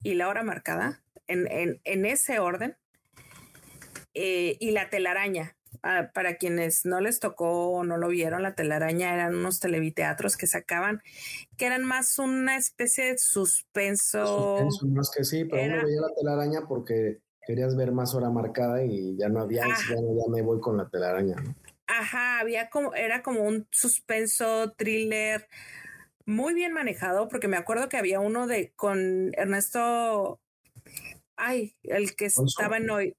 y 0.03 0.15
la 0.15 0.27
hora 0.27 0.43
marcada, 0.43 1.01
en, 1.25 1.49
en, 1.49 1.79
en 1.85 2.05
ese 2.05 2.39
orden. 2.39 2.75
Eh, 4.13 4.57
y 4.59 4.71
la 4.71 4.89
telaraña. 4.89 5.55
Ah, 5.83 6.11
para 6.13 6.35
quienes 6.35 6.85
no 6.85 6.99
les 6.99 7.21
tocó 7.21 7.69
o 7.69 7.83
no 7.85 7.97
lo 7.97 8.09
vieron, 8.09 8.41
la 8.41 8.55
telaraña 8.55 9.13
eran 9.13 9.35
unos 9.35 9.61
televiteatros 9.61 10.35
que 10.35 10.47
sacaban, 10.47 11.01
que 11.55 11.67
eran 11.67 11.85
más 11.85 12.19
una 12.19 12.57
especie 12.57 13.05
de 13.05 13.17
suspenso. 13.17 14.57
suspenso 14.57 14.87
más 14.87 15.11
que 15.15 15.23
sí, 15.23 15.45
pero 15.45 15.75
uno 15.75 15.85
veía 15.85 16.01
la 16.01 16.13
telaraña 16.15 16.67
porque 16.67 17.21
querías 17.47 17.77
ver 17.77 17.93
más 17.93 18.13
hora 18.15 18.29
marcada 18.29 18.83
y 18.83 19.15
ya 19.15 19.29
no 19.29 19.39
había, 19.39 19.61
ya, 19.61 19.95
ya 19.95 20.29
me 20.29 20.41
voy 20.41 20.59
con 20.59 20.75
la 20.75 20.89
telaraña. 20.89 21.35
¿no? 21.35 21.55
Ajá, 21.87 22.39
había 22.39 22.69
como, 22.69 22.93
era 22.93 23.23
como 23.23 23.43
un 23.43 23.67
suspenso, 23.71 24.73
thriller, 24.73 25.47
muy 26.29 26.53
bien 26.53 26.73
manejado, 26.73 27.27
porque 27.27 27.47
me 27.47 27.57
acuerdo 27.57 27.89
que 27.89 27.97
había 27.97 28.19
uno 28.19 28.45
de 28.45 28.71
con 28.75 29.31
Ernesto, 29.33 30.39
ay, 31.35 31.75
el 31.83 32.15
que 32.15 32.25
estaba 32.25 32.77
en 32.77 32.89
hoy, 32.89 33.15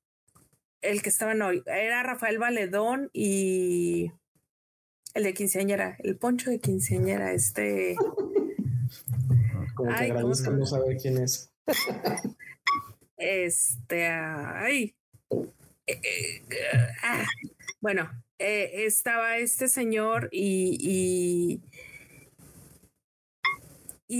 el 0.81 1.03
que 1.03 1.09
estaba 1.09 1.33
en 1.33 1.43
hoy, 1.43 1.63
era 1.67 2.03
Rafael 2.05 2.39
Valedón 2.39 3.11
y 3.13 4.13
el 5.15 5.25
de 5.25 5.35
quinceañera, 5.35 5.97
el 5.99 6.17
poncho 6.17 6.51
de 6.51 6.61
quinceañera, 6.61 7.33
este. 7.33 7.97
Como 9.75 9.91
que 9.91 10.05
agradezco 10.05 10.53
no 10.53 10.65
saber 10.65 10.97
quién 10.97 11.19
es. 11.19 11.53
este, 13.17 14.07
ay. 14.07 14.95
Eh, 15.87 16.01
eh, 16.05 16.43
ah, 17.03 17.27
bueno, 17.81 18.09
eh, 18.39 18.85
estaba 18.87 19.39
este 19.39 19.69
señor 19.69 20.29
y, 20.31 20.77
y, 20.81 21.61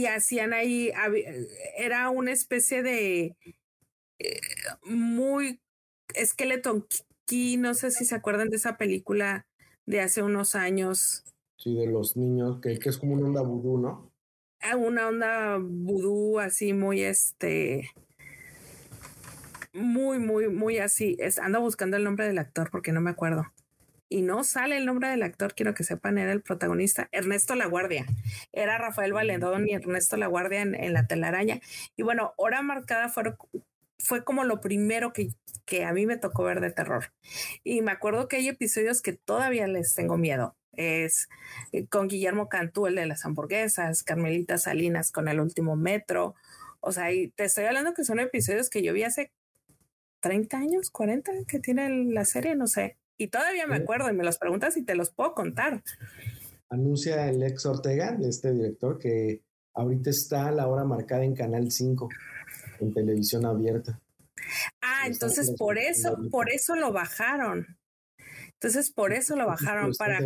hacían 0.07 0.53
ahí, 0.53 0.93
era 1.77 2.11
una 2.11 2.33
especie 2.33 2.83
de 2.83 3.37
eh, 4.19 4.41
muy 4.85 5.61
esqueleto 6.15 6.87
no 7.59 7.75
sé 7.75 7.91
si 7.91 8.05
se 8.05 8.15
acuerdan 8.15 8.49
de 8.49 8.57
esa 8.57 8.77
película 8.77 9.47
de 9.87 10.01
hace 10.01 10.23
unos 10.23 10.55
años. 10.55 11.25
Sí, 11.57 11.77
de 11.77 11.87
los 11.87 12.17
niños, 12.17 12.61
que, 12.61 12.79
que 12.79 12.89
es 12.89 12.99
como 12.99 13.15
una 13.15 13.27
onda 13.27 13.43
vudú, 13.43 13.79
¿no? 13.79 14.11
Ah, 14.61 14.77
una 14.77 15.09
onda 15.09 15.59
vudú 15.59 16.39
así 16.39 16.73
muy 16.73 17.03
este 17.03 17.91
muy, 19.73 20.19
muy, 20.19 20.49
muy 20.49 20.79
así. 20.79 21.17
Es, 21.19 21.39
ando 21.39 21.61
buscando 21.61 21.97
el 21.97 22.05
nombre 22.05 22.27
del 22.27 22.39
actor 22.39 22.69
porque 22.71 22.93
no 22.93 23.01
me 23.01 23.11
acuerdo 23.11 23.47
y 24.11 24.23
no 24.23 24.43
sale 24.43 24.77
el 24.77 24.87
nombre 24.87 25.09
del 25.09 25.23
actor, 25.23 25.55
quiero 25.55 25.73
que 25.73 25.85
sepan, 25.85 26.19
era 26.19 26.33
el 26.33 26.43
protagonista, 26.43 27.09
Ernesto 27.13 27.55
Laguardia. 27.55 28.05
Era 28.53 28.77
Rafael 28.77 29.13
Valedón 29.13 29.69
y 29.69 29.73
Ernesto 29.73 30.17
Laguardia 30.17 30.63
en, 30.63 30.75
en 30.75 30.93
la 30.93 31.07
telaraña. 31.07 31.61
Y 31.97 32.03
bueno, 32.03 32.35
hora 32.37 32.61
marcada 32.61 33.09
fue, 33.09 33.37
fue 33.99 34.25
como 34.25 34.43
lo 34.43 34.61
primero 34.61 35.13
que, 35.13 35.29
que 35.65 35.85
a 35.85 35.93
mí 35.93 36.07
me 36.07 36.17
tocó 36.17 36.43
ver 36.43 36.61
de 36.61 36.73
terror. 36.73 37.13
Y 37.63 37.83
me 37.83 37.93
acuerdo 37.93 38.27
que 38.27 38.37
hay 38.37 38.49
episodios 38.49 39.01
que 39.01 39.13
todavía 39.13 39.69
les 39.69 39.95
tengo 39.95 40.19
miedo. 40.19 40.57
Es 40.73 41.29
eh, 41.71 41.87
con 41.87 42.09
Guillermo 42.09 42.49
Cantú, 42.49 42.89
el 42.89 42.97
de 42.97 43.07
las 43.07 43.25
hamburguesas, 43.25 44.03
Carmelita 44.03 44.59
Salinas 44.59 45.13
con 45.13 45.29
el 45.29 45.39
último 45.39 45.77
metro. 45.77 46.35
O 46.81 46.91
sea, 46.91 47.13
y 47.13 47.29
te 47.29 47.45
estoy 47.45 47.65
hablando 47.65 47.95
que 47.95 48.05
son 48.05 48.19
episodios 48.19 48.71
que 48.71 48.83
yo 48.83 48.93
vi 48.93 49.05
hace 49.05 49.31
30 50.21 50.57
años, 50.57 50.91
40 50.91 51.33
que 51.47 51.61
tiene 51.61 51.89
la 52.13 52.25
serie, 52.25 52.57
no 52.57 52.67
sé. 52.67 53.00
Y 53.21 53.29
todavía 53.29 53.67
me 53.67 53.77
acuerdo 53.77 54.09
y 54.09 54.15
me 54.15 54.25
los 54.25 54.39
preguntas 54.39 54.79
y 54.79 54.83
te 54.83 54.95
los 54.95 55.11
puedo 55.11 55.35
contar. 55.35 55.83
Anuncia 56.71 57.29
el 57.29 57.43
ex 57.43 57.67
Ortega, 57.67 58.17
este 58.23 58.51
director, 58.51 58.99
que 58.99 59.43
ahorita 59.75 60.09
está 60.09 60.51
la 60.53 60.67
hora 60.67 60.85
marcada 60.85 61.23
en 61.25 61.35
Canal 61.35 61.71
5, 61.71 62.09
en 62.81 62.95
televisión 62.95 63.45
abierta. 63.45 64.01
Ah, 64.81 65.03
entonces 65.07 65.53
por 65.59 65.77
eso, 65.77 66.17
por 66.31 66.51
eso 66.51 66.77
lo 66.77 66.95
bajaron. 66.95 67.67
Entonces 68.55 68.91
por 68.91 69.13
eso 69.13 69.37
lo 69.37 69.47
bajaron 69.47 69.93
para, 69.99 70.21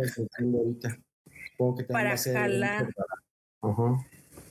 para 1.89 2.17
jalar. 2.17 2.87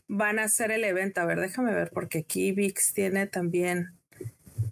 Van 0.07 0.39
a 0.39 0.45
hacer 0.45 0.71
el 0.71 0.85
evento. 0.85 1.23
A 1.23 1.25
ver, 1.25 1.41
déjame 1.41 1.73
ver, 1.73 1.91
porque 1.95 2.19
aquí 2.19 2.53
VIX 2.53 2.93
tiene 2.93 3.27
también 3.27 3.99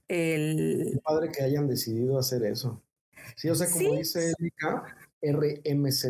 el. 0.09 0.89
Es 0.89 1.01
padre 1.01 1.33
que 1.33 1.43
hayan 1.43 1.67
decidido 1.67 2.19
hacer 2.19 2.45
eso. 2.45 2.83
Sí, 3.37 3.49
o 3.49 3.55
sea, 3.55 3.71
como 3.71 3.97
dice 3.97 4.33
Erika, 4.39 4.97
RMZ, 5.23 6.05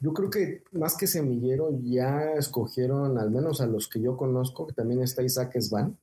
yo 0.00 0.12
creo 0.12 0.30
que 0.30 0.62
más 0.72 0.96
que 0.96 1.06
semillero 1.06 1.70
ya 1.82 2.32
escogieron, 2.34 3.18
al 3.18 3.30
menos 3.30 3.60
a 3.60 3.66
los 3.66 3.88
que 3.88 4.00
yo 4.00 4.16
conozco, 4.16 4.66
que 4.66 4.74
también 4.74 5.02
está 5.02 5.22
Isaac 5.22 5.58
Svan. 5.60 5.98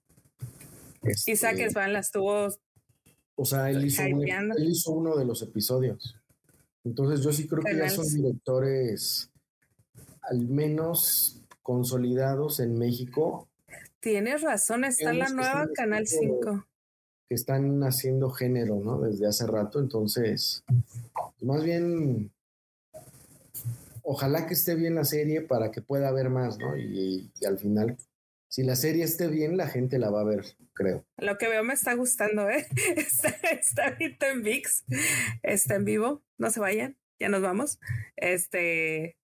Este, 1.04 1.32
Isaac 1.32 1.58
Svan 1.70 1.94
las 1.94 2.12
tuvo. 2.12 2.50
O 3.36 3.46
sea, 3.46 3.70
él 3.70 3.86
hizo, 3.86 4.92
uno 4.92 5.16
de 5.16 5.26
los 5.26 5.42
episodios. 5.42 6.18
Entonces 6.84 7.22
yo 7.22 7.32
sí 7.32 7.48
creo 7.48 7.64
que 7.64 7.76
ya 7.76 7.90
son 7.90 8.08
directores 8.08 9.32
al 10.22 10.48
menos 10.48 11.42
consolidados 11.62 12.60
en 12.60 12.78
México. 12.78 13.48
Tienes 14.00 14.42
razón, 14.42 14.84
está 14.84 15.14
la 15.14 15.30
nueva 15.30 15.68
Canal 15.74 16.08
5. 16.08 16.66
Que 17.28 17.36
están 17.36 17.84
haciendo 17.84 18.30
género, 18.30 18.80
¿no? 18.84 19.02
Desde 19.02 19.28
hace 19.28 19.48
rato, 19.48 19.80
entonces, 19.80 20.64
más 21.42 21.64
bien, 21.64 22.32
ojalá 24.04 24.46
que 24.48 24.54
esté 24.54 24.76
bien 24.76 24.96
la 24.96 25.04
serie 25.04 25.42
para 25.42 25.72
que 25.72 25.82
pueda 25.82 26.10
haber 26.10 26.30
más, 26.30 26.60
¿no? 26.60 26.78
Y, 26.78 27.32
al 27.48 27.58
final, 27.58 27.98
si 28.48 28.64
la 28.64 28.76
serie 28.76 29.04
esté 29.04 29.28
bien, 29.28 29.58
la 29.58 29.68
gente 29.68 29.98
la 29.98 30.12
va 30.12 30.22
a 30.22 30.26
ver, 30.26 30.46
creo. 30.74 31.06
Lo 31.18 31.38
que 31.38 31.48
veo 31.48 31.64
me 31.64 31.74
está 31.74 31.94
gustando, 31.96 32.50
¿eh? 32.50 32.68
Está, 32.96 33.30
está 33.52 33.88
ahorita 33.88 34.30
en 34.30 34.44
VIX, 34.44 34.86
está 35.44 35.76
en 35.76 35.86
vivo, 35.86 36.24
no 36.38 36.52
se 36.52 36.60
vayan, 36.60 36.98
ya 37.20 37.30
nos 37.30 37.42
vamos. 37.42 37.80
Este, 38.16 39.18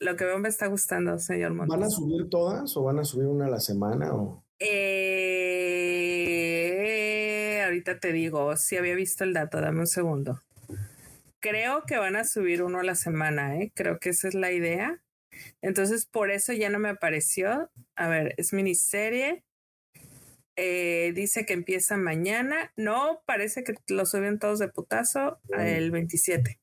lo 0.00 0.16
que 0.16 0.24
veo 0.24 0.38
me 0.38 0.48
está 0.48 0.68
gustando, 0.68 1.18
señor 1.18 1.52
Montes. 1.52 1.76
¿Van 1.76 1.86
a 1.86 1.90
subir 1.90 2.28
todas 2.30 2.76
o 2.76 2.82
van 2.82 2.98
a 2.98 3.04
subir 3.04 3.26
una 3.26 3.46
a 3.46 3.50
la 3.50 3.60
semana? 3.60 4.14
O? 4.14 4.44
Eh, 4.60 5.62
ahorita 7.64 7.98
te 8.00 8.12
digo, 8.12 8.56
si 8.56 8.76
había 8.76 8.94
visto 8.94 9.24
el 9.24 9.32
dato, 9.32 9.60
dame 9.60 9.80
un 9.80 9.86
segundo. 9.86 10.42
Creo 11.40 11.84
que 11.84 11.96
van 11.98 12.16
a 12.16 12.24
subir 12.24 12.62
uno 12.62 12.80
a 12.80 12.84
la 12.84 12.94
semana, 12.94 13.56
¿eh? 13.56 13.70
Creo 13.74 13.98
que 14.00 14.10
esa 14.10 14.28
es 14.28 14.34
la 14.34 14.52
idea. 14.52 15.00
Entonces, 15.62 16.06
por 16.06 16.30
eso 16.30 16.52
ya 16.52 16.68
no 16.70 16.78
me 16.78 16.88
apareció. 16.88 17.70
A 17.94 18.08
ver, 18.08 18.34
es 18.36 18.52
miniserie. 18.52 19.44
Eh, 20.56 21.12
dice 21.14 21.46
que 21.46 21.52
empieza 21.52 21.96
mañana. 21.96 22.72
No, 22.76 23.22
parece 23.26 23.62
que 23.62 23.74
lo 23.88 24.04
suben 24.06 24.40
todos 24.40 24.58
de 24.58 24.68
putazo 24.68 25.38
el 25.56 25.92
27 25.92 26.58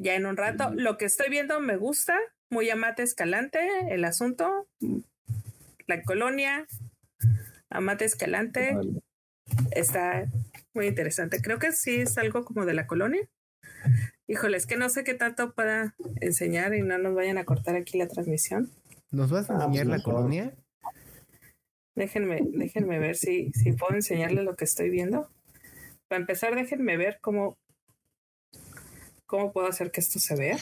ya 0.00 0.14
en 0.14 0.26
un 0.26 0.36
rato. 0.36 0.70
Lo 0.74 0.96
que 0.96 1.04
estoy 1.04 1.28
viendo 1.28 1.60
me 1.60 1.76
gusta, 1.76 2.18
muy 2.50 2.70
amate 2.70 3.02
escalante 3.02 3.60
el 3.90 4.04
asunto, 4.04 4.68
la 5.90 6.02
colonia, 6.02 6.66
amate 7.68 8.06
escalante, 8.06 8.74
está 9.72 10.30
muy 10.72 10.86
interesante. 10.86 11.42
Creo 11.42 11.58
que 11.58 11.72
sí 11.72 11.96
es 11.96 12.16
algo 12.16 12.44
como 12.44 12.64
de 12.64 12.74
la 12.74 12.86
colonia. 12.86 13.28
Híjole, 14.26 14.56
es 14.56 14.66
que 14.66 14.76
no 14.76 14.88
sé 14.88 15.04
qué 15.04 15.14
tanto 15.14 15.52
para 15.52 15.94
enseñar 16.20 16.74
y 16.74 16.82
no 16.82 16.96
nos 16.96 17.14
vayan 17.14 17.36
a 17.36 17.44
cortar 17.44 17.76
aquí 17.76 17.98
la 17.98 18.08
transmisión. 18.08 18.70
¿Nos 19.10 19.30
vas 19.30 19.50
a 19.50 19.54
ah, 19.54 19.64
enseñar 19.64 19.86
pues 19.86 19.98
la 19.98 20.04
colonia? 20.04 20.54
Déjenme, 21.96 22.40
déjenme 22.52 22.98
ver 22.98 23.16
si, 23.16 23.50
si 23.52 23.72
puedo 23.72 23.94
enseñarles 23.94 24.44
lo 24.44 24.54
que 24.54 24.64
estoy 24.64 24.88
viendo. 24.88 25.28
Para 26.08 26.20
empezar, 26.20 26.54
déjenme 26.54 26.96
ver 26.96 27.18
cómo, 27.20 27.58
¿Cómo 29.30 29.52
puedo 29.52 29.68
hacer 29.68 29.92
que 29.92 30.00
esto 30.00 30.18
se 30.18 30.34
vea? 30.34 30.56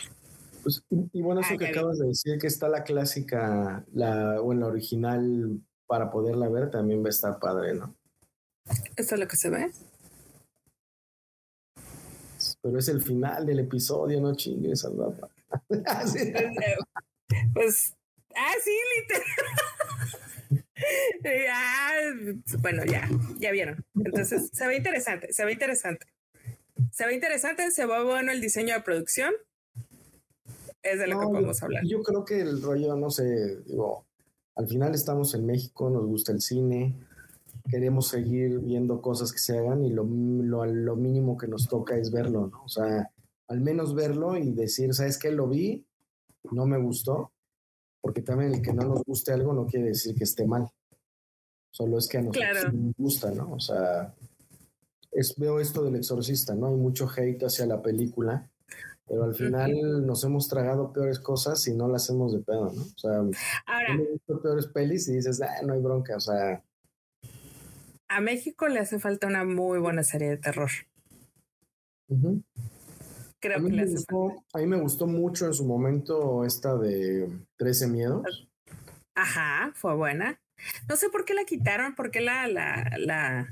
Pues, 0.68 0.84
y 1.14 1.22
bueno, 1.22 1.40
eso 1.40 1.56
que 1.56 1.68
acabas 1.68 1.98
de 1.98 2.08
decir, 2.08 2.38
que 2.38 2.46
está 2.46 2.68
la 2.68 2.84
clásica, 2.84 3.86
la, 3.94 4.38
o 4.42 4.52
en 4.52 4.60
la 4.60 4.66
original, 4.66 5.62
para 5.86 6.10
poderla 6.10 6.46
ver, 6.50 6.70
también 6.70 7.02
va 7.02 7.06
a 7.06 7.08
estar 7.08 7.38
padre, 7.38 7.72
¿no? 7.72 7.96
¿Esto 8.94 9.14
es 9.14 9.18
lo 9.18 9.26
que 9.26 9.38
se 9.38 9.48
ve? 9.48 9.70
Pero 12.60 12.78
es 12.78 12.86
el 12.90 13.00
final 13.00 13.46
del 13.46 13.60
episodio, 13.60 14.20
no 14.20 14.34
chingues, 14.34 14.84
Alba. 14.84 15.14
pues, 17.54 17.94
ah, 18.36 18.52
sí, 18.62 18.78
literal. 19.00 19.24
ah, 21.50 21.92
bueno, 22.58 22.84
ya, 22.84 23.08
ya 23.38 23.52
vieron. 23.52 23.82
Entonces, 24.04 24.50
se 24.52 24.66
ve 24.66 24.76
interesante, 24.76 25.32
se 25.32 25.46
ve 25.46 25.52
interesante. 25.52 26.04
Se 26.92 27.06
ve 27.06 27.14
interesante, 27.14 27.70
se 27.70 27.86
va 27.86 28.04
bueno 28.04 28.32
el 28.32 28.42
diseño 28.42 28.74
de 28.74 28.82
producción. 28.82 29.32
Es 30.92 30.98
de 30.98 31.06
lo 31.06 31.20
que 31.20 31.26
podemos 31.26 31.62
hablar. 31.62 31.84
Yo 31.86 32.02
creo 32.02 32.24
que 32.24 32.40
el 32.40 32.62
rollo, 32.62 32.96
no 32.96 33.10
sé, 33.10 33.62
digo, 33.66 34.06
al 34.54 34.66
final 34.66 34.94
estamos 34.94 35.34
en 35.34 35.46
México, 35.46 35.90
nos 35.90 36.06
gusta 36.06 36.32
el 36.32 36.40
cine, 36.40 36.98
queremos 37.68 38.08
seguir 38.08 38.58
viendo 38.60 39.00
cosas 39.00 39.32
que 39.32 39.38
se 39.38 39.58
hagan 39.58 39.84
y 39.84 39.90
lo, 39.90 40.04
lo, 40.04 40.96
mínimo 40.96 41.36
que 41.36 41.46
nos 41.46 41.68
toca 41.68 41.96
es 41.96 42.10
verlo, 42.10 42.48
¿no? 42.48 42.62
O 42.64 42.68
sea, 42.68 43.10
al 43.48 43.60
menos 43.60 43.94
verlo 43.94 44.36
y 44.36 44.52
decir, 44.52 44.94
¿sabes 44.94 45.18
qué? 45.18 45.30
Lo 45.30 45.48
vi, 45.48 45.86
no 46.50 46.66
me 46.66 46.78
gustó, 46.78 47.32
porque 48.00 48.22
también 48.22 48.54
el 48.54 48.62
que 48.62 48.72
no 48.72 48.84
nos 48.84 49.04
guste 49.04 49.32
algo 49.32 49.52
no 49.52 49.66
quiere 49.66 49.88
decir 49.88 50.14
que 50.14 50.24
esté 50.24 50.46
mal. 50.46 50.68
Solo 51.70 51.98
es 51.98 52.08
que 52.08 52.18
a 52.18 52.22
nosotros 52.22 52.74
nos 52.74 52.94
gusta, 52.96 53.30
¿no? 53.30 53.52
O 53.52 53.60
sea, 53.60 54.14
veo 55.36 55.60
esto 55.60 55.82
del 55.84 55.96
exorcista, 55.96 56.54
¿no? 56.54 56.68
Hay 56.68 56.76
mucho 56.76 57.08
hate 57.08 57.44
hacia 57.44 57.66
la 57.66 57.82
película, 57.82 58.50
pero 59.08 59.24
al 59.24 59.34
final 59.34 60.06
nos 60.06 60.22
hemos 60.24 60.48
tragado 60.48 60.92
peores 60.92 61.18
cosas 61.18 61.66
y 61.66 61.74
no 61.74 61.88
las 61.88 62.04
hacemos 62.04 62.32
de 62.32 62.40
pedo, 62.40 62.72
¿no? 62.72 62.82
O 62.82 62.98
sea, 62.98 63.12
Ahora, 63.66 63.96
visto 63.96 64.42
peores 64.42 64.66
pelis 64.66 65.08
y 65.08 65.14
dices, 65.14 65.40
ah, 65.40 65.62
no 65.64 65.72
hay 65.72 65.80
bronca, 65.80 66.16
o 66.16 66.20
sea. 66.20 66.62
A 68.08 68.20
México 68.20 68.68
le 68.68 68.80
hace 68.80 68.98
falta 68.98 69.26
una 69.26 69.44
muy 69.44 69.78
buena 69.78 70.02
serie 70.02 70.28
de 70.28 70.36
terror. 70.36 70.70
Creo 73.40 73.64
que 73.64 73.70
le 73.70 73.82
hace 73.82 74.04
falta. 74.04 74.42
A 74.52 74.58
mí 74.58 74.66
me 74.66 74.80
gustó 74.80 75.06
mucho 75.06 75.46
en 75.46 75.54
su 75.54 75.64
momento 75.64 76.44
esta 76.44 76.76
de 76.76 77.30
13 77.56 77.88
miedos. 77.88 78.48
Ajá, 79.14 79.72
fue 79.74 79.94
buena. 79.94 80.40
No 80.88 80.96
sé 80.96 81.08
por 81.08 81.24
qué 81.24 81.34
la 81.34 81.44
quitaron, 81.44 81.94
por 81.94 82.10
qué 82.10 82.20
la, 82.20 82.46
la, 82.46 82.90
la, 82.98 83.48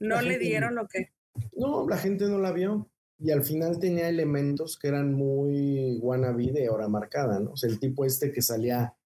no 0.00 0.20
le 0.20 0.38
dieron 0.38 0.74
lo 0.74 0.86
que. 0.86 1.12
No, 1.56 1.88
la 1.88 1.96
gente 1.96 2.26
no 2.26 2.38
la 2.38 2.52
vio. 2.52 2.91
Y 3.24 3.30
al 3.30 3.44
final 3.44 3.78
tenía 3.78 4.08
elementos 4.08 4.76
que 4.76 4.88
eran 4.88 5.14
muy 5.14 5.96
wannabe 6.00 6.50
de 6.50 6.68
hora 6.68 6.88
marcada, 6.88 7.38
¿no? 7.38 7.52
O 7.52 7.56
sea, 7.56 7.70
el 7.70 7.78
tipo 7.78 8.04
este 8.04 8.32
que 8.32 8.42
salía, 8.42 8.96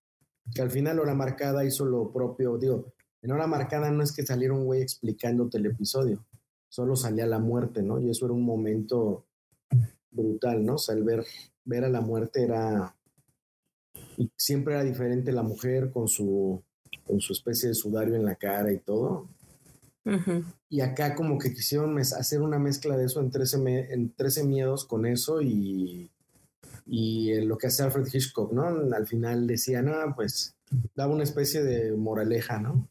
que 0.55 0.63
al 0.63 0.71
final 0.71 0.99
hora 1.01 1.15
marcada 1.15 1.67
hizo 1.67 1.85
lo 1.85 2.11
propio. 2.11 2.57
Digo, 2.57 2.95
en 3.21 3.33
hora 3.33 3.47
marcada 3.47 3.91
no 3.91 4.03
es 4.03 4.13
que 4.13 4.25
saliera 4.25 4.55
un 4.55 4.65
güey 4.65 4.81
explicándote 4.81 5.59
el 5.59 5.67
episodio, 5.67 6.25
solo 6.71 6.97
salía 6.97 7.27
la 7.27 7.41
muerte, 7.41 7.83
¿no? 7.83 8.01
Y 8.01 8.09
eso 8.09 8.25
era 8.25 8.33
un 8.33 8.45
momento 8.45 9.27
brutal, 10.11 10.65
¿no? 10.65 10.77
O 10.77 10.79
sea, 10.79 10.95
el 10.95 11.05
ver, 11.05 11.27
ver 11.65 11.85
a 11.85 11.91
la 11.91 12.01
muerte 12.01 12.43
era. 12.43 12.97
Y 14.17 14.31
siempre 14.35 14.75
era 14.75 14.83
diferente 14.83 15.31
la 15.31 15.43
mujer 15.43 15.91
con 15.91 16.09
su, 16.09 16.63
con 17.07 17.21
su 17.21 17.35
especie 17.35 17.69
de 17.69 17.75
sudario 17.75 18.15
en 18.15 18.25
la 18.25 18.37
cara 18.37 18.73
y 18.73 18.79
todo. 18.79 19.29
Y 20.69 20.81
acá 20.81 21.15
como 21.15 21.39
que 21.39 21.53
quisieron 21.53 21.99
hacer 21.99 22.41
una 22.41 22.59
mezcla 22.59 22.97
de 22.97 23.07
eso 23.07 23.21
en 23.21 23.31
13, 23.31 23.93
en 23.93 24.13
13 24.15 24.45
miedos 24.45 24.85
con 24.85 25.05
eso 25.05 25.43
y, 25.43 26.11
y 26.87 27.41
lo 27.41 27.59
que 27.59 27.67
hace 27.67 27.83
Alfred 27.83 28.07
Hitchcock, 28.13 28.53
¿no? 28.53 28.67
Al 28.95 29.07
final 29.07 29.47
decía, 29.47 29.83
no, 29.83 29.95
pues 30.15 30.55
daba 30.95 31.13
una 31.13 31.25
especie 31.25 31.63
de 31.63 31.93
moraleja, 31.97 32.61
¿no? 32.61 32.89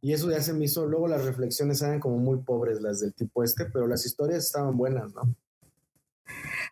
Y 0.00 0.12
eso 0.12 0.30
ya 0.30 0.40
se 0.42 0.52
me 0.52 0.64
hizo, 0.64 0.86
luego 0.86 1.06
las 1.06 1.24
reflexiones 1.24 1.80
eran 1.82 2.00
como 2.00 2.18
muy 2.18 2.38
pobres 2.38 2.80
las 2.80 3.00
del 3.00 3.14
tipo 3.14 3.44
este, 3.44 3.66
pero 3.66 3.86
las 3.86 4.04
historias 4.04 4.44
estaban 4.44 4.76
buenas, 4.76 5.14
¿no? 5.14 5.22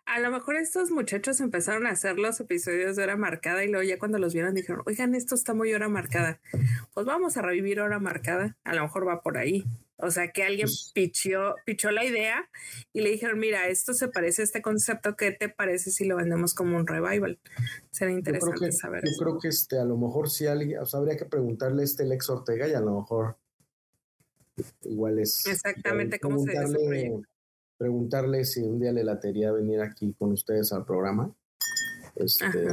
A 0.07 0.19
lo 0.19 0.31
mejor 0.31 0.55
estos 0.55 0.89
muchachos 0.89 1.41
empezaron 1.41 1.85
a 1.85 1.91
hacer 1.91 2.17
los 2.17 2.39
episodios 2.39 2.95
de 2.95 3.03
hora 3.03 3.17
marcada 3.17 3.65
y 3.65 3.67
luego 3.67 3.83
ya 3.83 3.99
cuando 3.99 4.17
los 4.19 4.33
vieron 4.33 4.55
dijeron, 4.55 4.81
oigan, 4.85 5.13
esto 5.15 5.35
está 5.35 5.53
muy 5.53 5.73
hora 5.73 5.89
marcada. 5.89 6.39
Pues 6.93 7.05
vamos 7.05 7.35
a 7.35 7.41
revivir 7.41 7.81
hora 7.81 7.99
marcada. 7.99 8.55
A 8.63 8.73
lo 8.73 8.83
mejor 8.83 9.05
va 9.05 9.21
por 9.21 9.37
ahí. 9.37 9.65
O 9.97 10.09
sea, 10.09 10.31
que 10.31 10.43
alguien 10.43 10.67
pues 10.67 10.91
pichó, 10.93 11.55
pichó 11.65 11.91
la 11.91 12.05
idea 12.05 12.49
y 12.93 13.01
le 13.01 13.09
dijeron, 13.09 13.37
mira, 13.37 13.67
esto 13.67 13.93
se 13.93 14.07
parece 14.07 14.43
a 14.43 14.45
este 14.45 14.61
concepto, 14.61 15.15
¿qué 15.17 15.31
te 15.31 15.49
parece 15.49 15.91
si 15.91 16.05
lo 16.05 16.15
vendemos 16.15 16.53
como 16.53 16.77
un 16.77 16.87
revival? 16.87 17.37
Sería 17.91 18.15
interesante 18.15 18.71
saber. 18.71 19.03
Yo 19.03 19.17
creo 19.17 19.39
que 19.39 19.49
este, 19.49 19.77
a 19.77 19.85
lo 19.85 19.97
mejor 19.97 20.29
si 20.29 20.47
alguien, 20.47 20.79
o 20.79 20.85
sea, 20.85 20.99
habría 20.99 21.17
que 21.17 21.25
preguntarle 21.25 21.81
a 21.81 21.85
este 21.85 22.05
Lex 22.05 22.29
Ortega 22.29 22.67
y 22.67 22.73
a 22.73 22.79
lo 22.79 23.01
mejor 23.01 23.37
igual 24.83 25.19
es... 25.19 25.45
Exactamente 25.47 26.19
cómo 26.19 26.39
se 26.45 26.53
preguntarle 27.77 28.45
si 28.45 28.61
un 28.61 28.79
día 28.79 28.91
le 28.91 29.03
latería 29.03 29.51
venir 29.51 29.81
aquí 29.81 30.13
con 30.13 30.31
ustedes 30.31 30.71
al 30.73 30.85
programa. 30.85 31.33
Este, 32.15 32.67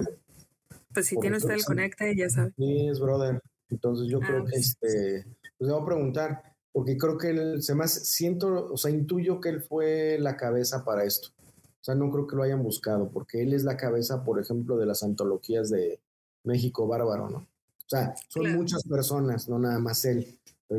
pues 0.92 1.06
si 1.06 1.16
tiene 1.18 1.36
usted 1.36 1.54
el 1.54 1.64
conecta, 1.64 2.04
ya 2.12 2.30
sabe. 2.30 2.52
Sí, 2.56 2.88
es 2.88 3.00
brother. 3.00 3.40
Entonces 3.68 4.08
yo 4.08 4.20
ah, 4.22 4.26
creo 4.26 4.44
que 4.44 4.56
este, 4.56 5.24
pues 5.58 5.68
le 5.68 5.72
voy 5.72 5.82
a 5.82 5.86
preguntar, 5.86 6.42
porque 6.72 6.96
creo 6.96 7.18
que 7.18 7.30
él 7.30 7.62
se 7.62 7.74
más 7.74 7.92
siento, 7.92 8.72
o 8.72 8.76
sea, 8.76 8.90
intuyo 8.90 9.40
que 9.40 9.48
él 9.48 9.62
fue 9.62 10.18
la 10.18 10.36
cabeza 10.36 10.84
para 10.84 11.04
esto. 11.04 11.28
O 11.38 11.84
sea, 11.84 11.94
no 11.94 12.10
creo 12.10 12.26
que 12.26 12.36
lo 12.36 12.42
hayan 12.42 12.62
buscado, 12.62 13.10
porque 13.10 13.42
él 13.42 13.52
es 13.52 13.64
la 13.64 13.76
cabeza, 13.76 14.24
por 14.24 14.40
ejemplo, 14.40 14.76
de 14.76 14.86
las 14.86 15.02
antologías 15.02 15.68
de 15.68 16.00
México 16.44 16.86
Bárbaro, 16.86 17.28
¿no? 17.28 17.38
O 17.38 17.88
sea, 17.88 18.14
son 18.28 18.54
muchas 18.54 18.82
personas, 18.84 19.48
no 19.48 19.58
nada 19.58 19.78
más 19.78 20.04
él. 20.06 20.38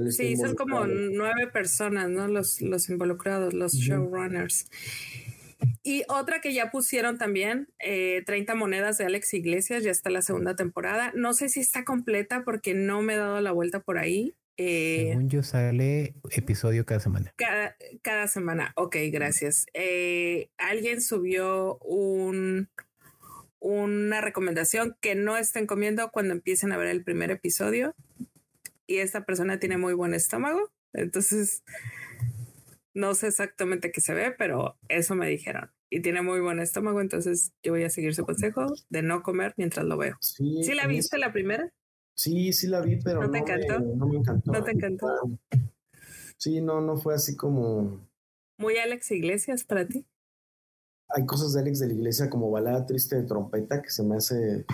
Sí, 0.10 0.36
son 0.36 0.56
como 0.56 0.86
nueve 0.86 1.48
personas, 1.48 2.10
¿no? 2.10 2.28
Los, 2.28 2.62
los 2.62 2.90
involucrados, 2.90 3.54
los 3.54 3.74
showrunners. 3.74 4.68
Y 5.84 6.04
otra 6.08 6.42
que 6.42 6.54
ya 6.54 6.72
pusieron 6.72 7.18
también, 7.18 7.68
30 7.80 8.34
eh, 8.34 8.56
monedas 8.56 8.98
de 8.98 9.06
Alex 9.06 9.34
Iglesias, 9.34 9.84
ya 9.84 9.92
está 9.92 10.10
la 10.10 10.22
segunda 10.22 10.56
temporada. 10.56 11.12
No 11.16 11.34
sé 11.34 11.50
si 11.50 11.60
está 11.60 11.84
completa 11.84 12.44
porque 12.44 12.74
no 12.74 13.02
me 13.02 13.14
he 13.14 13.18
dado 13.18 13.40
la 13.42 13.52
vuelta 13.52 13.80
por 13.80 13.98
ahí. 13.98 14.36
Eh, 14.58 15.10
Según 15.10 15.30
yo 15.30 15.44
sale 15.44 16.16
episodio 16.32 16.86
cada 16.86 17.00
semana. 17.00 17.34
Cada, 17.36 17.76
cada 18.02 18.28
semana, 18.28 18.74
ok, 18.76 18.96
gracias. 19.12 19.66
Eh, 19.74 20.50
alguien 20.58 21.02
subió 21.02 21.78
un, 21.80 22.70
una 23.60 24.22
recomendación 24.22 24.96
que 25.02 25.16
no 25.16 25.38
estén 25.38 25.68
comiendo 25.68 26.10
cuando 26.12 26.34
empiecen 26.34 26.72
a 26.72 26.78
ver 26.78 26.88
el 26.88 27.04
primer 27.04 27.32
episodio 27.32 27.96
y 28.88 28.98
esta 28.98 29.26
persona 29.26 29.60
tiene 29.60 29.78
muy 29.78 29.94
buen 29.94 30.14
estómago. 30.14 30.72
Entonces, 30.94 31.64
no 32.94 33.14
sé 33.14 33.28
exactamente 33.28 33.92
qué 33.92 34.02
se 34.02 34.14
ve, 34.14 34.34
pero 34.38 34.78
eso 34.88 35.16
me 35.16 35.28
dijeron. 35.28 35.70
Y 35.90 36.02
tiene 36.02 36.22
muy 36.22 36.40
buen 36.40 36.60
estómago, 36.60 37.00
entonces 37.02 37.54
yo 37.64 37.74
voy 37.74 37.84
a 37.84 37.90
seguir 37.90 38.16
su 38.16 38.26
consejo 38.26 38.74
de 38.90 39.02
no 39.02 39.22
comer 39.22 39.54
mientras 39.58 39.86
lo 39.86 39.98
veo. 39.98 40.18
¿Sí, 40.20 40.74
la 40.74 40.88
viste 40.88 41.18
la 41.18 41.32
primera? 41.32 41.72
Sí, 42.16 42.54
sí 42.54 42.68
la 42.68 42.82
vi, 42.82 42.98
pero 42.98 43.22
no, 43.22 43.32
te 43.32 43.38
encantó? 43.40 43.80
no 43.80 44.08
me 44.08 44.18
encantó. 44.18 44.52
No 44.52 44.64
te 44.64 44.72
encantó. 44.72 45.08
Sí, 46.38 46.62
no, 46.62 46.82
no 46.82 46.98
fue 46.98 47.14
así 47.14 47.36
como. 47.36 48.08
Muy 48.58 48.78
Alex 48.78 49.12
Iglesias 49.12 49.64
para 49.64 49.88
ti. 49.88 50.06
Hay 51.10 51.26
cosas 51.26 51.54
de 51.54 51.62
Alex 51.62 51.80
de 51.80 51.88
la 51.88 51.94
Iglesia 51.94 52.30
como 52.30 52.50
Balada 52.50 52.86
Triste 52.86 53.16
de 53.16 53.24
Trompeta 53.24 53.82
que 53.82 53.90
se 53.90 54.04
me 54.04 54.16
hace 54.16 54.66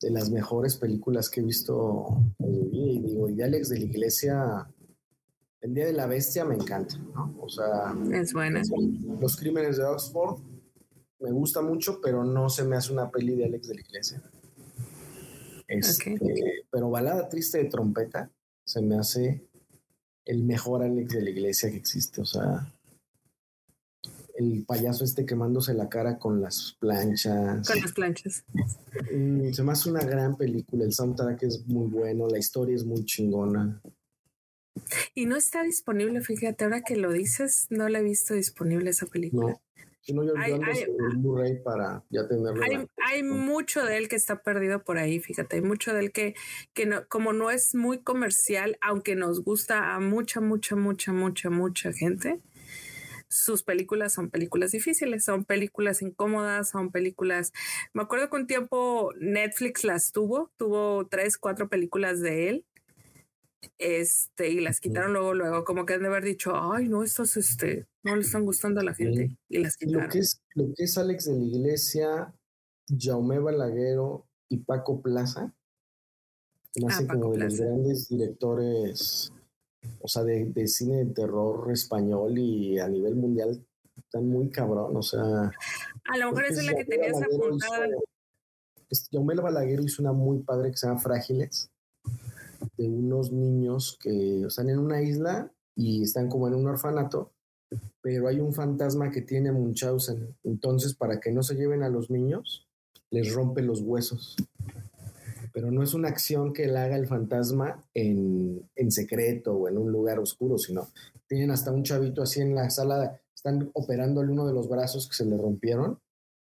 de 0.00 0.10
las 0.10 0.30
mejores 0.30 0.76
películas 0.76 1.28
que 1.28 1.40
he 1.40 1.44
visto 1.44 2.22
Y 2.38 3.00
digo, 3.00 3.28
y 3.28 3.34
de 3.34 3.44
Alex 3.44 3.68
de 3.68 3.78
la 3.78 3.84
Iglesia, 3.84 4.68
El 5.60 5.74
Día 5.74 5.86
de 5.86 5.92
la 5.92 6.06
Bestia 6.06 6.44
me 6.44 6.54
encanta, 6.54 6.96
¿no? 7.14 7.36
O 7.40 7.48
sea, 7.48 7.94
es 8.12 8.32
buena. 8.32 8.62
Los 9.20 9.36
Crímenes 9.36 9.76
de 9.76 9.84
Oxford 9.84 10.40
me 11.20 11.32
gusta 11.32 11.60
mucho, 11.60 12.00
pero 12.00 12.24
no 12.24 12.48
se 12.48 12.64
me 12.64 12.76
hace 12.76 12.92
una 12.92 13.10
peli 13.10 13.36
de 13.36 13.44
Alex 13.44 13.68
de 13.68 13.74
la 13.74 13.80
Iglesia. 13.80 14.22
Este, 15.68 16.18
Pero 16.70 16.90
Balada 16.90 17.28
Triste 17.28 17.58
de 17.58 17.66
Trompeta 17.66 18.30
se 18.64 18.82
me 18.82 18.96
hace 18.96 19.46
el 20.24 20.42
mejor 20.42 20.82
Alex 20.82 21.14
de 21.14 21.22
la 21.22 21.30
Iglesia 21.30 21.70
que 21.70 21.76
existe, 21.76 22.20
o 22.20 22.24
sea 22.24 22.72
el 24.40 24.64
payaso 24.66 25.04
este 25.04 25.26
quemándose 25.26 25.74
la 25.74 25.88
cara 25.88 26.18
con 26.18 26.40
las 26.40 26.76
planchas. 26.80 27.66
Con 27.68 27.80
las 27.80 27.92
planchas. 27.92 28.44
Mm, 29.12 29.52
se 29.52 29.62
me 29.62 29.72
hace 29.72 29.90
una 29.90 30.04
gran 30.04 30.36
película. 30.36 30.84
El 30.84 30.92
soundtrack 30.92 31.42
es 31.42 31.66
muy 31.66 31.88
bueno, 31.88 32.26
la 32.28 32.38
historia 32.38 32.74
es 32.74 32.84
muy 32.84 33.04
chingona. 33.04 33.80
Y 35.14 35.26
no 35.26 35.36
está 35.36 35.62
disponible, 35.62 36.22
fíjate, 36.22 36.64
ahora 36.64 36.80
que 36.82 36.96
lo 36.96 37.12
dices, 37.12 37.66
no 37.70 37.88
la 37.88 37.98
he 37.98 38.02
visto 38.02 38.34
disponible 38.34 38.90
esa 38.90 39.06
película. 39.06 39.60
No. 40.06 40.24
yo, 40.24 40.34
hay, 40.38 40.52
hay, 40.52 41.58
para 41.62 42.02
ya 42.08 42.26
tenerlo. 42.26 42.88
Hay, 43.06 43.22
mucho 43.22 43.84
de 43.84 43.98
él 43.98 44.08
que 44.08 44.16
está 44.16 44.42
perdido 44.42 44.82
por 44.84 44.96
ahí, 44.96 45.20
fíjate, 45.20 45.56
hay 45.56 45.62
mucho 45.62 45.92
de 45.92 46.00
él 46.00 46.12
que, 46.12 46.34
que 46.72 46.86
no, 46.86 47.06
como 47.08 47.32
no 47.32 47.50
es 47.50 47.74
muy 47.74 47.98
comercial, 47.98 48.78
aunque 48.80 49.16
nos 49.16 49.44
gusta 49.44 49.94
a 49.94 50.00
mucha, 50.00 50.40
mucha, 50.40 50.76
mucha, 50.76 51.12
mucha, 51.12 51.50
mucha 51.50 51.92
gente, 51.92 52.40
sus 53.30 53.62
películas 53.62 54.12
son 54.12 54.28
películas 54.28 54.72
difíciles, 54.72 55.24
son 55.24 55.44
películas 55.44 56.02
incómodas, 56.02 56.70
son 56.70 56.90
películas... 56.90 57.52
Me 57.94 58.02
acuerdo 58.02 58.28
que 58.28 58.36
un 58.36 58.46
tiempo 58.48 59.12
Netflix 59.20 59.84
las 59.84 60.10
tuvo, 60.10 60.50
tuvo 60.56 61.06
tres, 61.06 61.38
cuatro 61.38 61.68
películas 61.68 62.20
de 62.20 62.48
él. 62.48 62.66
Este, 63.78 64.50
y 64.50 64.60
las 64.60 64.80
quitaron 64.80 65.12
luego, 65.12 65.34
luego, 65.34 65.64
como 65.64 65.86
que 65.86 65.94
han 65.94 66.00
de 66.00 66.08
haber 66.08 66.24
dicho, 66.24 66.52
ay, 66.54 66.88
no, 66.88 67.04
estos, 67.04 67.36
este, 67.36 67.86
no 68.02 68.16
le 68.16 68.22
están 68.22 68.44
gustando 68.44 68.80
a 68.80 68.84
la 68.84 68.94
gente, 68.94 69.36
y 69.48 69.58
las 69.58 69.76
quitaron. 69.76 70.04
Lo 70.04 70.08
que 70.08 70.18
es, 70.18 70.42
lo 70.54 70.64
que 70.74 70.84
es 70.84 70.98
Alex 70.98 71.26
de 71.26 71.36
la 71.36 71.44
Iglesia, 71.44 72.34
Jaume 72.88 73.38
Balaguero 73.38 74.26
y 74.48 74.58
Paco 74.58 75.02
Plaza, 75.02 75.54
ah, 76.88 77.06
como 77.06 77.32
de 77.32 77.38
los 77.38 77.60
grandes 77.60 78.08
directores 78.08 79.30
o 80.00 80.08
sea, 80.08 80.24
de, 80.24 80.66
cine 80.66 81.04
de 81.04 81.12
terror 81.12 81.70
español 81.72 82.38
y 82.38 82.78
a 82.78 82.88
nivel 82.88 83.16
mundial 83.16 83.64
están 83.96 84.28
muy 84.28 84.50
cabrón, 84.50 84.96
o 84.96 85.02
sea. 85.02 85.20
A 85.20 86.18
lo 86.18 86.26
mejor 86.26 86.44
es 86.46 86.64
la 86.64 86.74
que 86.74 86.84
tenías 86.84 87.20
apuntada. 87.22 87.86
Yaumel 89.10 89.40
Balaguer 89.40 89.80
hizo 89.80 90.02
una 90.02 90.12
muy 90.12 90.40
padre 90.40 90.70
que 90.70 90.76
se 90.76 90.86
llama 90.86 91.00
Frágiles, 91.00 91.70
de 92.76 92.88
unos 92.88 93.30
niños 93.30 93.98
que 94.00 94.42
están 94.42 94.68
en 94.68 94.78
una 94.78 95.00
isla 95.02 95.52
y 95.76 96.02
están 96.02 96.28
como 96.28 96.48
en 96.48 96.54
un 96.54 96.66
orfanato, 96.66 97.32
pero 98.00 98.26
hay 98.26 98.40
un 98.40 98.52
fantasma 98.52 99.10
que 99.10 99.22
tiene 99.22 99.52
Munchausen. 99.52 100.34
Entonces, 100.42 100.94
para 100.94 101.20
que 101.20 101.30
no 101.30 101.42
se 101.42 101.54
lleven 101.54 101.82
a 101.82 101.88
los 101.88 102.10
niños, 102.10 102.66
les 103.10 103.32
rompe 103.32 103.62
los 103.62 103.80
huesos 103.80 104.36
pero 105.52 105.70
no 105.70 105.82
es 105.82 105.94
una 105.94 106.08
acción 106.08 106.52
que 106.52 106.66
la 106.66 106.84
haga 106.84 106.96
el 106.96 107.06
fantasma 107.06 107.84
en, 107.94 108.68
secreto 108.90 109.54
o 109.54 109.68
en 109.68 109.78
un 109.78 109.92
lugar 109.92 110.18
oscuro, 110.18 110.58
sino 110.58 110.88
tienen 111.26 111.50
hasta 111.50 111.72
un 111.72 111.82
chavito 111.82 112.22
así 112.22 112.40
en 112.40 112.54
la 112.54 112.70
sala, 112.70 113.20
están 113.34 113.70
operándole 113.74 114.32
uno 114.32 114.46
de 114.46 114.52
los 114.52 114.68
brazos 114.68 115.08
que 115.08 115.14
se 115.14 115.24
le 115.24 115.36
rompieron 115.36 115.98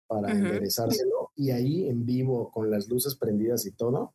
para 0.07 0.33
enderezárselo 0.33 1.33
y 1.37 1.51
ahí 1.51 1.89
en 1.89 2.07
vivo 2.07 2.51
con 2.51 2.71
las 2.71 2.89
luces 2.89 3.15
prendidas 3.15 3.67
y 3.67 3.73
todo, 3.73 4.15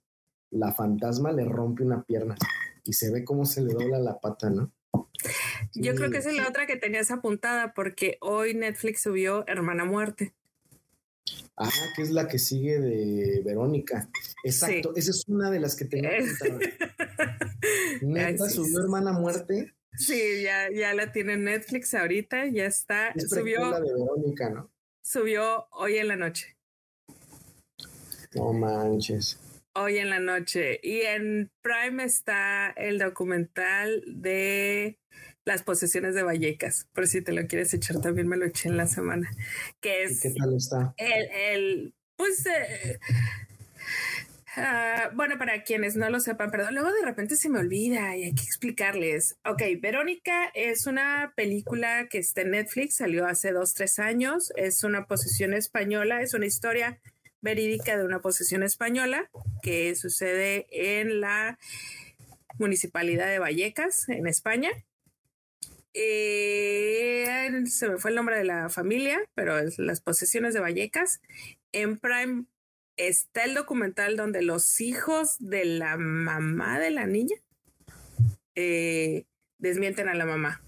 la 0.50 0.74
fantasma 0.74 1.32
le 1.32 1.46
rompe 1.46 1.84
una 1.84 2.04
pierna 2.04 2.36
y 2.84 2.94
se 2.94 3.12
ve 3.12 3.24
cómo 3.24 3.46
se 3.46 3.62
le 3.62 3.74
dobla 3.74 4.00
la 4.00 4.20
pata, 4.20 4.50
¿no? 4.50 4.72
Yo 5.74 5.96
creo 5.96 6.12
que 6.12 6.18
esa 6.18 6.30
es 6.30 6.36
la 6.36 6.48
otra 6.48 6.68
que 6.68 6.76
tenías 6.76 7.12
apuntada 7.12 7.74
porque 7.74 8.18
hoy 8.22 8.54
Netflix 8.54 9.02
subió 9.02 9.46
Hermana 9.48 9.86
Muerte. 9.86 10.34
Ah, 11.56 11.70
que 11.96 12.02
es 12.02 12.12
la 12.12 12.28
que 12.28 12.40
sigue 12.40 12.80
de 12.80 13.42
Verónica. 13.46 14.10
Exacto, 14.44 14.94
esa 14.96 15.12
es 15.12 15.24
una 15.28 15.52
de 15.52 15.60
las 15.60 15.76
que 15.76 15.86
tenía. 15.86 16.12
Neta, 18.02 18.50
subió 18.50 18.80
Hermana 18.80 19.14
Muerte. 19.14 19.74
Sí, 19.96 20.42
ya, 20.42 20.72
ya 20.72 20.94
la 20.94 21.12
tiene 21.12 21.38
Netflix 21.38 21.94
ahorita, 21.94 22.48
ya 22.48 22.66
está. 22.66 23.14
subió 23.18 23.80
de 23.80 23.94
Verónica, 23.94 24.50
¿no? 24.50 24.72
Subió 25.04 25.68
hoy 25.72 25.98
en 25.98 26.08
la 26.08 26.16
noche. 26.16 26.58
No 28.34 28.52
manches. 28.52 29.40
Hoy 29.76 29.98
en 29.98 30.10
la 30.10 30.20
noche. 30.20 30.80
Y 30.82 31.02
en 31.02 31.52
Prime 31.62 32.04
está 32.04 32.72
el 32.72 32.98
documental 32.98 34.04
de 34.08 35.00
las 35.46 35.64
posesiones 35.64 36.16
de 36.16 36.24
Vallecas, 36.24 36.88
por 36.94 37.08
si 37.08 37.22
te 37.22 37.34
lo 37.34 37.46
quieres 37.48 37.74
echar, 37.74 38.00
también 38.02 38.28
me 38.28 38.38
lo 38.38 38.46
eché 38.46 38.70
en 38.70 38.78
la 38.78 38.88
semana. 38.88 39.30
Que 39.82 40.04
es 40.04 40.22
¿Qué 40.22 40.34
tal 40.38 40.56
está? 40.56 40.94
El, 40.98 41.30
el 41.32 41.94
pues, 42.16 42.46
eh, 42.46 43.00
ah, 44.56 45.12
bueno, 45.14 45.38
para 45.38 45.64
quienes 45.64 45.96
no 45.96 46.10
lo 46.10 46.20
sepan, 46.20 46.52
perdón, 46.52 46.76
luego 46.76 46.92
de 46.92 47.04
repente 47.04 47.36
se 47.36 47.50
me 47.50 47.60
olvida 47.60 48.16
y 48.16 48.24
hay 48.24 48.34
que 48.34 48.44
explicarles. 48.44 49.36
Ok, 49.46 49.62
Verónica 49.82 50.52
es 50.54 50.88
una 50.88 51.34
película 51.36 52.08
que 52.10 52.20
está 52.20 52.42
en 52.42 52.52
Netflix, 52.52 52.96
salió 52.96 53.26
hace 53.26 53.52
dos, 53.52 53.74
tres 53.74 54.00
años, 54.00 54.54
es 54.56 54.84
una 54.84 55.06
posesión 55.06 55.54
española, 55.54 56.22
es 56.22 56.34
una 56.34 56.46
historia 56.46 57.02
verídica 57.42 57.98
de 57.98 58.06
una 58.06 58.22
posesión 58.22 58.64
española 58.64 59.30
que 59.62 59.96
sucede 59.96 60.66
en 60.72 61.20
la 61.20 61.60
municipalidad 62.58 63.28
de 63.28 63.40
Vallecas, 63.40 64.08
en 64.08 64.28
España. 64.28 64.72
Se 65.94 67.88
me 67.90 67.98
fue 67.98 68.12
el 68.12 68.16
nombre 68.16 68.38
de 68.38 68.44
la 68.44 68.70
familia, 68.70 69.20
pero 69.36 69.58
es 69.60 69.78
las 69.78 70.02
posesiones 70.02 70.54
de 70.54 70.60
Vallecas. 70.60 71.22
En 71.72 71.98
Prime 71.98 72.46
está 72.98 73.44
el 73.44 73.54
documental 73.54 74.18
donde 74.18 74.42
los 74.42 74.82
hijos 74.82 75.36
de 75.40 75.66
la 75.66 75.98
mamá 75.98 76.80
de 76.80 76.92
la 76.92 77.06
niña 77.06 77.36
eh, 78.56 79.26
desmienten 79.58 80.10
a 80.10 80.16
la 80.16 80.26
mamá. 80.26 80.62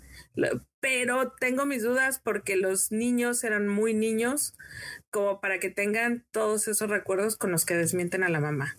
Pero 0.79 1.33
tengo 1.39 1.65
mis 1.65 1.83
dudas 1.83 2.19
porque 2.23 2.55
los 2.55 2.91
niños 2.91 3.43
eran 3.43 3.67
muy 3.67 3.93
niños 3.93 4.55
como 5.09 5.41
para 5.41 5.59
que 5.59 5.69
tengan 5.69 6.25
todos 6.31 6.67
esos 6.67 6.89
recuerdos 6.89 7.35
con 7.37 7.51
los 7.51 7.65
que 7.65 7.75
desmienten 7.75 8.23
a 8.23 8.29
la 8.29 8.39
mamá 8.39 8.77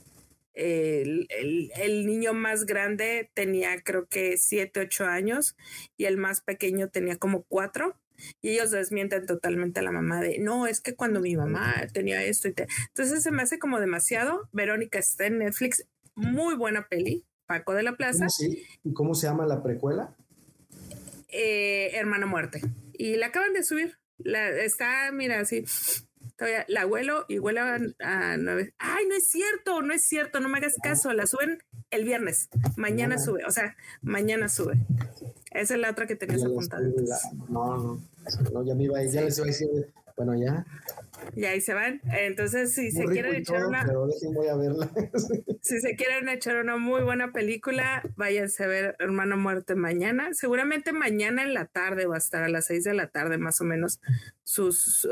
el, 0.56 2.06
niño 2.06 2.32
más 2.32 2.64
grande 2.64 3.30
tenía 3.34 3.80
creo 3.82 4.06
que 4.06 4.38
siete, 4.38 4.80
ocho 4.80 5.04
años 5.04 5.56
y 5.96 6.06
el 6.06 6.16
más 6.16 6.40
pequeño 6.40 6.88
tenía 6.88 7.16
como 7.16 7.44
cuatro. 7.44 7.96
Y 8.40 8.48
ellos 8.48 8.70
desmienten 8.70 9.26
totalmente 9.26 9.80
a 9.80 9.82
la 9.82 9.92
mamá 9.92 10.22
de, 10.22 10.38
no, 10.38 10.66
es 10.66 10.80
que 10.80 10.94
cuando 10.94 11.20
mi 11.20 11.36
mamá 11.36 11.74
tenía 11.92 12.24
esto 12.24 12.48
y 12.48 12.54
te... 12.54 12.66
Entonces 12.88 13.22
se 13.22 13.30
me 13.30 13.42
hace 13.42 13.58
como 13.58 13.78
demasiado. 13.78 14.48
Verónica 14.52 14.98
está 14.98 15.26
en 15.26 15.38
Netflix, 15.38 15.86
muy 16.14 16.54
buena 16.54 16.88
peli, 16.88 17.26
Paco 17.44 17.74
de 17.74 17.82
la 17.82 17.96
Plaza. 17.96 18.26
¿Y 18.82 18.94
cómo 18.94 19.14
se 19.14 19.26
llama 19.26 19.44
la 19.44 19.62
precuela? 19.62 20.16
Eh, 21.28 21.90
Hermano 21.92 22.26
Muerte. 22.26 22.62
Y 22.94 23.16
la 23.16 23.26
acaban 23.26 23.52
de 23.52 23.62
subir. 23.62 23.98
La, 24.16 24.48
está, 24.48 25.12
mira, 25.12 25.40
así, 25.40 25.66
la 26.68 26.82
abuelo 26.82 27.24
y 27.28 27.38
huele 27.38 27.60
a, 27.60 28.36
nueve. 28.36 28.74
Ay, 28.78 29.06
no 29.08 29.14
es 29.14 29.28
cierto, 29.28 29.82
no 29.82 29.94
es 29.94 30.02
cierto, 30.02 30.40
no 30.40 30.48
me 30.48 30.58
hagas 30.58 30.74
caso. 30.82 31.12
La 31.12 31.26
suben 31.26 31.62
el 31.90 32.04
viernes. 32.04 32.48
Mañana 32.76 33.18
sube, 33.18 33.44
o 33.44 33.50
sea, 33.50 33.76
mañana 34.02 34.48
sube. 34.48 34.76
Esa 35.50 35.74
es 35.74 35.80
la 35.80 35.90
otra 35.90 36.06
que 36.06 36.16
tenías 36.16 36.44
apuntada. 36.44 36.82
No, 37.48 37.76
no, 37.76 38.00
no, 38.52 38.64
ya 38.64 38.74
me 38.74 38.84
iba, 38.84 39.02
ya 39.04 39.22
les 39.22 39.38
iba 39.38 39.44
a 39.44 39.48
decir, 39.48 39.68
bueno, 40.16 40.34
ya. 40.34 40.66
Y 41.34 41.44
ahí 41.44 41.60
se 41.60 41.74
van. 41.74 42.00
Entonces, 42.04 42.74
si 42.74 42.90
se 42.90 43.04
quieren 43.04 43.34
echar 43.36 43.66
una. 43.66 43.84
voy 44.34 44.48
a 44.48 44.56
verla. 44.56 44.90
si 45.62 45.80
se 45.80 45.96
quieren 45.96 46.28
echar 46.28 46.56
una 46.56 46.76
muy 46.76 47.02
buena 47.02 47.32
película, 47.32 48.02
váyanse 48.16 48.64
a 48.64 48.66
ver 48.66 48.96
Hermano 48.98 49.36
Muerte 49.36 49.74
mañana. 49.74 50.28
Seguramente 50.32 50.92
mañana 50.92 51.42
en 51.42 51.54
la 51.54 51.66
tarde 51.66 52.06
va 52.06 52.16
a 52.16 52.18
estar 52.18 52.42
a 52.42 52.48
las 52.48 52.66
seis 52.66 52.84
de 52.84 52.94
la 52.94 53.08
tarde, 53.08 53.38
más 53.38 53.60
o 53.60 53.64
menos. 53.64 54.00
Sus. 54.44 55.08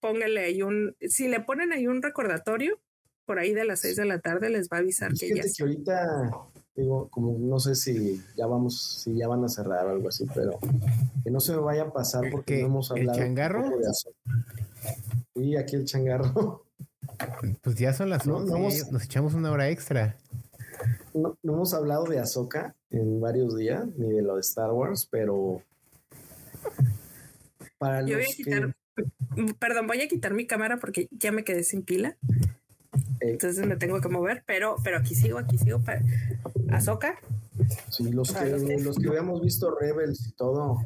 póngale 0.00 0.40
ahí 0.40 0.62
un. 0.62 0.96
Si 1.00 1.28
le 1.28 1.40
ponen 1.40 1.72
ahí 1.72 1.86
un 1.86 2.02
recordatorio, 2.02 2.80
por 3.24 3.38
ahí 3.38 3.52
de 3.52 3.64
las 3.64 3.80
seis 3.80 3.96
de 3.96 4.04
la 4.04 4.20
tarde 4.20 4.50
les 4.50 4.68
va 4.68 4.78
a 4.78 4.80
avisar 4.80 5.12
que 5.12 5.34
ya. 5.34 5.42
Que 5.42 5.62
ahorita 5.62 6.30
Digo, 6.78 7.08
como 7.10 7.36
no 7.36 7.58
sé 7.58 7.74
si 7.74 8.22
ya 8.36 8.46
vamos, 8.46 9.02
si 9.02 9.16
ya 9.16 9.26
van 9.26 9.42
a 9.42 9.48
cerrar 9.48 9.84
o 9.86 9.90
algo 9.90 10.08
así, 10.08 10.24
pero 10.32 10.60
que 11.24 11.30
no 11.32 11.40
se 11.40 11.50
me 11.50 11.58
vaya 11.58 11.82
a 11.82 11.92
pasar 11.92 12.30
porque 12.30 12.60
no 12.60 12.66
hemos 12.66 12.92
hablado. 12.92 13.18
¿El 13.18 13.24
changarro? 13.24 13.64
Sí, 15.34 15.56
aquí 15.56 15.76
el 15.76 15.84
changarro. 15.84 16.64
Pues 17.62 17.74
ya 17.74 17.92
son 17.92 18.10
las 18.10 18.24
11, 18.28 18.92
nos 18.92 19.02
echamos 19.02 19.34
una 19.34 19.50
hora 19.50 19.68
extra. 19.70 20.16
No, 21.14 21.36
no, 21.42 21.54
hemos 21.54 21.74
hablado 21.74 22.04
de 22.04 22.20
Ahsoka 22.20 22.76
en 22.90 23.20
varios 23.20 23.56
días, 23.56 23.88
ni 23.96 24.12
de 24.12 24.22
lo 24.22 24.36
de 24.36 24.40
Star 24.40 24.70
Wars, 24.70 25.08
pero 25.10 25.60
para 27.78 28.02
Yo 28.02 28.16
voy 28.16 28.24
a 28.24 28.26
quitar, 28.26 28.76
perdón, 29.58 29.86
voy 29.86 30.00
a 30.00 30.08
quitar 30.08 30.34
mi 30.34 30.46
cámara 30.46 30.78
porque 30.78 31.08
ya 31.10 31.32
me 31.32 31.44
quedé 31.44 31.64
sin 31.64 31.82
pila. 31.82 32.16
Eh. 33.20 33.32
Entonces 33.32 33.66
me 33.66 33.76
tengo 33.76 34.00
que 34.00 34.08
mover, 34.08 34.44
pero, 34.46 34.76
pero 34.84 34.98
aquí 34.98 35.14
sigo, 35.14 35.38
aquí 35.38 35.58
sigo. 35.58 35.80
Ahsoka. 36.70 37.18
Sí, 37.90 38.12
los 38.12 38.32
que, 38.32 38.78
los 38.78 38.98
que 38.98 39.08
habíamos 39.08 39.40
visto 39.40 39.74
Rebels 39.74 40.26
y 40.28 40.32
todo, 40.32 40.84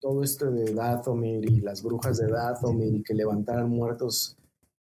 todo 0.00 0.22
esto 0.22 0.50
de 0.50 0.72
Dathomir 0.74 1.50
y 1.50 1.60
las 1.60 1.82
brujas 1.82 2.18
de 2.18 2.28
Dathomir 2.28 2.94
y 2.94 3.02
que 3.02 3.14
levantaran 3.14 3.68
muertos, 3.68 4.36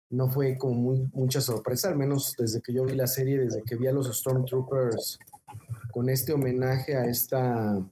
no 0.10 0.30
fue 0.30 0.58
como 0.58 0.76
muy, 0.76 1.10
mucha 1.14 1.42
sorpresa, 1.42 1.90
al 1.90 1.98
menos 1.98 2.36
desde 2.38 2.62
que 2.62 2.74
yo 2.74 2.86
vi 2.86 2.96
la 2.96 3.08
serie, 3.08 3.40
desde 3.40 3.64
que 3.64 3.76
vi 3.76 3.88
a 3.88 3.92
los 3.92 4.16
Stormtroopers 4.16 5.18
con 5.92 6.10
este 6.10 6.34
homenaje 6.34 6.96
a 6.96 7.06
esta, 7.06 7.76
a 7.76 7.86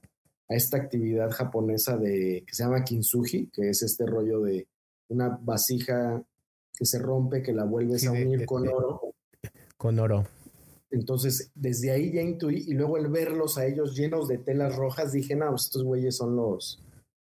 esta 0.48 0.76
actividad 0.76 1.30
japonesa 1.30 1.96
de, 1.96 2.44
que 2.46 2.54
se 2.54 2.64
llama 2.64 2.84
kintsugi, 2.84 3.48
que 3.52 3.70
es 3.70 3.82
este 3.82 4.06
rollo 4.06 4.40
de 4.40 4.66
una 5.08 5.38
vasija 5.42 6.22
que 6.72 6.86
se 6.86 6.98
rompe, 6.98 7.42
que 7.42 7.52
la 7.52 7.64
vuelves 7.64 8.06
a 8.06 8.12
unir 8.12 8.46
con 8.46 8.66
oro. 8.68 9.14
Con 9.76 9.98
oro. 9.98 10.24
Entonces, 10.90 11.50
desde 11.54 11.90
ahí 11.90 12.12
ya 12.12 12.20
intuí, 12.20 12.64
y 12.66 12.74
luego 12.74 12.98
el 12.98 13.08
verlos 13.08 13.56
a 13.56 13.66
ellos 13.66 13.96
llenos 13.96 14.28
de 14.28 14.38
telas 14.38 14.76
rojas, 14.76 15.12
dije, 15.12 15.34
no, 15.34 15.54
estos 15.54 15.82
güeyes 15.82 16.16
son 16.16 16.36
los, 16.36 16.82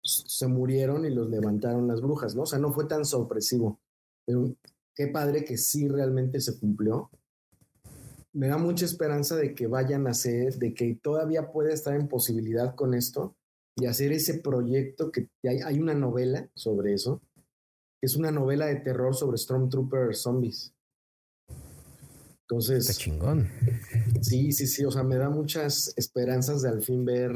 se 0.03 0.47
murieron 0.47 1.05
y 1.05 1.09
los 1.09 1.29
levantaron 1.29 1.87
las 1.87 2.01
brujas, 2.01 2.35
¿no? 2.35 2.43
O 2.43 2.45
sea, 2.45 2.59
no 2.59 2.71
fue 2.71 2.85
tan 2.85 3.05
sorpresivo. 3.05 3.79
Pero 4.25 4.55
qué 4.95 5.07
padre 5.07 5.45
que 5.45 5.57
sí 5.57 5.87
realmente 5.87 6.39
se 6.41 6.59
cumplió. 6.59 7.09
Me 8.33 8.47
da 8.47 8.57
mucha 8.57 8.85
esperanza 8.85 9.35
de 9.35 9.53
que 9.53 9.67
vayan 9.67 10.07
a 10.07 10.11
hacer, 10.11 10.55
de 10.57 10.73
que 10.73 10.95
todavía 11.01 11.51
pueda 11.51 11.73
estar 11.73 11.95
en 11.95 12.07
posibilidad 12.07 12.75
con 12.75 12.93
esto 12.93 13.35
y 13.75 13.85
hacer 13.85 14.11
ese 14.11 14.35
proyecto 14.35 15.11
que 15.11 15.29
hay, 15.43 15.59
hay 15.59 15.79
una 15.79 15.93
novela 15.93 16.49
sobre 16.55 16.93
eso, 16.93 17.21
que 17.35 18.07
es 18.07 18.15
una 18.15 18.31
novela 18.31 18.65
de 18.67 18.75
terror 18.77 19.15
sobre 19.15 19.37
Stormtrooper 19.37 20.15
zombies. 20.15 20.73
Entonces. 22.41 22.89
Está 22.89 23.01
chingón. 23.01 23.49
Sí, 24.21 24.51
sí, 24.51 24.67
sí. 24.67 24.85
O 24.85 24.91
sea, 24.91 25.03
me 25.03 25.15
da 25.15 25.29
muchas 25.29 25.93
esperanzas 25.95 26.61
de 26.61 26.69
al 26.69 26.81
fin 26.81 27.05
ver. 27.05 27.31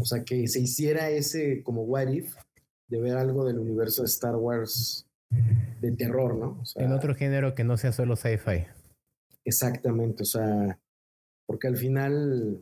O 0.00 0.04
sea, 0.04 0.24
que 0.24 0.46
se 0.48 0.60
hiciera 0.60 1.10
ese 1.10 1.62
como 1.62 1.82
what 1.82 2.08
if 2.08 2.34
de 2.88 3.00
ver 3.00 3.16
algo 3.16 3.44
del 3.44 3.58
universo 3.58 4.02
de 4.02 4.06
Star 4.06 4.36
Wars 4.36 5.06
de 5.80 5.92
terror, 5.92 6.36
¿no? 6.36 6.62
en 6.76 6.92
otro 6.92 7.14
género 7.14 7.54
que 7.54 7.64
no 7.64 7.76
sea 7.76 7.92
solo 7.92 8.16
sci-fi. 8.16 8.66
Exactamente, 9.44 10.22
o 10.22 10.26
sea, 10.26 10.78
porque 11.46 11.66
al 11.66 11.76
final, 11.76 12.60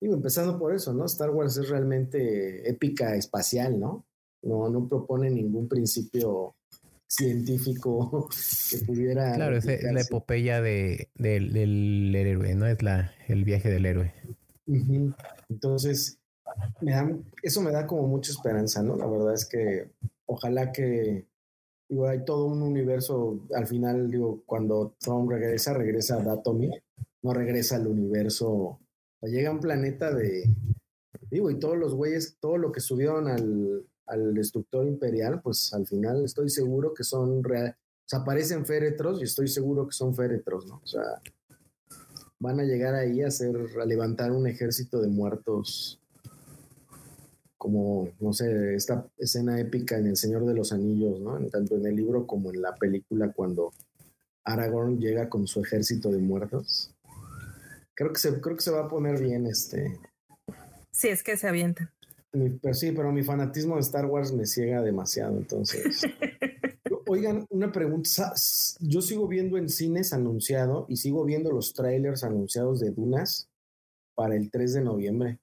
digo, 0.00 0.14
empezando 0.14 0.58
por 0.58 0.74
eso, 0.74 0.92
¿no? 0.92 1.06
Star 1.06 1.30
Wars 1.30 1.56
es 1.56 1.68
realmente 1.68 2.68
épica 2.68 3.14
espacial, 3.14 3.78
¿no? 3.78 4.04
No, 4.42 4.68
no 4.68 4.88
propone 4.88 5.30
ningún 5.30 5.68
principio 5.68 6.56
científico 7.08 8.28
que 8.70 8.78
pudiera. 8.84 9.34
Claro, 9.34 9.56
es 9.56 9.64
la 9.64 10.00
epopeya 10.00 10.60
de, 10.60 11.08
del 11.14 12.14
héroe, 12.14 12.54
¿no? 12.54 12.66
Es 12.66 12.82
la, 12.82 13.12
el 13.28 13.44
viaje 13.44 13.70
del 13.70 13.86
héroe. 13.86 14.12
Entonces, 15.48 16.18
me 16.80 17.22
eso 17.42 17.60
me 17.60 17.70
da 17.70 17.86
como 17.86 18.06
mucha 18.06 18.32
esperanza, 18.32 18.82
¿no? 18.82 18.96
La 18.96 19.06
verdad 19.06 19.34
es 19.34 19.44
que 19.46 19.90
ojalá 20.26 20.72
que 20.72 21.26
digo, 21.92 22.08
hay 22.08 22.24
todo 22.24 22.46
un 22.46 22.62
universo, 22.62 23.40
al 23.54 23.66
final, 23.66 24.10
digo, 24.10 24.42
cuando 24.46 24.94
Trump 24.98 25.30
regresa, 25.30 25.74
regresa 25.74 26.16
a 26.16 26.22
Datomi, 26.22 26.70
no 27.22 27.34
regresa 27.34 27.76
al 27.76 27.86
universo, 27.86 28.80
llega 29.20 29.50
un 29.50 29.60
planeta 29.60 30.10
de, 30.12 30.44
digo, 31.30 31.50
y 31.50 31.58
todos 31.58 31.76
los 31.76 31.94
güeyes, 31.94 32.38
todo 32.40 32.56
lo 32.56 32.72
que 32.72 32.80
subieron 32.80 33.28
al, 33.28 33.86
al 34.06 34.34
destructor 34.34 34.86
imperial, 34.86 35.42
pues 35.42 35.74
al 35.74 35.86
final 35.86 36.24
estoy 36.24 36.48
seguro 36.48 36.94
que 36.94 37.04
son 37.04 37.44
real, 37.44 37.76
o 37.76 38.08
sea, 38.08 38.20
aparecen 38.20 38.64
féretros 38.64 39.20
y 39.20 39.24
estoy 39.24 39.48
seguro 39.48 39.86
que 39.86 39.92
son 39.92 40.14
féretros, 40.14 40.66
¿no? 40.66 40.80
O 40.82 40.86
sea, 40.86 41.20
van 42.38 42.58
a 42.58 42.64
llegar 42.64 42.94
ahí 42.94 43.22
a 43.22 43.28
hacer, 43.28 43.54
a 43.80 43.84
levantar 43.84 44.32
un 44.32 44.46
ejército 44.46 45.00
de 45.00 45.08
muertos 45.08 46.01
como, 47.62 48.08
no 48.18 48.32
sé, 48.32 48.74
esta 48.74 49.06
escena 49.16 49.60
épica 49.60 49.96
en 49.96 50.08
El 50.08 50.16
Señor 50.16 50.44
de 50.46 50.52
los 50.52 50.72
Anillos, 50.72 51.20
¿no? 51.20 51.38
Tanto 51.46 51.76
en 51.76 51.86
el 51.86 51.94
libro 51.94 52.26
como 52.26 52.50
en 52.50 52.60
la 52.60 52.74
película 52.74 53.30
cuando 53.32 53.72
Aragorn 54.42 54.98
llega 54.98 55.28
con 55.28 55.46
su 55.46 55.60
ejército 55.60 56.10
de 56.10 56.18
muertos. 56.18 56.92
Creo 57.94 58.12
que 58.12 58.18
se, 58.18 58.40
creo 58.40 58.56
que 58.56 58.62
se 58.62 58.72
va 58.72 58.80
a 58.80 58.88
poner 58.88 59.20
bien 59.20 59.46
este. 59.46 59.96
Sí, 60.90 61.06
es 61.06 61.22
que 61.22 61.36
se 61.36 61.46
avientan. 61.46 61.88
pero 62.32 62.74
sí, 62.74 62.90
pero 62.90 63.12
mi 63.12 63.22
fanatismo 63.22 63.76
de 63.76 63.82
Star 63.82 64.06
Wars 64.06 64.32
me 64.32 64.44
ciega 64.44 64.82
demasiado, 64.82 65.38
entonces. 65.38 66.00
Oigan, 67.06 67.46
una 67.48 67.70
pregunta. 67.70 68.34
Yo 68.80 69.00
sigo 69.02 69.28
viendo 69.28 69.56
en 69.56 69.68
cines 69.68 70.12
anunciado 70.12 70.84
y 70.88 70.96
sigo 70.96 71.24
viendo 71.24 71.52
los 71.52 71.74
trailers 71.74 72.24
anunciados 72.24 72.80
de 72.80 72.90
Dunas 72.90 73.48
para 74.16 74.34
el 74.34 74.50
3 74.50 74.74
de 74.74 74.80
noviembre. 74.80 75.38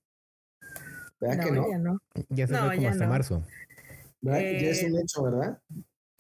¿Verdad 1.19 1.43
que 1.43 1.51
no? 1.51 1.69
Ya 1.69 1.77
no. 1.77 1.99
Ya 2.29 2.47
se 2.47 2.55
fue 2.55 2.75
como 2.75 2.89
hasta 2.89 3.07
marzo. 3.07 3.43
¿Verdad? 4.21 4.39
ya 4.39 4.69
es 4.69 4.83
un 4.83 4.95
eh, 4.95 5.01
hecho, 5.01 5.23
¿verdad? 5.23 5.61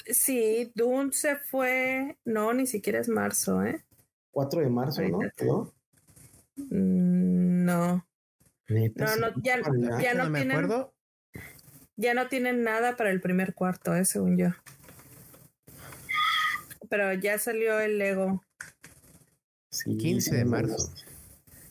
Sí, 0.05 0.71
Dune 0.75 1.11
se 1.11 1.35
fue. 1.35 2.17
No, 2.25 2.53
ni 2.53 2.65
siquiera 2.65 2.99
es 2.99 3.09
marzo, 3.09 3.63
¿eh? 3.63 3.83
4 4.31 4.61
de 4.61 4.69
marzo, 4.69 5.01
¿no? 5.03 5.19
¿no? 5.41 5.73
Mm, 6.55 7.65
no. 7.65 8.05
No, 8.69 9.15
no, 9.17 9.33
ya, 9.41 9.61
ya 10.01 10.13
no, 10.13 10.29
me 10.29 10.39
tienen. 10.39 10.57
Acuerdo. 10.57 10.93
Ya 11.95 12.13
no 12.13 12.27
tienen 12.27 12.63
nada 12.63 12.95
para 12.95 13.09
el 13.11 13.19
primer 13.19 13.53
cuarto, 13.53 13.95
¿eh? 13.95 14.05
Según 14.05 14.37
yo. 14.37 14.49
Pero 16.89 17.13
ya 17.13 17.37
salió 17.37 17.79
el 17.79 17.97
Lego. 17.97 18.43
Sí, 19.71 19.97
15 19.97 20.35
de 20.35 20.45
marzo. 20.45 20.93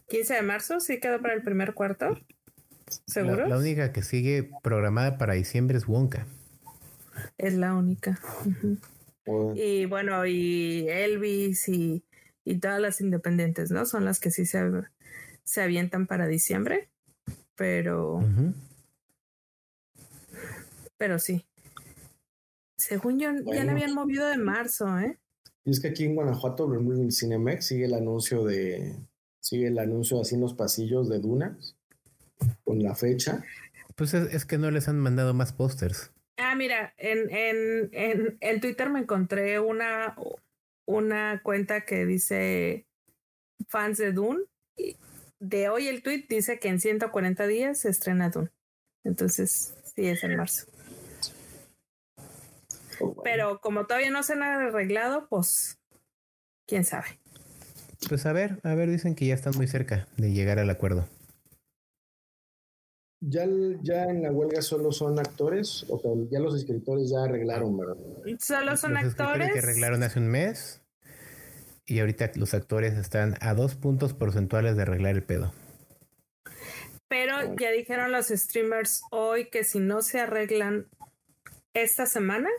15 0.09 0.34
de 0.34 0.42
marzo, 0.42 0.80
sí 0.80 1.00
quedó 1.00 1.20
para 1.20 1.34
el 1.34 1.42
primer 1.42 1.74
cuarto. 1.74 2.18
¿Seguro? 3.06 3.47
La, 3.47 3.59
única 3.59 3.93
que 3.93 4.02
sigue 4.02 4.51
programada 4.62 5.19
para 5.19 5.35
diciembre 5.35 5.78
es 5.78 5.86
Wonka. 5.86 6.27
Es 7.36 7.55
la 7.55 7.74
única. 7.74 8.20
Y 9.55 9.86
bueno, 9.86 10.24
y 10.27 10.86
Elvis 10.89 11.69
y, 11.69 12.02
todas 12.60 12.81
las 12.81 13.01
independientes, 13.01 13.70
¿no? 13.70 13.85
Son 13.85 14.05
las 14.05 14.20
que 14.20 14.31
sí 14.31 14.47
se, 14.47 14.62
se 15.44 15.62
avientan 15.62 16.06
para 16.06 16.27
diciembre. 16.27 16.89
Pero. 17.55 18.20
Pero 20.97 21.19
sí. 21.19 21.44
Según 22.77 23.19
yo, 23.19 23.31
ya 23.52 23.65
la 23.65 23.73
habían 23.73 23.94
movido 23.94 24.27
de 24.28 24.39
marzo, 24.39 24.98
¿eh? 24.98 25.19
Y 25.65 25.73
es 25.73 25.81
que 25.81 25.89
aquí 25.89 26.05
en 26.05 26.15
Guanajuato, 26.15 26.73
en 26.73 27.12
Cinemex, 27.12 27.66
sigue 27.66 27.85
el 27.85 27.94
anuncio 27.94 28.44
de. 28.44 28.97
Sigue 29.40 29.66
el 29.69 29.78
anuncio 29.78 30.20
así 30.20 30.36
en 30.36 30.40
los 30.40 30.55
pasillos 30.55 31.09
de 31.09 31.19
Dunas 31.19 31.77
con 32.65 32.82
la 32.82 32.94
fecha. 32.94 33.44
Pues 33.94 34.15
es, 34.15 34.44
que 34.44 34.59
no 34.59 34.70
les 34.70 34.89
han 34.89 34.98
mandado 34.98 35.35
más 35.35 35.52
pósters. 35.52 36.12
Ah, 36.36 36.55
mira, 36.55 36.94
en, 36.98 37.31
en, 37.31 37.90
en, 37.93 38.39
en, 38.40 38.60
Twitter 38.60 38.90
me 38.90 39.01
encontré 39.01 39.59
una, 39.59 40.16
una 40.86 41.40
cuenta 41.43 41.81
que 41.81 42.06
dice 42.06 42.86
fans 43.66 43.98
de 43.98 44.12
Dune. 44.12 44.44
De 45.40 45.69
hoy 45.69 45.89
el 45.89 46.02
tweet 46.02 46.27
dice 46.28 46.60
que 46.60 46.69
en 46.69 46.81
140 46.81 47.47
días 47.48 47.81
se 47.81 47.90
estrena 47.90 48.31
Dune. 48.31 48.51
Entonces, 49.02 49.74
sí, 49.94 50.06
es 50.06 50.23
en 50.23 50.36
marzo. 50.36 50.66
Oh, 53.01 53.20
Pero 53.23 53.60
como 53.60 53.86
todavía 53.86 54.10
no 54.10 54.23
se 54.23 54.35
han 54.35 54.43
arreglado, 54.43 55.28
pues, 55.28 55.78
quién 56.66 56.85
sabe. 56.85 57.20
Pues 58.09 58.27
a 58.27 58.32
ver, 58.32 58.60
a 58.62 58.74
ver, 58.74 58.89
dicen 58.90 59.15
que 59.15 59.27
ya 59.27 59.35
están 59.35 59.56
muy 59.56 59.66
cerca 59.66 60.06
de 60.16 60.32
llegar 60.32 60.59
al 60.59 60.70
acuerdo. 60.70 61.09
Ya, 63.20 63.45
ya 63.82 64.05
en 64.05 64.23
la 64.23 64.31
huelga 64.31 64.62
solo 64.62 64.93
son 64.93 65.19
actores, 65.19 65.85
o 65.89 65.99
sea, 65.99 66.11
ya 66.31 66.39
los 66.39 66.55
escritores 66.55 67.11
ya 67.11 67.24
arreglaron, 67.24 67.77
¿verdad? 67.77 67.97
Solo 68.39 68.77
son 68.77 68.95
los 68.95 69.05
actores. 69.05 69.53
que 69.53 69.59
arreglaron 69.59 70.03
hace 70.05 70.20
un 70.20 70.28
mes 70.28 70.82
y 71.85 71.99
ahorita 71.99 72.31
los 72.36 72.55
actores 72.55 72.95
están 72.95 73.36
a 73.40 73.55
dos 73.55 73.74
puntos 73.74 74.15
porcentuales 74.15 74.77
de 74.77 74.82
arreglar 74.82 75.16
el 75.16 75.24
pedo. 75.24 75.53
Pero 77.09 77.57
ya 77.57 77.70
dijeron 77.73 78.12
los 78.12 78.28
streamers 78.28 79.03
hoy 79.11 79.49
que 79.49 79.65
si 79.65 79.81
no 79.81 80.03
se 80.03 80.20
arreglan 80.20 80.86
esta 81.73 82.07
semana, 82.07 82.51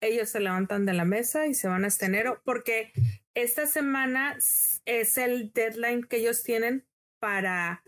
ellos 0.00 0.28
se 0.28 0.40
levantan 0.40 0.84
de 0.84 0.92
la 0.92 1.04
mesa 1.04 1.46
y 1.46 1.54
se 1.54 1.68
van 1.68 1.84
a 1.84 1.88
este 1.88 2.06
enero, 2.06 2.42
porque 2.44 2.92
esta 3.34 3.66
semana 3.66 4.36
es 4.84 5.16
el 5.16 5.52
deadline 5.52 6.02
que 6.02 6.16
ellos 6.16 6.42
tienen 6.42 6.84
para, 7.20 7.84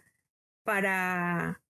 para 0.64 1.62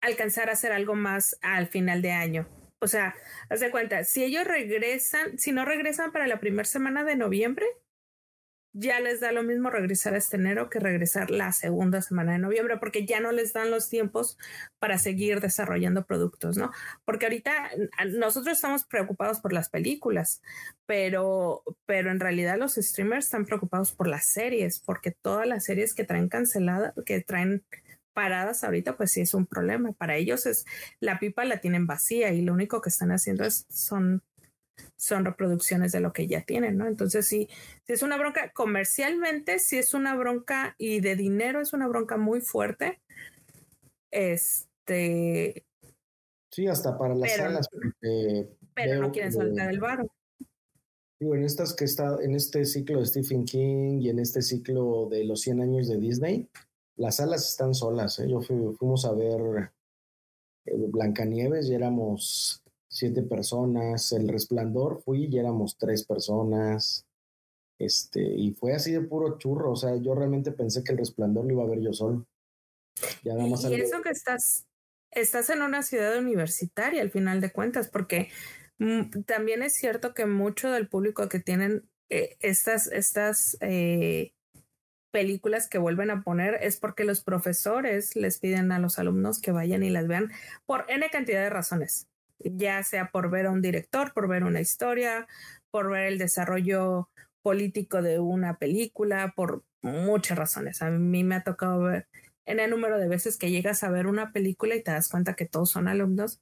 alcanzar 0.00 0.48
a 0.48 0.52
hacer 0.52 0.72
algo 0.72 0.94
más 0.94 1.38
al 1.40 1.68
final 1.68 2.02
de 2.02 2.12
año. 2.12 2.48
O 2.80 2.86
sea, 2.86 3.14
haz 3.48 3.60
de 3.60 3.70
cuenta, 3.70 4.04
si 4.04 4.22
ellos 4.22 4.44
regresan, 4.44 5.38
si 5.38 5.52
no 5.52 5.64
regresan 5.64 6.12
para 6.12 6.26
la 6.26 6.38
primera 6.38 6.64
semana 6.64 7.02
de 7.04 7.16
noviembre, 7.16 7.66
ya 8.72 9.00
les 9.00 9.20
da 9.20 9.32
lo 9.32 9.42
mismo 9.42 9.70
regresar 9.70 10.14
este 10.14 10.36
enero 10.36 10.70
que 10.70 10.78
regresar 10.78 11.30
la 11.30 11.52
segunda 11.52 12.02
semana 12.02 12.32
de 12.32 12.38
noviembre, 12.38 12.76
porque 12.76 13.06
ya 13.06 13.18
no 13.18 13.32
les 13.32 13.52
dan 13.52 13.70
los 13.70 13.88
tiempos 13.88 14.38
para 14.78 14.98
seguir 14.98 15.40
desarrollando 15.40 16.06
productos, 16.06 16.56
¿no? 16.56 16.70
Porque 17.04 17.26
ahorita 17.26 17.70
nosotros 18.12 18.56
estamos 18.56 18.84
preocupados 18.84 19.40
por 19.40 19.52
las 19.52 19.68
películas, 19.68 20.42
pero, 20.86 21.64
pero 21.86 22.10
en 22.10 22.20
realidad 22.20 22.56
los 22.58 22.74
streamers 22.74 23.24
están 23.24 23.46
preocupados 23.46 23.92
por 23.92 24.06
las 24.06 24.26
series, 24.26 24.78
porque 24.78 25.10
todas 25.10 25.46
las 25.48 25.64
series 25.64 25.94
que 25.94 26.04
traen 26.04 26.28
canceladas, 26.28 26.94
que 27.04 27.20
traen 27.20 27.64
paradas 28.18 28.64
ahorita, 28.64 28.96
pues 28.96 29.12
sí 29.12 29.20
es 29.20 29.32
un 29.32 29.46
problema. 29.46 29.92
Para 29.92 30.16
ellos 30.16 30.44
es 30.44 30.66
la 30.98 31.20
pipa 31.20 31.44
la 31.44 31.60
tienen 31.60 31.86
vacía 31.86 32.32
y 32.32 32.42
lo 32.42 32.52
único 32.52 32.80
que 32.80 32.88
están 32.88 33.12
haciendo 33.12 33.44
es 33.44 33.64
son 33.68 34.24
son 34.96 35.24
reproducciones 35.24 35.92
de 35.92 36.00
lo 36.00 36.12
que 36.12 36.26
ya 36.26 36.42
tienen, 36.42 36.76
¿no? 36.76 36.88
Entonces, 36.88 37.28
sí, 37.28 37.48
si 37.86 37.92
es 37.92 38.02
una 38.02 38.18
bronca 38.18 38.50
comercialmente, 38.52 39.60
si 39.60 39.78
es 39.78 39.94
una 39.94 40.16
bronca 40.16 40.74
y 40.78 40.98
de 40.98 41.14
dinero 41.14 41.60
es 41.60 41.72
una 41.72 41.86
bronca 41.86 42.16
muy 42.16 42.40
fuerte. 42.40 43.00
Este. 44.10 45.64
Sí, 46.50 46.66
hasta 46.66 46.98
para 46.98 47.14
las 47.14 47.36
salas. 47.36 47.68
pero 48.74 49.00
no 49.00 49.12
quieren 49.12 49.32
soltar 49.32 49.70
el 49.70 49.78
varo. 49.78 50.10
Digo, 51.20 51.36
en 51.36 51.44
estas 51.44 51.72
que 51.72 51.84
está, 51.84 52.16
en 52.20 52.34
este 52.34 52.64
ciclo 52.64 52.98
de 52.98 53.06
Stephen 53.06 53.44
King 53.44 54.00
y 54.00 54.10
en 54.10 54.18
este 54.18 54.42
ciclo 54.42 55.06
de 55.08 55.22
los 55.22 55.40
100 55.42 55.60
años 55.60 55.86
de 55.86 55.98
Disney, 55.98 56.48
las 56.98 57.16
salas 57.16 57.48
están 57.48 57.74
solas. 57.74 58.18
¿eh? 58.18 58.28
Yo 58.28 58.40
fuimos 58.40 59.04
a 59.04 59.12
ver 59.12 59.72
eh, 60.66 60.74
Blancanieves 60.88 61.68
y 61.68 61.74
éramos 61.74 62.62
siete 62.88 63.22
personas. 63.22 64.12
El 64.12 64.28
Resplandor 64.28 65.00
fui 65.02 65.26
y 65.26 65.38
éramos 65.38 65.76
tres 65.78 66.04
personas. 66.04 67.06
Este, 67.78 68.20
y 68.20 68.52
fue 68.52 68.74
así 68.74 68.92
de 68.92 69.00
puro 69.00 69.38
churro. 69.38 69.72
O 69.72 69.76
sea, 69.76 69.96
yo 69.96 70.14
realmente 70.14 70.52
pensé 70.52 70.82
que 70.82 70.92
el 70.92 70.98
Resplandor 70.98 71.46
lo 71.46 71.52
iba 71.52 71.62
a 71.62 71.68
ver 71.68 71.80
yo 71.80 71.92
solo. 71.92 72.26
Ya 73.22 73.34
y 73.34 73.74
eso 73.74 74.02
que 74.02 74.10
estás, 74.10 74.66
estás 75.12 75.50
en 75.50 75.62
una 75.62 75.84
ciudad 75.84 76.18
universitaria 76.18 77.00
al 77.00 77.12
final 77.12 77.40
de 77.40 77.52
cuentas, 77.52 77.88
porque 77.88 78.28
mm, 78.78 79.22
también 79.24 79.62
es 79.62 79.74
cierto 79.74 80.14
que 80.14 80.26
mucho 80.26 80.72
del 80.72 80.88
público 80.88 81.28
que 81.28 81.38
tienen 81.38 81.88
eh, 82.10 82.36
estas, 82.40 82.88
estas 82.88 83.56
eh, 83.60 84.32
películas 85.10 85.68
que 85.68 85.78
vuelven 85.78 86.10
a 86.10 86.22
poner 86.22 86.58
es 86.60 86.78
porque 86.78 87.04
los 87.04 87.22
profesores 87.22 88.16
les 88.16 88.38
piden 88.38 88.72
a 88.72 88.78
los 88.78 88.98
alumnos 88.98 89.40
que 89.40 89.52
vayan 89.52 89.82
y 89.82 89.90
las 89.90 90.06
vean 90.06 90.30
por 90.66 90.84
N 90.88 91.08
cantidad 91.10 91.42
de 91.42 91.50
razones 91.50 92.08
ya 92.38 92.82
sea 92.82 93.10
por 93.10 93.30
ver 93.30 93.46
a 93.46 93.50
un 93.50 93.62
director, 93.62 94.12
por 94.12 94.28
ver 94.28 94.44
una 94.44 94.60
historia, 94.60 95.26
por 95.70 95.90
ver 95.90 96.06
el 96.06 96.18
desarrollo 96.18 97.08
político 97.42 98.02
de 98.02 98.18
una 98.18 98.58
película, 98.58 99.32
por 99.34 99.64
muchas 99.82 100.38
razones. 100.38 100.82
A 100.82 100.90
mí 100.90 101.24
me 101.24 101.36
ha 101.36 101.44
tocado 101.44 101.82
ver 101.82 102.08
en 102.46 102.60
el 102.60 102.70
número 102.70 102.98
de 102.98 103.08
veces 103.08 103.36
que 103.36 103.50
llegas 103.50 103.82
a 103.84 103.90
ver 103.90 104.06
una 104.06 104.32
película 104.32 104.74
y 104.74 104.82
te 104.82 104.90
das 104.90 105.08
cuenta 105.08 105.34
que 105.34 105.46
todos 105.46 105.70
son 105.70 105.88
alumnos 105.88 106.40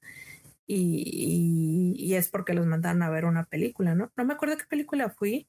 y, 0.67 1.95
y, 1.97 2.15
es 2.15 2.29
porque 2.29 2.55
los 2.55 2.67
mandaron 2.67 3.03
a 3.03 3.11
ver 3.11 3.25
una 3.25 3.45
película, 3.45 3.95
¿no? 3.95 4.13
No 4.17 4.25
me 4.25 4.35
acuerdo 4.35 4.57
qué 4.57 4.65
película 4.67 5.11
fui, 5.11 5.49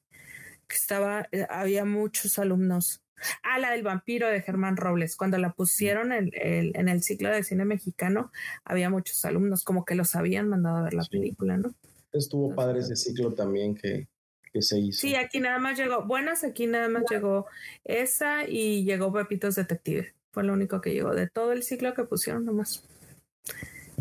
que 0.68 0.76
estaba, 0.76 1.28
eh, 1.32 1.46
había 1.50 1.84
muchos 1.84 2.38
alumnos 2.38 3.02
Ah, 3.42 3.58
la 3.58 3.70
del 3.70 3.82
vampiro 3.82 4.28
de 4.28 4.42
Germán 4.42 4.76
Robles. 4.76 5.16
Cuando 5.16 5.38
la 5.38 5.52
pusieron 5.52 6.12
en, 6.12 6.30
en, 6.32 6.88
el 6.88 7.02
ciclo 7.02 7.30
de 7.30 7.42
cine 7.42 7.64
mexicano, 7.64 8.30
había 8.64 8.90
muchos 8.90 9.24
alumnos 9.24 9.64
como 9.64 9.84
que 9.84 9.94
los 9.94 10.14
habían 10.14 10.48
mandado 10.48 10.78
a 10.78 10.82
ver 10.82 10.94
la 10.94 11.04
película, 11.04 11.56
¿no? 11.56 11.74
Estuvo 12.12 12.54
padre 12.54 12.80
ese 12.80 12.96
ciclo 12.96 13.32
también 13.32 13.74
que, 13.74 14.08
que 14.52 14.62
se 14.62 14.78
hizo. 14.78 15.00
Sí, 15.00 15.14
aquí 15.14 15.40
nada 15.40 15.58
más 15.58 15.78
llegó, 15.78 16.04
buenas, 16.04 16.44
aquí 16.44 16.66
nada 16.66 16.88
más 16.88 17.04
llegó 17.10 17.46
esa 17.84 18.48
y 18.48 18.84
llegó 18.84 19.12
Pepitos 19.12 19.56
Detective. 19.56 20.14
Fue 20.30 20.44
lo 20.44 20.52
único 20.52 20.80
que 20.80 20.92
llegó 20.92 21.14
de 21.14 21.28
todo 21.28 21.52
el 21.52 21.62
ciclo 21.62 21.94
que 21.94 22.04
pusieron 22.04 22.44
nomás. 22.44 22.84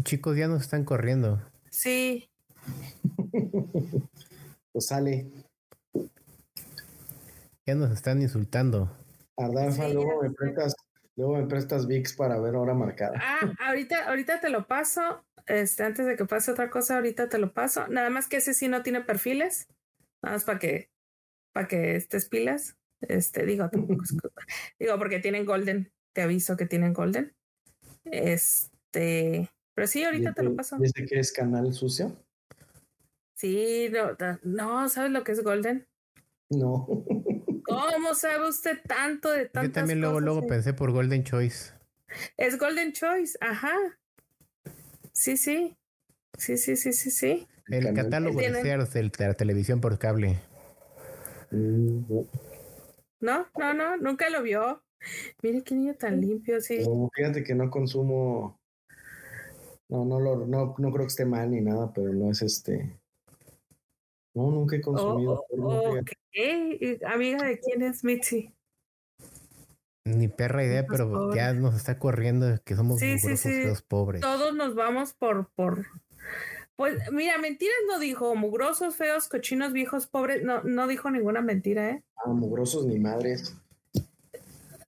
Chicos, 0.04 0.38
ya 0.38 0.48
nos 0.48 0.62
están 0.62 0.84
corriendo. 0.86 1.42
Sí. 1.70 2.30
pues 4.72 4.86
sale. 4.86 5.30
Ya 7.66 7.76
nos 7.76 7.92
están 7.92 8.22
insultando. 8.22 8.92
Ardalfa, 9.38 9.88
luego 9.90 10.24
me 10.24 10.32
prestas, 10.32 10.76
luego 11.16 11.38
me 11.38 11.46
prestas 11.46 11.88
VIX 11.88 12.14
para 12.14 12.40
ver 12.40 12.56
hora 12.56 12.74
marcada. 12.74 13.20
Ah, 13.22 13.54
ahorita, 13.68 14.08
ahorita 14.10 14.40
te 14.40 14.50
lo 14.50 14.68
paso. 14.68 15.24
Este, 15.46 15.84
antes 15.84 16.06
de 16.06 16.16
que 16.16 16.26
pase 16.26 16.52
otra 16.52 16.70
cosa, 16.70 16.96
ahorita 16.96 17.30
te 17.30 17.38
lo 17.38 17.54
paso. 17.54 17.88
Nada 17.88 18.10
más 18.10 18.28
que 18.28 18.38
ese 18.38 18.54
sí 18.54 18.68
no 18.68 18.84
tiene 18.84 19.02
perfiles. 19.02 19.68
Nada 20.22 20.36
más 20.36 20.44
para 20.44 20.60
que, 20.60 20.90
para 21.54 21.68
que 21.68 21.96
estés 21.96 22.28
pilas. 22.28 22.76
Este, 23.02 23.46
digo, 23.46 23.70
digo, 24.80 24.98
porque 24.98 25.20
tienen 25.20 25.46
Golden. 25.46 25.92
Te 26.14 26.24
aviso 26.24 26.58
que 26.58 26.66
tienen 26.66 26.94
Golden. 26.94 27.34
Este, 28.06 29.50
pero 29.74 29.88
sí, 29.88 30.04
ahorita 30.04 30.34
te 30.34 30.44
lo 30.44 30.56
paso. 30.56 30.78
¿Desde 30.80 31.06
que 31.06 31.20
es 31.20 31.32
canal 31.32 31.72
sucio? 31.74 32.18
Sí, 33.36 33.90
no, 33.92 34.18
no, 34.42 34.90
¿sabes 34.90 35.12
lo 35.12 35.24
que 35.24 35.34
es 35.34 35.44
Golden? 35.44 35.88
No. 36.50 36.88
¿Cómo 37.68 38.16
sabe 38.16 38.48
usted 38.48 38.80
tanto 38.88 39.32
de 39.32 39.46
tantas 39.46 39.70
Yo 39.70 39.72
también 39.72 40.02
luego, 40.02 40.20
luego 40.20 40.48
pensé 40.48 40.74
por 40.74 40.92
Golden 40.92 41.24
Choice. 41.24 41.74
Es 42.38 42.58
Golden 42.58 42.94
Choice, 42.94 43.38
ajá. 43.42 43.76
Sí, 45.12 45.38
sí. 45.38 45.78
Sí, 46.38 46.58
sí, 46.58 46.76
sí, 46.76 46.94
sí, 46.94 47.12
sí. 47.12 47.48
El 47.68 47.94
catálogo 47.94 48.40
de 48.40 48.62
Sears 48.62 48.94
de 48.94 49.12
la 49.28 49.34
televisión 49.34 49.82
por 49.82 49.98
cable. 49.98 50.40
No, 51.52 52.28
no, 53.58 53.74
no, 53.74 53.98
nunca 53.98 54.30
lo 54.30 54.44
vio. 54.44 54.84
Mire 55.42 55.64
qué 55.64 55.76
niño 55.76 55.96
tan 55.96 56.22
limpio, 56.22 56.62
sí. 56.62 56.86
fíjate 57.14 57.44
que 57.44 57.56
no 57.56 57.70
consumo. 57.70 58.60
No, 59.90 60.06
no, 60.06 60.20
lo, 60.20 60.46
no, 60.46 60.76
no 60.78 60.92
creo 60.92 61.06
que 61.06 61.08
esté 61.08 61.26
mal 61.26 61.50
ni 61.52 61.62
nada, 61.62 61.92
pero 61.94 62.14
no 62.14 62.32
es 62.32 62.42
este. 62.42 63.00
No, 64.38 64.52
nunca 64.52 64.76
he 64.76 64.82
consumido. 64.82 65.44
Oh, 65.50 65.96
Amiga, 67.08 67.44
¿de 67.44 67.60
quién 67.60 67.82
es 67.82 68.04
Mitzi? 68.04 68.54
Ni 70.06 70.28
perra 70.28 70.64
idea, 70.64 70.86
pero 70.88 71.34
ya 71.34 71.54
nos 71.54 71.76
está 71.76 71.98
corriendo 71.98 72.46
que 72.64 72.76
somos 72.76 73.00
sí, 73.00 73.16
pobres. 73.88 74.22
Todos 74.22 74.54
nos 74.54 74.76
vamos 74.76 75.16
por, 75.16 75.50
por. 75.56 75.88
Pues 76.76 77.00
mira, 77.12 77.40
mentiras 77.40 77.76
no 77.88 77.98
dijo, 77.98 78.36
mugrosos, 78.36 78.96
feos, 78.96 79.28
cochinos, 79.28 79.74
viejos, 79.74 80.06
pobres, 80.06 80.44
no, 80.44 80.62
no 80.62 80.86
dijo 80.86 81.10
ninguna 81.10 81.42
mentira, 81.42 81.90
¿eh? 81.90 82.04
Ah, 82.24 82.30
mugrosos 82.30 82.86
ni 82.86 83.00
madres. 83.00 83.58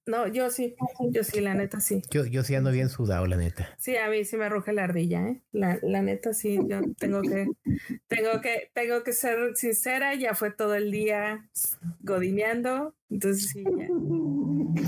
No, 0.09 0.27
yo 0.27 0.49
sí, 0.49 0.75
yo 1.11 1.23
sí, 1.23 1.39
la 1.39 1.53
neta 1.53 1.79
sí. 1.79 2.01
Yo, 2.09 2.25
yo 2.25 2.43
sí 2.43 2.55
ando 2.55 2.71
bien 2.71 2.89
sudado, 2.89 3.27
la 3.27 3.37
neta. 3.37 3.69
Sí, 3.77 3.95
a 3.95 4.09
mí 4.09 4.25
sí 4.25 4.37
me 4.37 4.45
arroja 4.45 4.71
la 4.73 4.85
ardilla, 4.85 5.27
¿eh? 5.27 5.43
La, 5.51 5.77
la 5.83 6.01
neta 6.01 6.33
sí, 6.33 6.57
yo 6.67 6.81
tengo 6.97 7.21
que, 7.21 7.47
tengo 8.07 8.41
que, 8.41 8.71
tengo 8.73 9.03
que 9.03 9.13
ser 9.13 9.55
sincera, 9.55 10.15
ya 10.15 10.33
fue 10.33 10.49
todo 10.49 10.73
el 10.73 10.89
día 10.89 11.47
godineando, 11.99 12.95
entonces 13.11 13.49
sí, 13.49 13.63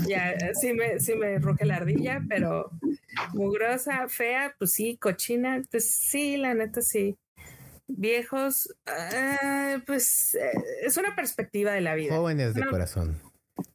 ya, 0.08 0.36
ya 0.36 0.54
sí 0.54 0.72
me, 0.72 0.98
sí 0.98 1.14
me 1.14 1.36
arroja 1.36 1.66
la 1.66 1.76
ardilla, 1.76 2.20
pero 2.28 2.72
mugrosa, 3.32 4.08
fea, 4.08 4.56
pues 4.58 4.72
sí, 4.72 4.96
cochina, 4.96 5.62
pues 5.70 5.88
sí, 5.88 6.36
la 6.36 6.52
neta 6.54 6.82
sí. 6.82 7.16
Viejos, 7.86 8.74
ah, 8.86 9.80
pues 9.86 10.34
eh, 10.34 10.50
es 10.82 10.96
una 10.96 11.14
perspectiva 11.14 11.72
de 11.72 11.80
la 11.80 11.94
vida. 11.94 12.16
Jóvenes 12.16 12.54
de 12.54 12.66
corazón. 12.66 13.31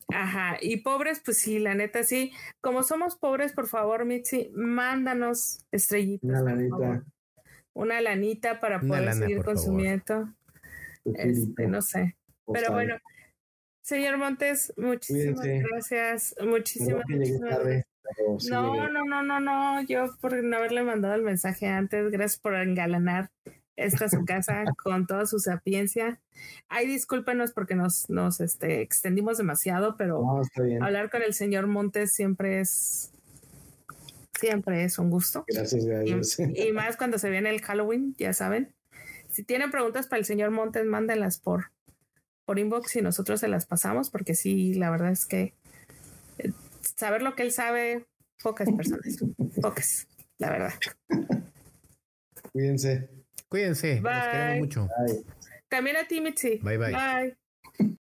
Ajá, 0.10 0.58
y 0.62 0.78
pobres, 0.78 1.22
pues 1.24 1.38
sí, 1.38 1.60
la 1.60 1.76
neta 1.76 2.04
sí. 2.04 2.32
Como 2.62 2.84
somos 2.84 3.18
pobres, 3.18 3.52
por 3.52 3.68
favor, 3.68 4.06
Mitzi, 4.06 4.52
mándanos 4.54 5.66
estrellitas. 5.72 6.30
Una 6.30 6.42
lanita. 6.42 7.04
Una 7.74 8.02
lanita 8.02 8.60
para 8.60 8.80
poder 8.80 9.14
seguir 9.14 9.44
consumiendo. 9.44 10.34
Este, 11.06 11.68
no 11.68 11.82
sé. 11.82 12.16
Pero 12.52 12.72
bueno, 12.72 12.96
señor 13.82 14.18
Montes, 14.18 14.74
muchísimas 14.78 15.46
gracias. 15.46 16.36
Muchísimas, 16.42 17.04
gracias. 17.08 17.88
No, 18.50 18.90
no, 18.90 19.04
no, 19.04 19.22
no, 19.22 19.40
no. 19.40 19.82
Yo 19.84 20.16
por 20.22 20.42
no 20.42 20.58
haberle 20.58 20.84
mandado 20.84 21.16
el 21.16 21.24
mensaje 21.24 21.68
antes, 21.68 22.10
gracias 22.10 22.40
por 22.40 22.56
engalanar 22.56 23.30
esta 23.78 24.06
es 24.06 24.12
su 24.12 24.26
casa 24.26 24.66
con 24.84 25.08
toda 25.08 25.26
su 25.26 25.40
sapiencia. 25.40 26.20
Ay, 26.68 26.88
discúlpenos 26.88 27.52
porque 27.52 27.76
nos, 27.76 28.10
nos 28.10 28.42
este, 28.42 28.82
extendimos 28.82 29.38
demasiado, 29.38 29.96
pero 29.96 30.42
hablar 30.82 31.10
con 31.10 31.22
el 31.22 31.34
señor 31.34 31.68
Montes 31.68 32.14
siempre 32.14 32.60
es 32.60 33.14
siempre 34.40 34.84
es 34.84 35.00
un 35.00 35.10
gusto. 35.10 35.46
Gracias 35.48 35.86
a 35.88 36.00
Dios. 36.00 36.40
Y, 36.40 36.72
más 36.72 36.98
cuando 36.98 37.18
se 37.18 37.30
viene 37.30 37.50
el 37.50 37.62
Halloween, 37.62 38.16
ya 38.18 38.34
saben. 38.34 38.74
Si 39.30 39.44
tienen 39.44 39.72
preguntas 39.72 40.08
para 40.08 40.20
el 40.20 40.26
señor 40.26 40.52
Montes, 40.52 40.86
mándenlas 40.86 41.40
por 41.40 41.72
por 42.46 42.60
inbox 42.60 42.96
y 42.96 43.02
nosotros 43.02 43.42
se 43.42 43.50
las 43.50 43.66
pasamos, 43.66 44.10
porque 44.10 44.34
sí, 44.34 44.74
la 44.74 44.90
verdad 44.90 45.12
es 45.12 45.26
que 45.26 45.54
eh, 46.38 46.54
saber 46.96 47.22
lo 47.22 47.36
que 47.36 47.44
él 47.44 47.52
sabe, 47.52 48.08
pocas 48.42 48.70
personas, 48.72 49.18
pocas, 49.62 50.08
la 50.38 50.50
verdad. 50.50 50.74
Cuídense. 52.54 53.17
Cuídense. 53.50 54.02
Nos 54.02 54.28
queremos 54.28 54.60
mucho. 54.60 54.90
También 55.70 55.98
a 55.98 56.08
ti, 56.08 56.22
Mitzi. 56.22 56.60
Bye, 56.62 56.78
bye. 56.78 56.94
Bye. 56.94 57.38